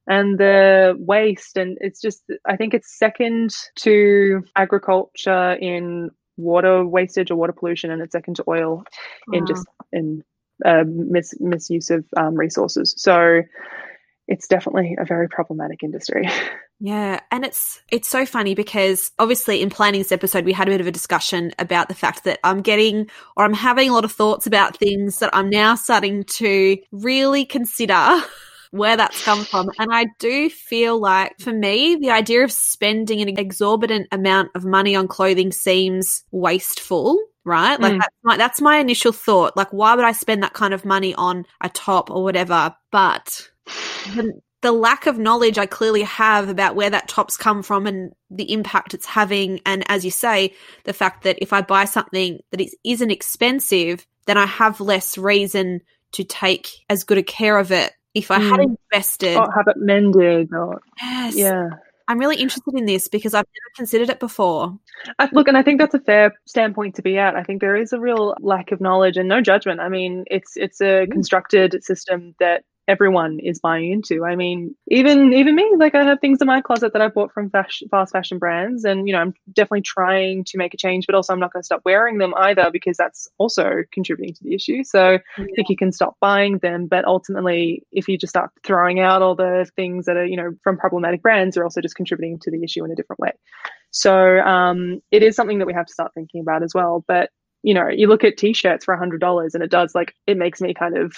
and 0.06 0.38
the 0.38 0.96
waste. 0.98 1.56
And 1.56 1.76
it's 1.80 2.00
just, 2.00 2.22
I 2.46 2.56
think 2.56 2.72
it's 2.72 2.98
second 2.98 3.50
to 3.80 4.44
agriculture 4.56 5.52
in 5.52 6.10
water 6.38 6.86
wastage 6.86 7.30
or 7.30 7.36
water 7.36 7.52
pollution, 7.52 7.90
and 7.90 8.00
it's 8.00 8.12
second 8.12 8.36
to 8.36 8.44
oil 8.48 8.84
wow. 9.28 9.38
in 9.38 9.46
just 9.46 9.66
in 9.92 10.24
uh, 10.64 10.84
mis- 10.86 11.38
misuse 11.38 11.90
of 11.90 12.04
um, 12.16 12.34
resources. 12.34 12.94
So 12.96 13.42
it's 14.26 14.48
definitely 14.48 14.96
a 14.98 15.04
very 15.04 15.28
problematic 15.28 15.82
industry. 15.82 16.28
Yeah, 16.82 17.20
and 17.30 17.44
it's 17.44 17.82
it's 17.92 18.08
so 18.08 18.24
funny 18.24 18.54
because 18.54 19.12
obviously 19.18 19.60
in 19.60 19.68
planning 19.68 20.00
this 20.00 20.12
episode 20.12 20.46
we 20.46 20.54
had 20.54 20.66
a 20.66 20.70
bit 20.70 20.80
of 20.80 20.86
a 20.86 20.92
discussion 20.92 21.52
about 21.58 21.88
the 21.88 21.94
fact 21.94 22.24
that 22.24 22.40
I'm 22.42 22.62
getting 22.62 23.10
or 23.36 23.44
I'm 23.44 23.52
having 23.52 23.90
a 23.90 23.92
lot 23.92 24.06
of 24.06 24.12
thoughts 24.12 24.46
about 24.46 24.78
things 24.78 25.18
that 25.18 25.28
I'm 25.34 25.50
now 25.50 25.74
starting 25.74 26.24
to 26.24 26.78
really 26.90 27.44
consider 27.44 28.22
where 28.70 28.96
that's 28.96 29.22
come 29.22 29.44
from. 29.44 29.70
And 29.78 29.92
I 29.92 30.06
do 30.18 30.48
feel 30.48 30.98
like 30.98 31.38
for 31.38 31.52
me, 31.52 31.96
the 31.96 32.12
idea 32.12 32.44
of 32.44 32.50
spending 32.50 33.20
an 33.20 33.38
exorbitant 33.38 34.08
amount 34.10 34.50
of 34.54 34.64
money 34.64 34.96
on 34.96 35.06
clothing 35.06 35.52
seems 35.52 36.24
wasteful 36.30 37.18
right? 37.42 37.80
Like 37.80 37.94
mm. 37.94 37.98
that's 37.98 38.16
my 38.22 38.36
that's 38.36 38.60
my 38.60 38.76
initial 38.76 39.12
thought. 39.12 39.56
Like, 39.56 39.72
why 39.72 39.94
would 39.94 40.04
I 40.04 40.12
spend 40.12 40.42
that 40.42 40.52
kind 40.52 40.74
of 40.74 40.84
money 40.84 41.14
on 41.14 41.46
a 41.60 41.68
top 41.70 42.10
or 42.10 42.22
whatever? 42.22 42.74
But 42.90 43.48
the, 44.14 44.40
the 44.62 44.72
lack 44.72 45.06
of 45.06 45.18
knowledge 45.18 45.58
I 45.58 45.66
clearly 45.66 46.02
have 46.02 46.48
about 46.48 46.74
where 46.74 46.90
that 46.90 47.08
top's 47.08 47.36
come 47.36 47.62
from 47.62 47.86
and 47.86 48.12
the 48.30 48.52
impact 48.52 48.94
it's 48.94 49.06
having. 49.06 49.60
And 49.64 49.84
as 49.88 50.04
you 50.04 50.10
say, 50.10 50.54
the 50.84 50.92
fact 50.92 51.24
that 51.24 51.38
if 51.40 51.52
I 51.52 51.62
buy 51.62 51.86
something 51.86 52.40
that 52.50 52.60
is, 52.60 52.76
isn't 52.84 53.10
expensive, 53.10 54.06
then 54.26 54.36
I 54.36 54.46
have 54.46 54.80
less 54.80 55.16
reason 55.16 55.80
to 56.12 56.24
take 56.24 56.68
as 56.88 57.04
good 57.04 57.18
a 57.18 57.22
care 57.22 57.58
of 57.58 57.72
it. 57.72 57.92
If 58.12 58.30
I 58.30 58.40
mm. 58.40 58.50
had 58.50 58.60
invested, 58.60 59.36
or 59.36 59.50
have 59.52 59.68
it 59.68 59.76
mended, 59.76 60.52
or 60.52 60.80
yes, 61.00 61.36
yeah. 61.36 61.68
I'm 62.08 62.18
really 62.18 62.36
interested 62.36 62.74
in 62.74 62.84
this 62.84 63.06
because 63.06 63.34
I've 63.34 63.46
never 63.46 63.76
considered 63.76 64.10
it 64.10 64.18
before. 64.18 64.76
I, 65.20 65.28
look, 65.30 65.46
and 65.46 65.56
I 65.56 65.62
think 65.62 65.78
that's 65.78 65.94
a 65.94 66.00
fair 66.00 66.34
standpoint 66.44 66.96
to 66.96 67.02
be 67.02 67.18
at. 67.18 67.36
I 67.36 67.44
think 67.44 67.60
there 67.60 67.76
is 67.76 67.92
a 67.92 68.00
real 68.00 68.34
lack 68.40 68.72
of 68.72 68.80
knowledge 68.80 69.16
and 69.16 69.28
no 69.28 69.40
judgment. 69.40 69.78
I 69.78 69.88
mean, 69.88 70.24
it's 70.26 70.56
it's 70.56 70.80
a 70.80 71.06
mm. 71.06 71.12
constructed 71.12 71.84
system 71.84 72.34
that 72.40 72.64
everyone 72.90 73.38
is 73.38 73.60
buying 73.60 73.92
into. 73.92 74.24
I 74.24 74.34
mean, 74.34 74.74
even 74.88 75.32
even 75.32 75.54
me, 75.54 75.70
like 75.78 75.94
I 75.94 76.02
have 76.02 76.20
things 76.20 76.38
in 76.40 76.48
my 76.48 76.60
closet 76.60 76.92
that 76.92 77.00
I 77.00 77.06
bought 77.06 77.32
from 77.32 77.48
fast 77.48 77.84
fashion 78.12 78.38
brands, 78.38 78.84
and 78.84 79.06
you 79.06 79.14
know, 79.14 79.20
I'm 79.20 79.32
definitely 79.52 79.82
trying 79.82 80.42
to 80.44 80.58
make 80.58 80.74
a 80.74 80.76
change, 80.76 81.06
but 81.06 81.14
also 81.14 81.32
I'm 81.32 81.38
not 81.38 81.52
going 81.52 81.62
to 81.62 81.66
stop 81.66 81.82
wearing 81.84 82.18
them 82.18 82.34
either 82.36 82.68
because 82.72 82.96
that's 82.96 83.28
also 83.38 83.84
contributing 83.92 84.34
to 84.34 84.42
the 84.42 84.54
issue. 84.54 84.82
So 84.82 85.12
yeah. 85.12 85.18
I 85.38 85.46
think 85.54 85.68
you 85.68 85.76
can 85.76 85.92
stop 85.92 86.16
buying 86.20 86.58
them, 86.58 86.88
but 86.88 87.04
ultimately, 87.04 87.84
if 87.92 88.08
you 88.08 88.18
just 88.18 88.32
start 88.32 88.50
throwing 88.64 88.98
out 88.98 89.22
all 89.22 89.36
the 89.36 89.70
things 89.76 90.06
that 90.06 90.16
are 90.16 90.26
you 90.26 90.36
know 90.36 90.50
from 90.64 90.76
problematic 90.76 91.22
brands, 91.22 91.54
you're 91.54 91.64
also 91.64 91.80
just 91.80 91.94
contributing 91.94 92.40
to 92.40 92.50
the 92.50 92.64
issue 92.64 92.84
in 92.84 92.90
a 92.90 92.96
different 92.96 93.20
way. 93.20 93.32
So 93.92 94.40
um, 94.40 95.00
it 95.12 95.22
is 95.22 95.36
something 95.36 95.58
that 95.60 95.66
we 95.66 95.74
have 95.74 95.86
to 95.86 95.92
start 95.92 96.12
thinking 96.14 96.40
about 96.40 96.62
as 96.64 96.74
well. 96.74 97.04
But 97.06 97.30
you 97.62 97.74
know, 97.74 97.88
you 97.88 98.06
look 98.06 98.24
at 98.24 98.36
t-shirts 98.36 98.84
for 98.84 98.94
a 98.94 98.98
hundred 98.98 99.20
dollars 99.20 99.54
and 99.54 99.62
it 99.62 99.70
does 99.70 99.94
like, 99.94 100.14
it 100.26 100.36
makes 100.36 100.60
me 100.60 100.72
kind 100.72 100.96
of, 100.96 101.12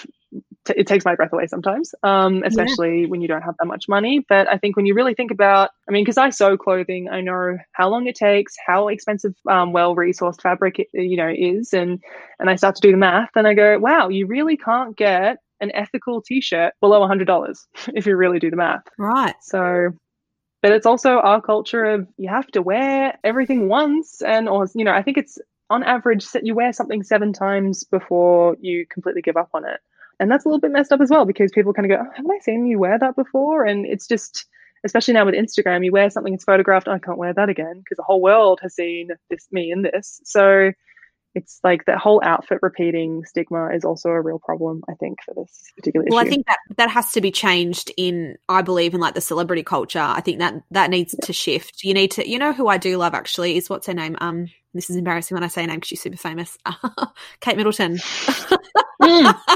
t- 0.65 0.75
it 0.77 0.87
takes 0.87 1.05
my 1.05 1.15
breath 1.15 1.33
away 1.33 1.47
sometimes, 1.47 1.95
um, 2.03 2.43
especially 2.45 3.03
yeah. 3.03 3.07
when 3.07 3.21
you 3.21 3.29
don't 3.29 3.43
have 3.43 3.55
that 3.59 3.67
much 3.67 3.89
money. 3.89 4.25
But 4.29 4.49
I 4.49 4.59
think 4.59 4.77
when 4.77 4.87
you 4.87 4.95
really 4.95 5.15
think 5.15 5.31
about, 5.31 5.71
I 5.89 5.93
mean, 5.93 6.05
cause 6.05 6.19
I 6.19 6.31
sew 6.31 6.57
clothing, 6.57 7.09
I 7.09 7.21
know 7.21 7.59
how 7.73 7.89
long 7.89 8.07
it 8.07 8.17
takes, 8.17 8.55
how 8.67 8.89
expensive, 8.89 9.35
um, 9.49 9.73
well-resourced 9.73 10.43
fabric, 10.43 10.89
you 10.93 11.17
know, 11.17 11.33
is. 11.35 11.73
And, 11.73 12.03
and 12.41 12.51
I 12.51 12.57
start 12.57 12.75
to 12.77 12.83
do 12.83 12.91
the 12.91 12.99
math 12.99 13.31
and 13.37 13.47
I 13.47 13.55
go, 13.55 13.79
wow, 13.79 14.09
you 14.09 14.27
really 14.27 14.57
can't 14.57 14.97
get 14.97 15.39
an 15.61 15.71
ethical 15.75 16.21
t-shirt 16.23 16.75
below 16.81 17.05
a 17.05 17.07
hundred 17.07 17.27
dollars 17.27 17.67
if 17.95 18.05
you 18.07 18.17
really 18.17 18.41
do 18.41 18.51
the 18.51 18.57
math. 18.57 18.83
Right. 18.99 19.35
So 19.43 19.93
but 20.63 20.73
it's 20.73 20.87
also 20.87 21.19
our 21.19 21.43
culture 21.43 21.85
of 21.85 22.07
you 22.17 22.29
have 22.29 22.47
to 22.47 22.63
wear 22.63 23.19
everything 23.25 23.69
once 23.69 24.23
and 24.23 24.49
or 24.49 24.67
you 24.75 24.85
know 24.85 24.93
i 24.93 25.03
think 25.03 25.19
it's 25.19 25.39
on 25.73 25.83
average, 25.83 26.27
you 26.43 26.55
wear 26.55 26.73
something 26.73 27.03
seven 27.03 27.33
times 27.33 27.83
before 27.85 28.57
you 28.61 28.87
completely 28.87 29.23
give 29.23 29.37
up 29.37 29.49
on 29.55 29.65
it. 29.65 29.81
And 30.21 30.31
that's 30.31 30.45
a 30.45 30.49
little 30.49 30.61
bit 30.61 30.71
messed 30.71 30.93
up 30.93 31.01
as 31.01 31.11
well 31.11 31.25
because 31.25 31.51
people 31.51 31.73
kind 31.73 31.91
of 31.91 31.97
go, 31.97 32.05
oh, 32.05 32.13
Haven't 32.15 32.31
I 32.31 32.39
seen 32.41 32.67
you 32.67 32.79
wear 32.79 32.99
that 32.99 33.17
before? 33.17 33.65
And 33.65 33.87
it's 33.87 34.07
just, 34.07 34.47
especially 34.85 35.15
now 35.15 35.25
with 35.25 35.35
Instagram, 35.35 35.85
you 35.85 35.91
wear 35.91 36.11
something 36.11 36.35
it's 36.35 36.45
photographed, 36.45 36.89
oh, 36.89 36.93
I 36.93 36.99
can't 36.99 37.19
wear 37.19 37.33
that 37.33 37.49
again 37.49 37.79
because 37.79 37.97
the 37.97 38.05
whole 38.05 38.21
world 38.21 38.61
has 38.63 38.75
seen 38.75 39.09
this 39.31 39.49
me 39.51 39.73
in 39.73 39.83
this. 39.83 40.21
So 40.25 40.73
it's 41.35 41.61
like 41.65 41.85
that 41.87 41.99
whole 41.99 42.21
outfit 42.25 42.59
repeating 42.63 43.25
stigma 43.25 43.71
is 43.75 43.85
also 43.85 44.11
a 44.11 44.21
real 44.21 44.39
problem, 44.39 44.83
I 44.89 44.95
think, 44.95 45.19
for 45.25 45.35
this 45.35 45.73
particular 45.77 46.07
issue. 46.07 46.15
Well, 46.15 46.25
I 46.25 46.29
think 46.29 46.47
that 46.47 46.59
that 46.77 46.91
has 46.91 47.13
to 47.13 47.21
be 47.21 47.31
changed 47.31 47.91
in, 47.97 48.37
I 48.49 48.63
believe, 48.63 48.93
in 48.95 49.01
like 49.01 49.15
the 49.15 49.21
celebrity 49.21 49.63
culture. 49.63 50.01
I 50.01 50.21
think 50.21 50.41
that 50.41 50.63
that 50.71 50.91
needs 50.91 51.15
yeah. 51.19 51.27
to 51.27 51.33
shift. 51.33 51.85
You 51.85 51.95
need 51.95 52.11
to, 52.13 52.29
you 52.29 52.39
know, 52.39 52.53
who 52.53 52.69
I 52.69 52.77
do 52.77 52.99
love 52.99 53.15
actually 53.15 53.57
is 53.57 53.71
what's 53.71 53.87
her 53.87 53.95
name? 53.95 54.17
Um, 54.21 54.49
this 54.75 54.91
is 54.91 54.97
embarrassing 54.97 55.35
when 55.35 55.45
I 55.45 55.49
say 55.49 55.63
her 55.63 55.67
name 55.67 55.77
because 55.77 55.89
she's 55.89 56.03
super 56.03 56.17
famous. 56.17 56.59
Kate 57.41 57.57
Middleton. 57.57 57.97
mm. 57.97 59.39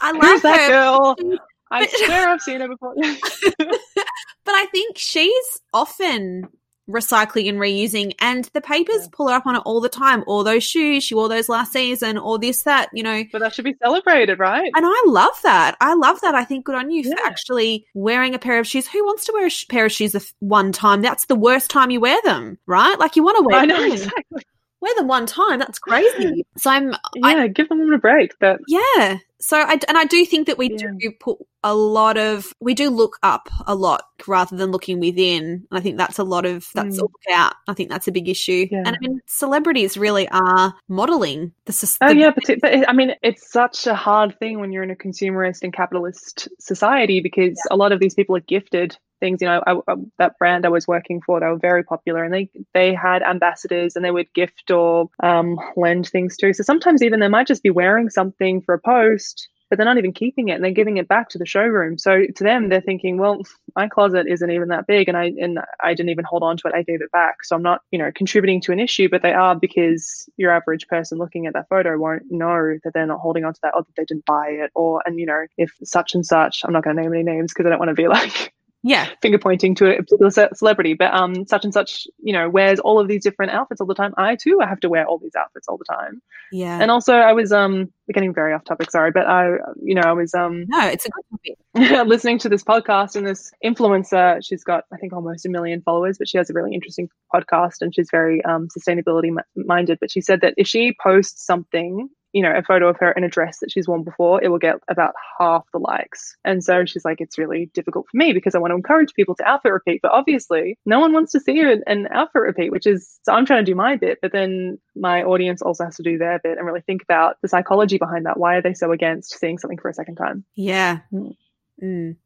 I 0.00 0.10
love 0.12 0.22
Who's 0.22 0.42
that 0.42 0.60
her. 0.60 0.68
girl? 0.68 1.16
I 1.70 1.86
swear 1.86 2.28
I've 2.28 2.42
seen 2.42 2.60
her 2.60 2.68
before. 2.68 2.94
but 2.96 4.52
I 4.52 4.66
think 4.66 4.98
she's 4.98 5.60
often 5.72 6.48
recycling 6.92 7.48
and 7.48 7.58
reusing 7.58 8.12
and 8.20 8.44
the 8.52 8.60
papers 8.60 9.02
yeah. 9.02 9.08
pull 9.12 9.28
her 9.28 9.34
up 9.34 9.46
on 9.46 9.56
it 9.56 9.62
all 9.64 9.80
the 9.80 9.88
time 9.88 10.22
All 10.26 10.44
those 10.44 10.64
shoes 10.64 11.04
she 11.04 11.14
wore 11.14 11.28
those 11.28 11.48
last 11.48 11.72
season 11.72 12.18
or 12.18 12.38
this 12.38 12.62
that 12.62 12.88
you 12.92 13.02
know 13.02 13.24
but 13.32 13.40
that 13.40 13.54
should 13.54 13.64
be 13.64 13.74
celebrated 13.82 14.38
right 14.38 14.70
and 14.74 14.84
i 14.86 15.04
love 15.06 15.34
that 15.42 15.76
i 15.80 15.94
love 15.94 16.20
that 16.20 16.34
i 16.34 16.44
think 16.44 16.64
good 16.64 16.74
on 16.74 16.90
you 16.90 17.02
yeah. 17.02 17.14
for 17.16 17.26
actually 17.26 17.86
wearing 17.94 18.34
a 18.34 18.38
pair 18.38 18.58
of 18.58 18.66
shoes 18.66 18.86
who 18.86 19.04
wants 19.04 19.24
to 19.24 19.32
wear 19.32 19.46
a 19.46 19.50
sh- 19.50 19.66
pair 19.68 19.86
of 19.86 19.92
shoes 19.92 20.34
one 20.40 20.72
time 20.72 21.00
that's 21.00 21.26
the 21.26 21.34
worst 21.34 21.70
time 21.70 21.90
you 21.90 22.00
wear 22.00 22.20
them 22.24 22.58
right 22.66 22.98
like 22.98 23.16
you 23.16 23.22
want 23.22 23.38
to 23.38 23.44
wear 23.44 23.60
I 23.60 23.64
know, 23.64 23.82
exactly 23.84 24.42
wear 24.82 24.94
them 24.96 25.06
one 25.06 25.24
time. 25.24 25.58
That's 25.58 25.78
crazy. 25.78 26.44
So 26.58 26.70
I'm 26.70 26.90
yeah, 27.14 27.26
I, 27.26 27.48
give 27.48 27.68
them 27.70 27.80
a 27.92 27.98
break. 27.98 28.34
But 28.38 28.60
yeah, 28.68 29.16
so 29.42 29.58
I 29.58 29.78
and 29.88 29.98
I 29.98 30.04
do 30.04 30.24
think 30.24 30.46
that 30.46 30.56
we 30.56 30.70
yeah. 30.70 30.92
do 30.98 31.12
put 31.18 31.38
a 31.64 31.74
lot 31.74 32.16
of 32.16 32.52
we 32.60 32.74
do 32.74 32.90
look 32.90 33.18
up 33.22 33.48
a 33.66 33.74
lot 33.74 34.04
rather 34.26 34.56
than 34.56 34.70
looking 34.70 35.00
within. 35.00 35.66
And 35.70 35.78
I 35.78 35.80
think 35.80 35.98
that's 35.98 36.18
a 36.18 36.24
lot 36.24 36.46
of 36.46 36.68
that's 36.74 36.96
mm. 36.96 37.02
look 37.02 37.12
out. 37.32 37.54
I 37.68 37.74
think 37.74 37.90
that's 37.90 38.08
a 38.08 38.12
big 38.12 38.28
issue. 38.28 38.68
Yeah. 38.70 38.82
And 38.86 38.88
I 38.88 38.98
mean, 39.00 39.20
celebrities 39.26 39.96
really 39.96 40.28
are 40.28 40.74
modeling 40.88 41.52
the. 41.66 41.72
system. 41.72 42.08
oh 42.08 42.12
yeah, 42.12 42.30
but, 42.30 42.60
but 42.60 42.88
I 42.88 42.92
mean, 42.92 43.12
it's 43.22 43.50
such 43.50 43.86
a 43.86 43.94
hard 43.94 44.38
thing 44.38 44.60
when 44.60 44.72
you're 44.72 44.84
in 44.84 44.90
a 44.90 44.96
consumerist 44.96 45.62
and 45.62 45.72
capitalist 45.72 46.48
society 46.60 47.20
because 47.20 47.60
yeah. 47.68 47.74
a 47.74 47.76
lot 47.76 47.92
of 47.92 47.98
these 47.98 48.14
people 48.14 48.36
are 48.36 48.40
gifted 48.40 48.96
things. 49.22 49.40
You 49.40 49.48
know, 49.48 49.62
I, 49.66 49.74
I, 49.88 49.94
that 50.18 50.38
brand 50.38 50.66
I 50.66 50.68
was 50.68 50.88
working 50.88 51.22
for, 51.24 51.40
they 51.40 51.46
were 51.46 51.56
very 51.56 51.84
popular, 51.84 52.24
and 52.24 52.34
they 52.34 52.50
they 52.74 52.92
had 52.92 53.22
ambassadors, 53.22 53.96
and 53.96 54.04
they 54.04 54.10
would 54.10 54.32
gift 54.34 54.70
or 54.70 55.08
um, 55.22 55.58
lend 55.76 56.08
things 56.08 56.36
to. 56.38 56.52
So 56.52 56.62
sometimes 56.62 57.02
even 57.02 57.20
they 57.20 57.28
might 57.28 57.46
just 57.46 57.62
be 57.62 57.70
wearing 57.70 58.10
something 58.10 58.60
for 58.60 58.74
a 58.74 58.80
post, 58.80 59.48
but 59.70 59.78
they're 59.78 59.86
not 59.86 59.96
even 59.96 60.12
keeping 60.12 60.48
it, 60.48 60.52
and 60.52 60.64
they're 60.64 60.70
giving 60.70 60.98
it 60.98 61.08
back 61.08 61.30
to 61.30 61.38
the 61.38 61.46
showroom. 61.46 61.96
So 61.96 62.24
to 62.36 62.44
them, 62.44 62.68
they're 62.68 62.82
thinking, 62.82 63.16
well, 63.16 63.40
my 63.74 63.88
closet 63.88 64.26
isn't 64.28 64.50
even 64.50 64.68
that 64.68 64.86
big, 64.86 65.08
and 65.08 65.16
I 65.16 65.32
and 65.40 65.60
I 65.82 65.94
didn't 65.94 66.10
even 66.10 66.26
hold 66.26 66.42
on 66.42 66.58
to 66.58 66.68
it. 66.68 66.74
I 66.74 66.82
gave 66.82 67.00
it 67.00 67.10
back, 67.12 67.44
so 67.44 67.56
I'm 67.56 67.62
not, 67.62 67.80
you 67.90 67.98
know, 67.98 68.10
contributing 68.14 68.60
to 68.62 68.72
an 68.72 68.80
issue, 68.80 69.08
but 69.08 69.22
they 69.22 69.32
are 69.32 69.54
because 69.54 70.28
your 70.36 70.50
average 70.50 70.88
person 70.88 71.16
looking 71.16 71.46
at 71.46 71.54
that 71.54 71.68
photo 71.68 71.96
won't 71.96 72.24
know 72.30 72.76
that 72.84 72.92
they're 72.92 73.06
not 73.06 73.20
holding 73.20 73.44
on 73.44 73.54
to 73.54 73.60
that, 73.62 73.74
or 73.74 73.82
that 73.82 73.96
they 73.96 74.04
didn't 74.04 74.26
buy 74.26 74.48
it, 74.48 74.70
or 74.74 75.00
and 75.06 75.18
you 75.18 75.26
know, 75.26 75.46
if 75.56 75.72
such 75.84 76.14
and 76.14 76.26
such, 76.26 76.64
I'm 76.64 76.72
not 76.74 76.84
going 76.84 76.96
to 76.96 77.02
name 77.02 77.14
any 77.14 77.22
names 77.22 77.54
because 77.54 77.64
I 77.64 77.70
don't 77.70 77.78
want 77.78 77.88
to 77.88 77.94
be 77.94 78.08
like 78.20 78.52
yeah. 78.82 79.08
Finger 79.20 79.38
pointing 79.38 79.74
to 79.76 79.86
a 79.90 80.02
particular 80.02 80.30
celebrity 80.54 80.94
but 80.94 81.12
um 81.14 81.46
such 81.46 81.64
and 81.64 81.72
such 81.72 82.06
you 82.22 82.32
know 82.32 82.48
wears 82.48 82.80
all 82.80 82.98
of 82.98 83.08
these 83.08 83.22
different 83.22 83.52
outfits 83.52 83.80
all 83.80 83.86
the 83.86 83.94
time. 83.94 84.12
I 84.16 84.36
too 84.36 84.60
i 84.62 84.66
have 84.66 84.80
to 84.80 84.88
wear 84.88 85.06
all 85.06 85.18
these 85.18 85.34
outfits 85.36 85.68
all 85.68 85.78
the 85.78 85.84
time. 85.84 86.20
Yeah. 86.50 86.78
And 86.80 86.90
also 86.90 87.14
i 87.14 87.32
was 87.32 87.52
um 87.52 87.92
we're 88.08 88.14
getting 88.14 88.34
very 88.34 88.52
off 88.52 88.64
topic 88.64 88.90
sorry 88.90 89.10
but 89.12 89.26
i 89.26 89.50
you 89.82 89.94
know 89.94 90.02
i 90.02 90.12
was 90.12 90.34
um 90.34 90.64
no 90.68 90.86
it's 90.86 91.06
a 91.06 91.10
good 91.10 91.24
topic. 91.30 92.06
listening 92.08 92.38
to 92.38 92.48
this 92.48 92.64
podcast 92.64 93.16
and 93.16 93.26
this 93.26 93.52
influencer 93.64 94.44
she's 94.44 94.64
got 94.64 94.84
i 94.92 94.96
think 94.96 95.12
almost 95.12 95.46
a 95.46 95.48
million 95.48 95.80
followers 95.82 96.18
but 96.18 96.28
she 96.28 96.36
has 96.36 96.50
a 96.50 96.52
really 96.52 96.74
interesting 96.74 97.08
podcast 97.32 97.76
and 97.80 97.94
she's 97.94 98.08
very 98.10 98.44
um 98.44 98.68
sustainability 98.76 99.34
minded 99.54 99.98
but 100.00 100.10
she 100.10 100.20
said 100.20 100.40
that 100.40 100.54
if 100.56 100.66
she 100.66 100.94
posts 101.02 101.46
something 101.46 102.08
you 102.32 102.42
know, 102.42 102.52
a 102.54 102.62
photo 102.62 102.88
of 102.88 102.96
her 102.98 103.12
in 103.12 103.24
a 103.24 103.28
dress 103.28 103.58
that 103.60 103.70
she's 103.70 103.86
worn 103.86 104.02
before, 104.02 104.42
it 104.42 104.48
will 104.48 104.58
get 104.58 104.76
about 104.88 105.14
half 105.38 105.64
the 105.72 105.78
likes. 105.78 106.36
And 106.44 106.64
so 106.64 106.84
she's 106.84 107.04
like, 107.04 107.20
it's 107.20 107.38
really 107.38 107.70
difficult 107.74 108.06
for 108.10 108.16
me 108.16 108.32
because 108.32 108.54
I 108.54 108.58
want 108.58 108.70
to 108.70 108.76
encourage 108.76 109.14
people 109.14 109.34
to 109.36 109.44
outfit 109.44 109.72
repeat. 109.72 110.00
But 110.02 110.12
obviously, 110.12 110.78
no 110.86 110.98
one 110.98 111.12
wants 111.12 111.32
to 111.32 111.40
see 111.40 111.60
an 111.60 112.08
outfit 112.10 112.42
repeat, 112.42 112.72
which 112.72 112.86
is, 112.86 113.18
so 113.22 113.32
I'm 113.32 113.46
trying 113.46 113.64
to 113.64 113.70
do 113.70 113.74
my 113.74 113.96
bit, 113.96 114.18
but 114.22 114.32
then 114.32 114.78
my 114.96 115.22
audience 115.22 115.62
also 115.62 115.84
has 115.84 115.96
to 115.96 116.02
do 116.02 116.18
their 116.18 116.38
bit 116.38 116.58
and 116.58 116.66
really 116.66 116.80
think 116.80 117.02
about 117.02 117.36
the 117.42 117.48
psychology 117.48 117.98
behind 117.98 118.26
that. 118.26 118.38
Why 118.38 118.56
are 118.56 118.62
they 118.62 118.74
so 118.74 118.92
against 118.92 119.38
seeing 119.38 119.58
something 119.58 119.78
for 119.78 119.88
a 119.88 119.94
second 119.94 120.16
time? 120.16 120.44
Yeah. 120.54 121.00
Mm. 121.12 121.36
Mm. 121.82 122.16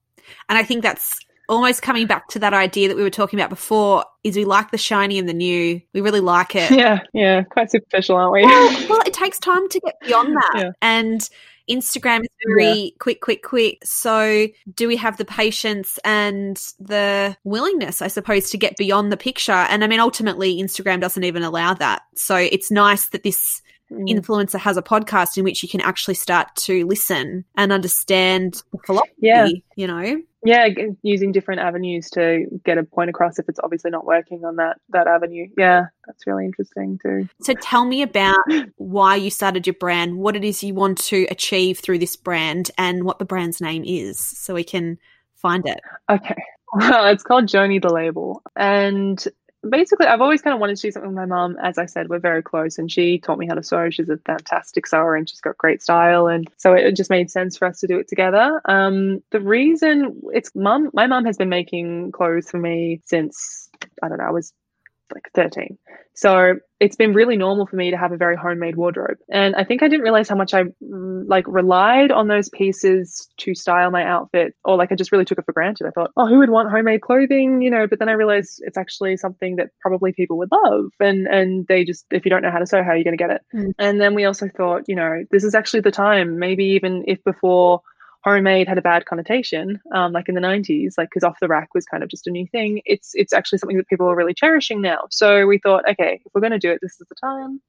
And 0.48 0.58
I 0.58 0.62
think 0.62 0.82
that's 0.82 1.18
almost 1.48 1.82
coming 1.82 2.06
back 2.06 2.28
to 2.28 2.38
that 2.40 2.54
idea 2.54 2.88
that 2.88 2.96
we 2.96 3.02
were 3.02 3.10
talking 3.10 3.38
about 3.38 3.50
before 3.50 4.04
is 4.24 4.36
we 4.36 4.44
like 4.44 4.70
the 4.70 4.78
shiny 4.78 5.18
and 5.18 5.28
the 5.28 5.34
new. 5.34 5.80
We 5.92 6.00
really 6.00 6.20
like 6.20 6.54
it. 6.54 6.70
Yeah, 6.70 7.00
yeah, 7.12 7.42
quite 7.42 7.70
superficial, 7.70 8.16
aren't 8.16 8.32
we? 8.32 8.42
Well, 8.42 8.86
well 8.90 9.02
it 9.06 9.14
takes 9.14 9.38
time 9.38 9.68
to 9.68 9.80
get 9.80 9.94
beyond 10.00 10.34
that. 10.34 10.52
Yeah. 10.56 10.70
And 10.82 11.28
Instagram 11.68 12.20
is 12.20 12.28
very 12.46 12.72
yeah. 12.72 12.90
quick, 12.98 13.20
quick, 13.20 13.42
quick. 13.42 13.78
So, 13.84 14.46
do 14.74 14.88
we 14.88 14.96
have 14.96 15.16
the 15.16 15.24
patience 15.24 15.98
and 16.04 16.56
the 16.78 17.36
willingness, 17.44 18.02
I 18.02 18.08
suppose, 18.08 18.50
to 18.50 18.58
get 18.58 18.76
beyond 18.76 19.10
the 19.10 19.16
picture? 19.16 19.52
And 19.52 19.82
I 19.82 19.86
mean, 19.86 20.00
ultimately, 20.00 20.62
Instagram 20.62 21.00
doesn't 21.00 21.24
even 21.24 21.42
allow 21.42 21.74
that. 21.74 22.02
So, 22.14 22.36
it's 22.36 22.70
nice 22.70 23.06
that 23.06 23.24
this 23.24 23.62
mm. 23.90 24.08
influencer 24.08 24.58
has 24.58 24.76
a 24.76 24.82
podcast 24.82 25.36
in 25.36 25.44
which 25.44 25.62
you 25.62 25.68
can 25.68 25.80
actually 25.80 26.14
start 26.14 26.54
to 26.56 26.86
listen 26.86 27.44
and 27.56 27.72
understand 27.72 28.62
the 28.72 28.78
philosophy, 28.84 29.12
yeah. 29.20 29.48
you 29.76 29.86
know? 29.86 30.20
yeah 30.46 30.68
using 31.02 31.32
different 31.32 31.60
avenues 31.60 32.08
to 32.10 32.46
get 32.64 32.78
a 32.78 32.84
point 32.84 33.10
across 33.10 33.38
if 33.38 33.48
it's 33.48 33.58
obviously 33.62 33.90
not 33.90 34.06
working 34.06 34.44
on 34.44 34.56
that 34.56 34.76
that 34.90 35.06
avenue 35.06 35.46
yeah 35.58 35.86
that's 36.06 36.26
really 36.26 36.44
interesting 36.44 36.98
too 37.02 37.28
so 37.40 37.52
tell 37.54 37.84
me 37.84 38.02
about 38.02 38.38
why 38.76 39.16
you 39.16 39.30
started 39.30 39.66
your 39.66 39.74
brand 39.74 40.16
what 40.16 40.36
it 40.36 40.44
is 40.44 40.62
you 40.62 40.74
want 40.74 40.98
to 40.98 41.26
achieve 41.30 41.80
through 41.80 41.98
this 41.98 42.16
brand 42.16 42.70
and 42.78 43.04
what 43.04 43.18
the 43.18 43.24
brand's 43.24 43.60
name 43.60 43.82
is 43.84 44.18
so 44.18 44.54
we 44.54 44.64
can 44.64 44.98
find 45.34 45.66
it 45.66 45.80
okay 46.08 46.42
well 46.74 47.06
it's 47.06 47.22
called 47.22 47.46
joni 47.46 47.82
the 47.82 47.92
label 47.92 48.42
and 48.54 49.26
basically, 49.68 50.06
I've 50.06 50.20
always 50.20 50.42
kind 50.42 50.54
of 50.54 50.60
wanted 50.60 50.76
to 50.76 50.82
do 50.82 50.90
something 50.90 51.10
with 51.10 51.16
my 51.16 51.26
mom. 51.26 51.56
As 51.62 51.78
I 51.78 51.86
said, 51.86 52.08
we're 52.08 52.18
very 52.18 52.42
close, 52.42 52.78
and 52.78 52.90
she 52.90 53.18
taught 53.18 53.38
me 53.38 53.46
how 53.46 53.54
to 53.54 53.62
sew. 53.62 53.90
She's 53.90 54.08
a 54.08 54.16
fantastic 54.18 54.86
sewer, 54.86 55.16
and 55.16 55.28
she's 55.28 55.40
got 55.40 55.58
great 55.58 55.82
style, 55.82 56.26
and 56.26 56.48
so 56.56 56.72
it 56.72 56.92
just 56.92 57.10
made 57.10 57.30
sense 57.30 57.56
for 57.56 57.66
us 57.66 57.80
to 57.80 57.86
do 57.86 57.98
it 57.98 58.08
together. 58.08 58.60
Um, 58.66 59.22
the 59.30 59.40
reason 59.40 60.20
it's 60.32 60.50
mom, 60.54 60.90
my 60.92 61.06
mom 61.06 61.24
has 61.24 61.36
been 61.36 61.48
making 61.48 62.12
clothes 62.12 62.50
for 62.50 62.58
me 62.58 63.00
since 63.04 63.68
I 64.02 64.08
don't 64.08 64.18
know, 64.18 64.24
I 64.24 64.30
was 64.30 64.52
like 65.14 65.30
13. 65.34 65.78
So 66.14 66.54
it's 66.80 66.96
been 66.96 67.12
really 67.12 67.36
normal 67.36 67.66
for 67.66 67.76
me 67.76 67.90
to 67.90 67.96
have 67.96 68.12
a 68.12 68.16
very 68.16 68.36
homemade 68.36 68.76
wardrobe. 68.76 69.18
And 69.30 69.54
I 69.54 69.64
think 69.64 69.82
I 69.82 69.88
didn't 69.88 70.02
realize 70.04 70.28
how 70.28 70.36
much 70.36 70.54
I 70.54 70.64
like 70.80 71.44
relied 71.46 72.10
on 72.10 72.28
those 72.28 72.48
pieces 72.48 73.28
to 73.38 73.54
style 73.54 73.90
my 73.90 74.04
outfit 74.04 74.54
or 74.64 74.76
like 74.76 74.92
I 74.92 74.94
just 74.94 75.12
really 75.12 75.24
took 75.24 75.38
it 75.38 75.44
for 75.44 75.52
granted. 75.52 75.86
I 75.86 75.90
thought, 75.90 76.10
oh, 76.16 76.26
who 76.26 76.38
would 76.38 76.50
want 76.50 76.70
homemade 76.70 77.02
clothing, 77.02 77.60
you 77.62 77.70
know, 77.70 77.86
but 77.86 77.98
then 77.98 78.08
I 78.08 78.12
realized 78.12 78.62
it's 78.64 78.78
actually 78.78 79.16
something 79.16 79.56
that 79.56 79.68
probably 79.80 80.12
people 80.12 80.38
would 80.38 80.50
love 80.50 80.86
and 81.00 81.26
and 81.26 81.66
they 81.66 81.84
just 81.84 82.06
if 82.10 82.24
you 82.24 82.30
don't 82.30 82.42
know 82.42 82.50
how 82.50 82.58
to 82.58 82.66
sew, 82.66 82.82
how 82.82 82.90
are 82.90 82.96
you 82.96 83.04
going 83.04 83.16
to 83.16 83.22
get 83.22 83.30
it? 83.30 83.42
Mm. 83.54 83.72
And 83.78 84.00
then 84.00 84.14
we 84.14 84.24
also 84.24 84.48
thought, 84.56 84.82
you 84.86 84.96
know, 84.96 85.24
this 85.30 85.44
is 85.44 85.54
actually 85.54 85.80
the 85.80 85.90
time, 85.90 86.38
maybe 86.38 86.64
even 86.64 87.04
if 87.06 87.22
before 87.24 87.80
homemade 88.26 88.66
had 88.66 88.76
a 88.76 88.82
bad 88.82 89.06
connotation, 89.06 89.80
um, 89.94 90.12
like 90.12 90.28
in 90.28 90.34
the 90.34 90.40
90s, 90.40 90.94
like 90.98 91.08
because 91.08 91.22
off 91.22 91.38
the 91.40 91.46
rack 91.46 91.68
was 91.74 91.86
kind 91.86 92.02
of 92.02 92.08
just 92.08 92.26
a 92.26 92.30
new 92.30 92.46
thing. 92.48 92.82
It's 92.84 93.12
it's 93.14 93.32
actually 93.32 93.58
something 93.58 93.76
that 93.76 93.86
people 93.86 94.08
are 94.08 94.16
really 94.16 94.34
cherishing 94.34 94.82
now. 94.82 95.06
So 95.10 95.46
we 95.46 95.58
thought, 95.58 95.88
okay, 95.88 96.20
if 96.24 96.32
we're 96.34 96.40
going 96.40 96.52
to 96.52 96.58
do 96.58 96.72
it, 96.72 96.80
this 96.82 97.00
is 97.00 97.06
the 97.08 97.14
time. 97.14 97.60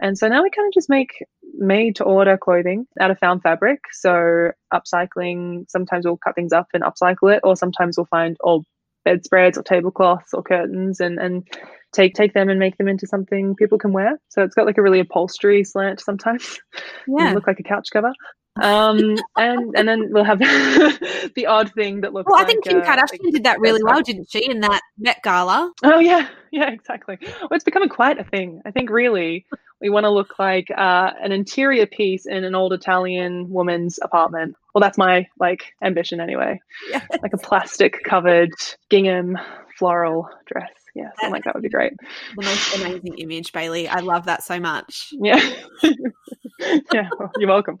And 0.00 0.18
so 0.18 0.26
now 0.26 0.42
we 0.42 0.50
kind 0.50 0.66
of 0.66 0.74
just 0.74 0.90
make 0.90 1.24
made 1.54 1.94
to 1.96 2.04
order 2.04 2.36
clothing 2.36 2.86
out 3.00 3.12
of 3.12 3.18
found 3.20 3.42
fabric. 3.42 3.78
So 3.92 4.50
upcycling, 4.74 5.70
sometimes 5.70 6.04
we'll 6.04 6.16
cut 6.16 6.34
things 6.34 6.52
up 6.52 6.66
and 6.74 6.82
upcycle 6.82 7.32
it, 7.36 7.40
or 7.44 7.54
sometimes 7.54 7.96
we'll 7.96 8.06
find 8.06 8.36
old 8.40 8.66
bedspreads 9.04 9.56
or 9.56 9.62
tablecloths 9.62 10.34
or 10.34 10.42
curtains 10.42 11.00
and 11.00 11.18
and 11.18 11.46
take 11.92 12.14
take 12.14 12.34
them 12.34 12.48
and 12.48 12.58
make 12.58 12.76
them 12.78 12.88
into 12.88 13.06
something 13.06 13.54
people 13.54 13.78
can 13.78 13.92
wear. 13.92 14.18
So 14.30 14.42
it's 14.42 14.56
got 14.56 14.66
like 14.66 14.78
a 14.78 14.82
really 14.82 15.00
upholstery 15.00 15.62
slant 15.62 16.00
sometimes. 16.00 16.58
Yeah. 17.06 17.32
look 17.34 17.48
like 17.48 17.58
a 17.58 17.64
couch 17.64 17.88
cover 17.92 18.12
um 18.60 19.16
and 19.36 19.74
and 19.76 19.88
then 19.88 20.12
we'll 20.12 20.24
have 20.24 20.38
the 21.34 21.46
odd 21.48 21.72
thing 21.72 22.02
that 22.02 22.12
looks 22.12 22.30
well 22.30 22.40
i 22.40 22.44
think 22.44 22.62
kim 22.64 22.78
uh, 22.78 22.84
kardashian 22.84 23.22
like 23.24 23.32
did 23.32 23.44
that 23.44 23.58
really 23.60 23.82
well 23.82 24.02
didn't 24.02 24.30
she 24.30 24.44
in 24.50 24.60
that 24.60 24.82
met 24.98 25.22
gala 25.22 25.72
oh 25.84 25.98
yeah 25.98 26.28
yeah 26.50 26.70
exactly 26.70 27.16
well 27.22 27.48
it's 27.52 27.64
becoming 27.64 27.88
quite 27.88 28.18
a 28.18 28.24
thing 28.24 28.60
i 28.66 28.70
think 28.70 28.90
really 28.90 29.46
we 29.80 29.88
want 29.88 30.04
to 30.04 30.10
look 30.10 30.38
like 30.38 30.70
uh, 30.70 31.10
an 31.20 31.32
interior 31.32 31.86
piece 31.86 32.26
in 32.26 32.44
an 32.44 32.54
old 32.54 32.74
italian 32.74 33.48
woman's 33.48 33.98
apartment 34.02 34.54
well 34.74 34.80
that's 34.82 34.98
my 34.98 35.26
like 35.40 35.72
ambition 35.82 36.20
anyway 36.20 36.60
yes. 36.90 37.06
like 37.22 37.32
a 37.32 37.38
plastic 37.38 38.04
covered 38.04 38.52
gingham 38.90 39.38
floral 39.78 40.28
dress 40.46 40.70
Yeah, 40.94 41.08
something 41.18 41.32
like 41.32 41.44
that 41.44 41.54
would 41.54 41.62
be 41.62 41.70
great. 41.70 41.94
The 42.36 42.44
most 42.44 42.76
amazing 42.76 43.18
image, 43.18 43.52
Bailey. 43.52 43.88
I 43.88 44.00
love 44.00 44.26
that 44.26 44.42
so 44.42 44.60
much. 44.60 45.12
Yeah. 45.12 45.40
yeah, 46.92 47.08
you're 47.38 47.48
welcome. 47.48 47.78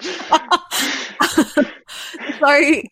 so 2.38 2.82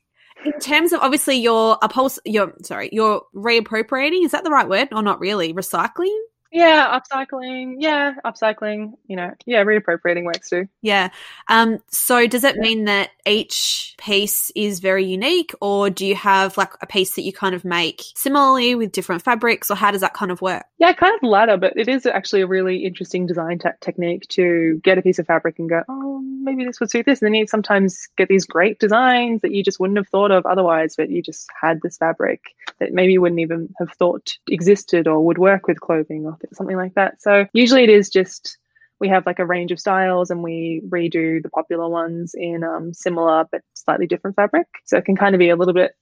in 0.44 0.58
terms 0.60 0.92
of 0.92 1.00
obviously 1.00 1.36
your 1.36 1.78
upholst 1.82 2.20
your 2.24 2.54
sorry, 2.62 2.90
you're 2.92 3.22
reappropriating, 3.34 4.24
is 4.24 4.32
that 4.32 4.44
the 4.44 4.50
right 4.50 4.68
word? 4.68 4.88
Or 4.92 5.02
not 5.02 5.20
really? 5.20 5.52
Recycling? 5.52 6.16
Yeah, 6.52 6.98
upcycling. 6.98 7.76
Yeah, 7.78 8.14
upcycling. 8.24 8.94
You 9.06 9.16
know, 9.16 9.34
yeah, 9.46 9.62
reappropriating 9.62 10.24
works 10.24 10.50
too. 10.50 10.68
Yeah. 10.82 11.10
Um. 11.48 11.78
So 11.90 12.26
does 12.26 12.42
it 12.44 12.56
mean 12.56 12.86
that 12.86 13.10
each 13.24 13.94
piece 13.98 14.50
is 14.56 14.80
very 14.80 15.04
unique, 15.04 15.52
or 15.60 15.90
do 15.90 16.04
you 16.04 16.16
have 16.16 16.56
like 16.56 16.72
a 16.80 16.86
piece 16.86 17.14
that 17.14 17.22
you 17.22 17.32
kind 17.32 17.54
of 17.54 17.64
make 17.64 18.02
similarly 18.16 18.74
with 18.74 18.90
different 18.90 19.22
fabrics, 19.22 19.70
or 19.70 19.76
how 19.76 19.92
does 19.92 20.00
that 20.00 20.14
kind 20.14 20.32
of 20.32 20.42
work? 20.42 20.64
Yeah, 20.78 20.92
kind 20.92 21.14
of 21.14 21.22
latter, 21.22 21.56
but 21.56 21.74
it 21.76 21.88
is 21.88 22.04
actually 22.04 22.40
a 22.40 22.46
really 22.46 22.84
interesting 22.84 23.26
design 23.26 23.58
te- 23.58 23.68
technique 23.80 24.26
to 24.30 24.80
get 24.82 24.98
a 24.98 25.02
piece 25.02 25.18
of 25.18 25.26
fabric 25.26 25.58
and 25.58 25.68
go, 25.68 25.82
oh, 25.88 26.20
maybe 26.42 26.64
this 26.64 26.80
would 26.80 26.90
suit 26.90 27.06
this, 27.06 27.22
and 27.22 27.26
then 27.26 27.34
you 27.34 27.46
sometimes 27.46 28.08
get 28.16 28.28
these 28.28 28.46
great 28.46 28.80
designs 28.80 29.42
that 29.42 29.52
you 29.52 29.62
just 29.62 29.78
wouldn't 29.78 29.98
have 29.98 30.08
thought 30.08 30.32
of 30.32 30.44
otherwise, 30.46 30.96
but 30.96 31.10
you 31.10 31.22
just 31.22 31.48
had 31.60 31.80
this 31.82 31.96
fabric 31.98 32.40
that 32.80 32.92
maybe 32.92 33.12
you 33.12 33.20
wouldn't 33.20 33.40
even 33.40 33.72
have 33.78 33.92
thought 33.92 34.32
existed 34.48 35.06
or 35.06 35.24
would 35.24 35.38
work 35.38 35.68
with 35.68 35.80
clothing 35.80 36.26
or 36.26 36.38
something 36.52 36.76
like 36.76 36.94
that. 36.94 37.20
So 37.22 37.46
usually 37.52 37.84
it 37.84 37.90
is 37.90 38.08
just 38.08 38.58
we 39.00 39.08
have 39.08 39.24
like 39.26 39.38
a 39.38 39.46
range 39.46 39.72
of 39.72 39.80
styles 39.80 40.30
and 40.30 40.42
we 40.42 40.82
redo 40.88 41.42
the 41.42 41.48
popular 41.48 41.88
ones 41.88 42.34
in 42.34 42.62
um, 42.62 42.92
similar 42.92 43.46
but 43.50 43.62
slightly 43.74 44.06
different 44.06 44.36
fabric. 44.36 44.66
So 44.84 44.98
it 44.98 45.04
can 45.06 45.16
kind 45.16 45.34
of 45.34 45.38
be 45.38 45.48
a 45.48 45.56
little 45.56 45.74
bit 45.74 45.92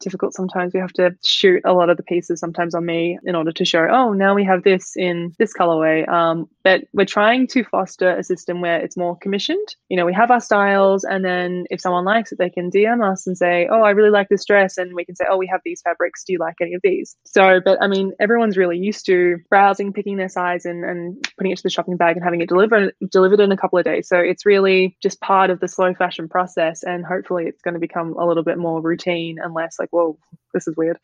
difficult 0.00 0.34
sometimes. 0.34 0.74
We 0.74 0.80
have 0.80 0.92
to 0.94 1.14
shoot 1.24 1.62
a 1.64 1.72
lot 1.72 1.90
of 1.90 1.96
the 1.96 2.02
pieces 2.02 2.40
sometimes 2.40 2.74
on 2.74 2.84
me 2.84 3.18
in 3.24 3.34
order 3.34 3.52
to 3.52 3.64
show, 3.64 3.86
oh, 3.90 4.12
now 4.12 4.34
we 4.34 4.44
have 4.44 4.64
this 4.64 4.96
in 4.96 5.34
this 5.38 5.52
colorway. 5.52 6.08
Um, 6.08 6.48
but 6.64 6.84
we're 6.92 7.06
trying 7.06 7.46
to 7.48 7.64
foster 7.64 8.10
a 8.10 8.24
system 8.24 8.60
where 8.60 8.80
it's 8.80 8.96
more 8.96 9.16
commissioned. 9.16 9.66
You 9.88 9.96
know, 9.96 10.06
we 10.06 10.12
have 10.14 10.30
our 10.30 10.40
styles, 10.40 11.04
and 11.04 11.24
then 11.24 11.64
if 11.70 11.80
someone 11.80 12.04
likes 12.04 12.32
it, 12.32 12.38
they 12.38 12.50
can 12.50 12.70
DM 12.70 13.08
us 13.08 13.26
and 13.26 13.36
say, 13.36 13.68
oh, 13.70 13.82
I 13.82 13.90
really 13.90 14.10
like 14.10 14.28
this 14.28 14.44
dress. 14.44 14.76
And 14.78 14.94
we 14.94 15.04
can 15.04 15.16
say, 15.16 15.24
oh, 15.30 15.36
we 15.36 15.46
have 15.46 15.60
these 15.64 15.80
fabrics. 15.82 16.24
Do 16.24 16.32
you 16.32 16.38
like 16.38 16.56
any 16.60 16.74
of 16.74 16.80
these? 16.82 17.16
So, 17.24 17.60
but 17.64 17.80
I 17.80 17.86
mean, 17.86 18.12
everyone's 18.20 18.56
really 18.56 18.78
used 18.78 19.06
to 19.06 19.38
browsing, 19.48 19.92
picking 19.92 20.16
their 20.16 20.28
size, 20.28 20.64
and, 20.64 20.84
and 20.84 21.22
putting 21.36 21.52
it 21.52 21.56
to 21.56 21.62
the 21.62 21.70
shopping 21.70 21.96
bag 21.96 22.16
and 22.16 22.24
having 22.24 22.40
it 22.40 22.48
delivered 22.48 22.92
delivered 23.10 23.40
in 23.40 23.52
a 23.52 23.56
couple 23.56 23.78
of 23.78 23.84
days. 23.84 24.08
So 24.08 24.18
it's 24.18 24.44
really 24.44 24.96
just 25.02 25.20
part 25.20 25.50
of 25.50 25.60
the 25.60 25.68
slow 25.68 25.94
fashion 25.94 26.28
process. 26.28 26.82
And 26.82 27.04
hopefully 27.04 27.46
it's 27.46 27.62
going 27.62 27.74
to 27.74 27.80
become 27.80 28.14
a 28.18 28.26
little 28.26 28.42
bit 28.42 28.58
more 28.58 28.80
routine 28.80 29.38
and 29.42 29.54
less 29.54 29.67
like, 29.78 29.90
whoa, 29.90 30.18
this 30.54 30.66
is 30.68 30.76
weird. 30.76 30.98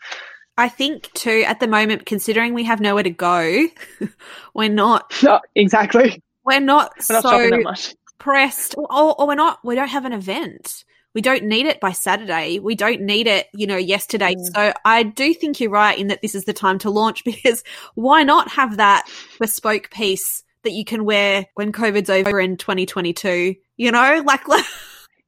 I 0.57 0.69
think 0.69 1.12
too, 1.12 1.45
at 1.47 1.61
the 1.61 1.67
moment, 1.67 2.07
considering 2.07 2.55
we 2.55 2.65
have 2.65 2.81
nowhere 2.81 3.03
to 3.03 3.11
go, 3.11 3.67
we're 4.55 4.69
not 4.69 5.12
no, 5.23 5.41
exactly. 5.55 6.23
We're 6.45 6.61
not, 6.61 6.93
we're 7.09 7.51
not 7.51 7.79
so 7.79 7.95
pressed, 8.19 8.75
or, 8.77 9.21
or 9.21 9.27
we're 9.27 9.35
not. 9.35 9.59
We 9.65 9.75
don't 9.75 9.89
have 9.89 10.05
an 10.05 10.12
event. 10.12 10.85
We 11.15 11.21
don't 11.21 11.45
need 11.45 11.67
it 11.67 11.81
by 11.81 11.93
Saturday. 11.93 12.59
We 12.59 12.75
don't 12.75 13.03
need 13.03 13.27
it, 13.29 13.47
you 13.55 13.67
know, 13.67 13.77
yesterday. 13.77 14.35
Mm. 14.35 14.55
So 14.55 14.73
I 14.85 15.05
do 15.05 15.33
think 15.33 15.61
you're 15.61 15.71
right 15.71 15.97
in 15.97 16.09
that 16.09 16.23
this 16.23 16.35
is 16.35 16.45
the 16.45 16.53
time 16.53 16.79
to 16.81 16.91
launch 16.91 17.25
because 17.25 17.62
why 17.95 18.23
not 18.25 18.51
have 18.51 18.77
that 18.77 19.09
bespoke 19.39 19.91
piece 19.91 20.43
that 20.65 20.73
you 20.73 20.85
can 20.85 21.05
wear 21.05 21.47
when 21.55 21.73
COVID's 21.73 22.11
over 22.11 22.41
in 22.41 22.57
2022? 22.57 23.55
You 23.77 23.93
know, 23.93 24.23
like. 24.25 24.43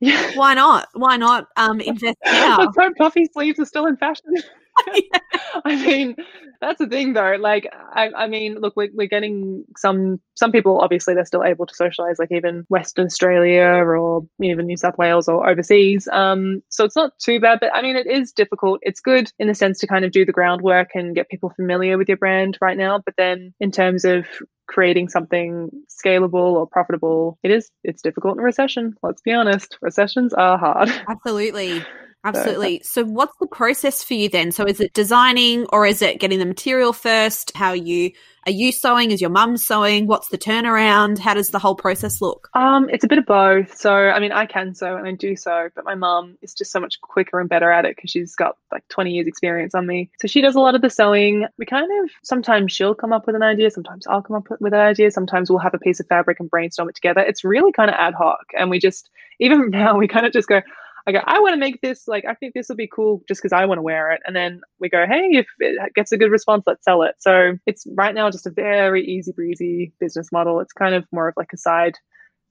Yeah. 0.00 0.30
Why 0.34 0.54
not? 0.54 0.88
Why 0.94 1.16
not 1.16 1.48
um, 1.56 1.80
invest 1.80 2.16
now? 2.24 2.58
Let's 2.58 2.76
hope 2.76 2.96
puffy 2.96 3.26
sleeves 3.26 3.58
are 3.58 3.64
still 3.64 3.86
in 3.86 3.96
fashion. 3.96 4.34
I 5.64 5.76
mean, 5.76 6.16
that's 6.60 6.78
the 6.78 6.86
thing 6.86 7.12
though. 7.12 7.36
Like, 7.38 7.68
I, 7.94 8.10
I 8.16 8.26
mean, 8.26 8.56
look, 8.60 8.74
we're, 8.76 8.90
we're 8.92 9.08
getting 9.08 9.64
some, 9.76 10.20
some 10.34 10.52
people, 10.52 10.80
obviously, 10.80 11.14
they're 11.14 11.24
still 11.24 11.44
able 11.44 11.66
to 11.66 11.74
socialize, 11.74 12.18
like 12.18 12.32
even 12.32 12.64
Western 12.68 13.06
Australia 13.06 13.64
or 13.64 14.26
even 14.40 14.66
New 14.66 14.76
South 14.76 14.98
Wales 14.98 15.28
or 15.28 15.48
overseas. 15.48 16.08
Um, 16.12 16.62
so 16.68 16.84
it's 16.84 16.96
not 16.96 17.18
too 17.18 17.40
bad, 17.40 17.60
but 17.60 17.74
I 17.74 17.82
mean, 17.82 17.96
it 17.96 18.06
is 18.06 18.32
difficult. 18.32 18.80
It's 18.82 19.00
good 19.00 19.30
in 19.38 19.48
the 19.48 19.54
sense 19.54 19.78
to 19.80 19.86
kind 19.86 20.04
of 20.04 20.12
do 20.12 20.24
the 20.24 20.32
groundwork 20.32 20.90
and 20.94 21.14
get 21.14 21.28
people 21.28 21.50
familiar 21.50 21.98
with 21.98 22.08
your 22.08 22.18
brand 22.18 22.58
right 22.60 22.76
now. 22.76 23.00
But 23.04 23.14
then 23.16 23.54
in 23.60 23.70
terms 23.70 24.04
of 24.04 24.26
creating 24.66 25.08
something 25.08 25.70
scalable 25.88 26.34
or 26.34 26.66
profitable 26.66 27.38
it 27.44 27.52
is 27.52 27.70
it's 27.84 28.02
difficult 28.02 28.34
in 28.34 28.40
a 28.40 28.42
recession 28.42 28.96
let's 29.02 29.22
be 29.22 29.32
honest 29.32 29.78
recessions 29.80 30.34
are 30.34 30.58
hard 30.58 30.90
absolutely 31.08 31.84
Absolutely. 32.26 32.80
So, 32.84 33.04
what's 33.04 33.36
the 33.38 33.46
process 33.46 34.02
for 34.02 34.14
you 34.14 34.28
then? 34.28 34.50
So, 34.50 34.64
is 34.64 34.80
it 34.80 34.92
designing 34.92 35.66
or 35.72 35.86
is 35.86 36.02
it 36.02 36.18
getting 36.18 36.38
the 36.38 36.46
material 36.46 36.92
first? 36.92 37.52
How 37.54 37.72
you 37.72 38.10
are 38.46 38.52
you 38.52 38.70
sewing? 38.70 39.10
Is 39.10 39.20
your 39.20 39.30
mum 39.30 39.56
sewing? 39.56 40.06
What's 40.06 40.28
the 40.28 40.38
turnaround? 40.38 41.18
How 41.18 41.34
does 41.34 41.50
the 41.50 41.58
whole 41.58 41.74
process 41.74 42.20
look? 42.20 42.48
Um, 42.54 42.88
it's 42.90 43.02
a 43.02 43.08
bit 43.08 43.18
of 43.18 43.26
both. 43.26 43.76
So, 43.76 43.92
I 43.92 44.20
mean, 44.20 44.30
I 44.30 44.46
can 44.46 44.72
sew 44.72 44.96
and 44.96 45.06
I 45.06 45.12
do 45.12 45.34
sew, 45.34 45.68
but 45.74 45.84
my 45.84 45.96
mum 45.96 46.38
is 46.42 46.54
just 46.54 46.70
so 46.70 46.78
much 46.78 47.00
quicker 47.00 47.40
and 47.40 47.48
better 47.48 47.72
at 47.72 47.84
it 47.84 47.96
because 47.96 48.10
she's 48.10 48.36
got 48.36 48.56
like 48.70 48.86
20 48.88 49.10
years 49.10 49.26
experience 49.26 49.74
on 49.74 49.86
me. 49.86 50.10
So 50.20 50.28
she 50.28 50.40
does 50.40 50.54
a 50.54 50.60
lot 50.60 50.76
of 50.76 50.82
the 50.82 50.90
sewing. 50.90 51.46
We 51.58 51.66
kind 51.66 51.90
of 52.04 52.10
sometimes 52.22 52.72
she'll 52.72 52.94
come 52.94 53.12
up 53.12 53.26
with 53.26 53.34
an 53.34 53.42
idea, 53.42 53.70
sometimes 53.70 54.06
I'll 54.06 54.22
come 54.22 54.36
up 54.36 54.48
with 54.60 54.72
an 54.72 54.80
idea, 54.80 55.10
sometimes 55.10 55.50
we'll 55.50 55.58
have 55.58 55.74
a 55.74 55.78
piece 55.78 55.98
of 55.98 56.06
fabric 56.06 56.38
and 56.38 56.50
brainstorm 56.50 56.88
it 56.88 56.94
together. 56.94 57.20
It's 57.20 57.44
really 57.44 57.72
kind 57.72 57.90
of 57.90 57.96
ad 57.98 58.14
hoc, 58.14 58.46
and 58.56 58.70
we 58.70 58.78
just 58.78 59.10
even 59.40 59.70
now 59.70 59.96
we 59.96 60.06
kind 60.06 60.26
of 60.26 60.32
just 60.32 60.48
go 60.48 60.62
I 61.06 61.12
go, 61.12 61.20
I 61.24 61.38
want 61.40 61.52
to 61.52 61.58
make 61.58 61.80
this 61.80 62.08
like 62.08 62.24
I 62.24 62.34
think 62.34 62.54
this 62.54 62.68
will 62.68 62.76
be 62.76 62.88
cool 62.88 63.22
just 63.28 63.40
because 63.40 63.52
I 63.52 63.66
want 63.66 63.78
to 63.78 63.82
wear 63.82 64.10
it. 64.12 64.22
And 64.26 64.34
then 64.34 64.60
we 64.80 64.88
go, 64.88 65.06
hey, 65.06 65.28
if 65.32 65.46
it 65.60 65.94
gets 65.94 66.10
a 66.12 66.16
good 66.16 66.30
response, 66.30 66.64
let's 66.66 66.84
sell 66.84 67.02
it. 67.02 67.14
So 67.20 67.58
it's 67.64 67.86
right 67.94 68.14
now 68.14 68.30
just 68.30 68.46
a 68.46 68.50
very 68.50 69.06
easy 69.06 69.32
breezy 69.32 69.92
business 70.00 70.32
model. 70.32 70.60
It's 70.60 70.72
kind 70.72 70.94
of 70.94 71.04
more 71.12 71.28
of 71.28 71.34
like 71.36 71.52
a 71.52 71.58
side 71.58 71.96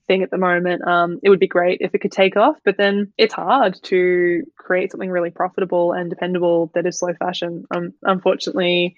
thing 0.07 0.23
at 0.23 0.31
the 0.31 0.37
moment. 0.37 0.87
Um, 0.87 1.19
it 1.23 1.29
would 1.29 1.39
be 1.39 1.47
great 1.47 1.79
if 1.81 1.93
it 1.93 1.99
could 1.99 2.11
take 2.11 2.37
off, 2.37 2.57
but 2.63 2.77
then 2.77 3.11
it's 3.17 3.33
hard 3.33 3.77
to 3.83 4.43
create 4.57 4.91
something 4.91 5.09
really 5.09 5.31
profitable 5.31 5.91
and 5.91 6.09
dependable 6.09 6.71
that 6.75 6.85
is 6.85 6.99
slow 6.99 7.13
fashion. 7.13 7.65
Um, 7.75 7.93
unfortunately, 8.03 8.95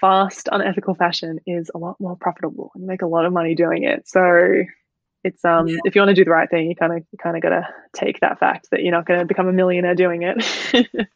fast, 0.00 0.48
unethical 0.52 0.94
fashion 0.94 1.38
is 1.46 1.70
a 1.74 1.78
lot 1.78 1.98
more 2.00 2.16
profitable 2.16 2.72
and 2.74 2.82
you 2.82 2.88
make 2.88 3.02
a 3.02 3.06
lot 3.06 3.24
of 3.24 3.32
money 3.32 3.54
doing 3.54 3.84
it. 3.84 4.08
So 4.08 4.64
it's 5.26 5.44
um 5.44 5.68
yeah. 5.68 5.76
if 5.84 5.94
you 5.94 6.00
want 6.00 6.10
to 6.10 6.14
do 6.14 6.24
the 6.24 6.30
right 6.30 6.48
thing, 6.48 6.68
you 6.68 6.76
kind 6.76 6.92
of 6.92 7.04
you 7.10 7.18
kind 7.18 7.36
of 7.36 7.42
got 7.42 7.50
to 7.50 7.68
take 7.94 8.20
that 8.20 8.38
fact 8.38 8.68
that 8.70 8.82
you're 8.82 8.92
not 8.92 9.06
going 9.06 9.20
to 9.20 9.26
become 9.26 9.48
a 9.48 9.52
millionaire 9.52 9.94
doing 9.94 10.22
it. 10.22 10.36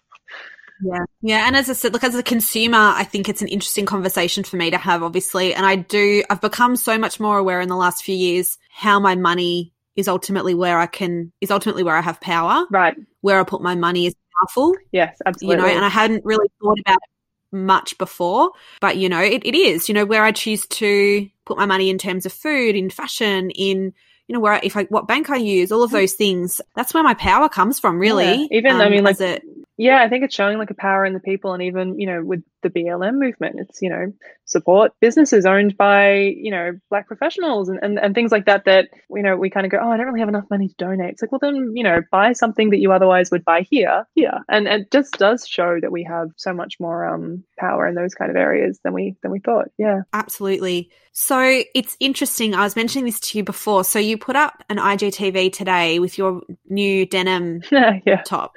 yeah, 0.82 1.04
yeah, 1.22 1.46
and 1.46 1.56
as 1.56 1.70
I 1.70 1.74
said, 1.74 1.92
look 1.92 2.04
as 2.04 2.14
a 2.14 2.22
consumer, 2.22 2.78
I 2.78 3.04
think 3.04 3.28
it's 3.28 3.42
an 3.42 3.48
interesting 3.48 3.86
conversation 3.86 4.44
for 4.44 4.56
me 4.56 4.70
to 4.70 4.78
have, 4.78 5.02
obviously, 5.02 5.54
and 5.54 5.64
I 5.64 5.76
do. 5.76 6.22
I've 6.28 6.40
become 6.40 6.76
so 6.76 6.98
much 6.98 7.20
more 7.20 7.38
aware 7.38 7.60
in 7.60 7.68
the 7.68 7.76
last 7.76 8.04
few 8.04 8.16
years 8.16 8.58
how 8.70 8.98
my 9.00 9.14
money 9.14 9.72
is 9.96 10.08
ultimately 10.08 10.54
where 10.54 10.78
I 10.78 10.86
can 10.86 11.32
is 11.40 11.50
ultimately 11.50 11.82
where 11.82 11.96
I 11.96 12.00
have 12.00 12.20
power. 12.20 12.66
Right, 12.70 12.96
where 13.20 13.40
I 13.40 13.44
put 13.44 13.62
my 13.62 13.74
money 13.74 14.06
is 14.06 14.14
powerful. 14.40 14.74
Yes, 14.92 15.16
absolutely. 15.24 15.56
You 15.56 15.62
know, 15.62 15.76
and 15.76 15.84
I 15.84 15.88
hadn't 15.88 16.24
really 16.24 16.48
thought 16.60 16.78
about 16.80 16.96
it 16.96 17.19
much 17.52 17.96
before, 17.98 18.50
but 18.80 18.96
you 18.96 19.08
know, 19.08 19.20
it, 19.20 19.44
it 19.44 19.54
is. 19.54 19.88
You 19.88 19.94
know, 19.94 20.04
where 20.04 20.24
I 20.24 20.32
choose 20.32 20.66
to 20.66 21.28
put 21.44 21.58
my 21.58 21.66
money 21.66 21.90
in 21.90 21.98
terms 21.98 22.26
of 22.26 22.32
food, 22.32 22.76
in 22.76 22.90
fashion, 22.90 23.50
in 23.50 23.92
you 24.28 24.34
know 24.34 24.40
where 24.40 24.60
if 24.62 24.76
I 24.76 24.84
what 24.84 25.08
bank 25.08 25.30
I 25.30 25.36
use, 25.36 25.72
all 25.72 25.82
of 25.82 25.90
those 25.90 26.12
things. 26.12 26.60
That's 26.76 26.94
where 26.94 27.02
my 27.02 27.14
power 27.14 27.48
comes 27.48 27.80
from, 27.80 27.98
really. 27.98 28.48
Yeah. 28.50 28.58
Even 28.58 28.76
um, 28.76 28.80
I 28.80 28.88
mean, 28.88 29.04
like 29.04 29.20
it, 29.20 29.42
yeah, 29.80 30.02
I 30.02 30.10
think 30.10 30.24
it's 30.24 30.34
showing 30.34 30.58
like 30.58 30.68
a 30.68 30.74
power 30.74 31.06
in 31.06 31.14
the 31.14 31.20
people, 31.20 31.54
and 31.54 31.62
even 31.62 31.98
you 31.98 32.06
know 32.06 32.22
with 32.22 32.42
the 32.62 32.68
BLM 32.68 33.14
movement, 33.14 33.56
it's 33.58 33.80
you 33.80 33.88
know 33.88 34.12
support 34.44 34.92
businesses 35.00 35.46
owned 35.46 35.74
by 35.78 36.34
you 36.36 36.50
know 36.50 36.72
black 36.90 37.06
professionals 37.06 37.70
and, 37.70 37.78
and 37.82 37.98
and 37.98 38.14
things 38.14 38.30
like 38.30 38.44
that. 38.44 38.66
That 38.66 38.90
you 39.08 39.22
know 39.22 39.38
we 39.38 39.48
kind 39.48 39.64
of 39.64 39.72
go, 39.72 39.78
oh, 39.80 39.90
I 39.90 39.96
don't 39.96 40.04
really 40.04 40.20
have 40.20 40.28
enough 40.28 40.44
money 40.50 40.68
to 40.68 40.74
donate. 40.76 41.12
It's 41.12 41.22
like, 41.22 41.32
well, 41.32 41.38
then 41.38 41.72
you 41.74 41.82
know 41.82 42.02
buy 42.12 42.34
something 42.34 42.68
that 42.70 42.76
you 42.76 42.92
otherwise 42.92 43.30
would 43.30 43.42
buy 43.42 43.62
here, 43.70 44.04
here, 44.14 44.40
and 44.50 44.68
it 44.68 44.90
just 44.90 45.14
does 45.14 45.48
show 45.48 45.78
that 45.80 45.90
we 45.90 46.04
have 46.04 46.28
so 46.36 46.52
much 46.52 46.74
more 46.78 47.06
um 47.06 47.42
power 47.58 47.86
in 47.86 47.94
those 47.94 48.14
kind 48.14 48.30
of 48.30 48.36
areas 48.36 48.80
than 48.84 48.92
we 48.92 49.16
than 49.22 49.30
we 49.30 49.40
thought. 49.40 49.68
Yeah, 49.78 50.02
absolutely. 50.12 50.90
So 51.12 51.62
it's 51.74 51.96
interesting. 52.00 52.54
I 52.54 52.64
was 52.64 52.76
mentioning 52.76 53.06
this 53.06 53.18
to 53.20 53.38
you 53.38 53.44
before. 53.44 53.84
So 53.84 53.98
you 53.98 54.18
put 54.18 54.36
up 54.36 54.62
an 54.68 54.76
IGTV 54.76 55.54
today 55.54 56.00
with 56.00 56.18
your 56.18 56.42
new 56.68 57.06
denim 57.06 57.62
yeah. 57.72 58.22
top 58.26 58.52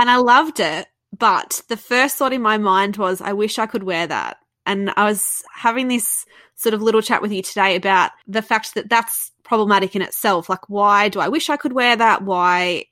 and 0.00 0.10
I 0.10 0.16
loved 0.16 0.60
it. 0.60 0.88
But 1.16 1.62
the 1.68 1.76
first 1.76 2.16
thought 2.16 2.32
in 2.32 2.40
my 2.40 2.56
mind 2.56 2.96
was, 2.96 3.20
I 3.20 3.34
wish 3.34 3.58
I 3.58 3.66
could 3.66 3.82
wear 3.82 4.06
that. 4.06 4.38
And 4.64 4.90
I 4.96 5.04
was 5.04 5.42
having 5.54 5.88
this 5.88 6.24
sort 6.54 6.74
of 6.74 6.82
little 6.82 7.02
chat 7.02 7.20
with 7.20 7.32
you 7.32 7.42
today 7.42 7.76
about 7.76 8.10
the 8.26 8.42
fact 8.42 8.74
that 8.74 8.88
that's 8.88 9.30
problematic 9.42 9.94
in 9.94 10.02
itself. 10.02 10.48
Like, 10.48 10.68
why 10.70 11.08
do 11.08 11.20
I 11.20 11.28
wish 11.28 11.50
I 11.50 11.56
could 11.56 11.72
wear 11.72 11.96
that? 11.96 12.22
Why 12.22 12.86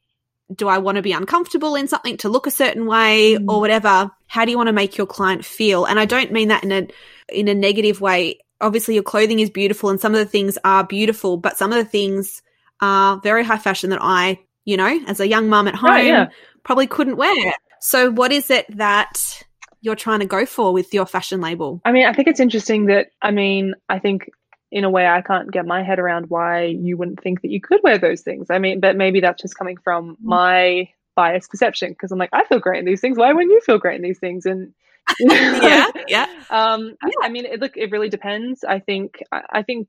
do 0.54 0.68
I 0.68 0.78
want 0.78 0.96
to 0.96 1.02
be 1.02 1.12
uncomfortable 1.12 1.76
in 1.76 1.88
something 1.88 2.16
to 2.18 2.28
look 2.28 2.46
a 2.46 2.50
certain 2.50 2.86
way 2.86 3.36
mm. 3.36 3.44
or 3.48 3.60
whatever? 3.60 4.10
How 4.26 4.44
do 4.44 4.50
you 4.50 4.56
want 4.58 4.68
to 4.68 4.72
make 4.72 4.98
your 4.98 5.06
client 5.06 5.44
feel? 5.44 5.86
And 5.86 5.98
I 5.98 6.04
don't 6.04 6.32
mean 6.32 6.48
that 6.48 6.64
in 6.64 6.72
a 6.72 6.88
in 7.28 7.48
a 7.48 7.54
negative 7.54 8.00
way. 8.00 8.40
Obviously, 8.60 8.94
your 8.94 9.04
clothing 9.04 9.40
is 9.40 9.50
beautiful, 9.50 9.88
and 9.88 10.00
some 10.00 10.14
of 10.14 10.18
the 10.18 10.26
things 10.26 10.58
are 10.64 10.84
beautiful, 10.84 11.36
but 11.36 11.56
some 11.56 11.72
of 11.72 11.78
the 11.78 11.88
things 11.88 12.42
are 12.80 13.20
very 13.20 13.44
high 13.44 13.58
fashion 13.58 13.90
that 13.90 14.00
I, 14.02 14.40
you 14.64 14.76
know, 14.76 15.00
as 15.06 15.20
a 15.20 15.28
young 15.28 15.48
mum 15.48 15.68
at 15.68 15.76
home, 15.76 16.06
yeah 16.06 16.28
probably 16.68 16.86
couldn't 16.86 17.16
wear. 17.16 17.54
So, 17.80 18.10
what 18.10 18.30
is 18.30 18.50
it 18.50 18.66
that 18.76 19.42
you're 19.80 19.96
trying 19.96 20.20
to 20.20 20.26
go 20.26 20.44
for 20.44 20.70
with 20.70 20.92
your 20.92 21.06
fashion 21.06 21.40
label? 21.40 21.80
I 21.86 21.92
mean, 21.92 22.04
I 22.04 22.12
think 22.12 22.28
it's 22.28 22.40
interesting 22.40 22.86
that, 22.86 23.06
I 23.22 23.30
mean, 23.30 23.72
I 23.88 23.98
think 23.98 24.28
in 24.70 24.84
a 24.84 24.90
way 24.90 25.06
I 25.06 25.22
can't 25.22 25.50
get 25.50 25.64
my 25.64 25.82
head 25.82 25.98
around 25.98 26.26
why 26.28 26.64
you 26.64 26.98
wouldn't 26.98 27.22
think 27.22 27.40
that 27.40 27.50
you 27.50 27.58
could 27.58 27.80
wear 27.82 27.96
those 27.96 28.20
things. 28.20 28.48
I 28.50 28.58
mean, 28.58 28.80
but 28.80 28.96
maybe 28.96 29.20
that's 29.20 29.40
just 29.40 29.56
coming 29.56 29.78
from 29.82 30.10
mm. 30.10 30.16
my 30.20 30.90
biased 31.16 31.50
perception 31.50 31.92
because 31.92 32.12
I'm 32.12 32.18
like, 32.18 32.34
I 32.34 32.44
feel 32.44 32.58
great 32.58 32.80
in 32.80 32.84
these 32.84 33.00
things. 33.00 33.16
Why 33.16 33.32
wouldn't 33.32 33.50
you 33.50 33.62
feel 33.62 33.78
great 33.78 33.96
in 33.96 34.02
these 34.02 34.18
things? 34.18 34.44
And 34.44 34.74
yeah, 35.20 35.86
yeah. 36.06 36.26
Um, 36.50 36.96
yeah. 37.02 37.10
I, 37.22 37.26
I, 37.26 37.28
mean, 37.30 37.46
it, 37.46 37.60
look, 37.60 37.78
it 37.78 37.90
really 37.90 38.10
depends. 38.10 38.62
I 38.62 38.80
think, 38.80 39.22
I, 39.32 39.40
I 39.50 39.62
think 39.62 39.88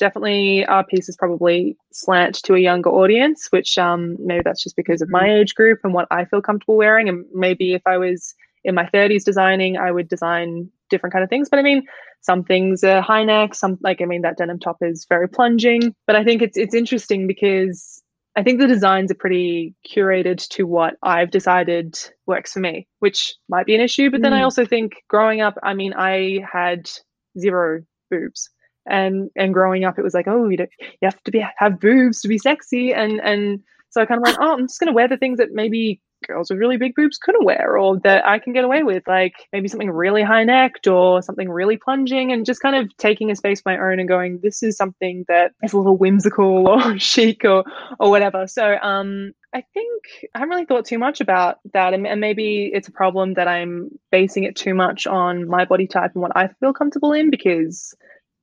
definitely 0.00 0.66
our 0.66 0.84
pieces 0.84 1.16
probably 1.16 1.76
slant 1.92 2.36
to 2.42 2.54
a 2.54 2.58
younger 2.58 2.90
audience, 2.90 3.46
which 3.50 3.78
um, 3.78 4.16
maybe 4.18 4.42
that's 4.44 4.62
just 4.64 4.74
because 4.74 5.00
of 5.00 5.10
my 5.10 5.22
mm-hmm. 5.22 5.42
age 5.42 5.54
group 5.54 5.78
and 5.84 5.94
what 5.94 6.08
I 6.10 6.24
feel 6.24 6.42
comfortable 6.42 6.76
wearing. 6.76 7.08
And 7.08 7.24
maybe 7.32 7.74
if 7.74 7.82
I 7.86 7.98
was 7.98 8.34
in 8.64 8.74
my 8.74 8.88
30s 8.92 9.24
designing, 9.24 9.76
I 9.76 9.92
would 9.92 10.08
design 10.08 10.68
different 10.88 11.12
kind 11.12 11.22
of 11.22 11.30
things. 11.30 11.48
But 11.48 11.60
I 11.60 11.62
mean, 11.62 11.84
some 12.22 12.42
things 12.42 12.82
are 12.82 13.00
high 13.00 13.24
neck, 13.24 13.54
some 13.54 13.78
like 13.82 14.02
I 14.02 14.06
mean 14.06 14.22
that 14.22 14.36
denim 14.36 14.58
top 14.58 14.78
is 14.80 15.06
very 15.08 15.28
plunging. 15.28 15.94
But 16.06 16.16
I 16.16 16.24
think 16.24 16.42
it's 16.42 16.56
it's 16.56 16.74
interesting 16.74 17.26
because 17.26 18.02
I 18.36 18.42
think 18.42 18.60
the 18.60 18.66
designs 18.66 19.10
are 19.10 19.16
pretty 19.16 19.74
curated 19.88 20.46
to 20.50 20.64
what 20.64 20.94
I've 21.02 21.30
decided 21.30 21.98
works 22.26 22.52
for 22.52 22.60
me, 22.60 22.86
which 23.00 23.34
might 23.48 23.66
be 23.66 23.74
an 23.74 23.80
issue. 23.80 24.10
But 24.10 24.22
then 24.22 24.32
I 24.32 24.40
mm. 24.40 24.44
also 24.44 24.64
think 24.64 25.02
growing 25.08 25.40
up, 25.40 25.54
I 25.62 25.74
mean, 25.74 25.94
I 25.94 26.40
had 26.50 26.90
zero 27.38 27.82
boobs 28.10 28.50
and 28.86 29.30
and 29.36 29.54
growing 29.54 29.84
up 29.84 29.98
it 29.98 30.02
was 30.04 30.14
like 30.14 30.28
oh 30.28 30.48
you, 30.48 30.58
you 30.58 30.88
have 31.02 31.22
to 31.22 31.30
be 31.30 31.44
have 31.56 31.80
boobs 31.80 32.20
to 32.20 32.28
be 32.28 32.38
sexy 32.38 32.92
and 32.92 33.20
and 33.20 33.60
so 33.90 34.00
i 34.00 34.06
kind 34.06 34.18
of 34.18 34.24
went 34.24 34.38
oh 34.40 34.54
i'm 34.54 34.66
just 34.66 34.80
going 34.80 34.88
to 34.88 34.94
wear 34.94 35.08
the 35.08 35.16
things 35.16 35.38
that 35.38 35.52
maybe 35.52 36.00
girls 36.26 36.50
with 36.50 36.58
really 36.58 36.76
big 36.76 36.94
boobs 36.94 37.18
couldn't 37.18 37.44
wear 37.44 37.78
or 37.78 37.98
that 38.00 38.26
i 38.26 38.38
can 38.38 38.52
get 38.52 38.64
away 38.64 38.82
with 38.82 39.02
like 39.06 39.34
maybe 39.52 39.68
something 39.68 39.90
really 39.90 40.22
high 40.22 40.44
necked 40.44 40.86
or 40.86 41.22
something 41.22 41.48
really 41.48 41.78
plunging 41.78 42.30
and 42.30 42.44
just 42.44 42.60
kind 42.60 42.76
of 42.76 42.94
taking 42.98 43.30
a 43.30 43.36
space 43.36 43.60
of 43.60 43.66
my 43.66 43.78
own 43.78 43.98
and 43.98 44.08
going 44.08 44.38
this 44.42 44.62
is 44.62 44.76
something 44.76 45.24
that 45.28 45.52
is 45.62 45.72
a 45.72 45.76
little 45.76 45.96
whimsical 45.96 46.68
or 46.68 46.98
chic 46.98 47.44
or 47.44 47.64
or 47.98 48.10
whatever 48.10 48.46
so 48.46 48.76
um 48.82 49.32
I 49.52 49.64
think 49.74 50.04
I 50.34 50.38
haven't 50.38 50.50
really 50.50 50.64
thought 50.64 50.84
too 50.84 50.98
much 50.98 51.20
about 51.20 51.58
that. 51.72 51.92
And, 51.92 52.06
and, 52.06 52.20
maybe 52.20 52.70
it's 52.72 52.86
a 52.86 52.92
problem 52.92 53.34
that 53.34 53.48
I'm 53.48 53.90
basing 54.12 54.44
it 54.44 54.54
too 54.54 54.74
much 54.74 55.06
on 55.06 55.48
my 55.48 55.64
body 55.64 55.88
type 55.88 56.12
and 56.14 56.22
what 56.22 56.36
I 56.36 56.48
feel 56.60 56.72
comfortable 56.72 57.12
in 57.12 57.30
because 57.30 57.94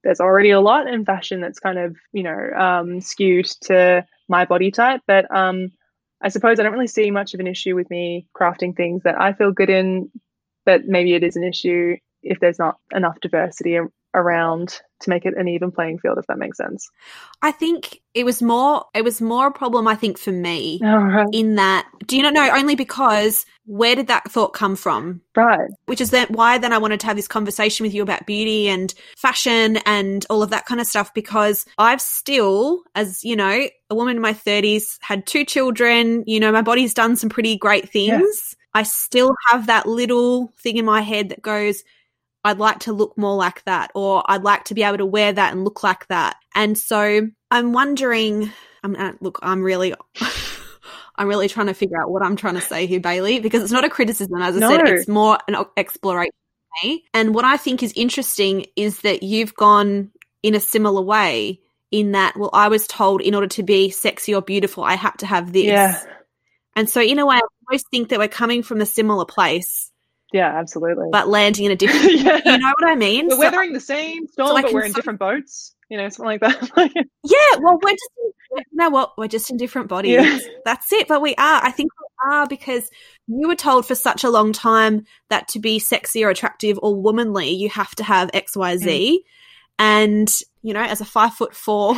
there's 0.03 0.19
already 0.19 0.51
a 0.51 0.61
lot 0.61 0.87
in 0.87 1.05
fashion 1.05 1.41
that's 1.41 1.59
kind 1.59 1.77
of 1.77 1.95
you 2.13 2.23
know 2.23 2.51
um, 2.57 3.01
skewed 3.01 3.45
to 3.61 4.05
my 4.27 4.45
body 4.45 4.71
type 4.71 5.01
but 5.07 5.29
um, 5.35 5.69
i 6.21 6.29
suppose 6.29 6.59
i 6.59 6.63
don't 6.63 6.73
really 6.73 6.87
see 6.87 7.11
much 7.11 7.33
of 7.33 7.39
an 7.39 7.47
issue 7.47 7.75
with 7.75 7.89
me 7.89 8.27
crafting 8.35 8.75
things 8.75 9.03
that 9.03 9.19
i 9.19 9.33
feel 9.33 9.51
good 9.51 9.69
in 9.69 10.09
but 10.65 10.85
maybe 10.85 11.13
it 11.13 11.23
is 11.23 11.35
an 11.35 11.43
issue 11.43 11.95
if 12.23 12.39
there's 12.39 12.59
not 12.59 12.77
enough 12.93 13.19
diversity 13.21 13.77
around 14.17 14.81
to 14.99 15.09
make 15.11 15.25
it 15.25 15.37
an 15.37 15.47
even 15.47 15.71
playing 15.71 15.99
field 15.99 16.17
if 16.17 16.25
that 16.25 16.39
makes 16.39 16.57
sense 16.57 16.89
i 17.41 17.51
think 17.51 18.01
it 18.13 18.25
was 18.25 18.41
more 18.41 18.83
it 18.95 19.03
was 19.03 19.21
more 19.21 19.47
a 19.47 19.51
problem 19.51 19.87
i 19.87 19.95
think 19.95 20.17
for 20.17 20.31
me 20.31 20.79
oh, 20.83 20.97
right. 20.97 21.27
in 21.31 21.55
that 21.55 21.87
do 22.07 22.17
you 22.17 22.23
not 22.23 22.33
know 22.33 22.49
only 22.53 22.75
because 22.75 23.45
where 23.65 23.95
did 23.95 24.07
that 24.07 24.29
thought 24.29 24.53
come 24.53 24.75
from 24.75 25.21
right 25.35 25.69
which 25.85 26.01
is 26.01 26.09
that 26.09 26.31
why 26.31 26.57
then 26.57 26.73
i 26.73 26.77
wanted 26.77 26.99
to 26.99 27.05
have 27.05 27.15
this 27.15 27.27
conversation 27.27 27.83
with 27.83 27.93
you 27.93 28.01
about 28.01 28.25
beauty 28.25 28.67
and 28.67 28.95
fashion 29.15 29.77
and 29.85 30.25
all 30.29 30.41
of 30.41 30.49
that 30.49 30.65
kind 30.65 30.81
of 30.81 30.87
stuff 30.87 31.13
because 31.13 31.65
i've 31.77 32.01
still 32.01 32.81
as 32.95 33.23
you 33.23 33.35
know 33.35 33.67
a 33.89 33.95
woman 33.95 34.15
in 34.15 34.21
my 34.21 34.33
30s 34.33 34.97
had 35.01 35.27
two 35.27 35.45
children 35.45 36.23
you 36.25 36.39
know 36.39 36.51
my 36.51 36.63
body's 36.63 36.93
done 36.93 37.15
some 37.15 37.29
pretty 37.29 37.55
great 37.55 37.89
things 37.89 38.09
yeah. 38.09 38.57
I 38.77 38.83
still 38.83 39.33
have 39.49 39.65
that 39.65 39.87
little 39.87 40.53
thing 40.59 40.77
in 40.77 40.85
my 40.85 41.01
head 41.01 41.29
that 41.29 41.41
goes, 41.41 41.83
I'd 42.43 42.59
like 42.59 42.79
to 42.79 42.93
look 42.93 43.17
more 43.17 43.35
like 43.35 43.63
that, 43.65 43.91
or 43.95 44.23
I'd 44.25 44.43
like 44.43 44.65
to 44.65 44.73
be 44.73 44.83
able 44.83 44.97
to 44.97 45.05
wear 45.05 45.33
that 45.33 45.53
and 45.53 45.63
look 45.63 45.83
like 45.83 46.07
that. 46.07 46.37
And 46.55 46.77
so 46.77 47.29
I'm 47.51 47.73
wondering, 47.73 48.51
I'm 48.83 48.95
uh, 48.95 49.13
look, 49.21 49.39
I'm 49.41 49.61
really. 49.61 49.93
I'm 51.19 51.27
really 51.27 51.47
trying 51.47 51.65
to 51.65 51.73
figure 51.73 51.99
out 51.99 52.11
what 52.11 52.21
I'm 52.21 52.35
trying 52.35 52.53
to 52.53 52.61
say 52.61 52.85
here, 52.85 52.99
Bailey, 52.99 53.39
because 53.39 53.63
it's 53.63 53.71
not 53.71 53.83
a 53.83 53.89
criticism. 53.89 54.39
As 54.39 54.55
I 54.55 54.59
no. 54.59 54.69
said, 54.69 54.87
it's 54.87 55.07
more 55.07 55.39
an 55.47 55.55
exploration. 55.75 56.31
And 57.13 57.33
what 57.33 57.43
I 57.43 57.57
think 57.57 57.81
is 57.81 57.91
interesting 57.95 58.67
is 58.75 58.99
that 59.01 59.23
you've 59.23 59.55
gone 59.55 60.11
in 60.43 60.55
a 60.55 60.59
similar 60.59 61.01
way 61.01 61.59
in 61.91 62.11
that, 62.11 62.35
well, 62.37 62.49
I 62.53 62.67
was 62.67 62.87
told 62.87 63.21
in 63.21 63.33
order 63.33 63.47
to 63.47 63.63
be 63.63 63.89
sexy 63.89 64.35
or 64.35 64.41
beautiful, 64.41 64.83
I 64.83 64.95
had 64.95 65.17
to 65.19 65.25
have 65.25 65.53
this. 65.53 65.65
Yeah. 65.65 65.99
And 66.75 66.89
so, 66.89 67.01
in 67.01 67.17
a 67.17 67.25
way, 67.25 67.37
I 67.37 67.41
always 67.67 67.83
think 67.89 68.09
that 68.09 68.19
we're 68.19 68.27
coming 68.27 68.61
from 68.61 68.81
a 68.81 68.85
similar 68.85 69.25
place 69.25 69.91
yeah, 70.33 70.57
absolutely. 70.57 71.07
But 71.11 71.27
landing 71.27 71.65
in 71.65 71.71
a 71.71 71.75
different, 71.75 72.13
yeah. 72.21 72.41
you 72.45 72.57
know 72.57 72.73
what 72.79 72.89
I 72.89 72.95
mean? 72.95 73.27
We're 73.27 73.35
so, 73.35 73.39
weathering 73.39 73.73
the 73.73 73.79
same 73.79 74.27
storm, 74.27 74.55
so 74.55 74.61
but 74.61 74.73
we're 74.73 74.83
in 74.83 74.91
different 74.91 75.19
boats. 75.19 75.73
You 75.89 75.97
know, 75.97 76.09
something 76.09 76.25
like 76.25 76.41
that. 76.41 76.61
yeah, 77.23 77.59
well, 77.59 77.79
we're 77.81 77.91
just, 77.91 78.11
you 78.51 78.63
know 78.73 78.89
what? 78.89 79.17
We're 79.17 79.29
just 79.29 79.49
in 79.49 79.55
different 79.55 79.87
bodies. 79.87 80.15
Yeah. 80.15 80.39
That's 80.65 80.91
it. 80.91 81.07
But 81.07 81.21
we 81.21 81.33
are. 81.35 81.63
I 81.63 81.71
think 81.71 81.91
we 81.93 82.31
are 82.33 82.45
because 82.45 82.89
you 83.27 83.47
were 83.47 83.55
told 83.55 83.85
for 83.85 83.95
such 83.95 84.25
a 84.25 84.29
long 84.29 84.51
time 84.51 85.05
that 85.29 85.47
to 85.49 85.59
be 85.59 85.79
sexy 85.79 86.25
or 86.25 86.29
attractive 86.29 86.77
or 86.83 86.93
womanly, 86.93 87.49
you 87.51 87.69
have 87.69 87.95
to 87.95 88.03
have 88.03 88.29
X, 88.33 88.57
Y, 88.57 88.77
Z. 88.77 89.23
Mm. 89.23 89.31
And 89.79 90.33
you 90.61 90.73
know, 90.73 90.83
as 90.83 90.99
a 90.99 91.05
five 91.05 91.33
foot 91.33 91.55
four 91.55 91.95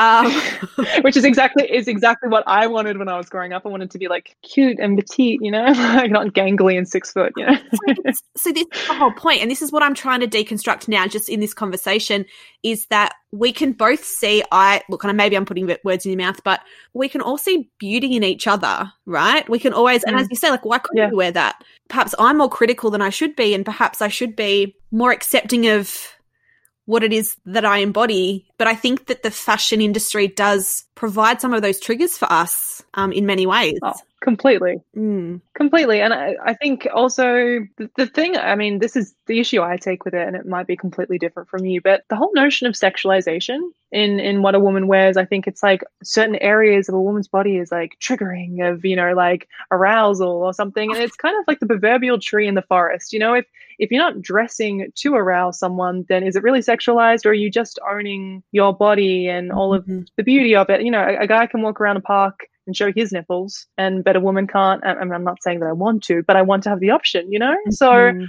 um, 0.00 0.32
which 1.02 1.16
is 1.16 1.24
exactly 1.24 1.70
is 1.70 1.86
exactly 1.86 2.30
what 2.30 2.42
I 2.46 2.66
wanted 2.66 2.96
when 2.96 3.08
I 3.08 3.18
was 3.18 3.28
growing 3.28 3.52
up. 3.52 3.66
I 3.66 3.68
wanted 3.68 3.90
to 3.90 3.98
be 3.98 4.08
like 4.08 4.34
cute 4.42 4.78
and 4.80 4.96
petite, 4.96 5.40
you 5.42 5.50
know, 5.50 5.64
like 5.66 6.10
not 6.10 6.28
gangly 6.28 6.78
and 6.78 6.88
six 6.88 7.12
foot, 7.12 7.32
you 7.36 7.44
know. 7.44 7.58
so 8.36 8.50
this 8.50 8.66
is 8.72 8.88
the 8.88 8.94
whole 8.94 9.12
point, 9.12 9.42
and 9.42 9.50
this 9.50 9.60
is 9.60 9.70
what 9.70 9.82
I'm 9.82 9.94
trying 9.94 10.20
to 10.20 10.26
deconstruct 10.26 10.88
now, 10.88 11.06
just 11.06 11.28
in 11.28 11.40
this 11.40 11.52
conversation, 11.52 12.24
is 12.62 12.86
that 12.86 13.12
we 13.30 13.52
can 13.52 13.72
both 13.72 14.02
see. 14.02 14.42
I 14.50 14.80
look, 14.88 15.04
and 15.04 15.16
maybe 15.16 15.36
I'm 15.36 15.44
putting 15.44 15.70
words 15.84 16.06
in 16.06 16.12
your 16.12 16.18
mouth, 16.18 16.42
but 16.44 16.60
we 16.94 17.08
can 17.08 17.20
all 17.20 17.36
see 17.36 17.68
beauty 17.78 18.16
in 18.16 18.24
each 18.24 18.46
other, 18.46 18.90
right? 19.04 19.46
We 19.50 19.58
can 19.58 19.74
always, 19.74 20.02
and 20.04 20.16
as 20.16 20.28
mm. 20.28 20.30
you 20.30 20.36
say, 20.36 20.50
like, 20.50 20.64
why 20.64 20.78
couldn't 20.78 20.96
yeah. 20.96 21.10
you 21.10 21.16
wear 21.16 21.32
that? 21.32 21.62
Perhaps 21.90 22.14
I'm 22.18 22.38
more 22.38 22.48
critical 22.48 22.90
than 22.90 23.02
I 23.02 23.10
should 23.10 23.36
be, 23.36 23.52
and 23.52 23.66
perhaps 23.66 24.00
I 24.00 24.08
should 24.08 24.34
be 24.34 24.74
more 24.90 25.12
accepting 25.12 25.68
of 25.68 26.16
what 26.90 27.04
it 27.04 27.12
is 27.12 27.36
that 27.46 27.64
I 27.64 27.78
embody. 27.78 28.46
But 28.58 28.66
I 28.66 28.74
think 28.74 29.06
that 29.06 29.22
the 29.22 29.30
fashion 29.30 29.80
industry 29.80 30.26
does 30.28 30.84
provide 30.94 31.40
some 31.40 31.54
of 31.54 31.62
those 31.62 31.80
triggers 31.80 32.18
for 32.18 32.30
us 32.30 32.82
um, 32.94 33.12
in 33.12 33.26
many 33.26 33.46
ways. 33.46 33.78
Oh, 33.82 33.94
completely. 34.20 34.80
Mm. 34.96 35.40
Completely. 35.54 36.00
And 36.00 36.12
I, 36.12 36.36
I 36.44 36.54
think 36.54 36.86
also 36.92 37.24
the, 37.76 37.90
the, 37.96 38.06
thing, 38.06 38.36
I 38.36 38.54
mean, 38.54 38.78
this 38.78 38.96
is 38.96 39.14
the 39.26 39.40
issue 39.40 39.62
I 39.62 39.76
take 39.76 40.04
with 40.04 40.14
it, 40.14 40.26
and 40.26 40.36
it 40.36 40.46
might 40.46 40.66
be 40.66 40.76
completely 40.76 41.18
different 41.18 41.48
from 41.48 41.64
you, 41.64 41.80
but 41.80 42.04
the 42.08 42.16
whole 42.16 42.32
notion 42.34 42.66
of 42.66 42.74
sexualization 42.74 43.60
in, 43.92 44.20
in 44.20 44.42
what 44.42 44.54
a 44.54 44.60
woman 44.60 44.86
wears, 44.86 45.16
I 45.16 45.24
think 45.24 45.46
it's 45.46 45.62
like 45.62 45.82
certain 46.02 46.36
areas 46.36 46.88
of 46.88 46.94
a 46.94 47.00
woman's 47.00 47.28
body 47.28 47.56
is 47.56 47.72
like 47.72 47.96
triggering 48.00 48.70
of, 48.70 48.84
you 48.84 48.94
know, 48.94 49.12
like 49.14 49.48
arousal 49.70 50.28
or 50.28 50.52
something. 50.52 50.90
And 50.90 51.00
it's 51.02 51.16
kind 51.16 51.36
of 51.38 51.44
like 51.48 51.60
the 51.60 51.66
proverbial 51.66 52.20
tree 52.20 52.46
in 52.46 52.54
the 52.54 52.62
forest. 52.62 53.12
You 53.12 53.18
know, 53.18 53.34
if, 53.34 53.46
if 53.78 53.90
you're 53.90 54.02
not 54.02 54.20
dressing 54.20 54.92
to 54.96 55.14
arouse 55.14 55.58
someone, 55.58 56.04
then 56.08 56.22
is 56.22 56.36
it 56.36 56.42
really 56.42 56.60
sexualized 56.60 57.24
or 57.24 57.30
are 57.30 57.34
you 57.34 57.50
just 57.50 57.78
owning 57.90 58.42
your 58.52 58.74
body 58.74 59.28
and 59.28 59.50
all 59.50 59.74
of 59.74 59.84
mm-hmm. 59.84 60.02
the 60.16 60.22
beauty 60.22 60.54
of 60.54 60.68
it? 60.68 60.82
you 60.82 60.90
know, 60.90 61.02
a, 61.02 61.22
a 61.22 61.26
guy 61.26 61.46
can 61.46 61.62
walk 61.62 61.80
around 61.80 61.96
a 61.96 62.00
park 62.00 62.49
and 62.66 62.76
show 62.76 62.92
his 62.94 63.12
nipples, 63.12 63.66
and 63.78 64.04
but 64.04 64.16
a 64.16 64.20
woman 64.20 64.46
can't. 64.46 64.84
I, 64.84 64.94
I'm 64.94 65.24
not 65.24 65.42
saying 65.42 65.60
that 65.60 65.66
I 65.66 65.72
want 65.72 66.02
to, 66.04 66.22
but 66.26 66.36
I 66.36 66.42
want 66.42 66.62
to 66.64 66.70
have 66.70 66.80
the 66.80 66.90
option, 66.90 67.30
you 67.32 67.38
know. 67.38 67.52
Mm-hmm. 67.52 67.72
So. 67.72 68.26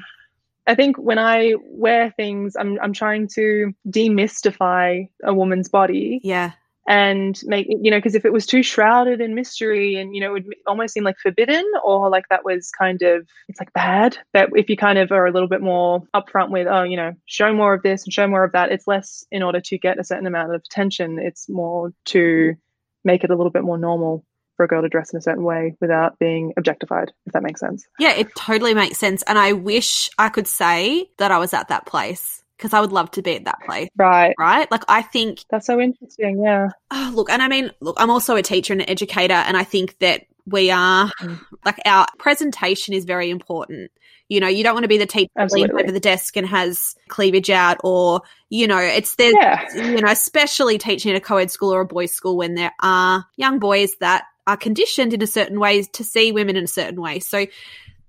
I 0.68 0.76
think 0.76 0.98
when 0.98 1.18
I 1.18 1.56
wear 1.66 2.12
things, 2.12 2.56
I'm 2.56 2.80
I'm 2.82 2.94
trying 2.94 3.28
to 3.30 3.74
demystify 3.88 5.10
a 5.24 5.34
woman's 5.34 5.70
body. 5.70 6.22
Yeah. 6.24 6.52
And 6.88 7.40
make 7.46 7.68
you 7.68 7.92
know, 7.92 7.98
because 7.98 8.16
if 8.16 8.26
it 8.26 8.34
was 8.34 8.46
too 8.46 8.64
shrouded 8.64 9.22
in 9.22 9.36
mystery 9.36 9.96
and 9.96 10.16
you 10.16 10.22
know, 10.22 10.36
it 10.36 10.46
would 10.46 10.56
almost 10.68 10.94
seem 10.94 11.04
like 11.04 11.18
forbidden 11.18 11.66
or 11.84 12.10
like 12.10 12.26
that 12.30 12.46
was 12.46 12.72
kind 12.72 13.02
of 13.02 13.28
it's 13.48 13.60
like 13.60 13.74
bad. 13.74 14.18
But 14.34 14.50
if 14.56 14.70
you 14.70 14.78
kind 14.78 14.98
of 14.98 15.12
are 15.12 15.26
a 15.26 15.32
little 15.32 15.48
bit 15.48 15.62
more 15.62 16.04
upfront 16.14 16.52
with, 16.52 16.68
oh, 16.68 16.84
you 16.84 16.98
know, 16.98 17.14
show 17.26 17.54
more 17.54 17.74
of 17.74 17.84
this 17.84 18.04
and 18.04 18.14
show 18.14 18.28
more 18.28 18.44
of 18.44 18.52
that, 18.52 18.72
it's 18.72 18.88
less 18.88 19.26
in 19.32 19.44
order 19.44 19.62
to 19.62 19.78
get 19.78 20.00
a 20.00 20.04
certain 20.04 20.28
amount 20.28 20.54
of 20.54 20.62
attention. 20.62 21.18
It's 21.20 21.50
more 21.50 21.92
to 22.06 22.56
make 23.04 23.24
it 23.24 23.32
a 23.32 23.36
little 23.36 23.52
bit 23.52 23.64
more 23.64 23.78
normal 23.78 24.26
for 24.58 24.66
a 24.66 24.68
girl 24.68 24.82
to 24.82 24.90
dress 24.90 25.12
in 25.12 25.18
a 25.18 25.22
certain 25.22 25.44
way 25.44 25.76
without 25.82 26.20
being 26.20 26.54
objectified, 26.58 27.12
if 27.26 27.34
that 27.34 27.44
makes 27.44 27.60
sense. 27.60 27.88
Yeah, 28.00 28.14
it 28.14 28.28
totally 28.36 28.74
makes 28.74 29.00
sense. 29.00 29.24
And 29.24 29.40
I 29.40 29.54
wish 29.54 30.10
I 30.18 30.30
could 30.30 30.48
say 30.48 31.10
that 31.18 31.32
I 31.32 31.40
was 31.40 31.54
at 31.54 31.70
that 31.70 31.86
place 31.86 32.44
because 32.58 32.74
I 32.74 32.82
would 32.82 32.92
love 32.92 33.10
to 33.12 33.24
be 33.24 33.38
at 33.38 33.46
that 33.46 33.60
place. 33.66 33.90
Right. 33.98 34.36
Right. 34.38 34.70
Like, 34.70 34.84
I 34.88 35.02
think 35.02 35.44
that's 35.50 35.66
so 35.66 35.80
interesting. 35.82 36.44
Yeah. 36.44 36.70
Oh, 36.92 37.12
look, 37.16 37.32
and 37.32 37.42
I 37.42 37.48
mean, 37.48 37.72
look, 37.80 37.96
I'm 38.00 38.12
also 38.12 38.36
a 38.36 38.44
teacher 38.44 38.74
and 38.74 38.82
an 38.84 38.90
educator, 38.90 39.34
and 39.34 39.58
I 39.58 39.64
think 39.64 39.98
that 40.00 40.26
we 40.46 40.72
are 40.72 41.12
mm. 41.22 41.40
like 41.66 41.80
our 41.86 42.08
presentation 42.18 42.94
is 42.94 43.06
very 43.06 43.30
important. 43.30 43.92
You 44.30 44.40
know, 44.40 44.48
you 44.48 44.64
don't 44.64 44.74
want 44.74 44.86
to 44.86 44.90
be 44.90 44.98
the 44.98 45.06
teacher 45.06 45.30
leaning 45.50 45.78
over 45.78 45.92
the 45.92 46.00
desk 46.00 46.38
and 46.38 46.48
has 46.48 46.96
cleavage 47.10 47.50
out, 47.50 47.78
or 47.84 48.22
you 48.50 48.68
know, 48.68 48.78
it's 48.78 49.16
there's 49.16 49.36
yeah. 49.38 49.74
you 49.76 50.02
know, 50.02 50.10
especially 50.10 50.78
teaching 50.78 51.12
at 51.12 51.18
a 51.18 51.22
co-ed 51.22 51.52
school 51.52 51.74
or 51.74 51.82
a 51.82 51.86
boys' 51.86 52.14
school 52.14 52.38
when 52.38 52.56
there 52.56 52.74
are 52.82 53.26
young 53.36 53.60
boys 53.60 53.96
that 54.00 54.24
are 54.48 54.58
conditioned 54.58 55.14
in 55.14 55.22
a 55.22 55.28
certain 55.28 55.60
way 55.60 55.84
to 55.84 56.04
see 56.04 56.32
women 56.32 56.56
in 56.56 56.64
a 56.64 56.68
certain 56.68 57.02
way. 57.02 57.20
So 57.20 57.46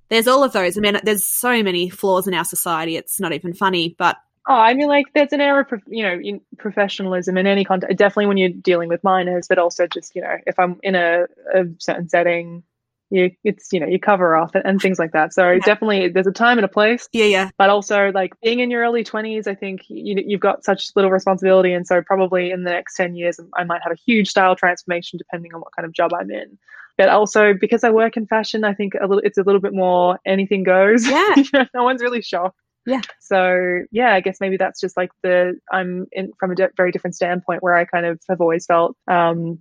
there's 0.09 0.29
all 0.29 0.45
of 0.45 0.53
those. 0.53 0.79
I 0.79 0.81
mean, 0.81 0.99
there's 1.03 1.25
so 1.25 1.63
many 1.63 1.89
flaws 1.89 2.29
in 2.29 2.35
our 2.35 2.45
society. 2.45 2.97
It's 2.97 3.19
not 3.19 3.33
even 3.33 3.53
funny, 3.53 3.95
but 3.99 4.17
Oh, 4.49 4.55
I 4.55 4.75
mean, 4.75 4.89
like 4.89 5.07
there's 5.15 5.33
an 5.33 5.41
air 5.41 5.61
of 5.61 5.69
you 5.87 6.03
know 6.03 6.15
in 6.15 6.41
professionalism 6.59 7.37
in 7.39 7.47
any 7.47 7.65
context. 7.65 7.97
Definitely 7.97 8.27
when 8.27 8.37
you're 8.37 8.49
dealing 8.49 8.89
with 8.89 9.03
minors, 9.05 9.47
but 9.49 9.59
also 9.59 9.87
just 9.87 10.15
you 10.17 10.23
know 10.23 10.37
if 10.47 10.59
I'm 10.59 10.79
in 10.83 10.95
a, 10.97 11.27
a 11.55 11.65
certain 11.79 12.09
setting, 12.09 12.65
you 13.11 13.31
it's 13.45 13.73
you 13.73 13.79
know 13.79 13.87
you 13.87 14.01
cover 14.01 14.35
off 14.35 14.53
and, 14.55 14.65
and 14.67 14.81
things 14.81 14.99
like 14.99 15.13
that. 15.13 15.33
So 15.33 15.53
yeah. 15.53 15.59
definitely 15.65 16.09
there's 16.09 16.27
a 16.27 16.33
time 16.33 16.59
and 16.59 16.65
a 16.65 16.69
place. 16.69 17.09
Yeah, 17.13 17.27
yeah. 17.27 17.51
But 17.57 17.71
also 17.71 18.11
like 18.13 18.33
being 18.43 18.59
in 18.59 18.71
your 18.71 18.83
early 18.83 19.05
20s, 19.05 19.47
I 19.47 19.55
think 19.55 19.83
you 19.89 20.17
you've 20.27 20.41
got 20.41 20.65
such 20.65 20.91
little 20.97 21.11
responsibility, 21.11 21.73
and 21.73 21.87
so 21.87 22.03
probably 22.03 22.51
in 22.51 22.65
the 22.65 22.71
next 22.71 22.97
10 22.97 23.15
years, 23.15 23.39
I 23.57 23.63
might 23.63 23.83
have 23.83 23.93
a 23.93 24.01
huge 24.07 24.29
style 24.29 24.57
transformation 24.57 25.19
depending 25.19 25.55
on 25.55 25.61
what 25.61 25.75
kind 25.77 25.87
of 25.87 25.93
job 25.93 26.13
I'm 26.13 26.31
in 26.31 26.59
but 26.99 27.09
also 27.09 27.55
because 27.59 27.85
I 27.85 27.91
work 27.91 28.17
in 28.17 28.27
fashion, 28.27 28.65
I 28.65 28.75
think 28.75 28.93
a 28.95 29.07
little 29.07 29.23
it's 29.25 29.39
a 29.39 29.43
little 29.43 29.61
bit 29.61 29.73
more 29.73 30.19
anything 30.27 30.63
goes. 30.63 31.07
Yeah, 31.09 31.35
no 31.75 31.85
one's 31.85 32.03
really 32.03 32.23
shocked. 32.23 32.59
Yeah. 32.87 33.01
So 33.21 33.83
yeah, 33.91 34.13
I 34.13 34.21
guess 34.21 34.39
maybe 34.41 34.57
that's 34.57 34.81
just 34.81 34.97
like 34.97 35.11
the 35.23 35.59
I'm 35.71 36.07
in 36.13 36.33
from 36.39 36.53
a 36.53 36.69
very 36.77 36.93
different 36.93 37.15
standpoint 37.15 37.63
where 37.63 37.75
I 37.75 37.85
kind 37.85 38.07
of 38.07 38.21
have 38.29 38.41
always 38.41 38.67
felt, 38.67 38.97
um, 39.09 39.61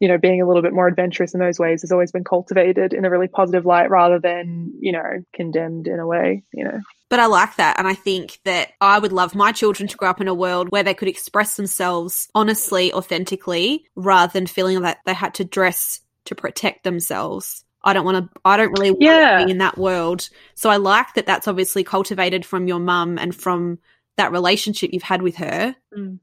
you 0.00 0.08
know, 0.08 0.18
being 0.18 0.42
a 0.42 0.46
little 0.46 0.62
bit 0.62 0.72
more 0.72 0.88
adventurous 0.88 1.32
in 1.32 1.40
those 1.40 1.58
ways 1.58 1.82
has 1.82 1.92
always 1.92 2.12
been 2.12 2.24
cultivated 2.24 2.92
in 2.92 3.04
a 3.04 3.10
really 3.10 3.28
positive 3.28 3.64
light 3.64 3.88
rather 3.88 4.18
than 4.18 4.72
you 4.80 4.92
know 4.92 5.24
condemned 5.32 5.86
in 5.86 6.00
a 6.00 6.06
way. 6.06 6.42
You 6.52 6.64
know. 6.64 6.80
But 7.08 7.20
I 7.20 7.26
like 7.26 7.56
that. 7.56 7.78
And 7.78 7.86
I 7.86 7.94
think 7.94 8.40
that 8.44 8.72
I 8.80 8.98
would 8.98 9.12
love 9.12 9.34
my 9.34 9.52
children 9.52 9.88
to 9.88 9.96
grow 9.96 10.10
up 10.10 10.20
in 10.20 10.26
a 10.26 10.34
world 10.34 10.70
where 10.70 10.82
they 10.82 10.94
could 10.94 11.08
express 11.08 11.56
themselves 11.56 12.28
honestly, 12.34 12.92
authentically, 12.92 13.84
rather 13.94 14.32
than 14.32 14.46
feeling 14.46 14.80
that 14.82 14.98
they 15.06 15.14
had 15.14 15.34
to 15.34 15.44
dress 15.44 16.00
to 16.24 16.34
protect 16.34 16.82
themselves. 16.82 17.64
I 17.86 17.92
don't 17.92 18.04
want 18.04 18.32
to, 18.32 18.40
I 18.44 18.56
don't 18.56 18.72
really 18.72 18.90
want 18.90 19.02
yeah. 19.02 19.38
to 19.38 19.46
be 19.46 19.50
in 19.52 19.58
that 19.58 19.78
world. 19.78 20.28
So 20.54 20.68
I 20.68 20.76
like 20.76 21.14
that 21.14 21.24
that's 21.24 21.48
obviously 21.48 21.84
cultivated 21.84 22.44
from 22.44 22.66
your 22.66 22.80
mum 22.80 23.16
and 23.16 23.34
from 23.34 23.78
that 24.16 24.32
relationship 24.32 24.90
you've 24.92 25.02
had 25.02 25.22
with 25.22 25.36
her. 25.36 25.74
Mm. 25.96 26.18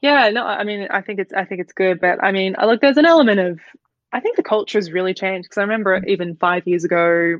Yeah, 0.00 0.30
no, 0.30 0.44
I 0.44 0.64
mean, 0.64 0.88
I 0.90 1.00
think 1.00 1.18
it's, 1.18 1.32
I 1.32 1.44
think 1.44 1.60
it's 1.60 1.72
good, 1.72 2.00
but 2.00 2.22
I 2.22 2.32
mean, 2.32 2.56
look, 2.64 2.80
there's 2.80 2.96
an 2.96 3.06
element 3.06 3.40
of, 3.40 3.60
I 4.12 4.20
think 4.20 4.36
the 4.36 4.42
culture 4.42 4.78
has 4.78 4.92
really 4.92 5.14
changed 5.14 5.48
because 5.48 5.58
I 5.58 5.62
remember 5.62 6.02
even 6.06 6.36
five 6.36 6.66
years 6.66 6.84
ago, 6.84 7.38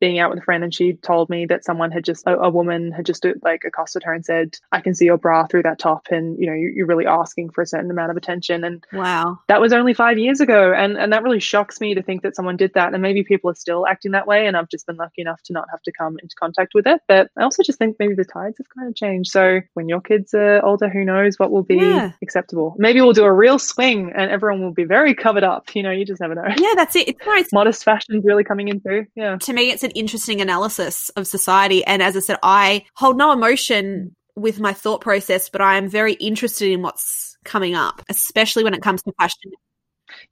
being 0.00 0.18
out 0.18 0.30
with 0.30 0.38
a 0.38 0.42
friend 0.42 0.64
and 0.64 0.74
she 0.74 0.94
told 0.94 1.28
me 1.28 1.46
that 1.46 1.64
someone 1.64 1.90
had 1.90 2.04
just 2.04 2.26
a, 2.26 2.38
a, 2.38 2.50
woman 2.50 2.92
had 2.92 3.06
just 3.06 3.24
uh, 3.24 3.34
like 3.42 3.62
accosted 3.64 4.02
her 4.02 4.12
and 4.12 4.24
said 4.24 4.56
i 4.72 4.80
can 4.80 4.94
see 4.94 5.04
your 5.04 5.18
bra 5.18 5.46
through 5.46 5.62
that 5.62 5.78
top 5.78 6.06
and 6.10 6.38
you 6.38 6.46
know 6.46 6.52
you're 6.52 6.86
really 6.86 7.06
asking 7.06 7.50
for 7.50 7.62
a 7.62 7.66
certain 7.66 7.90
amount 7.90 8.10
of 8.10 8.16
attention. 8.16 8.64
And 8.64 8.84
wow. 8.92 9.38
that 9.48 9.60
was 9.60 9.72
only 9.72 9.94
five 9.94 10.18
years 10.18 10.40
ago 10.40 10.72
and 10.72 10.96
and 10.96 11.12
that 11.12 11.22
really 11.22 11.40
shocks 11.40 11.80
me 11.80 11.94
to 11.94 12.02
think 12.02 12.22
that 12.22 12.36
someone 12.36 12.56
did 12.56 12.72
that 12.74 12.92
and 12.92 13.02
maybe 13.02 13.24
people 13.24 13.50
are 13.50 13.54
still 13.54 13.86
acting 13.86 14.12
that 14.12 14.26
way 14.26 14.46
and 14.46 14.56
i've 14.56 14.68
just 14.68 14.86
been 14.86 14.96
lucky 14.96 15.22
enough 15.22 15.42
to 15.42 15.52
not 15.52 15.68
have 15.70 15.82
to 15.82 15.92
come 15.92 16.16
into 16.22 16.34
contact 16.36 16.74
with 16.74 16.86
it 16.86 17.00
but 17.08 17.30
i 17.36 17.42
also 17.42 17.62
just 17.62 17.78
think 17.78 17.96
maybe 17.98 18.14
the 18.14 18.24
tides 18.24 18.58
have 18.58 18.68
kind 18.74 18.88
of 18.88 18.94
changed. 18.94 19.30
So 19.30 19.60
when 19.74 19.88
your 19.88 20.00
kids 20.00 20.34
are 20.34 20.64
older 20.64 20.88
who 20.88 21.04
knows 21.04 21.38
what 21.38 21.50
will 21.50 21.62
be 21.62 21.76
yeah. 21.76 22.12
acceptable. 22.22 22.74
Maybe 22.78 23.00
we'll 23.00 23.12
do 23.12 23.24
a 23.24 23.32
real 23.32 23.58
swing 23.58 24.12
and 24.14 24.30
everyone 24.30 24.62
will 24.62 24.72
be 24.72 24.84
very 24.84 25.14
covered 25.14 25.44
up 25.44 25.74
you 25.74 25.82
know 25.82 25.90
you 25.90 26.04
just 26.04 26.20
never 26.20 26.34
know. 26.34 26.46
Yeah 26.56 26.74
that's 26.76 26.96
it. 26.96 27.08
It's 27.08 27.26
nice 27.26 27.48
modest 27.52 27.84
fashion's 27.84 28.24
really 28.24 28.44
coming 28.44 28.68
in 28.68 28.78
into 28.84 29.06
yeah. 29.14 29.36
To 29.36 29.52
me 29.52 29.70
it's 29.70 29.82
an 29.88 29.92
interesting 29.92 30.40
analysis 30.40 31.10
of 31.16 31.26
society. 31.26 31.84
And 31.84 32.02
as 32.02 32.16
I 32.16 32.20
said, 32.20 32.38
I 32.42 32.84
hold 32.94 33.16
no 33.16 33.32
emotion 33.32 34.14
with 34.36 34.60
my 34.60 34.72
thought 34.72 35.00
process, 35.00 35.48
but 35.48 35.60
I 35.60 35.76
am 35.76 35.88
very 35.88 36.12
interested 36.14 36.70
in 36.70 36.82
what's 36.82 37.36
coming 37.44 37.74
up, 37.74 38.02
especially 38.08 38.64
when 38.64 38.74
it 38.74 38.82
comes 38.82 39.02
to 39.04 39.12
fashion. 39.18 39.52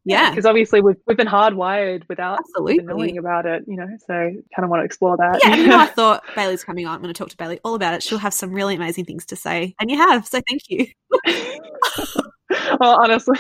Yeah, 0.05 0.31
because 0.31 0.47
obviously 0.47 0.81
we've 0.81 0.97
we've 1.07 1.19
been 1.19 1.27
hardwired 1.27 2.05
without 2.09 2.39
Absolutely. 2.39 2.79
knowing 2.79 3.19
about 3.19 3.45
it, 3.45 3.65
you 3.67 3.77
know. 3.77 3.89
So 4.07 4.15
kind 4.15 4.65
of 4.65 4.71
want 4.71 4.81
to 4.81 4.85
explore 4.85 5.19
that. 5.19 5.41
Yeah, 5.43 5.55
you 5.55 5.67
know, 5.67 5.79
I 5.79 5.87
thought 5.95 6.25
Bailey's 6.35 6.65
coming 6.65 6.87
on. 6.87 6.95
I'm 6.95 7.03
going 7.03 7.13
to 7.13 7.19
talk 7.19 7.29
to 7.29 7.37
Bailey 7.37 7.61
all 7.63 7.75
about 7.75 7.93
it. 7.93 8.03
She'll 8.03 8.17
have 8.17 8.33
some 8.33 8.53
really 8.53 8.75
amazing 8.75 9.05
things 9.05 9.27
to 9.27 9.37
say, 9.37 9.75
and 9.79 9.91
you 9.91 9.99
have. 9.99 10.27
So 10.27 10.41
thank 10.49 10.63
you. 10.69 10.87
well, 12.81 12.99
honestly, 13.03 13.39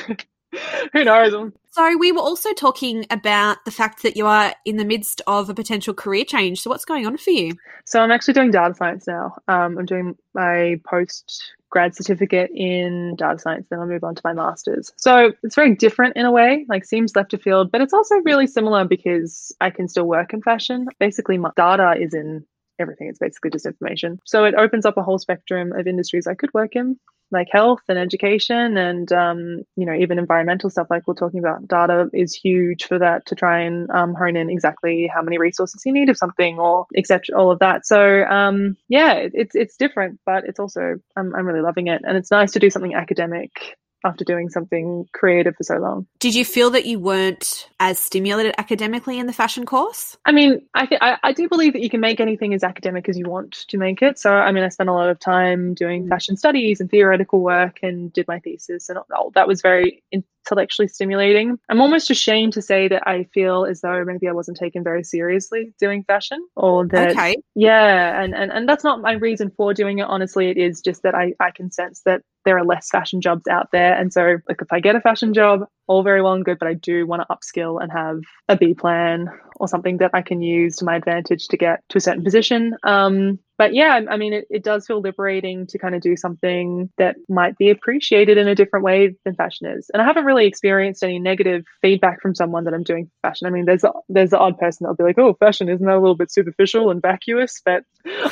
who 0.92 1.04
knows? 1.04 1.52
So 1.70 1.96
we 1.98 2.10
were 2.10 2.20
also 2.20 2.52
talking 2.54 3.06
about 3.10 3.64
the 3.64 3.70
fact 3.70 4.02
that 4.02 4.16
you 4.16 4.26
are 4.26 4.54
in 4.64 4.76
the 4.76 4.84
midst 4.84 5.20
of 5.26 5.50
a 5.50 5.54
potential 5.54 5.92
career 5.92 6.24
change. 6.24 6.62
So 6.62 6.70
what's 6.70 6.84
going 6.84 7.06
on 7.06 7.18
for 7.18 7.30
you? 7.30 7.52
So 7.84 8.00
I'm 8.00 8.10
actually 8.10 8.34
doing 8.34 8.50
data 8.50 8.74
science 8.74 9.06
now. 9.06 9.36
Um, 9.48 9.78
I'm 9.78 9.84
doing 9.84 10.16
my 10.34 10.80
post 10.86 11.52
grad 11.68 11.94
certificate 11.94 12.50
in 12.54 13.16
data 13.16 13.38
science, 13.38 13.66
then 13.68 13.80
I'll 13.80 13.86
move 13.86 14.04
on 14.04 14.14
to 14.14 14.22
my 14.24 14.32
master's. 14.32 14.92
So 14.96 15.32
it's 15.42 15.54
very 15.54 15.74
different 15.74 16.16
in 16.16 16.24
a 16.24 16.30
way, 16.30 16.64
like 16.68 16.84
seems 16.84 17.14
left 17.14 17.34
of 17.34 17.42
field, 17.42 17.70
but 17.70 17.80
it's 17.80 17.92
also 17.92 18.14
really 18.24 18.46
similar 18.46 18.84
because 18.84 19.54
I 19.60 19.68
can 19.70 19.88
still 19.88 20.06
work 20.06 20.32
in 20.32 20.40
fashion. 20.40 20.86
Basically, 20.98 21.36
my 21.36 21.50
data 21.56 21.94
is 22.00 22.14
in 22.14 22.46
everything. 22.78 23.08
It's 23.08 23.18
basically 23.18 23.50
just 23.50 23.66
information. 23.66 24.20
So 24.24 24.44
it 24.44 24.54
opens 24.54 24.86
up 24.86 24.96
a 24.96 25.02
whole 25.02 25.18
spectrum 25.18 25.72
of 25.72 25.86
industries 25.86 26.26
I 26.26 26.34
could 26.34 26.54
work 26.54 26.76
in 26.76 26.98
like 27.30 27.48
health 27.50 27.80
and 27.88 27.98
education 27.98 28.76
and 28.76 29.12
um, 29.12 29.62
you 29.76 29.86
know 29.86 29.94
even 29.94 30.18
environmental 30.18 30.70
stuff 30.70 30.86
like 30.90 31.06
we're 31.06 31.14
talking 31.14 31.40
about 31.40 31.66
data 31.66 32.08
is 32.12 32.34
huge 32.34 32.84
for 32.84 32.98
that 32.98 33.26
to 33.26 33.34
try 33.34 33.60
and 33.60 33.90
um, 33.90 34.14
hone 34.14 34.36
in 34.36 34.50
exactly 34.50 35.10
how 35.12 35.22
many 35.22 35.38
resources 35.38 35.82
you 35.84 35.92
need 35.92 36.08
of 36.08 36.16
something 36.16 36.58
or 36.58 36.86
etc 36.96 37.36
all 37.36 37.50
of 37.50 37.58
that. 37.58 37.86
So 37.86 38.24
um, 38.24 38.76
yeah 38.88 39.14
it, 39.14 39.32
it's 39.34 39.54
it's 39.54 39.76
different 39.76 40.20
but 40.24 40.44
it's 40.44 40.60
also 40.60 40.96
I'm, 41.16 41.34
I'm 41.34 41.46
really 41.46 41.62
loving 41.62 41.88
it. 41.88 42.02
And 42.04 42.16
it's 42.16 42.30
nice 42.30 42.52
to 42.52 42.58
do 42.58 42.70
something 42.70 42.94
academic 42.94 43.76
after 44.04 44.24
doing 44.24 44.48
something 44.48 45.06
creative 45.12 45.56
for 45.56 45.62
so 45.62 45.76
long. 45.76 46.06
Did 46.20 46.34
you 46.34 46.44
feel 46.44 46.70
that 46.70 46.86
you 46.86 46.98
weren't 46.98 47.68
as 47.80 47.98
stimulated 47.98 48.54
academically 48.58 49.18
in 49.18 49.26
the 49.26 49.32
fashion 49.32 49.66
course? 49.66 50.16
I 50.24 50.32
mean, 50.32 50.62
I, 50.74 50.86
th- 50.86 51.00
I, 51.00 51.16
I 51.22 51.32
do 51.32 51.48
believe 51.48 51.72
that 51.72 51.82
you 51.82 51.90
can 51.90 52.00
make 52.00 52.20
anything 52.20 52.54
as 52.54 52.62
academic 52.62 53.08
as 53.08 53.18
you 53.18 53.28
want 53.28 53.52
to 53.68 53.78
make 53.78 54.02
it. 54.02 54.18
So, 54.18 54.32
I 54.32 54.52
mean, 54.52 54.64
I 54.64 54.68
spent 54.68 54.88
a 54.88 54.92
lot 54.92 55.08
of 55.08 55.18
time 55.18 55.74
doing 55.74 56.04
mm. 56.04 56.08
fashion 56.08 56.36
studies 56.36 56.80
and 56.80 56.90
theoretical 56.90 57.40
work 57.40 57.80
and 57.82 58.12
did 58.12 58.28
my 58.28 58.38
thesis, 58.40 58.88
and 58.88 58.98
all, 59.16 59.30
that 59.34 59.48
was 59.48 59.60
very 59.62 60.02
intellectually 60.46 60.88
stimulating. 60.88 61.58
I'm 61.68 61.80
almost 61.80 62.10
ashamed 62.10 62.52
to 62.54 62.62
say 62.62 62.88
that 62.88 63.06
I 63.06 63.24
feel 63.34 63.64
as 63.64 63.80
though 63.80 64.04
maybe 64.04 64.28
I 64.28 64.32
wasn't 64.32 64.56
taken 64.56 64.84
very 64.84 65.02
seriously 65.02 65.74
doing 65.80 66.04
fashion 66.04 66.46
or 66.56 66.86
that 66.88 67.12
okay. 67.12 67.36
yeah, 67.54 68.22
and, 68.22 68.34
and 68.34 68.52
and 68.52 68.68
that's 68.68 68.84
not 68.84 69.00
my 69.00 69.12
reason 69.12 69.50
for 69.56 69.74
doing 69.74 69.98
it. 69.98 70.06
Honestly, 70.08 70.48
it 70.48 70.56
is 70.56 70.80
just 70.80 71.02
that 71.02 71.14
I, 71.14 71.34
I 71.40 71.50
can 71.50 71.70
sense 71.70 72.02
that 72.04 72.22
there 72.44 72.56
are 72.56 72.64
less 72.64 72.88
fashion 72.88 73.20
jobs 73.20 73.46
out 73.48 73.72
there. 73.72 73.94
And 73.94 74.12
so 74.12 74.36
like 74.48 74.62
if 74.62 74.72
I 74.72 74.78
get 74.78 74.94
a 74.94 75.00
fashion 75.00 75.34
job, 75.34 75.64
all 75.88 76.02
very 76.02 76.22
well 76.22 76.34
and 76.34 76.44
good, 76.44 76.58
but 76.58 76.68
I 76.68 76.74
do 76.74 77.06
want 77.06 77.22
to 77.22 77.34
upskill 77.34 77.82
and 77.82 77.90
have 77.92 78.20
a 78.48 78.56
B 78.56 78.72
plan 78.72 79.28
or 79.58 79.68
something 79.68 79.98
that 79.98 80.10
I 80.14 80.22
can 80.22 80.42
use 80.42 80.76
to 80.76 80.84
my 80.84 80.96
advantage 80.96 81.48
to 81.48 81.56
get 81.56 81.82
to 81.90 81.98
a 81.98 82.00
certain 82.00 82.24
position. 82.24 82.76
Um, 82.82 83.38
but 83.58 83.74
yeah, 83.74 84.00
I 84.10 84.16
mean, 84.16 84.32
it, 84.32 84.46
it 84.50 84.62
does 84.62 84.86
feel 84.86 85.00
liberating 85.00 85.66
to 85.68 85.78
kind 85.78 85.94
of 85.94 86.02
do 86.02 86.16
something 86.16 86.90
that 86.98 87.16
might 87.28 87.56
be 87.56 87.70
appreciated 87.70 88.36
in 88.36 88.48
a 88.48 88.54
different 88.54 88.84
way 88.84 89.14
than 89.24 89.34
fashion 89.34 89.66
is. 89.66 89.90
And 89.92 90.02
I 90.02 90.04
haven't 90.04 90.26
really 90.26 90.46
experienced 90.46 91.02
any 91.02 91.18
negative 91.18 91.64
feedback 91.80 92.20
from 92.20 92.34
someone 92.34 92.64
that 92.64 92.74
I'm 92.74 92.82
doing 92.82 93.10
fashion. 93.22 93.46
I 93.46 93.50
mean, 93.50 93.64
there's 93.64 93.84
there's 94.08 94.30
the 94.30 94.38
odd 94.38 94.58
person 94.58 94.84
that'll 94.84 94.96
be 94.96 95.04
like, 95.04 95.18
"Oh, 95.18 95.34
fashion 95.34 95.68
isn't 95.68 95.86
that 95.86 95.96
a 95.96 96.00
little 96.00 96.16
bit 96.16 96.30
superficial 96.30 96.90
and 96.90 97.00
vacuous?" 97.00 97.62
But 97.64 97.84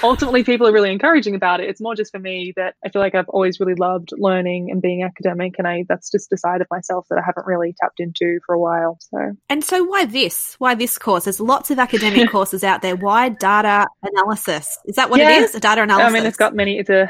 ultimately, 0.03 0.45
people 0.45 0.67
are 0.67 0.73
really 0.73 0.93
encouraging 0.93 1.35
about 1.35 1.61
it. 1.61 1.71
It's 1.71 1.81
more 1.81 1.95
just 1.95 2.13
for 2.13 2.21
me 2.21 2.53
that 2.57 2.75
I 2.85 2.91
feel 2.91 3.01
like 3.01 3.15
I've 3.15 3.29
always 3.29 3.59
really 3.61 3.75
loved 3.75 4.11
learning 4.13 4.71
and 4.71 4.83
being 4.83 5.03
academic, 5.05 5.55
and 5.59 5.67
I 5.67 5.85
that's 5.89 6.11
just 6.11 6.33
a 6.33 6.37
side 6.37 6.61
of 6.61 6.67
myself 6.71 7.07
that 7.09 7.19
I 7.19 7.23
haven't 7.25 7.47
really 7.47 7.75
tapped 7.81 8.01
into 8.01 8.41
for 8.45 8.55
a 8.55 8.61
while. 8.61 8.99
So, 9.01 9.33
and 9.49 9.65
so 9.65 9.85
why 9.85 10.05
this? 10.05 10.57
Why 10.59 10.75
this 10.75 10.99
course? 10.99 11.14
There's 11.23 11.39
lots 11.39 11.71
of 11.71 11.79
academic 11.79 12.31
courses 12.33 12.65
out 12.65 12.83
there. 12.83 12.97
Why 12.97 13.29
data 13.29 13.87
analysis? 14.03 14.77
Is 14.87 14.97
that 14.97 15.11
what 15.11 15.21
yeah. 15.21 15.39
it 15.39 15.43
is? 15.43 15.55
A 15.55 15.61
data 15.61 15.83
analysis. 15.83 16.11
I 16.11 16.13
mean, 16.13 16.27
it's 16.27 16.37
got 16.37 16.57
many. 16.57 16.79
It's 16.79 16.91
a 16.91 17.09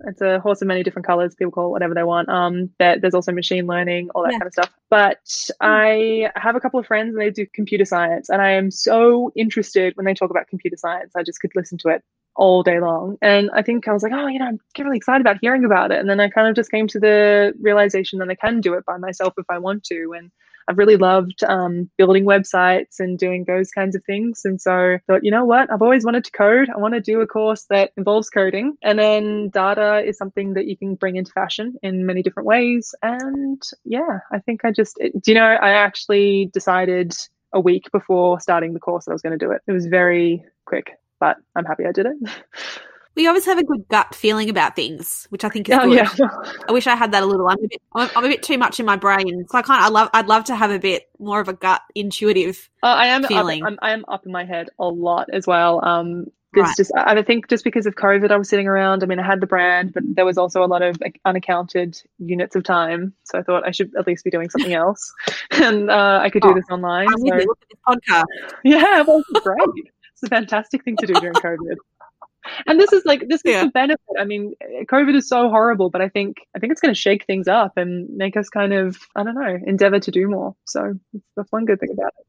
it's 0.00 0.20
a 0.20 0.38
horse 0.40 0.60
of 0.60 0.68
many 0.68 0.82
different 0.82 1.06
colors. 1.06 1.34
People 1.34 1.52
call 1.52 1.68
it 1.68 1.70
whatever 1.70 1.94
they 1.94 2.02
want. 2.02 2.28
Um, 2.28 2.70
there, 2.78 2.98
there's 2.98 3.14
also 3.14 3.32
machine 3.32 3.66
learning, 3.66 4.10
all 4.14 4.24
that 4.24 4.32
yeah. 4.32 4.38
kind 4.38 4.46
of 4.46 4.52
stuff. 4.52 4.70
But 4.90 5.48
I 5.60 6.30
have 6.36 6.54
a 6.54 6.60
couple 6.60 6.78
of 6.78 6.86
friends 6.86 7.14
and 7.14 7.20
they 7.20 7.30
do 7.30 7.46
computer 7.54 7.86
science, 7.86 8.28
and 8.28 8.42
I 8.42 8.50
am 8.50 8.70
so 8.70 9.32
interested 9.34 9.96
when 9.96 10.04
they 10.04 10.14
talk 10.14 10.30
about 10.30 10.48
computer 10.48 10.76
science. 10.76 11.12
I 11.16 11.22
just 11.22 11.40
could 11.40 11.52
listen 11.54 11.78
to 11.78 11.88
it 11.88 12.02
all 12.36 12.62
day 12.62 12.80
long. 12.80 13.16
And 13.22 13.50
I 13.54 13.62
think 13.62 13.88
I 13.88 13.92
was 13.92 14.02
like, 14.02 14.12
oh, 14.12 14.26
you 14.26 14.38
know, 14.38 14.46
I'm 14.46 14.60
getting 14.74 14.88
really 14.88 14.98
excited 14.98 15.22
about 15.22 15.38
hearing 15.40 15.64
about 15.64 15.90
it. 15.90 15.98
And 15.98 16.08
then 16.08 16.20
I 16.20 16.28
kind 16.28 16.48
of 16.48 16.54
just 16.54 16.70
came 16.70 16.86
to 16.88 17.00
the 17.00 17.54
realization 17.60 18.18
that 18.18 18.28
I 18.28 18.34
can 18.34 18.60
do 18.60 18.74
it 18.74 18.84
by 18.84 18.98
myself 18.98 19.34
if 19.38 19.46
I 19.48 19.58
want 19.58 19.84
to. 19.84 20.12
And 20.16 20.30
I've 20.68 20.78
really 20.78 20.96
loved 20.96 21.44
um, 21.44 21.90
building 21.96 22.24
websites 22.24 22.98
and 22.98 23.18
doing 23.18 23.44
those 23.44 23.70
kinds 23.70 23.94
of 23.94 24.04
things. 24.04 24.42
And 24.44 24.60
so 24.60 24.72
I 24.72 25.00
thought, 25.06 25.24
you 25.24 25.30
know 25.30 25.44
what? 25.44 25.70
I've 25.70 25.82
always 25.82 26.04
wanted 26.04 26.24
to 26.24 26.30
code. 26.32 26.68
I 26.74 26.78
want 26.78 26.94
to 26.94 27.00
do 27.00 27.20
a 27.20 27.26
course 27.26 27.66
that 27.70 27.92
involves 27.96 28.30
coding. 28.30 28.76
And 28.82 28.98
then 28.98 29.50
data 29.50 30.02
is 30.04 30.18
something 30.18 30.54
that 30.54 30.66
you 30.66 30.76
can 30.76 30.94
bring 30.94 31.16
into 31.16 31.32
fashion 31.32 31.76
in 31.82 32.06
many 32.06 32.22
different 32.22 32.46
ways. 32.46 32.94
And 33.02 33.62
yeah, 33.84 34.20
I 34.32 34.38
think 34.40 34.64
I 34.64 34.72
just, 34.72 34.96
do 34.98 35.20
you 35.26 35.34
know, 35.34 35.44
I 35.44 35.70
actually 35.70 36.50
decided 36.52 37.14
a 37.52 37.60
week 37.60 37.90
before 37.92 38.40
starting 38.40 38.74
the 38.74 38.80
course 38.80 39.04
that 39.04 39.12
I 39.12 39.14
was 39.14 39.22
going 39.22 39.38
to 39.38 39.44
do 39.44 39.52
it. 39.52 39.62
It 39.66 39.72
was 39.72 39.86
very 39.86 40.44
quick, 40.66 40.92
but 41.20 41.36
I'm 41.54 41.64
happy 41.64 41.84
I 41.86 41.92
did 41.92 42.06
it. 42.06 42.16
We 43.16 43.26
always 43.26 43.44
have 43.46 43.58
a 43.58 43.64
good 43.64 43.88
gut 43.88 44.14
feeling 44.14 44.50
about 44.50 44.76
things, 44.76 45.26
which 45.30 45.42
I 45.42 45.48
think 45.48 45.68
is 45.68 45.76
Oh, 45.80 45.86
good. 45.88 45.94
yeah. 46.18 46.28
I 46.68 46.72
wish 46.72 46.86
I 46.86 46.94
had 46.94 47.12
that 47.12 47.22
a 47.22 47.26
little. 47.26 47.48
I'm 47.48 47.58
a 47.64 47.68
bit, 47.68 47.82
I'm, 47.94 48.24
a 48.24 48.28
bit 48.28 48.42
too 48.42 48.58
much 48.58 48.78
in 48.78 48.86
my 48.86 48.96
brain, 48.96 49.46
so 49.48 49.58
I 49.58 49.62
can't. 49.62 49.80
I 49.82 49.88
love. 49.88 50.10
I'd 50.12 50.26
love 50.28 50.44
to 50.44 50.54
have 50.56 50.70
a 50.70 50.78
bit 50.78 51.08
more 51.18 51.40
of 51.40 51.48
a 51.48 51.54
gut 51.54 51.80
intuitive. 51.94 52.68
Uh, 52.82 52.86
I 52.88 53.06
am 53.06 53.24
up, 53.24 53.28
feeling. 53.28 53.64
I'm, 53.64 53.78
I 53.82 53.92
am 53.92 54.04
up 54.08 54.26
in 54.26 54.32
my 54.32 54.44
head 54.44 54.68
a 54.78 54.84
lot 54.86 55.28
as 55.32 55.46
well. 55.46 55.84
Um, 55.84 56.26
Right. 56.54 56.74
just 56.74 56.90
I 56.96 57.18
I 57.18 57.22
think 57.22 57.48
just 57.50 57.64
because 57.64 57.84
of 57.84 57.96
COVID, 57.96 58.30
I 58.30 58.36
was 58.38 58.48
sitting 58.48 58.66
around. 58.66 59.02
I 59.02 59.06
mean, 59.06 59.18
I 59.18 59.26
had 59.26 59.40
the 59.40 59.46
brand, 59.46 59.92
but 59.92 60.04
there 60.06 60.24
was 60.24 60.38
also 60.38 60.64
a 60.64 60.66
lot 60.66 60.80
of 60.80 60.98
like, 61.02 61.20
unaccounted 61.26 62.00
units 62.18 62.56
of 62.56 62.62
time. 62.64 63.12
So 63.24 63.38
I 63.38 63.42
thought 63.42 63.66
I 63.66 63.72
should 63.72 63.92
at 63.98 64.06
least 64.06 64.24
be 64.24 64.30
doing 64.30 64.48
something 64.48 64.72
else, 64.84 65.12
and 65.50 65.90
uh, 65.90 66.20
I 66.22 66.30
could 66.30 66.40
do 66.40 66.50
Oh, 66.50 66.54
this 66.54 66.64
online. 66.70 67.08
I'm 67.08 67.14
with 67.20 67.28
so- 67.32 67.36
you. 67.40 67.46
Look 67.46 67.58
at 67.62 67.68
this 67.68 68.10
podcast. 68.10 68.52
Yeah, 68.64 69.02
well, 69.06 69.22
great. 69.42 69.58
it's 70.14 70.22
a 70.22 70.28
fantastic 70.28 70.82
thing 70.82 70.96
to 70.98 71.06
do 71.06 71.12
during 71.14 71.34
COVID. 71.34 71.76
And 72.66 72.78
this 72.80 72.92
is 72.92 73.04
like 73.04 73.28
this 73.28 73.40
is 73.44 73.52
Yeah. 73.52 73.64
the 73.64 73.70
benefit. 73.70 74.00
I 74.18 74.24
mean, 74.24 74.54
COVID 74.90 75.14
is 75.16 75.28
so 75.28 75.48
horrible, 75.48 75.90
but 75.90 76.00
I 76.00 76.08
think 76.08 76.36
I 76.54 76.58
think 76.58 76.72
it's 76.72 76.80
going 76.80 76.94
to 76.94 77.00
shake 77.00 77.24
things 77.26 77.48
up 77.48 77.76
and 77.76 78.08
make 78.16 78.36
us 78.36 78.48
kind 78.48 78.72
of 78.72 78.96
I 79.14 79.22
don't 79.22 79.34
know 79.34 79.58
endeavor 79.66 80.00
to 80.00 80.10
do 80.10 80.28
more. 80.28 80.54
So 80.64 80.94
that's 81.36 81.50
one 81.52 81.64
good 81.64 81.80
thing 81.80 81.90
about 81.92 82.12
it. 82.18 82.26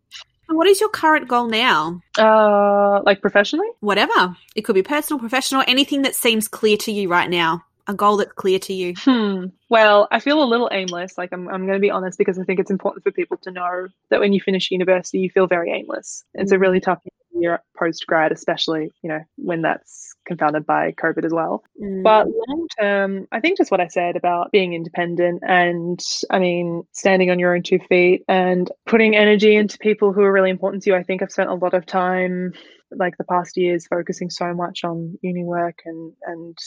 And 0.49 0.57
What 0.57 0.67
is 0.67 0.79
your 0.79 0.89
current 0.89 1.27
goal 1.27 1.47
now? 1.47 1.99
Uh, 2.17 3.01
like 3.03 3.21
professionally, 3.21 3.67
Whatever. 3.81 4.35
It 4.55 4.61
could 4.61 4.75
be 4.75 4.83
personal, 4.83 5.19
professional, 5.19 5.63
anything 5.67 6.03
that 6.03 6.15
seems 6.15 6.47
clear 6.47 6.77
to 6.77 6.91
you 6.91 7.09
right 7.09 7.29
now. 7.29 7.63
A 7.89 7.93
goal 7.93 8.17
that's 8.17 8.33
clear 8.33 8.59
to 8.59 8.73
you. 8.73 8.93
hmm. 8.97 9.45
Well, 9.69 10.09
I 10.11 10.19
feel 10.19 10.43
a 10.43 10.45
little 10.45 10.69
aimless. 10.71 11.17
Like 11.17 11.29
I'm 11.31 11.47
I'm 11.47 11.65
going 11.65 11.77
to 11.77 11.81
be 11.81 11.89
honest 11.91 12.17
because 12.17 12.37
I 12.39 12.43
think 12.43 12.59
it's 12.59 12.71
important 12.71 13.03
for 13.03 13.11
people 13.11 13.37
to 13.43 13.51
know 13.51 13.87
that 14.09 14.19
when 14.19 14.33
you 14.33 14.41
finish 14.41 14.71
university, 14.71 15.19
you 15.19 15.29
feel 15.29 15.47
very 15.47 15.71
aimless. 15.71 16.23
It's 16.33 16.51
a 16.51 16.55
Mm. 16.57 16.61
really 16.61 16.79
tough 16.81 16.99
year 17.41 17.61
post 17.77 18.05
grad, 18.07 18.31
especially 18.31 18.91
you 19.01 19.09
know 19.09 19.19
when 19.37 19.61
that's 19.61 20.15
confounded 20.25 20.65
by 20.65 20.91
COVID 20.91 21.25
as 21.25 21.33
well. 21.33 21.63
Mm. 21.81 22.03
But 22.03 22.27
long 22.27 22.67
term, 22.79 23.27
I 23.31 23.39
think 23.39 23.57
just 23.57 23.71
what 23.71 23.81
I 23.81 23.87
said 23.87 24.15
about 24.15 24.51
being 24.51 24.73
independent 24.73 25.43
and 25.47 25.99
I 26.29 26.39
mean, 26.39 26.83
standing 26.91 27.31
on 27.31 27.39
your 27.39 27.55
own 27.55 27.63
two 27.63 27.79
feet 27.79 28.23
and 28.27 28.69
putting 28.85 29.15
energy 29.15 29.55
into 29.55 29.77
people 29.79 30.13
who 30.13 30.21
are 30.21 30.31
really 30.31 30.49
important 30.49 30.83
to 30.83 30.91
you. 30.91 30.95
I 30.95 31.03
think 31.03 31.21
I've 31.21 31.31
spent 31.31 31.49
a 31.49 31.55
lot 31.55 31.73
of 31.73 31.85
time, 31.85 32.53
like 32.91 33.17
the 33.17 33.23
past 33.23 33.57
years, 33.57 33.87
focusing 33.87 34.29
so 34.29 34.53
much 34.53 34.83
on 34.83 35.17
uni 35.21 35.43
work 35.43 35.79
and, 35.85 36.13
and, 36.25 36.57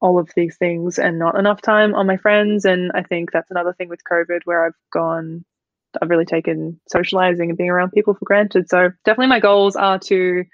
all 0.00 0.18
of 0.18 0.30
these 0.36 0.58
things 0.58 0.98
and 0.98 1.18
not 1.18 1.38
enough 1.38 1.62
time 1.62 1.94
on 1.94 2.06
my 2.06 2.18
friends 2.18 2.66
and 2.66 2.92
i 2.94 3.02
think 3.02 3.32
that's 3.32 3.50
another 3.50 3.72
thing 3.72 3.88
with 3.88 4.00
covid 4.04 4.40
where 4.44 4.66
i've 4.66 4.74
gone 4.92 5.42
i've 6.00 6.10
really 6.10 6.24
taken 6.24 6.78
socializing 6.88 7.48
and 7.50 7.58
being 7.58 7.70
around 7.70 7.90
people 7.92 8.14
for 8.14 8.24
granted 8.24 8.68
so 8.68 8.90
definitely 9.04 9.26
my 9.28 9.40
goals 9.40 9.76
are 9.76 9.98
to 9.98 10.44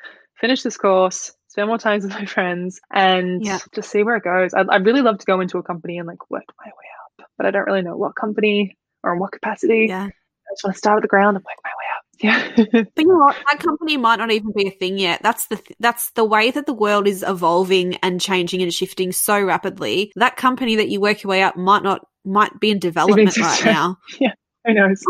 finish 0.41 0.63
this 0.63 0.77
course 0.77 1.33
spend 1.49 1.69
more 1.69 1.79
time 1.79 2.01
with 2.03 2.11
my 2.11 2.25
friends 2.27 2.81
and 2.93 3.45
Yeah. 3.45 3.59
just 3.75 3.91
see 3.91 4.03
where 4.03 4.17
it 4.17 4.25
goes 4.25 4.55
I'd, 4.55 4.69
I'd 4.69 4.87
really 4.87 5.03
love 5.03 5.19
to 5.19 5.27
go 5.27 5.41
into 5.41 5.59
a 5.59 5.63
company 5.63 5.99
and 5.99 6.07
like 6.09 6.31
work 6.31 6.45
my 6.59 6.67
way 6.67 6.89
up 7.21 7.29
but 7.37 7.47
i 7.47 7.51
don't 7.51 7.67
really 7.67 7.83
know 7.83 7.97
what 7.97 8.15
company 8.17 8.77
or 9.05 9.13
in 9.15 9.19
what 9.19 9.33
capacity 9.33 9.87
yeah. 9.89 10.05
i 10.05 10.53
just 10.53 10.65
want 10.65 10.75
to 10.75 10.79
start 10.79 10.97
at 10.99 11.03
the 11.03 11.09
ground 11.09 11.37
and 11.37 11.45
work 11.45 11.59
my 11.65 11.71
way 11.71 11.87
up 11.97 12.03
yeah 12.21 12.83
But 12.95 13.03
you 13.03 13.09
know 13.09 13.17
what? 13.17 13.37
That 13.51 13.59
company 13.59 13.97
might 13.97 14.17
not 14.17 14.31
even 14.31 14.53
be 14.55 14.69
a 14.69 14.71
thing 14.71 14.99
yet. 14.99 15.21
That's 15.23 15.47
the 15.47 15.57
th- 15.57 15.77
that's 15.81 16.11
the 16.13 16.25
way 16.25 16.51
that 16.53 16.67
the 16.67 16.75
world 16.75 17.09
is 17.09 17.25
evolving 17.27 17.97
and 17.97 18.21
changing 18.21 18.63
and 18.63 18.73
shifting 18.73 19.13
so 19.13 19.43
rapidly. 19.43 20.13
That 20.17 20.37
company 20.37 20.77
that 20.77 20.89
you 20.91 21.01
work 21.01 21.23
your 21.23 21.31
way 21.31 21.43
up 21.43 21.57
might 21.57 21.83
not 21.83 22.07
might 22.25 22.61
be 22.61 22.71
in 22.71 22.79
development 22.79 23.37
right 23.39 23.65
now. 23.65 23.97
who 24.67 24.75
knows 24.75 25.03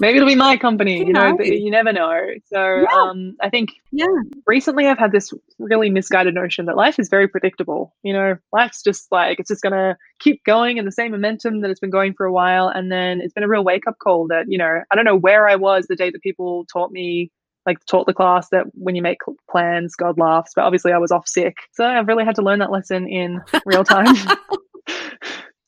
maybe 0.00 0.16
it'll 0.16 0.28
be 0.28 0.34
my 0.34 0.56
company 0.56 0.98
Who 1.00 1.06
you 1.08 1.12
know 1.12 1.32
knows? 1.32 1.46
you 1.46 1.70
never 1.70 1.92
know 1.92 2.20
so 2.46 2.58
Yeah. 2.58 2.86
um 3.02 3.36
i 3.42 3.50
think 3.50 3.70
Yeah. 3.92 4.06
recently 4.46 4.86
I've 4.86 4.98
had 4.98 5.12
this 5.12 5.32
really 5.58 5.90
misguided 5.90 6.34
notion 6.34 6.66
that 6.66 6.76
life 6.76 6.98
is 6.98 7.08
very 7.08 7.28
predictable. 7.28 7.94
You 8.02 8.12
know, 8.12 8.36
life's 8.52 8.82
just 8.82 9.06
like 9.12 9.38
it's 9.38 9.48
just 9.48 9.62
gonna 9.62 9.96
keep 10.18 10.42
going 10.44 10.78
in 10.78 10.84
the 10.84 10.92
same 10.92 11.12
momentum 11.12 11.60
that 11.60 11.70
it's 11.70 11.80
been 11.80 11.90
going 11.90 12.12
for 12.14 12.26
a 12.26 12.32
while. 12.32 12.68
And 12.68 12.90
then 12.90 13.20
it's 13.20 13.32
been 13.32 13.44
a 13.44 13.48
real 13.48 13.62
wake 13.64 13.86
up 13.86 13.96
call 14.02 14.26
that, 14.28 14.46
you 14.48 14.58
know, 14.58 14.80
I 14.90 14.94
don't 14.96 15.04
know 15.04 15.16
where 15.16 15.48
I 15.48 15.54
was 15.56 15.86
the 15.86 15.94
day 15.96 16.10
that 16.10 16.22
people 16.22 16.66
taught 16.72 16.90
me 16.90 17.30
like 17.66 17.78
taught 17.86 18.06
the 18.06 18.12
class 18.12 18.48
that 18.50 18.66
when 18.74 18.94
you 18.96 19.02
make 19.02 19.18
plans, 19.50 19.94
God 19.94 20.18
laughs. 20.18 20.52
But 20.56 20.64
obviously 20.64 20.92
I 20.92 20.98
was 20.98 21.12
off 21.12 21.26
sick. 21.28 21.54
So 21.72 21.84
I've 21.84 22.08
really 22.08 22.24
had 22.24 22.34
to 22.36 22.42
learn 22.42 22.58
that 22.58 22.70
lesson 22.72 23.06
in 23.08 23.40
real 23.64 23.84
time. 23.84 24.14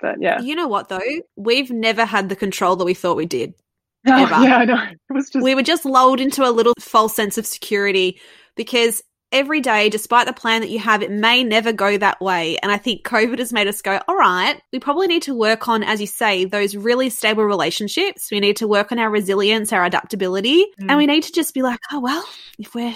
but 0.00 0.16
yeah. 0.20 0.40
You 0.40 0.54
know 0.54 0.68
what 0.68 0.88
though? 0.88 1.00
We've 1.36 1.70
never 1.70 2.04
had 2.04 2.28
the 2.28 2.36
control 2.36 2.76
that 2.76 2.84
we 2.84 2.94
thought 2.94 3.16
we 3.16 3.26
did. 3.26 3.54
Oh, 4.08 4.22
Ever. 4.22 4.44
yeah, 4.44 4.56
I 4.58 4.64
know. 4.64 4.84
It 5.10 5.12
was 5.12 5.30
just 5.30 5.42
we 5.42 5.56
were 5.56 5.64
just 5.64 5.84
lulled 5.84 6.20
into 6.20 6.48
a 6.48 6.52
little 6.52 6.74
false 6.78 7.16
sense 7.16 7.38
of 7.38 7.46
security 7.46 8.20
because 8.54 9.02
every 9.32 9.60
day, 9.60 9.88
despite 9.88 10.26
the 10.26 10.32
plan 10.32 10.60
that 10.60 10.70
you 10.70 10.78
have, 10.78 11.02
it 11.02 11.10
may 11.10 11.42
never 11.42 11.72
go 11.72 11.98
that 11.98 12.20
way. 12.20 12.56
And 12.58 12.70
I 12.70 12.78
think 12.78 13.04
COVID 13.04 13.38
has 13.38 13.52
made 13.52 13.66
us 13.66 13.82
go, 13.82 14.00
all 14.06 14.16
right, 14.16 14.60
we 14.72 14.78
probably 14.78 15.06
need 15.06 15.22
to 15.22 15.34
work 15.34 15.68
on, 15.68 15.82
as 15.82 16.00
you 16.00 16.06
say, 16.06 16.44
those 16.44 16.76
really 16.76 17.10
stable 17.10 17.44
relationships. 17.44 18.28
We 18.30 18.40
need 18.40 18.56
to 18.58 18.68
work 18.68 18.92
on 18.92 18.98
our 18.98 19.10
resilience, 19.10 19.72
our 19.72 19.84
adaptability. 19.84 20.64
Mm. 20.80 20.86
And 20.88 20.98
we 20.98 21.06
need 21.06 21.24
to 21.24 21.32
just 21.32 21.54
be 21.54 21.62
like, 21.62 21.80
oh, 21.92 22.00
well, 22.00 22.26
if 22.58 22.74
we're, 22.74 22.94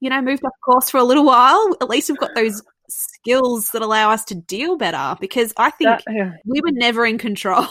you 0.00 0.10
know, 0.10 0.20
moved 0.20 0.44
off 0.44 0.52
course 0.64 0.90
for 0.90 0.98
a 0.98 1.04
little 1.04 1.24
while, 1.24 1.76
at 1.80 1.88
least 1.88 2.08
we've 2.08 2.18
got 2.18 2.34
those 2.34 2.62
skills 2.88 3.70
that 3.70 3.82
allow 3.82 4.10
us 4.10 4.24
to 4.26 4.34
deal 4.34 4.76
better 4.76 5.16
because 5.20 5.52
I 5.56 5.70
think 5.70 5.88
that, 5.88 6.04
yeah. 6.10 6.32
we 6.44 6.60
were 6.60 6.72
never 6.72 7.06
in 7.06 7.18
control. 7.18 7.66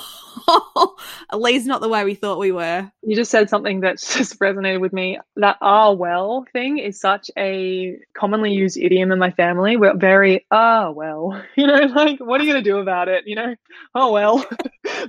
at 1.32 1.40
least 1.40 1.68
not 1.68 1.82
the 1.82 1.90
way 1.90 2.04
we 2.04 2.16
thought 2.16 2.40
we 2.40 2.52
were. 2.52 2.90
You 3.02 3.16
just 3.16 3.32
said 3.32 3.50
something 3.50 3.82
that 3.82 3.98
just 4.00 4.40
resonated 4.40 4.82
with 4.82 4.94
me. 4.94 5.20
That 5.36 5.58
"ah 5.62 5.92
well" 5.92 6.46
thing 6.54 6.78
is 6.78 7.00
such 7.00 7.30
a 7.38 7.98
commonly 8.14 8.54
used 8.54 8.78
idiom 8.78 9.12
in 9.12 9.20
my 9.20 9.32
family. 9.32 9.78
We're 9.78 9.96
very 9.96 10.46
"ah 10.52 10.92
well," 10.92 11.42
you 11.56 11.68
know, 11.68 11.80
like 11.80 12.20
what 12.20 12.42
are 12.42 12.44
you 12.44 12.52
gonna 12.52 12.64
do 12.64 12.80
about 12.80 13.08
it? 13.08 13.26
You 13.28 13.36
know, 13.36 13.56
oh 13.96 14.12
well, 14.12 14.46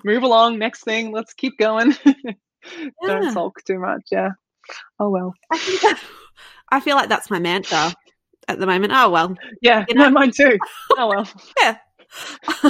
move 0.04 0.22
along. 0.22 0.58
Next 0.58 0.84
thing, 0.84 1.12
let's 1.12 1.34
keep 1.34 1.58
going. 1.58 1.94
Yeah. 2.04 3.20
Don't 3.20 3.32
sulk 3.32 3.62
too 3.64 3.78
much. 3.78 4.04
Yeah. 4.10 4.30
Oh 4.98 5.10
well. 5.10 5.34
I 5.50 5.58
think 5.58 5.82
that, 5.82 6.00
I 6.70 6.80
feel 6.80 6.96
like 6.96 7.10
that's 7.10 7.30
my 7.30 7.38
mantra 7.38 7.94
at 8.48 8.58
the 8.58 8.66
moment. 8.66 8.92
Oh 8.94 9.10
well, 9.10 9.36
Yeah. 9.62 9.84
You 9.88 9.94
know? 9.96 10.04
no, 10.04 10.10
mine 10.10 10.30
too. 10.30 10.58
Oh 10.98 11.08
well. 11.08 11.28
yeah. 11.60 11.78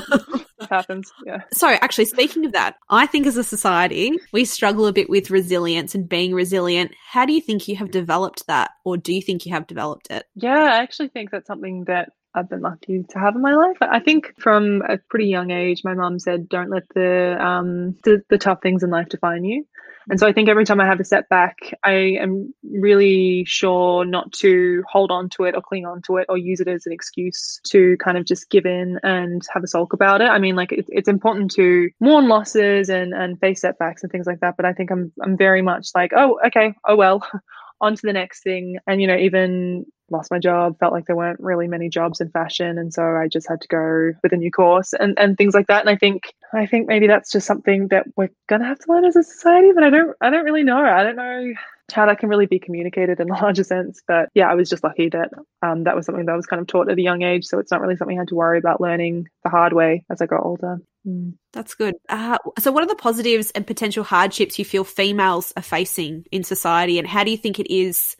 It 0.60 0.70
happens. 0.70 1.12
Yeah. 1.26 1.42
so, 1.52 1.68
actually, 1.68 2.06
speaking 2.06 2.46
of 2.46 2.52
that, 2.52 2.76
I 2.88 3.06
think 3.06 3.26
as 3.26 3.36
a 3.36 3.44
society 3.44 4.18
we 4.32 4.44
struggle 4.46 4.86
a 4.86 4.92
bit 4.92 5.10
with 5.10 5.30
resilience 5.30 5.94
and 5.94 6.08
being 6.08 6.32
resilient. 6.32 6.92
How 7.10 7.26
do 7.26 7.32
you 7.34 7.40
think 7.42 7.68
you 7.68 7.76
have 7.76 7.90
developed 7.90 8.46
that, 8.46 8.70
or 8.84 8.96
do 8.96 9.12
you 9.12 9.20
think 9.20 9.44
you 9.44 9.52
have 9.52 9.66
developed 9.66 10.06
it? 10.10 10.24
Yeah, 10.34 10.56
I 10.58 10.78
actually 10.78 11.08
think 11.08 11.30
that's 11.30 11.46
something 11.46 11.84
that 11.84 12.10
I've 12.34 12.48
been 12.48 12.62
lucky 12.62 13.04
to 13.10 13.18
have 13.18 13.34
in 13.36 13.42
my 13.42 13.54
life. 13.54 13.76
I 13.82 14.00
think 14.00 14.32
from 14.38 14.80
a 14.88 14.96
pretty 15.10 15.26
young 15.26 15.50
age, 15.50 15.82
my 15.84 15.92
mum 15.94 16.18
said, 16.18 16.48
"Don't 16.48 16.70
let 16.70 16.84
the 16.94 17.36
um 17.44 17.96
the, 18.04 18.22
the 18.30 18.38
tough 18.38 18.60
things 18.62 18.82
in 18.82 18.88
life 18.90 19.08
define 19.10 19.44
you." 19.44 19.66
And 20.10 20.20
so 20.20 20.26
I 20.26 20.32
think 20.32 20.48
every 20.48 20.64
time 20.64 20.80
I 20.80 20.86
have 20.86 21.00
a 21.00 21.04
setback, 21.04 21.56
I 21.82 21.92
am 22.20 22.52
really 22.62 23.44
sure 23.46 24.04
not 24.04 24.32
to 24.34 24.82
hold 24.90 25.10
on 25.10 25.28
to 25.30 25.44
it 25.44 25.54
or 25.54 25.62
cling 25.62 25.86
on 25.86 26.02
to 26.02 26.18
it 26.18 26.26
or 26.28 26.36
use 26.36 26.60
it 26.60 26.68
as 26.68 26.86
an 26.86 26.92
excuse 26.92 27.60
to 27.68 27.96
kind 27.98 28.18
of 28.18 28.26
just 28.26 28.50
give 28.50 28.66
in 28.66 28.98
and 29.02 29.42
have 29.52 29.64
a 29.64 29.66
sulk 29.66 29.92
about 29.92 30.20
it. 30.20 30.28
I 30.28 30.38
mean, 30.38 30.56
like 30.56 30.72
it, 30.72 30.86
it's 30.88 31.08
important 31.08 31.50
to 31.52 31.90
mourn 32.00 32.28
losses 32.28 32.88
and 32.88 33.14
and 33.14 33.40
face 33.40 33.62
setbacks 33.62 34.02
and 34.02 34.12
things 34.12 34.26
like 34.26 34.40
that. 34.40 34.56
But 34.56 34.66
I 34.66 34.72
think 34.72 34.90
I'm 34.90 35.12
I'm 35.22 35.36
very 35.36 35.62
much 35.62 35.88
like, 35.94 36.12
oh, 36.14 36.38
okay, 36.46 36.74
oh 36.86 36.96
well, 36.96 37.26
on 37.84 37.94
to 37.96 38.02
the 38.02 38.12
next 38.12 38.42
thing. 38.42 38.78
And 38.86 39.00
you 39.00 39.06
know, 39.06 39.16
even 39.16 39.86
lost 40.10 40.30
my 40.30 40.38
job, 40.38 40.78
felt 40.78 40.92
like 40.92 41.06
there 41.06 41.16
weren't 41.16 41.40
really 41.40 41.66
many 41.68 41.88
jobs 41.88 42.20
in 42.20 42.30
fashion, 42.30 42.78
and 42.78 42.92
so 42.92 43.02
I 43.02 43.28
just 43.28 43.48
had 43.48 43.60
to 43.60 43.68
go 43.68 44.12
with 44.22 44.32
a 44.32 44.36
new 44.36 44.50
course 44.50 44.92
and 44.92 45.18
and 45.18 45.36
things 45.36 45.54
like 45.54 45.66
that. 45.68 45.80
And 45.80 45.90
I 45.90 45.96
think 45.96 46.22
I 46.52 46.66
think 46.66 46.88
maybe 46.88 47.06
that's 47.06 47.30
just 47.30 47.46
something 47.46 47.88
that 47.88 48.06
we're 48.16 48.30
gonna 48.48 48.66
have 48.66 48.78
to 48.80 48.92
learn 48.92 49.04
as 49.04 49.16
a 49.16 49.22
society, 49.22 49.72
but 49.74 49.84
I 49.84 49.90
don't 49.90 50.16
I 50.20 50.30
don't 50.30 50.44
really 50.44 50.64
know. 50.64 50.84
I 50.84 51.02
don't 51.02 51.16
know 51.16 51.52
how 51.92 52.06
that 52.06 52.18
can 52.18 52.28
really 52.28 52.46
be 52.46 52.58
communicated 52.58 53.20
in 53.20 53.30
a 53.30 53.34
larger 53.34 53.64
sense. 53.64 54.02
But 54.06 54.30
yeah, 54.34 54.50
I 54.50 54.54
was 54.54 54.70
just 54.70 54.84
lucky 54.84 55.10
that 55.10 55.30
um, 55.62 55.84
that 55.84 55.96
was 55.96 56.06
something 56.06 56.24
that 56.26 56.32
I 56.32 56.36
was 56.36 56.46
kind 56.46 56.60
of 56.60 56.66
taught 56.66 56.90
at 56.90 56.98
a 56.98 57.02
young 57.02 57.22
age. 57.22 57.44
So 57.46 57.58
it's 57.58 57.70
not 57.70 57.80
really 57.80 57.96
something 57.96 58.16
I 58.16 58.22
had 58.22 58.28
to 58.28 58.34
worry 58.34 58.58
about 58.58 58.80
learning 58.80 59.28
the 59.42 59.50
hard 59.50 59.72
way 59.72 60.04
as 60.10 60.20
I 60.20 60.26
got 60.26 60.44
older. 60.44 60.80
Mm. 61.06 61.34
That's 61.52 61.74
good. 61.74 61.94
Uh, 62.08 62.38
so, 62.58 62.72
what 62.72 62.82
are 62.82 62.86
the 62.86 62.94
positives 62.94 63.50
and 63.50 63.66
potential 63.66 64.04
hardships 64.04 64.58
you 64.58 64.64
feel 64.64 64.84
females 64.84 65.52
are 65.56 65.62
facing 65.62 66.24
in 66.32 66.44
society, 66.44 66.98
and 66.98 67.06
how 67.06 67.24
do 67.24 67.30
you 67.30 67.36
think 67.36 67.58
it 67.58 67.72
is? 67.72 68.16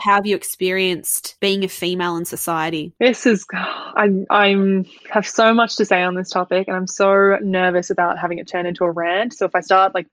How 0.00 0.14
have 0.14 0.26
you 0.26 0.34
experienced 0.34 1.36
being 1.40 1.62
a 1.62 1.68
female 1.68 2.16
in 2.16 2.24
society? 2.24 2.94
This 2.98 3.26
is 3.26 3.46
I 3.52 4.08
I'm 4.30 4.86
have 5.10 5.26
so 5.26 5.54
much 5.54 5.76
to 5.76 5.84
say 5.84 6.02
on 6.02 6.14
this 6.14 6.30
topic, 6.30 6.66
and 6.66 6.76
I'm 6.76 6.86
so 6.86 7.38
nervous 7.42 7.90
about 7.90 8.18
having 8.18 8.38
it 8.38 8.48
turn 8.48 8.66
into 8.66 8.84
a 8.84 8.90
rant. 8.90 9.34
So 9.34 9.44
if 9.44 9.54
I 9.54 9.60
start 9.60 9.94
like 9.94 10.06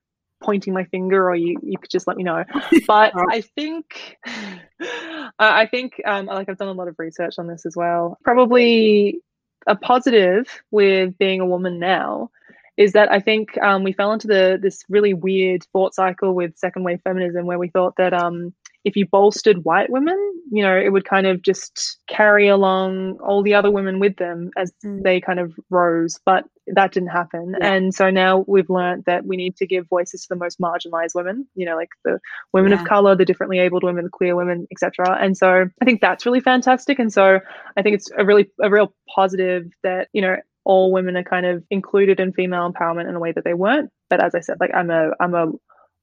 pointing 0.43 0.73
my 0.73 0.83
finger, 0.83 1.29
or 1.29 1.35
you 1.35 1.57
you 1.63 1.77
could 1.77 1.89
just 1.89 2.07
let 2.07 2.17
me 2.17 2.23
know. 2.23 2.43
But 2.87 3.13
I 3.15 3.41
think 3.41 4.17
I 5.39 5.65
think 5.65 5.99
um, 6.05 6.27
like 6.27 6.49
I've 6.49 6.57
done 6.57 6.67
a 6.67 6.73
lot 6.73 6.87
of 6.87 6.95
research 6.99 7.35
on 7.39 7.47
this 7.47 7.65
as 7.65 7.75
well. 7.75 8.17
Probably 8.23 9.21
a 9.67 9.75
positive 9.75 10.47
with 10.71 11.17
being 11.17 11.39
a 11.39 11.45
woman 11.45 11.79
now 11.79 12.29
is 12.77 12.93
that 12.93 13.11
I 13.11 13.19
think 13.19 13.61
um, 13.61 13.83
we 13.83 13.93
fell 13.93 14.11
into 14.11 14.27
the 14.27 14.57
this 14.61 14.83
really 14.89 15.13
weird 15.13 15.63
thought 15.71 15.93
cycle 15.93 16.33
with 16.33 16.57
second 16.57 16.83
wave 16.83 17.01
feminism 17.03 17.45
where 17.45 17.59
we 17.59 17.69
thought 17.69 17.95
that 17.97 18.13
um, 18.13 18.53
if 18.83 18.95
you 18.95 19.05
bolstered 19.05 19.63
white 19.63 19.89
women, 19.89 20.17
you 20.51 20.63
know, 20.63 20.75
it 20.75 20.89
would 20.89 21.05
kind 21.05 21.27
of 21.27 21.41
just 21.41 21.99
carry 22.07 22.47
along 22.47 23.17
all 23.19 23.43
the 23.43 23.53
other 23.53 23.71
women 23.71 23.99
with 23.99 24.17
them 24.17 24.51
as 24.57 24.73
mm. 24.83 25.01
they 25.03 25.21
kind 25.21 25.39
of 25.39 25.53
rose. 25.69 26.19
But 26.25 26.45
that 26.67 26.91
didn't 26.91 27.09
happen. 27.09 27.55
Yeah. 27.59 27.73
And 27.73 27.93
so 27.93 28.09
now 28.09 28.45
we've 28.47 28.69
learned 28.69 29.03
that 29.05 29.25
we 29.25 29.37
need 29.37 29.55
to 29.57 29.67
give 29.67 29.87
voices 29.87 30.21
to 30.21 30.27
the 30.29 30.35
most 30.35 30.59
marginalized 30.59 31.15
women, 31.15 31.47
you 31.55 31.65
know, 31.65 31.75
like 31.75 31.89
the 32.05 32.19
women 32.53 32.71
yeah. 32.71 32.81
of 32.81 32.87
color, 32.87 33.15
the 33.15 33.25
differently 33.25 33.59
abled 33.59 33.83
women, 33.83 34.05
the 34.05 34.09
queer 34.09 34.35
women, 34.35 34.67
etc. 34.71 35.17
And 35.19 35.37
so 35.37 35.65
I 35.81 35.85
think 35.85 36.01
that's 36.01 36.25
really 36.25 36.39
fantastic. 36.39 36.99
And 36.99 37.11
so 37.11 37.39
I 37.75 37.81
think 37.81 37.95
it's 37.95 38.09
a 38.17 38.25
really 38.25 38.49
a 38.61 38.69
real 38.69 38.93
positive 39.13 39.65
that, 39.83 40.07
you 40.13 40.21
know, 40.21 40.37
all 40.65 40.93
women 40.93 41.17
are 41.17 41.23
kind 41.23 41.45
of 41.45 41.63
included 41.69 42.19
in 42.19 42.31
female 42.31 42.71
empowerment 42.71 43.09
in 43.09 43.15
a 43.15 43.19
way 43.19 43.33
that 43.33 43.43
they 43.43 43.53
weren't. 43.53 43.89
But 44.09 44.23
as 44.23 44.33
I 44.33 44.39
said, 44.39 44.57
like 44.59 44.71
I'm 44.73 44.89
a 44.89 45.11
I'm 45.19 45.33
a 45.33 45.51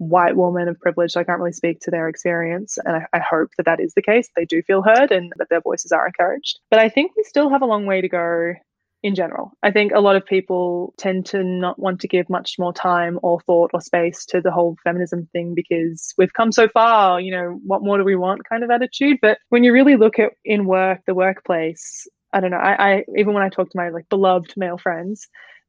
white 0.00 0.36
woman 0.36 0.68
of 0.68 0.80
privilege, 0.80 1.12
so 1.12 1.20
I 1.20 1.24
can't 1.24 1.38
really 1.38 1.52
speak 1.52 1.80
to 1.80 1.90
their 1.90 2.08
experience. 2.08 2.78
And 2.84 2.96
I, 2.96 3.06
I, 3.12 3.18
hope 3.18 3.50
that 3.58 3.66
that 3.66 3.80
is 3.80 3.92
the 3.92 4.00
case. 4.00 4.30
They 4.34 4.46
do 4.46 4.62
feel 4.62 4.82
heard 4.82 5.12
and 5.12 5.30
that 5.36 5.50
their 5.50 5.60
voices 5.60 5.92
are 5.92 6.06
encouraged. 6.06 6.58
But 6.70 6.80
I 6.80 6.88
think 6.88 7.12
we 7.16 7.22
still 7.24 7.50
have 7.50 7.60
a 7.60 7.66
long 7.66 7.84
way 7.84 8.00
to 8.00 8.08
go 8.08 8.54
in 9.02 9.14
general. 9.14 9.52
I 9.62 9.70
think 9.70 9.92
a 9.92 10.00
lot 10.00 10.16
of 10.16 10.26
people 10.26 10.94
tend 10.98 11.26
to 11.26 11.42
not 11.42 11.78
want 11.78 12.00
to 12.00 12.08
give 12.08 12.28
much 12.28 12.56
more 12.58 12.72
time 12.72 13.18
or 13.22 13.40
thought 13.40 13.70
or 13.72 13.80
space 13.80 14.26
to 14.26 14.40
the 14.40 14.50
whole 14.50 14.76
feminism 14.84 15.28
thing 15.32 15.54
because 15.54 16.12
we've 16.18 16.34
come 16.34 16.52
so 16.52 16.68
far, 16.68 17.20
you 17.20 17.32
know, 17.32 17.58
what 17.64 17.82
more 17.82 17.96
do 17.96 18.04
we 18.04 18.16
want 18.16 18.48
kind 18.48 18.62
of 18.62 18.70
attitude. 18.70 19.18
But 19.22 19.38
when 19.48 19.64
you 19.64 19.72
really 19.72 19.96
look 19.96 20.18
at 20.18 20.32
in 20.44 20.66
work, 20.66 21.00
the 21.06 21.14
workplace, 21.14 22.06
I 22.32 22.40
don't 22.40 22.50
know, 22.50 22.58
I, 22.58 22.92
I 22.92 23.04
even 23.16 23.32
when 23.32 23.42
I 23.42 23.48
talk 23.48 23.70
to 23.70 23.78
my 23.78 23.88
like 23.88 24.08
beloved 24.10 24.52
male 24.56 24.78
friends, 24.78 25.26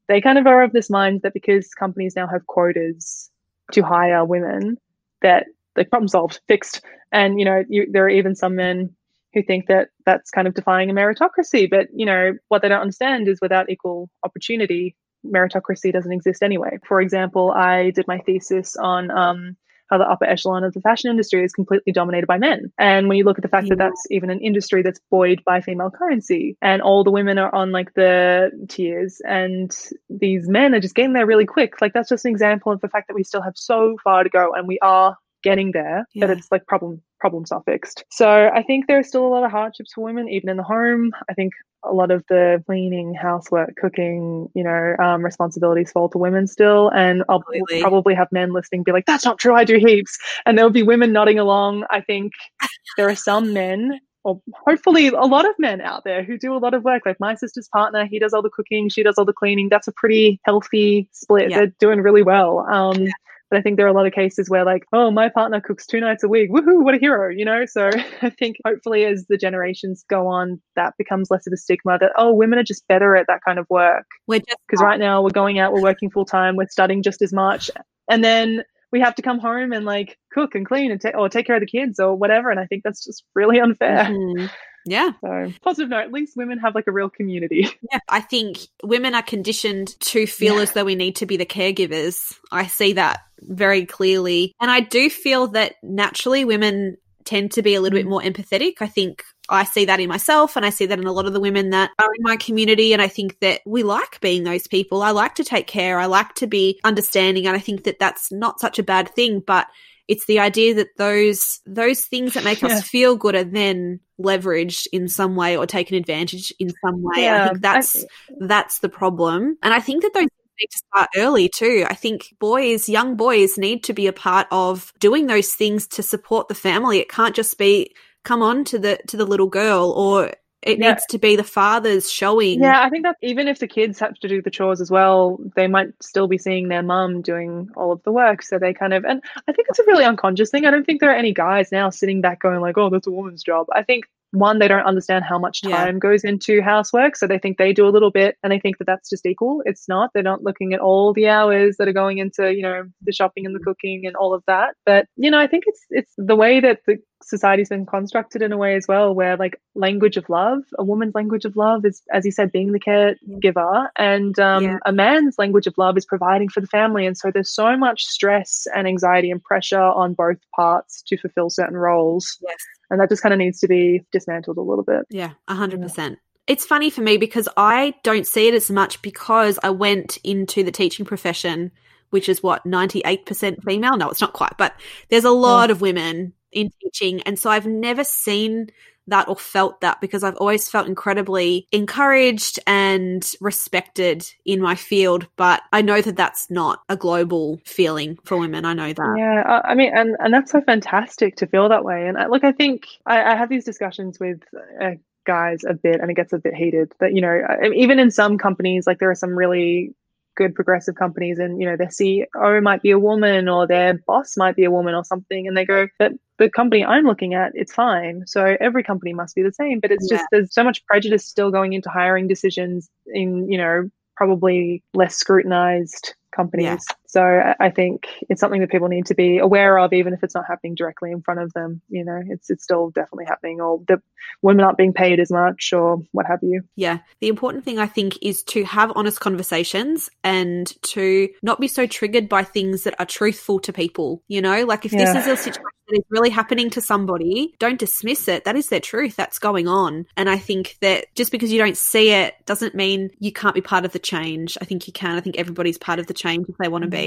they 0.07 0.19
kind 0.19 0.37
of 0.37 0.45
are 0.45 0.63
of 0.63 0.73
this 0.73 0.89
mind 0.89 1.21
that 1.23 1.33
because 1.33 1.69
companies 1.69 2.15
now 2.15 2.27
have 2.27 2.47
quotas 2.47 3.29
to 3.71 3.81
hire 3.81 4.25
women, 4.25 4.77
that 5.21 5.45
the 5.75 5.85
problem 5.85 6.09
solved, 6.09 6.41
fixed. 6.49 6.81
And, 7.13 7.39
you 7.39 7.45
know, 7.45 7.63
you, 7.69 7.87
there 7.89 8.05
are 8.05 8.09
even 8.09 8.35
some 8.35 8.55
men 8.55 8.93
who 9.33 9.43
think 9.43 9.67
that 9.67 9.89
that's 10.05 10.31
kind 10.31 10.47
of 10.47 10.53
defying 10.53 10.89
a 10.89 10.93
meritocracy. 10.93 11.69
But 11.69 11.87
you 11.93 12.05
know 12.05 12.33
what 12.49 12.61
they 12.61 12.69
don't 12.69 12.81
understand 12.81 13.27
is 13.27 13.39
without 13.41 13.69
equal 13.69 14.09
opportunity, 14.23 14.95
meritocracy 15.25 15.91
doesn't 15.91 16.11
exist 16.11 16.43
anyway. 16.43 16.79
For 16.87 17.01
example, 17.01 17.51
I 17.51 17.91
did 17.91 18.07
my 18.07 18.19
thesis 18.19 18.75
on 18.75 19.11
um, 19.11 19.55
how 19.91 19.97
the 19.97 20.09
upper 20.09 20.25
echelon 20.25 20.63
of 20.63 20.73
the 20.73 20.81
fashion 20.81 21.11
industry 21.11 21.43
is 21.43 21.51
completely 21.51 21.91
dominated 21.91 22.25
by 22.25 22.37
men. 22.37 22.71
And 22.79 23.09
when 23.09 23.17
you 23.17 23.25
look 23.25 23.37
at 23.37 23.41
the 23.41 23.49
fact 23.49 23.67
yeah. 23.67 23.75
that 23.75 23.79
that's 23.79 24.07
even 24.09 24.29
an 24.29 24.39
industry 24.39 24.81
that's 24.81 25.01
buoyed 25.11 25.43
by 25.45 25.61
female 25.61 25.91
currency, 25.91 26.57
and 26.61 26.81
all 26.81 27.03
the 27.03 27.11
women 27.11 27.37
are 27.37 27.53
on 27.53 27.71
like 27.71 27.93
the 27.93 28.51
tiers, 28.69 29.21
and 29.27 29.75
these 30.09 30.47
men 30.47 30.73
are 30.73 30.79
just 30.79 30.95
getting 30.95 31.13
there 31.13 31.25
really 31.25 31.45
quick. 31.45 31.81
Like 31.81 31.93
that's 31.93 32.09
just 32.09 32.25
an 32.25 32.31
example 32.31 32.71
of 32.71 32.79
the 32.81 32.87
fact 32.87 33.09
that 33.09 33.15
we 33.15 33.23
still 33.23 33.41
have 33.41 33.53
so 33.55 33.97
far 34.03 34.23
to 34.23 34.29
go, 34.29 34.53
and 34.53 34.67
we 34.67 34.79
are 34.81 35.17
getting 35.43 35.71
there, 35.71 36.05
yeah. 36.13 36.25
but 36.25 36.37
it's 36.37 36.47
like 36.51 36.65
problem 36.67 37.01
problems 37.19 37.51
are 37.51 37.61
fixed. 37.63 38.03
So 38.09 38.49
I 38.53 38.63
think 38.63 38.87
there 38.87 38.99
are 38.99 39.03
still 39.03 39.25
a 39.25 39.29
lot 39.29 39.43
of 39.43 39.51
hardships 39.51 39.93
for 39.93 40.03
women, 40.03 40.27
even 40.29 40.49
in 40.49 40.57
the 40.57 40.63
home. 40.63 41.11
I 41.29 41.33
think 41.33 41.53
a 41.83 41.93
lot 41.93 42.11
of 42.11 42.23
the 42.29 42.63
cleaning, 42.65 43.13
housework, 43.13 43.75
cooking, 43.75 44.49
you 44.53 44.63
know, 44.63 44.95
um, 44.99 45.23
responsibilities 45.23 45.91
fall 45.91 46.09
to 46.09 46.17
women 46.17 46.47
still. 46.47 46.89
And 46.89 47.23
I'll 47.29 47.41
Completely. 47.41 47.81
probably 47.81 48.13
have 48.15 48.27
men 48.31 48.53
listening 48.53 48.83
be 48.83 48.91
like, 48.91 49.05
that's 49.05 49.25
not 49.25 49.39
true. 49.39 49.55
I 49.55 49.63
do 49.63 49.77
heaps. 49.77 50.17
And 50.45 50.57
there 50.57 50.65
will 50.65 50.71
be 50.71 50.83
women 50.83 51.11
nodding 51.11 51.39
along. 51.39 51.85
I 51.89 52.01
think 52.01 52.33
there 52.97 53.09
are 53.09 53.15
some 53.15 53.53
men 53.53 53.99
or 54.23 54.39
hopefully 54.67 55.07
a 55.07 55.21
lot 55.21 55.45
of 55.45 55.55
men 55.57 55.81
out 55.81 56.03
there 56.03 56.23
who 56.23 56.37
do 56.37 56.55
a 56.55 56.59
lot 56.59 56.73
of 56.73 56.83
work. 56.83 57.03
Like 57.05 57.19
my 57.19 57.35
sister's 57.35 57.67
partner, 57.69 58.05
he 58.05 58.19
does 58.19 58.33
all 58.33 58.43
the 58.43 58.51
cooking, 58.51 58.89
she 58.89 59.01
does 59.03 59.15
all 59.17 59.25
the 59.25 59.33
cleaning. 59.33 59.69
That's 59.69 59.87
a 59.87 59.91
pretty 59.93 60.39
healthy 60.45 61.09
split. 61.11 61.49
Yeah. 61.49 61.57
They're 61.57 61.73
doing 61.79 62.01
really 62.01 62.21
well. 62.21 62.59
Um, 62.71 63.03
yeah. 63.03 63.11
But 63.51 63.59
I 63.59 63.61
think 63.61 63.75
there 63.75 63.85
are 63.85 63.89
a 63.89 63.93
lot 63.93 64.07
of 64.07 64.13
cases 64.13 64.49
where 64.49 64.63
like, 64.63 64.85
oh, 64.93 65.11
my 65.11 65.27
partner 65.27 65.59
cooks 65.59 65.85
two 65.85 65.99
nights 65.99 66.23
a 66.23 66.29
week. 66.29 66.49
Woohoo, 66.49 66.83
what 66.83 66.95
a 66.95 66.97
hero, 66.97 67.29
you 67.29 67.43
know? 67.43 67.65
So 67.65 67.89
I 68.21 68.29
think 68.29 68.55
hopefully 68.65 69.05
as 69.05 69.25
the 69.27 69.37
generations 69.37 70.05
go 70.09 70.27
on, 70.27 70.61
that 70.77 70.93
becomes 70.97 71.29
less 71.29 71.45
of 71.45 71.53
a 71.53 71.57
stigma 71.57 71.99
that, 71.99 72.13
oh, 72.17 72.33
women 72.33 72.57
are 72.57 72.63
just 72.63 72.87
better 72.87 73.15
at 73.15 73.27
that 73.27 73.41
kind 73.45 73.59
of 73.59 73.67
work. 73.69 74.05
We're 74.25 74.39
just 74.39 74.57
because 74.67 74.81
right 74.81 74.99
now 74.99 75.21
we're 75.21 75.29
going 75.29 75.59
out, 75.59 75.73
we're 75.73 75.81
working 75.81 76.09
full 76.09 76.25
time, 76.25 76.55
we're 76.55 76.69
studying 76.69 77.03
just 77.03 77.21
as 77.21 77.33
much. 77.33 77.69
And 78.09 78.23
then 78.23 78.63
we 78.91 79.01
have 79.01 79.15
to 79.15 79.21
come 79.21 79.39
home 79.39 79.73
and 79.73 79.85
like 79.85 80.17
cook 80.31 80.55
and 80.55 80.65
clean 80.65 80.91
and 80.91 80.99
take 80.99 81.15
or 81.15 81.29
take 81.29 81.45
care 81.45 81.55
of 81.57 81.61
the 81.61 81.65
kids 81.65 81.99
or 81.99 82.15
whatever. 82.15 82.49
And 82.49 82.59
I 82.59 82.65
think 82.65 82.83
that's 82.83 83.03
just 83.03 83.23
really 83.35 83.59
unfair. 83.59 84.05
Mm-hmm. 84.05 84.45
Yeah. 84.85 85.11
So, 85.21 85.51
positive 85.61 85.89
note, 85.89 86.05
at 86.05 86.11
least 86.11 86.35
women 86.35 86.59
have 86.59 86.75
like 86.75 86.87
a 86.87 86.91
real 86.91 87.09
community. 87.09 87.69
Yeah. 87.91 87.99
I 88.07 88.21
think 88.21 88.59
women 88.83 89.15
are 89.15 89.23
conditioned 89.23 89.99
to 90.01 90.25
feel 90.25 90.55
yeah. 90.55 90.61
as 90.61 90.71
though 90.71 90.85
we 90.85 90.95
need 90.95 91.17
to 91.17 91.25
be 91.25 91.35
the 91.35 91.45
caregivers. 91.45 92.35
I 92.51 92.67
see 92.67 92.93
that 92.93 93.21
very 93.39 93.85
clearly. 93.85 94.53
And 94.61 94.71
I 94.71 94.79
do 94.79 95.09
feel 95.09 95.47
that 95.47 95.75
naturally 95.83 96.45
women 96.45 96.97
tend 97.25 97.51
to 97.53 97.61
be 97.61 97.75
a 97.75 97.81
little 97.81 97.97
bit 97.97 98.05
mm. 98.05 98.09
more 98.09 98.21
empathetic. 98.21 98.75
I 98.81 98.87
think 98.87 99.23
I 99.49 99.63
see 99.63 99.85
that 99.85 99.99
in 99.99 100.09
myself 100.09 100.55
and 100.55 100.65
I 100.65 100.69
see 100.69 100.85
that 100.85 100.99
in 100.99 101.07
a 101.07 101.11
lot 101.11 101.25
of 101.25 101.33
the 101.33 101.39
women 101.39 101.71
that 101.71 101.91
are 101.99 102.13
in 102.13 102.23
my 102.23 102.37
community. 102.37 102.93
And 102.93 103.01
I 103.01 103.07
think 103.07 103.39
that 103.39 103.61
we 103.65 103.83
like 103.83 104.21
being 104.21 104.43
those 104.43 104.67
people. 104.67 105.01
I 105.01 105.11
like 105.11 105.35
to 105.35 105.43
take 105.43 105.67
care. 105.67 105.99
I 105.99 106.05
like 106.05 106.33
to 106.35 106.47
be 106.47 106.79
understanding. 106.83 107.47
And 107.47 107.55
I 107.55 107.59
think 107.59 107.83
that 107.83 107.99
that's 107.99 108.31
not 108.31 108.59
such 108.59 108.79
a 108.79 108.83
bad 108.83 109.09
thing, 109.09 109.41
but 109.45 109.67
it's 110.07 110.25
the 110.25 110.39
idea 110.39 110.73
that 110.75 110.97
those 110.97 111.61
those 111.65 112.01
things 112.01 112.33
that 112.33 112.43
make 112.43 112.61
yeah. 112.61 112.69
us 112.69 112.83
feel 112.87 113.15
good 113.15 113.35
are 113.35 113.43
then 113.43 113.99
leveraged 114.21 114.87
in 114.91 115.07
some 115.07 115.35
way 115.35 115.57
or 115.57 115.65
taken 115.65 115.95
advantage 115.95 116.53
in 116.59 116.71
some 116.83 117.01
way. 117.01 117.23
Yeah, 117.23 117.45
I 117.45 117.47
think 117.49 117.61
that's 117.61 118.03
I, 118.03 118.07
that's 118.39 118.79
the 118.79 118.89
problem. 118.89 119.57
And 119.63 119.73
I 119.73 119.79
think 119.79 120.03
that 120.03 120.13
those 120.13 120.27
need 120.61 120.67
to 120.71 120.77
start 120.77 121.09
early 121.15 121.49
too. 121.49 121.85
I 121.89 121.93
think 121.93 122.33
boys, 122.39 122.87
young 122.87 123.15
boys 123.15 123.57
need 123.57 123.83
to 123.85 123.93
be 123.93 124.07
a 124.07 124.13
part 124.13 124.47
of 124.51 124.93
doing 124.99 125.27
those 125.27 125.53
things 125.53 125.87
to 125.87 126.03
support 126.03 126.47
the 126.47 126.55
family. 126.55 126.99
It 126.99 127.09
can't 127.09 127.35
just 127.35 127.57
be 127.57 127.93
come 128.23 128.41
on 128.41 128.63
to 128.65 128.77
the 128.77 128.99
to 129.07 129.17
the 129.17 129.25
little 129.25 129.47
girl 129.47 129.91
or 129.91 130.31
it 130.61 130.79
yeah. 130.79 130.89
needs 130.89 131.05
to 131.07 131.17
be 131.17 131.35
the 131.35 131.43
fathers 131.43 132.11
showing. 132.11 132.61
Yeah, 132.61 132.83
I 132.83 132.89
think 132.89 133.03
that 133.03 133.17
even 133.21 133.47
if 133.47 133.59
the 133.59 133.67
kids 133.67 133.99
have 133.99 134.13
to 134.19 134.27
do 134.27 134.41
the 134.41 134.51
chores 134.51 134.79
as 134.79 134.91
well, 134.91 135.39
they 135.55 135.67
might 135.67 135.91
still 136.01 136.27
be 136.27 136.37
seeing 136.37 136.67
their 136.67 136.83
mum 136.83 137.21
doing 137.21 137.69
all 137.75 137.91
of 137.91 138.03
the 138.03 138.11
work. 138.11 138.43
So 138.43 138.59
they 138.59 138.73
kind 138.73 138.93
of, 138.93 139.03
and 139.03 139.23
I 139.47 139.53
think 139.53 139.67
it's 139.69 139.79
a 139.79 139.85
really 139.87 140.05
unconscious 140.05 140.51
thing. 140.51 140.65
I 140.65 140.71
don't 140.71 140.85
think 140.85 141.01
there 141.01 141.11
are 141.11 141.15
any 141.15 141.33
guys 141.33 141.71
now 141.71 141.89
sitting 141.89 142.21
back 142.21 142.39
going 142.39 142.61
like, 142.61 142.77
"Oh, 142.77 142.89
that's 142.89 143.07
a 143.07 143.11
woman's 143.11 143.43
job." 143.43 143.67
I 143.73 143.81
think 143.83 144.05
one, 144.31 144.59
they 144.59 144.67
don't 144.67 144.85
understand 144.85 145.25
how 145.25 145.37
much 145.37 145.61
time 145.61 145.95
yeah. 145.95 145.99
goes 145.99 146.23
into 146.23 146.61
housework. 146.61 147.15
So 147.15 147.27
they 147.27 147.37
think 147.37 147.57
they 147.57 147.73
do 147.73 147.87
a 147.87 147.91
little 147.91 148.11
bit 148.11 148.37
and 148.43 148.51
they 148.51 148.59
think 148.59 148.77
that 148.77 148.85
that's 148.85 149.09
just 149.09 149.25
equal. 149.25 149.61
It's 149.65 149.87
not. 149.87 150.11
They're 150.13 150.23
not 150.23 150.43
looking 150.43 150.73
at 150.73 150.79
all 150.79 151.13
the 151.13 151.27
hours 151.27 151.77
that 151.77 151.87
are 151.87 151.93
going 151.93 152.17
into, 152.17 152.53
you 152.53 152.61
know, 152.61 152.83
the 153.01 153.11
shopping 153.11 153.45
and 153.45 153.55
the 153.55 153.59
cooking 153.59 154.03
and 154.05 154.15
all 154.15 154.33
of 154.33 154.43
that. 154.47 154.75
But, 154.85 155.07
you 155.15 155.29
know, 155.29 155.39
I 155.39 155.47
think 155.47 155.65
it's, 155.67 155.81
it's 155.89 156.13
the 156.17 156.35
way 156.35 156.59
that 156.61 156.79
the 156.87 156.97
society's 157.23 157.69
been 157.69 157.85
constructed 157.85 158.41
in 158.41 158.51
a 158.51 158.57
way 158.57 158.75
as 158.75 158.87
well, 158.87 159.13
where 159.13 159.37
like 159.37 159.59
language 159.75 160.17
of 160.17 160.27
love, 160.29 160.59
a 160.79 160.83
woman's 160.83 161.13
language 161.13 161.45
of 161.45 161.55
love 161.55 161.85
is, 161.85 162.01
as 162.11 162.25
you 162.25 162.31
said, 162.31 162.51
being 162.51 162.71
the 162.71 162.79
caregiver 162.79 163.87
and 163.97 164.39
um, 164.39 164.63
yeah. 164.63 164.77
a 164.85 164.93
man's 164.93 165.35
language 165.37 165.67
of 165.67 165.77
love 165.77 165.97
is 165.97 166.05
providing 166.05 166.49
for 166.49 166.61
the 166.61 166.67
family. 166.67 167.05
And 167.05 167.17
so 167.17 167.31
there's 167.31 167.53
so 167.53 167.77
much 167.77 168.05
stress 168.05 168.65
and 168.73 168.87
anxiety 168.87 169.29
and 169.29 169.43
pressure 169.43 169.79
on 169.79 170.13
both 170.13 170.37
parts 170.55 171.03
to 171.07 171.17
fulfill 171.17 171.49
certain 171.49 171.77
roles. 171.77 172.37
Yes 172.41 172.57
and 172.91 172.99
that 172.99 173.09
just 173.09 173.23
kind 173.23 173.33
of 173.33 173.39
needs 173.39 173.59
to 173.61 173.67
be 173.67 174.05
dismantled 174.11 174.57
a 174.57 174.61
little 174.61 174.83
bit. 174.83 175.07
Yeah, 175.09 175.31
100%. 175.49 175.97
Yeah. 175.97 176.15
It's 176.45 176.65
funny 176.65 176.89
for 176.89 177.01
me 177.01 177.17
because 177.17 177.47
I 177.55 177.95
don't 178.03 178.27
see 178.27 178.47
it 178.47 178.53
as 178.53 178.69
much 178.69 179.01
because 179.01 179.57
I 179.63 179.69
went 179.69 180.17
into 180.23 180.63
the 180.63 180.71
teaching 180.71 181.05
profession, 181.05 181.71
which 182.09 182.27
is 182.27 182.43
what, 182.43 182.65
98% 182.65 183.63
female? 183.63 183.95
No, 183.95 184.09
it's 184.09 184.19
not 184.19 184.33
quite, 184.33 184.57
but 184.57 184.73
there's 185.09 185.23
a 185.23 185.31
lot 185.31 185.69
yeah. 185.69 185.71
of 185.71 185.81
women 185.81 186.33
in 186.51 186.69
teaching. 186.83 187.21
And 187.21 187.39
so 187.39 187.49
I've 187.49 187.65
never 187.65 188.03
seen 188.03 188.69
that 189.11 189.27
or 189.27 189.35
felt 189.35 189.81
that 189.81 190.01
because 190.01 190.23
I've 190.23 190.37
always 190.37 190.67
felt 190.67 190.87
incredibly 190.87 191.67
encouraged 191.71 192.59
and 192.65 193.29
respected 193.39 194.25
in 194.45 194.61
my 194.61 194.75
field. 194.75 195.27
But 195.37 195.61
I 195.71 195.81
know 195.81 196.01
that 196.01 196.17
that's 196.17 196.49
not 196.49 196.81
a 196.89 196.97
global 196.97 197.59
feeling 197.65 198.17
for 198.25 198.37
women. 198.37 198.65
I 198.65 198.73
know 198.73 198.91
that. 198.91 199.15
Yeah, 199.17 199.61
I 199.63 199.75
mean, 199.75 199.91
and 199.95 200.17
and 200.19 200.33
that's 200.33 200.51
so 200.51 200.61
fantastic 200.61 201.35
to 201.37 201.47
feel 201.47 201.69
that 201.69 201.85
way. 201.85 202.07
And 202.07 202.17
uh, 202.17 202.27
look, 202.29 202.43
I 202.43 202.51
think 202.51 202.87
I, 203.05 203.33
I 203.33 203.35
have 203.35 203.49
these 203.49 203.65
discussions 203.65 204.19
with. 204.19 204.41
Uh, 204.81 204.91
guys 205.23 205.63
a 205.69 205.75
bit 205.75 206.01
and 206.01 206.09
it 206.09 206.15
gets 206.15 206.33
a 206.33 206.39
bit 206.39 206.55
heated 206.55 206.91
that 206.99 207.13
you 207.13 207.21
know 207.21 207.39
even 207.75 207.99
in 207.99 208.09
some 208.09 208.39
companies 208.39 208.87
like 208.87 208.97
there 208.97 209.11
are 209.11 209.13
some 209.13 209.37
really 209.37 209.93
good 210.35 210.55
progressive 210.55 210.95
companies 210.95 211.39
and 211.39 211.59
you 211.59 211.67
know 211.67 211.75
their 211.75 211.87
CEO 211.87 212.63
might 212.63 212.81
be 212.81 212.91
a 212.91 212.99
woman 212.99 213.49
or 213.49 213.67
their 213.67 213.95
boss 214.07 214.37
might 214.37 214.55
be 214.55 214.63
a 214.63 214.71
woman 214.71 214.95
or 214.95 215.03
something 215.03 215.47
and 215.47 215.57
they 215.57 215.65
go 215.65 215.87
but 215.99 216.13
the 216.41 216.49
company 216.49 216.83
I'm 216.83 217.05
looking 217.05 217.35
at, 217.35 217.51
it's 217.53 217.71
fine. 217.71 218.23
So 218.25 218.57
every 218.59 218.83
company 218.83 219.13
must 219.13 219.35
be 219.35 219.43
the 219.43 219.53
same. 219.53 219.79
But 219.79 219.91
it's 219.91 220.07
yeah. 220.09 220.17
just 220.17 220.27
there's 220.31 220.53
so 220.53 220.63
much 220.63 220.83
prejudice 220.87 221.25
still 221.25 221.51
going 221.51 221.73
into 221.73 221.89
hiring 221.89 222.27
decisions 222.27 222.89
in, 223.05 223.49
you 223.49 223.59
know, 223.59 223.89
probably 224.17 224.83
less 224.95 225.15
scrutinized 225.15 226.15
companies. 226.35 226.65
Yeah. 226.65 226.95
So 227.11 227.21
I 227.59 227.69
think 227.71 228.07
it's 228.29 228.39
something 228.39 228.61
that 228.61 228.69
people 228.69 228.87
need 228.87 229.07
to 229.07 229.15
be 229.15 229.39
aware 229.39 229.77
of, 229.77 229.91
even 229.91 230.13
if 230.13 230.23
it's 230.23 230.33
not 230.33 230.45
happening 230.47 230.75
directly 230.75 231.11
in 231.11 231.21
front 231.21 231.41
of 231.41 231.51
them. 231.51 231.81
You 231.89 232.05
know, 232.05 232.21
it's 232.25 232.49
it's 232.49 232.63
still 232.63 232.89
definitely 232.89 233.25
happening, 233.25 233.59
or 233.59 233.81
the 233.85 234.01
women 234.41 234.63
aren't 234.63 234.77
being 234.77 234.93
paid 234.93 235.19
as 235.19 235.29
much, 235.29 235.73
or 235.73 236.01
what 236.13 236.25
have 236.25 236.39
you. 236.41 236.61
Yeah, 236.77 236.99
the 237.19 237.27
important 237.27 237.65
thing 237.65 237.79
I 237.79 237.87
think 237.87 238.17
is 238.21 238.43
to 238.43 238.63
have 238.63 238.93
honest 238.95 239.19
conversations 239.19 240.09
and 240.23 240.71
to 240.83 241.27
not 241.43 241.59
be 241.59 241.67
so 241.67 241.85
triggered 241.85 242.29
by 242.29 242.45
things 242.45 242.83
that 242.83 242.97
are 242.97 243.05
truthful 243.05 243.59
to 243.59 243.73
people. 243.73 244.23
You 244.29 244.41
know, 244.41 244.63
like 244.63 244.85
if 244.85 244.93
yeah. 244.93 245.11
this 245.13 245.25
is 245.25 245.33
a 245.33 245.35
situation 245.35 245.63
that 245.89 245.97
is 245.97 246.05
really 246.09 246.29
happening 246.29 246.69
to 246.69 246.79
somebody, 246.79 247.53
don't 247.59 247.79
dismiss 247.79 248.29
it. 248.29 248.45
That 248.45 248.55
is 248.55 248.69
their 248.69 248.79
truth. 248.79 249.17
That's 249.17 249.37
going 249.37 249.67
on. 249.67 250.05
And 250.15 250.29
I 250.29 250.37
think 250.37 250.77
that 250.79 251.07
just 251.15 251.33
because 251.33 251.51
you 251.51 251.59
don't 251.59 251.75
see 251.75 252.11
it 252.11 252.35
doesn't 252.45 252.73
mean 252.73 253.09
you 253.19 253.33
can't 253.33 253.55
be 253.55 253.61
part 253.61 253.83
of 253.83 253.91
the 253.91 253.99
change. 253.99 254.57
I 254.61 254.65
think 254.65 254.87
you 254.87 254.93
can. 254.93 255.17
I 255.17 255.19
think 255.19 255.37
everybody's 255.37 255.77
part 255.77 255.99
of 255.99 256.07
the 256.07 256.13
change 256.13 256.47
if 256.47 256.55
they 256.57 256.69
want 256.69 256.83
to 256.83 256.89
be. 256.89 257.00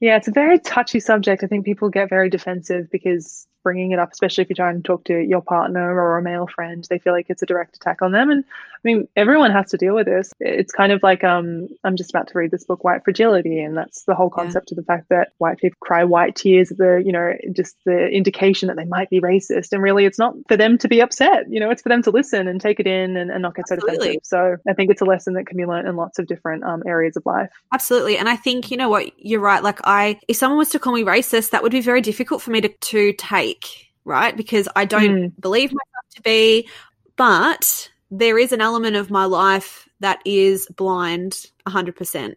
Yeah, 0.00 0.16
it's 0.16 0.28
a 0.28 0.32
very 0.32 0.58
touchy 0.58 1.00
subject. 1.00 1.42
I 1.42 1.46
think 1.46 1.64
people 1.64 1.88
get 1.88 2.08
very 2.08 2.30
defensive 2.30 2.90
because 2.90 3.46
bringing 3.62 3.92
it 3.92 3.98
up, 3.98 4.12
especially 4.12 4.42
if 4.42 4.48
you're 4.48 4.56
trying 4.56 4.76
to 4.76 4.86
talk 4.86 5.04
to 5.04 5.18
your 5.18 5.42
partner 5.42 5.94
or 5.94 6.18
a 6.18 6.22
male 6.22 6.46
friend, 6.46 6.86
they 6.88 6.98
feel 6.98 7.12
like 7.12 7.26
it's 7.28 7.42
a 7.42 7.46
direct 7.46 7.76
attack 7.76 8.02
on 8.02 8.12
them. 8.12 8.30
And 8.30 8.44
I 8.84 8.88
mean, 8.88 9.08
everyone 9.16 9.50
has 9.52 9.70
to 9.70 9.76
deal 9.76 9.94
with 9.94 10.06
this. 10.06 10.32
It's 10.40 10.72
kind 10.72 10.92
of 10.92 11.02
like 11.02 11.24
um, 11.24 11.68
I'm 11.84 11.96
just 11.96 12.10
about 12.10 12.28
to 12.28 12.38
read 12.38 12.50
this 12.50 12.64
book, 12.64 12.84
White 12.84 13.04
Fragility, 13.04 13.60
and 13.60 13.76
that's 13.76 14.04
the 14.04 14.14
whole 14.14 14.30
concept 14.30 14.70
yeah. 14.70 14.74
of 14.74 14.76
the 14.76 14.84
fact 14.84 15.08
that 15.10 15.32
white 15.38 15.58
people 15.58 15.76
cry 15.80 16.04
white 16.04 16.36
tears, 16.36 16.68
the 16.70 17.02
you 17.04 17.12
know, 17.12 17.32
just 17.52 17.76
the 17.84 18.08
indication 18.08 18.68
that 18.68 18.76
they 18.76 18.84
might 18.84 19.10
be 19.10 19.20
racist. 19.20 19.72
And 19.72 19.82
really, 19.82 20.04
it's 20.04 20.18
not 20.18 20.34
for 20.48 20.56
them 20.56 20.78
to 20.78 20.88
be 20.88 21.00
upset. 21.00 21.44
You 21.48 21.60
know, 21.60 21.70
it's 21.70 21.82
for 21.82 21.88
them 21.88 22.02
to 22.02 22.10
listen 22.10 22.48
and 22.48 22.60
take 22.60 22.80
it 22.80 22.86
in 22.86 23.16
and, 23.16 23.30
and 23.30 23.42
not 23.42 23.54
get 23.54 23.64
Absolutely. 23.70 23.96
so 23.96 23.98
defensive. 23.98 24.20
So 24.24 24.56
I 24.68 24.74
think 24.74 24.90
it's 24.90 25.02
a 25.02 25.06
lesson 25.06 25.34
that 25.34 25.46
can 25.46 25.56
be 25.56 25.66
learned 25.66 25.88
in 25.88 25.96
lots 25.96 26.18
of 26.18 26.26
different 26.26 26.64
um, 26.64 26.82
areas 26.86 27.16
of 27.16 27.24
life. 27.26 27.50
Absolutely, 27.72 28.16
and 28.16 28.28
I 28.28 28.36
think 28.36 28.70
you 28.70 28.76
know 28.76 28.88
what 28.88 29.12
you're 29.18 29.40
right. 29.40 29.62
Like 29.62 29.80
I, 29.84 30.18
if 30.28 30.36
someone 30.36 30.58
was 30.58 30.70
to 30.70 30.78
call 30.78 30.92
me 30.92 31.02
racist, 31.02 31.50
that 31.50 31.62
would 31.62 31.72
be 31.72 31.80
very 31.80 32.00
difficult 32.00 32.42
for 32.42 32.50
me 32.50 32.60
to 32.60 32.68
to 32.68 33.12
take 33.14 33.88
right? 34.08 34.36
Because 34.36 34.68
I 34.74 34.86
don't 34.86 35.10
mm. 35.10 35.40
believe 35.40 35.70
myself 35.70 36.06
to 36.16 36.22
be, 36.22 36.68
but 37.16 37.90
there 38.10 38.38
is 38.38 38.52
an 38.52 38.60
element 38.60 38.96
of 38.96 39.10
my 39.10 39.24
life 39.24 39.88
that 40.00 40.20
is 40.24 40.66
blind 40.76 41.46
100%. 41.66 42.34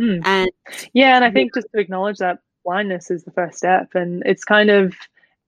Mm. 0.00 0.20
And 0.24 0.50
yeah, 0.92 1.16
and 1.16 1.24
I 1.24 1.30
think 1.30 1.54
just 1.54 1.66
to 1.74 1.80
acknowledge 1.80 2.18
that 2.18 2.38
blindness 2.64 3.10
is 3.10 3.24
the 3.24 3.32
first 3.32 3.58
step. 3.58 3.94
And 3.94 4.22
it's 4.26 4.44
kind 4.44 4.70
of, 4.70 4.94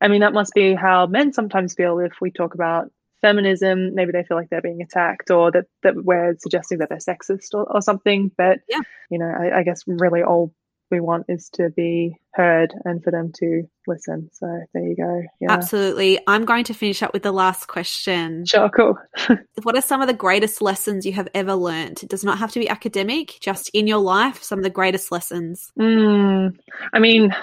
I 0.01 0.09
mean, 0.09 0.21
that 0.23 0.33
must 0.33 0.55
be 0.55 0.75
how 0.75 1.07
men 1.07 1.33
sometimes 1.33 1.75
feel 1.75 1.99
if 2.01 2.15
we 2.21 2.31
talk 2.31 2.55
about 2.55 2.91
feminism. 3.21 3.95
Maybe 3.95 4.13
they 4.13 4.25
feel 4.25 4.37
like 4.37 4.49
they're 4.51 4.63
being 4.63 4.83
attacked 4.83 5.31
or 5.31 5.51
that, 5.53 5.67
that 5.83 6.05
we're 6.05 6.35
suggesting 6.39 6.79
that 6.79 6.89
they're 6.89 6.99
sexist 6.99 7.55
or, 7.55 7.65
or 7.73 7.81
something. 7.81 8.31
But, 8.37 8.61
yeah. 8.69 8.81
you 9.11 9.19
know, 9.19 9.27
I, 9.27 9.59
I 9.59 9.63
guess 9.63 9.85
really 9.87 10.23
all 10.23 10.53
we 10.91 11.01
want 11.01 11.27
is 11.29 11.49
to 11.55 11.71
be 11.71 12.17
heard 12.33 12.73
and 12.85 13.03
for 13.03 13.11
them 13.11 13.33
to 13.37 13.63
listen. 13.87 14.31
So 14.33 14.47
there 14.73 14.85
you 14.85 14.97
go. 14.97 15.23
Yeah. 15.41 15.53
Absolutely. 15.53 16.19
I'm 16.27 16.45
going 16.45 16.65
to 16.65 16.75
finish 16.75 17.03
up 17.03 17.13
with 17.13 17.23
the 17.23 17.33
last 17.33 17.67
question. 17.67 18.45
Sure, 18.47 18.69
cool. 18.71 18.97
what 19.63 19.77
are 19.77 19.83
some 19.83 20.01
of 20.01 20.07
the 20.07 20.15
greatest 20.15 20.63
lessons 20.63 21.05
you 21.05 21.13
have 21.13 21.29
ever 21.35 21.55
learned? 21.55 22.03
It 22.03 22.09
does 22.09 22.25
not 22.25 22.39
have 22.39 22.53
to 22.53 22.61
be 22.61 22.69
academic, 22.69 23.39
just 23.41 23.71
in 23.75 23.87
your 23.87 23.99
life, 23.99 24.43
some 24.43 24.59
of 24.59 24.65
the 24.65 24.71
greatest 24.71 25.11
lessons. 25.11 25.73
Mm, 25.79 26.57
I 26.93 26.99
mean, 26.99 27.35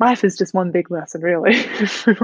life 0.00 0.24
is 0.24 0.36
just 0.36 0.54
one 0.54 0.72
big 0.72 0.90
lesson, 0.90 1.20
really. 1.20 1.56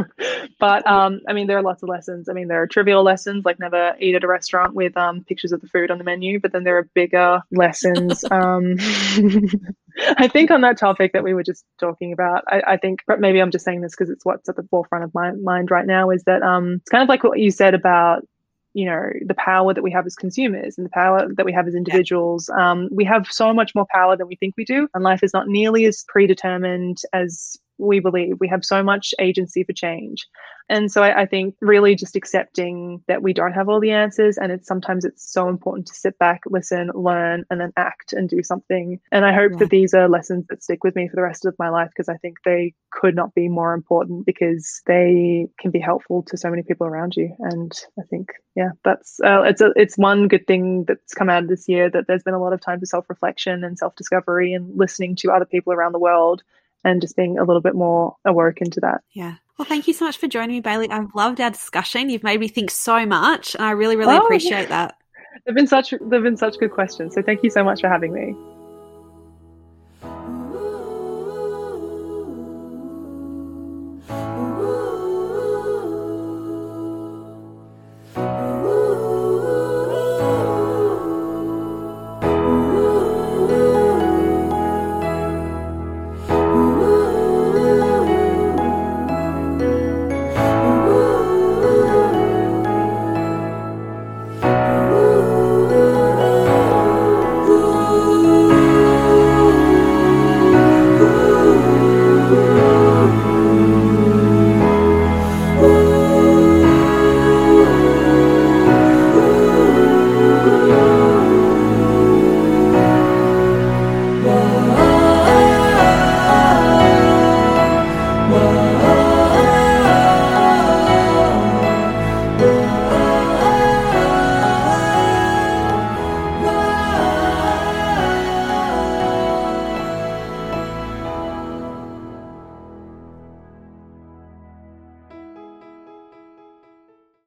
but 0.59 0.87
um, 0.87 1.21
I 1.29 1.33
mean, 1.33 1.47
there 1.47 1.57
are 1.57 1.62
lots 1.62 1.83
of 1.83 1.89
lessons. 1.89 2.29
I 2.29 2.33
mean, 2.33 2.49
there 2.49 2.61
are 2.62 2.66
trivial 2.66 3.03
lessons 3.03 3.45
like 3.45 3.59
never 3.59 3.95
eat 4.01 4.14
at 4.14 4.25
a 4.25 4.27
restaurant 4.27 4.75
with 4.75 4.97
um, 4.97 5.25
pictures 5.25 5.53
of 5.53 5.61
the 5.61 5.68
food 5.68 5.91
on 5.91 5.99
the 5.99 6.05
menu, 6.05 6.41
but 6.41 6.53
then 6.53 6.64
there 6.64 6.79
are 6.79 6.89
bigger 6.95 7.43
lessons. 7.53 8.25
um, 8.31 8.77
I 10.16 10.29
think 10.29 10.51
on 10.51 10.62
that 10.62 10.79
topic 10.79 11.12
that 11.12 11.25
we 11.25 11.35
were 11.35 11.43
just 11.43 11.64
talking 11.79 12.12
about, 12.12 12.45
I, 12.49 12.62
I 12.66 12.77
think 12.77 13.01
maybe 13.18 13.41
I'm 13.41 13.51
just 13.51 13.64
saying 13.64 13.83
this 13.83 13.93
because 13.93 14.11
it's 14.11 14.25
what's 14.25 14.49
at 14.49 14.57
the 14.57 14.66
forefront 14.71 15.05
of 15.05 15.14
my 15.14 15.33
mind 15.33 15.71
right 15.71 15.87
now 15.87 16.11
is 16.11 16.25
that 16.25 16.43
um, 16.43 16.75
it's 16.81 16.91
kind 16.91 17.03
of 17.03 17.09
like 17.09 17.23
what 17.23 17.39
you 17.39 17.51
said 17.51 17.75
about 17.75 18.27
you 18.75 18.87
know 18.87 19.11
the 19.27 19.35
power 19.35 19.75
that 19.75 19.83
we 19.83 19.91
have 19.91 20.07
as 20.07 20.14
consumers 20.14 20.79
and 20.79 20.85
the 20.85 20.91
power 20.91 21.27
that 21.37 21.47
we 21.47 21.53
have 21.53 21.66
as 21.66 21.75
individuals 21.75 22.49
um, 22.51 22.89
we 22.91 23.05
have 23.05 23.27
so 23.31 23.53
much 23.53 23.75
more 23.75 23.87
power 23.91 24.16
than 24.16 24.27
we 24.29 24.37
think 24.37 24.55
we 24.57 24.64
do 24.64 24.89
and 24.95 25.03
life 25.03 25.23
is 25.23 25.35
not 25.35 25.49
nearly 25.49 25.87
as 25.87 26.05
predetermined 26.09 26.99
as 27.12 27.57
we 27.81 28.01
believe 28.01 28.37
we 28.41 28.49
have 28.49 28.64
so 28.64 28.83
much 28.83 29.14
agency 29.18 29.64
for 29.64 29.72
change. 29.72 30.26
And 30.70 30.91
so 30.91 31.03
I, 31.03 31.22
I, 31.22 31.26
think 31.26 31.57
really 31.61 31.97
just 31.97 32.14
accepting 32.14 33.03
that 33.09 33.22
we 33.22 33.33
don't 33.33 33.53
have 33.53 33.68
all 33.68 33.81
the 33.81 33.91
answers 33.91 34.39
and 34.39 34.53
it's 34.53 34.68
sometimes 34.68 35.05
it's 35.05 35.31
so 35.31 35.49
important 35.49 35.89
to 35.89 35.95
sit 35.95 36.16
back 36.18 36.43
listen 36.47 36.91
learn 36.95 37.45
and 37.51 37.61
then 37.61 37.72
act 37.76 38.12
and 38.12 38.28
do 38.28 38.43
something. 38.43 39.01
And 39.11 39.24
i 39.24 39.33
hope 39.35 39.53
yeah. 39.53 39.59
that 39.59 39.70
these 39.70 39.93
are 39.95 40.09
lessons 40.09 40.47
that 40.49 40.62
stick 40.62 40.85
with 40.85 40.95
me 40.95 41.09
for 41.09 41.16
the 41.16 41.22
rest 41.22 41.45
of 41.45 41.57
my 41.59 41.68
life 41.68 41.89
because 41.91 42.09
i 42.09 42.16
think 42.18 42.39
they 42.45 42.72
could 42.93 43.16
not 43.16 43.35
be 43.35 43.49
more 43.49 43.74
important 43.74 44.26
because 44.26 44.81
they 44.87 45.49
can 45.59 45.72
be 45.72 45.81
helpful 45.81 46.22
to 46.22 46.37
so 46.37 46.51
many 46.51 46.62
people 46.62 46.87
around 46.87 47.16
you. 47.16 47.35
And 47.41 47.72
i 47.99 48.03
think 48.09 48.31
yeah 48.55 48.70
that's 48.85 49.18
uh, 49.24 49.43
it's 49.43 49.61
a 49.61 49.72
it's 49.74 49.99
one 49.99 50.28
good 50.28 50.47
thing 50.47 50.85
that's 50.87 51.14
come 51.14 51.28
out 51.28 51.43
of 51.43 51.49
this 51.49 51.68
year 51.68 51.91
that 51.91 52.07
there's 52.07 52.22
been 52.22 52.35
a 52.35 52.41
lot 52.41 52.53
of 52.53 52.61
time 52.61 52.78
for 52.78 52.87
self-reflection 52.87 53.64
and 53.64 53.76
self-discovery 53.76 54.53
and 54.53 54.70
listening 54.76 55.16
to 55.16 55.33
other 55.33 55.45
people 55.45 55.72
around 55.72 55.93
the 55.93 55.99
world 55.99 56.43
and 56.85 57.01
just 57.01 57.16
being 57.16 57.39
a 57.39 57.45
little 57.45 57.61
bit 57.61 57.74
more 57.74 58.16
awoken 58.24 58.66
into 58.66 58.81
that. 58.81 59.03
Yeah. 59.12 59.35
Well, 59.59 59.66
thank 59.66 59.87
you 59.87 59.93
so 59.93 60.07
much 60.07 60.16
for 60.16 60.26
joining 60.26 60.57
me, 60.57 60.61
Bailey. 60.61 60.91
I've 60.91 61.14
loved 61.14 61.41
our 61.41 61.51
discussion. 61.51 62.09
You've 62.09 62.22
made 62.22 62.41
me 62.41 62.49
think 62.49 62.70
so 62.70 63.05
much, 63.05 63.55
and 63.55 63.64
I 63.64 63.72
really, 63.72 63.97
really 63.97 64.16
oh, 64.16 64.20
appreciate 64.20 64.70
yeah. 64.70 64.87
that. 64.87 64.97
They've 65.45 65.55
been 65.55 65.66
such 65.66 65.91
they've 65.91 66.22
been 66.22 66.37
such 66.37 66.59
good 66.59 66.72
questions. 66.72 67.14
So 67.14 67.22
thank 67.22 67.43
you 67.43 67.51
so 67.51 67.62
much 67.62 67.81
for 67.81 67.89
having 67.89 68.12
me. 68.12 68.35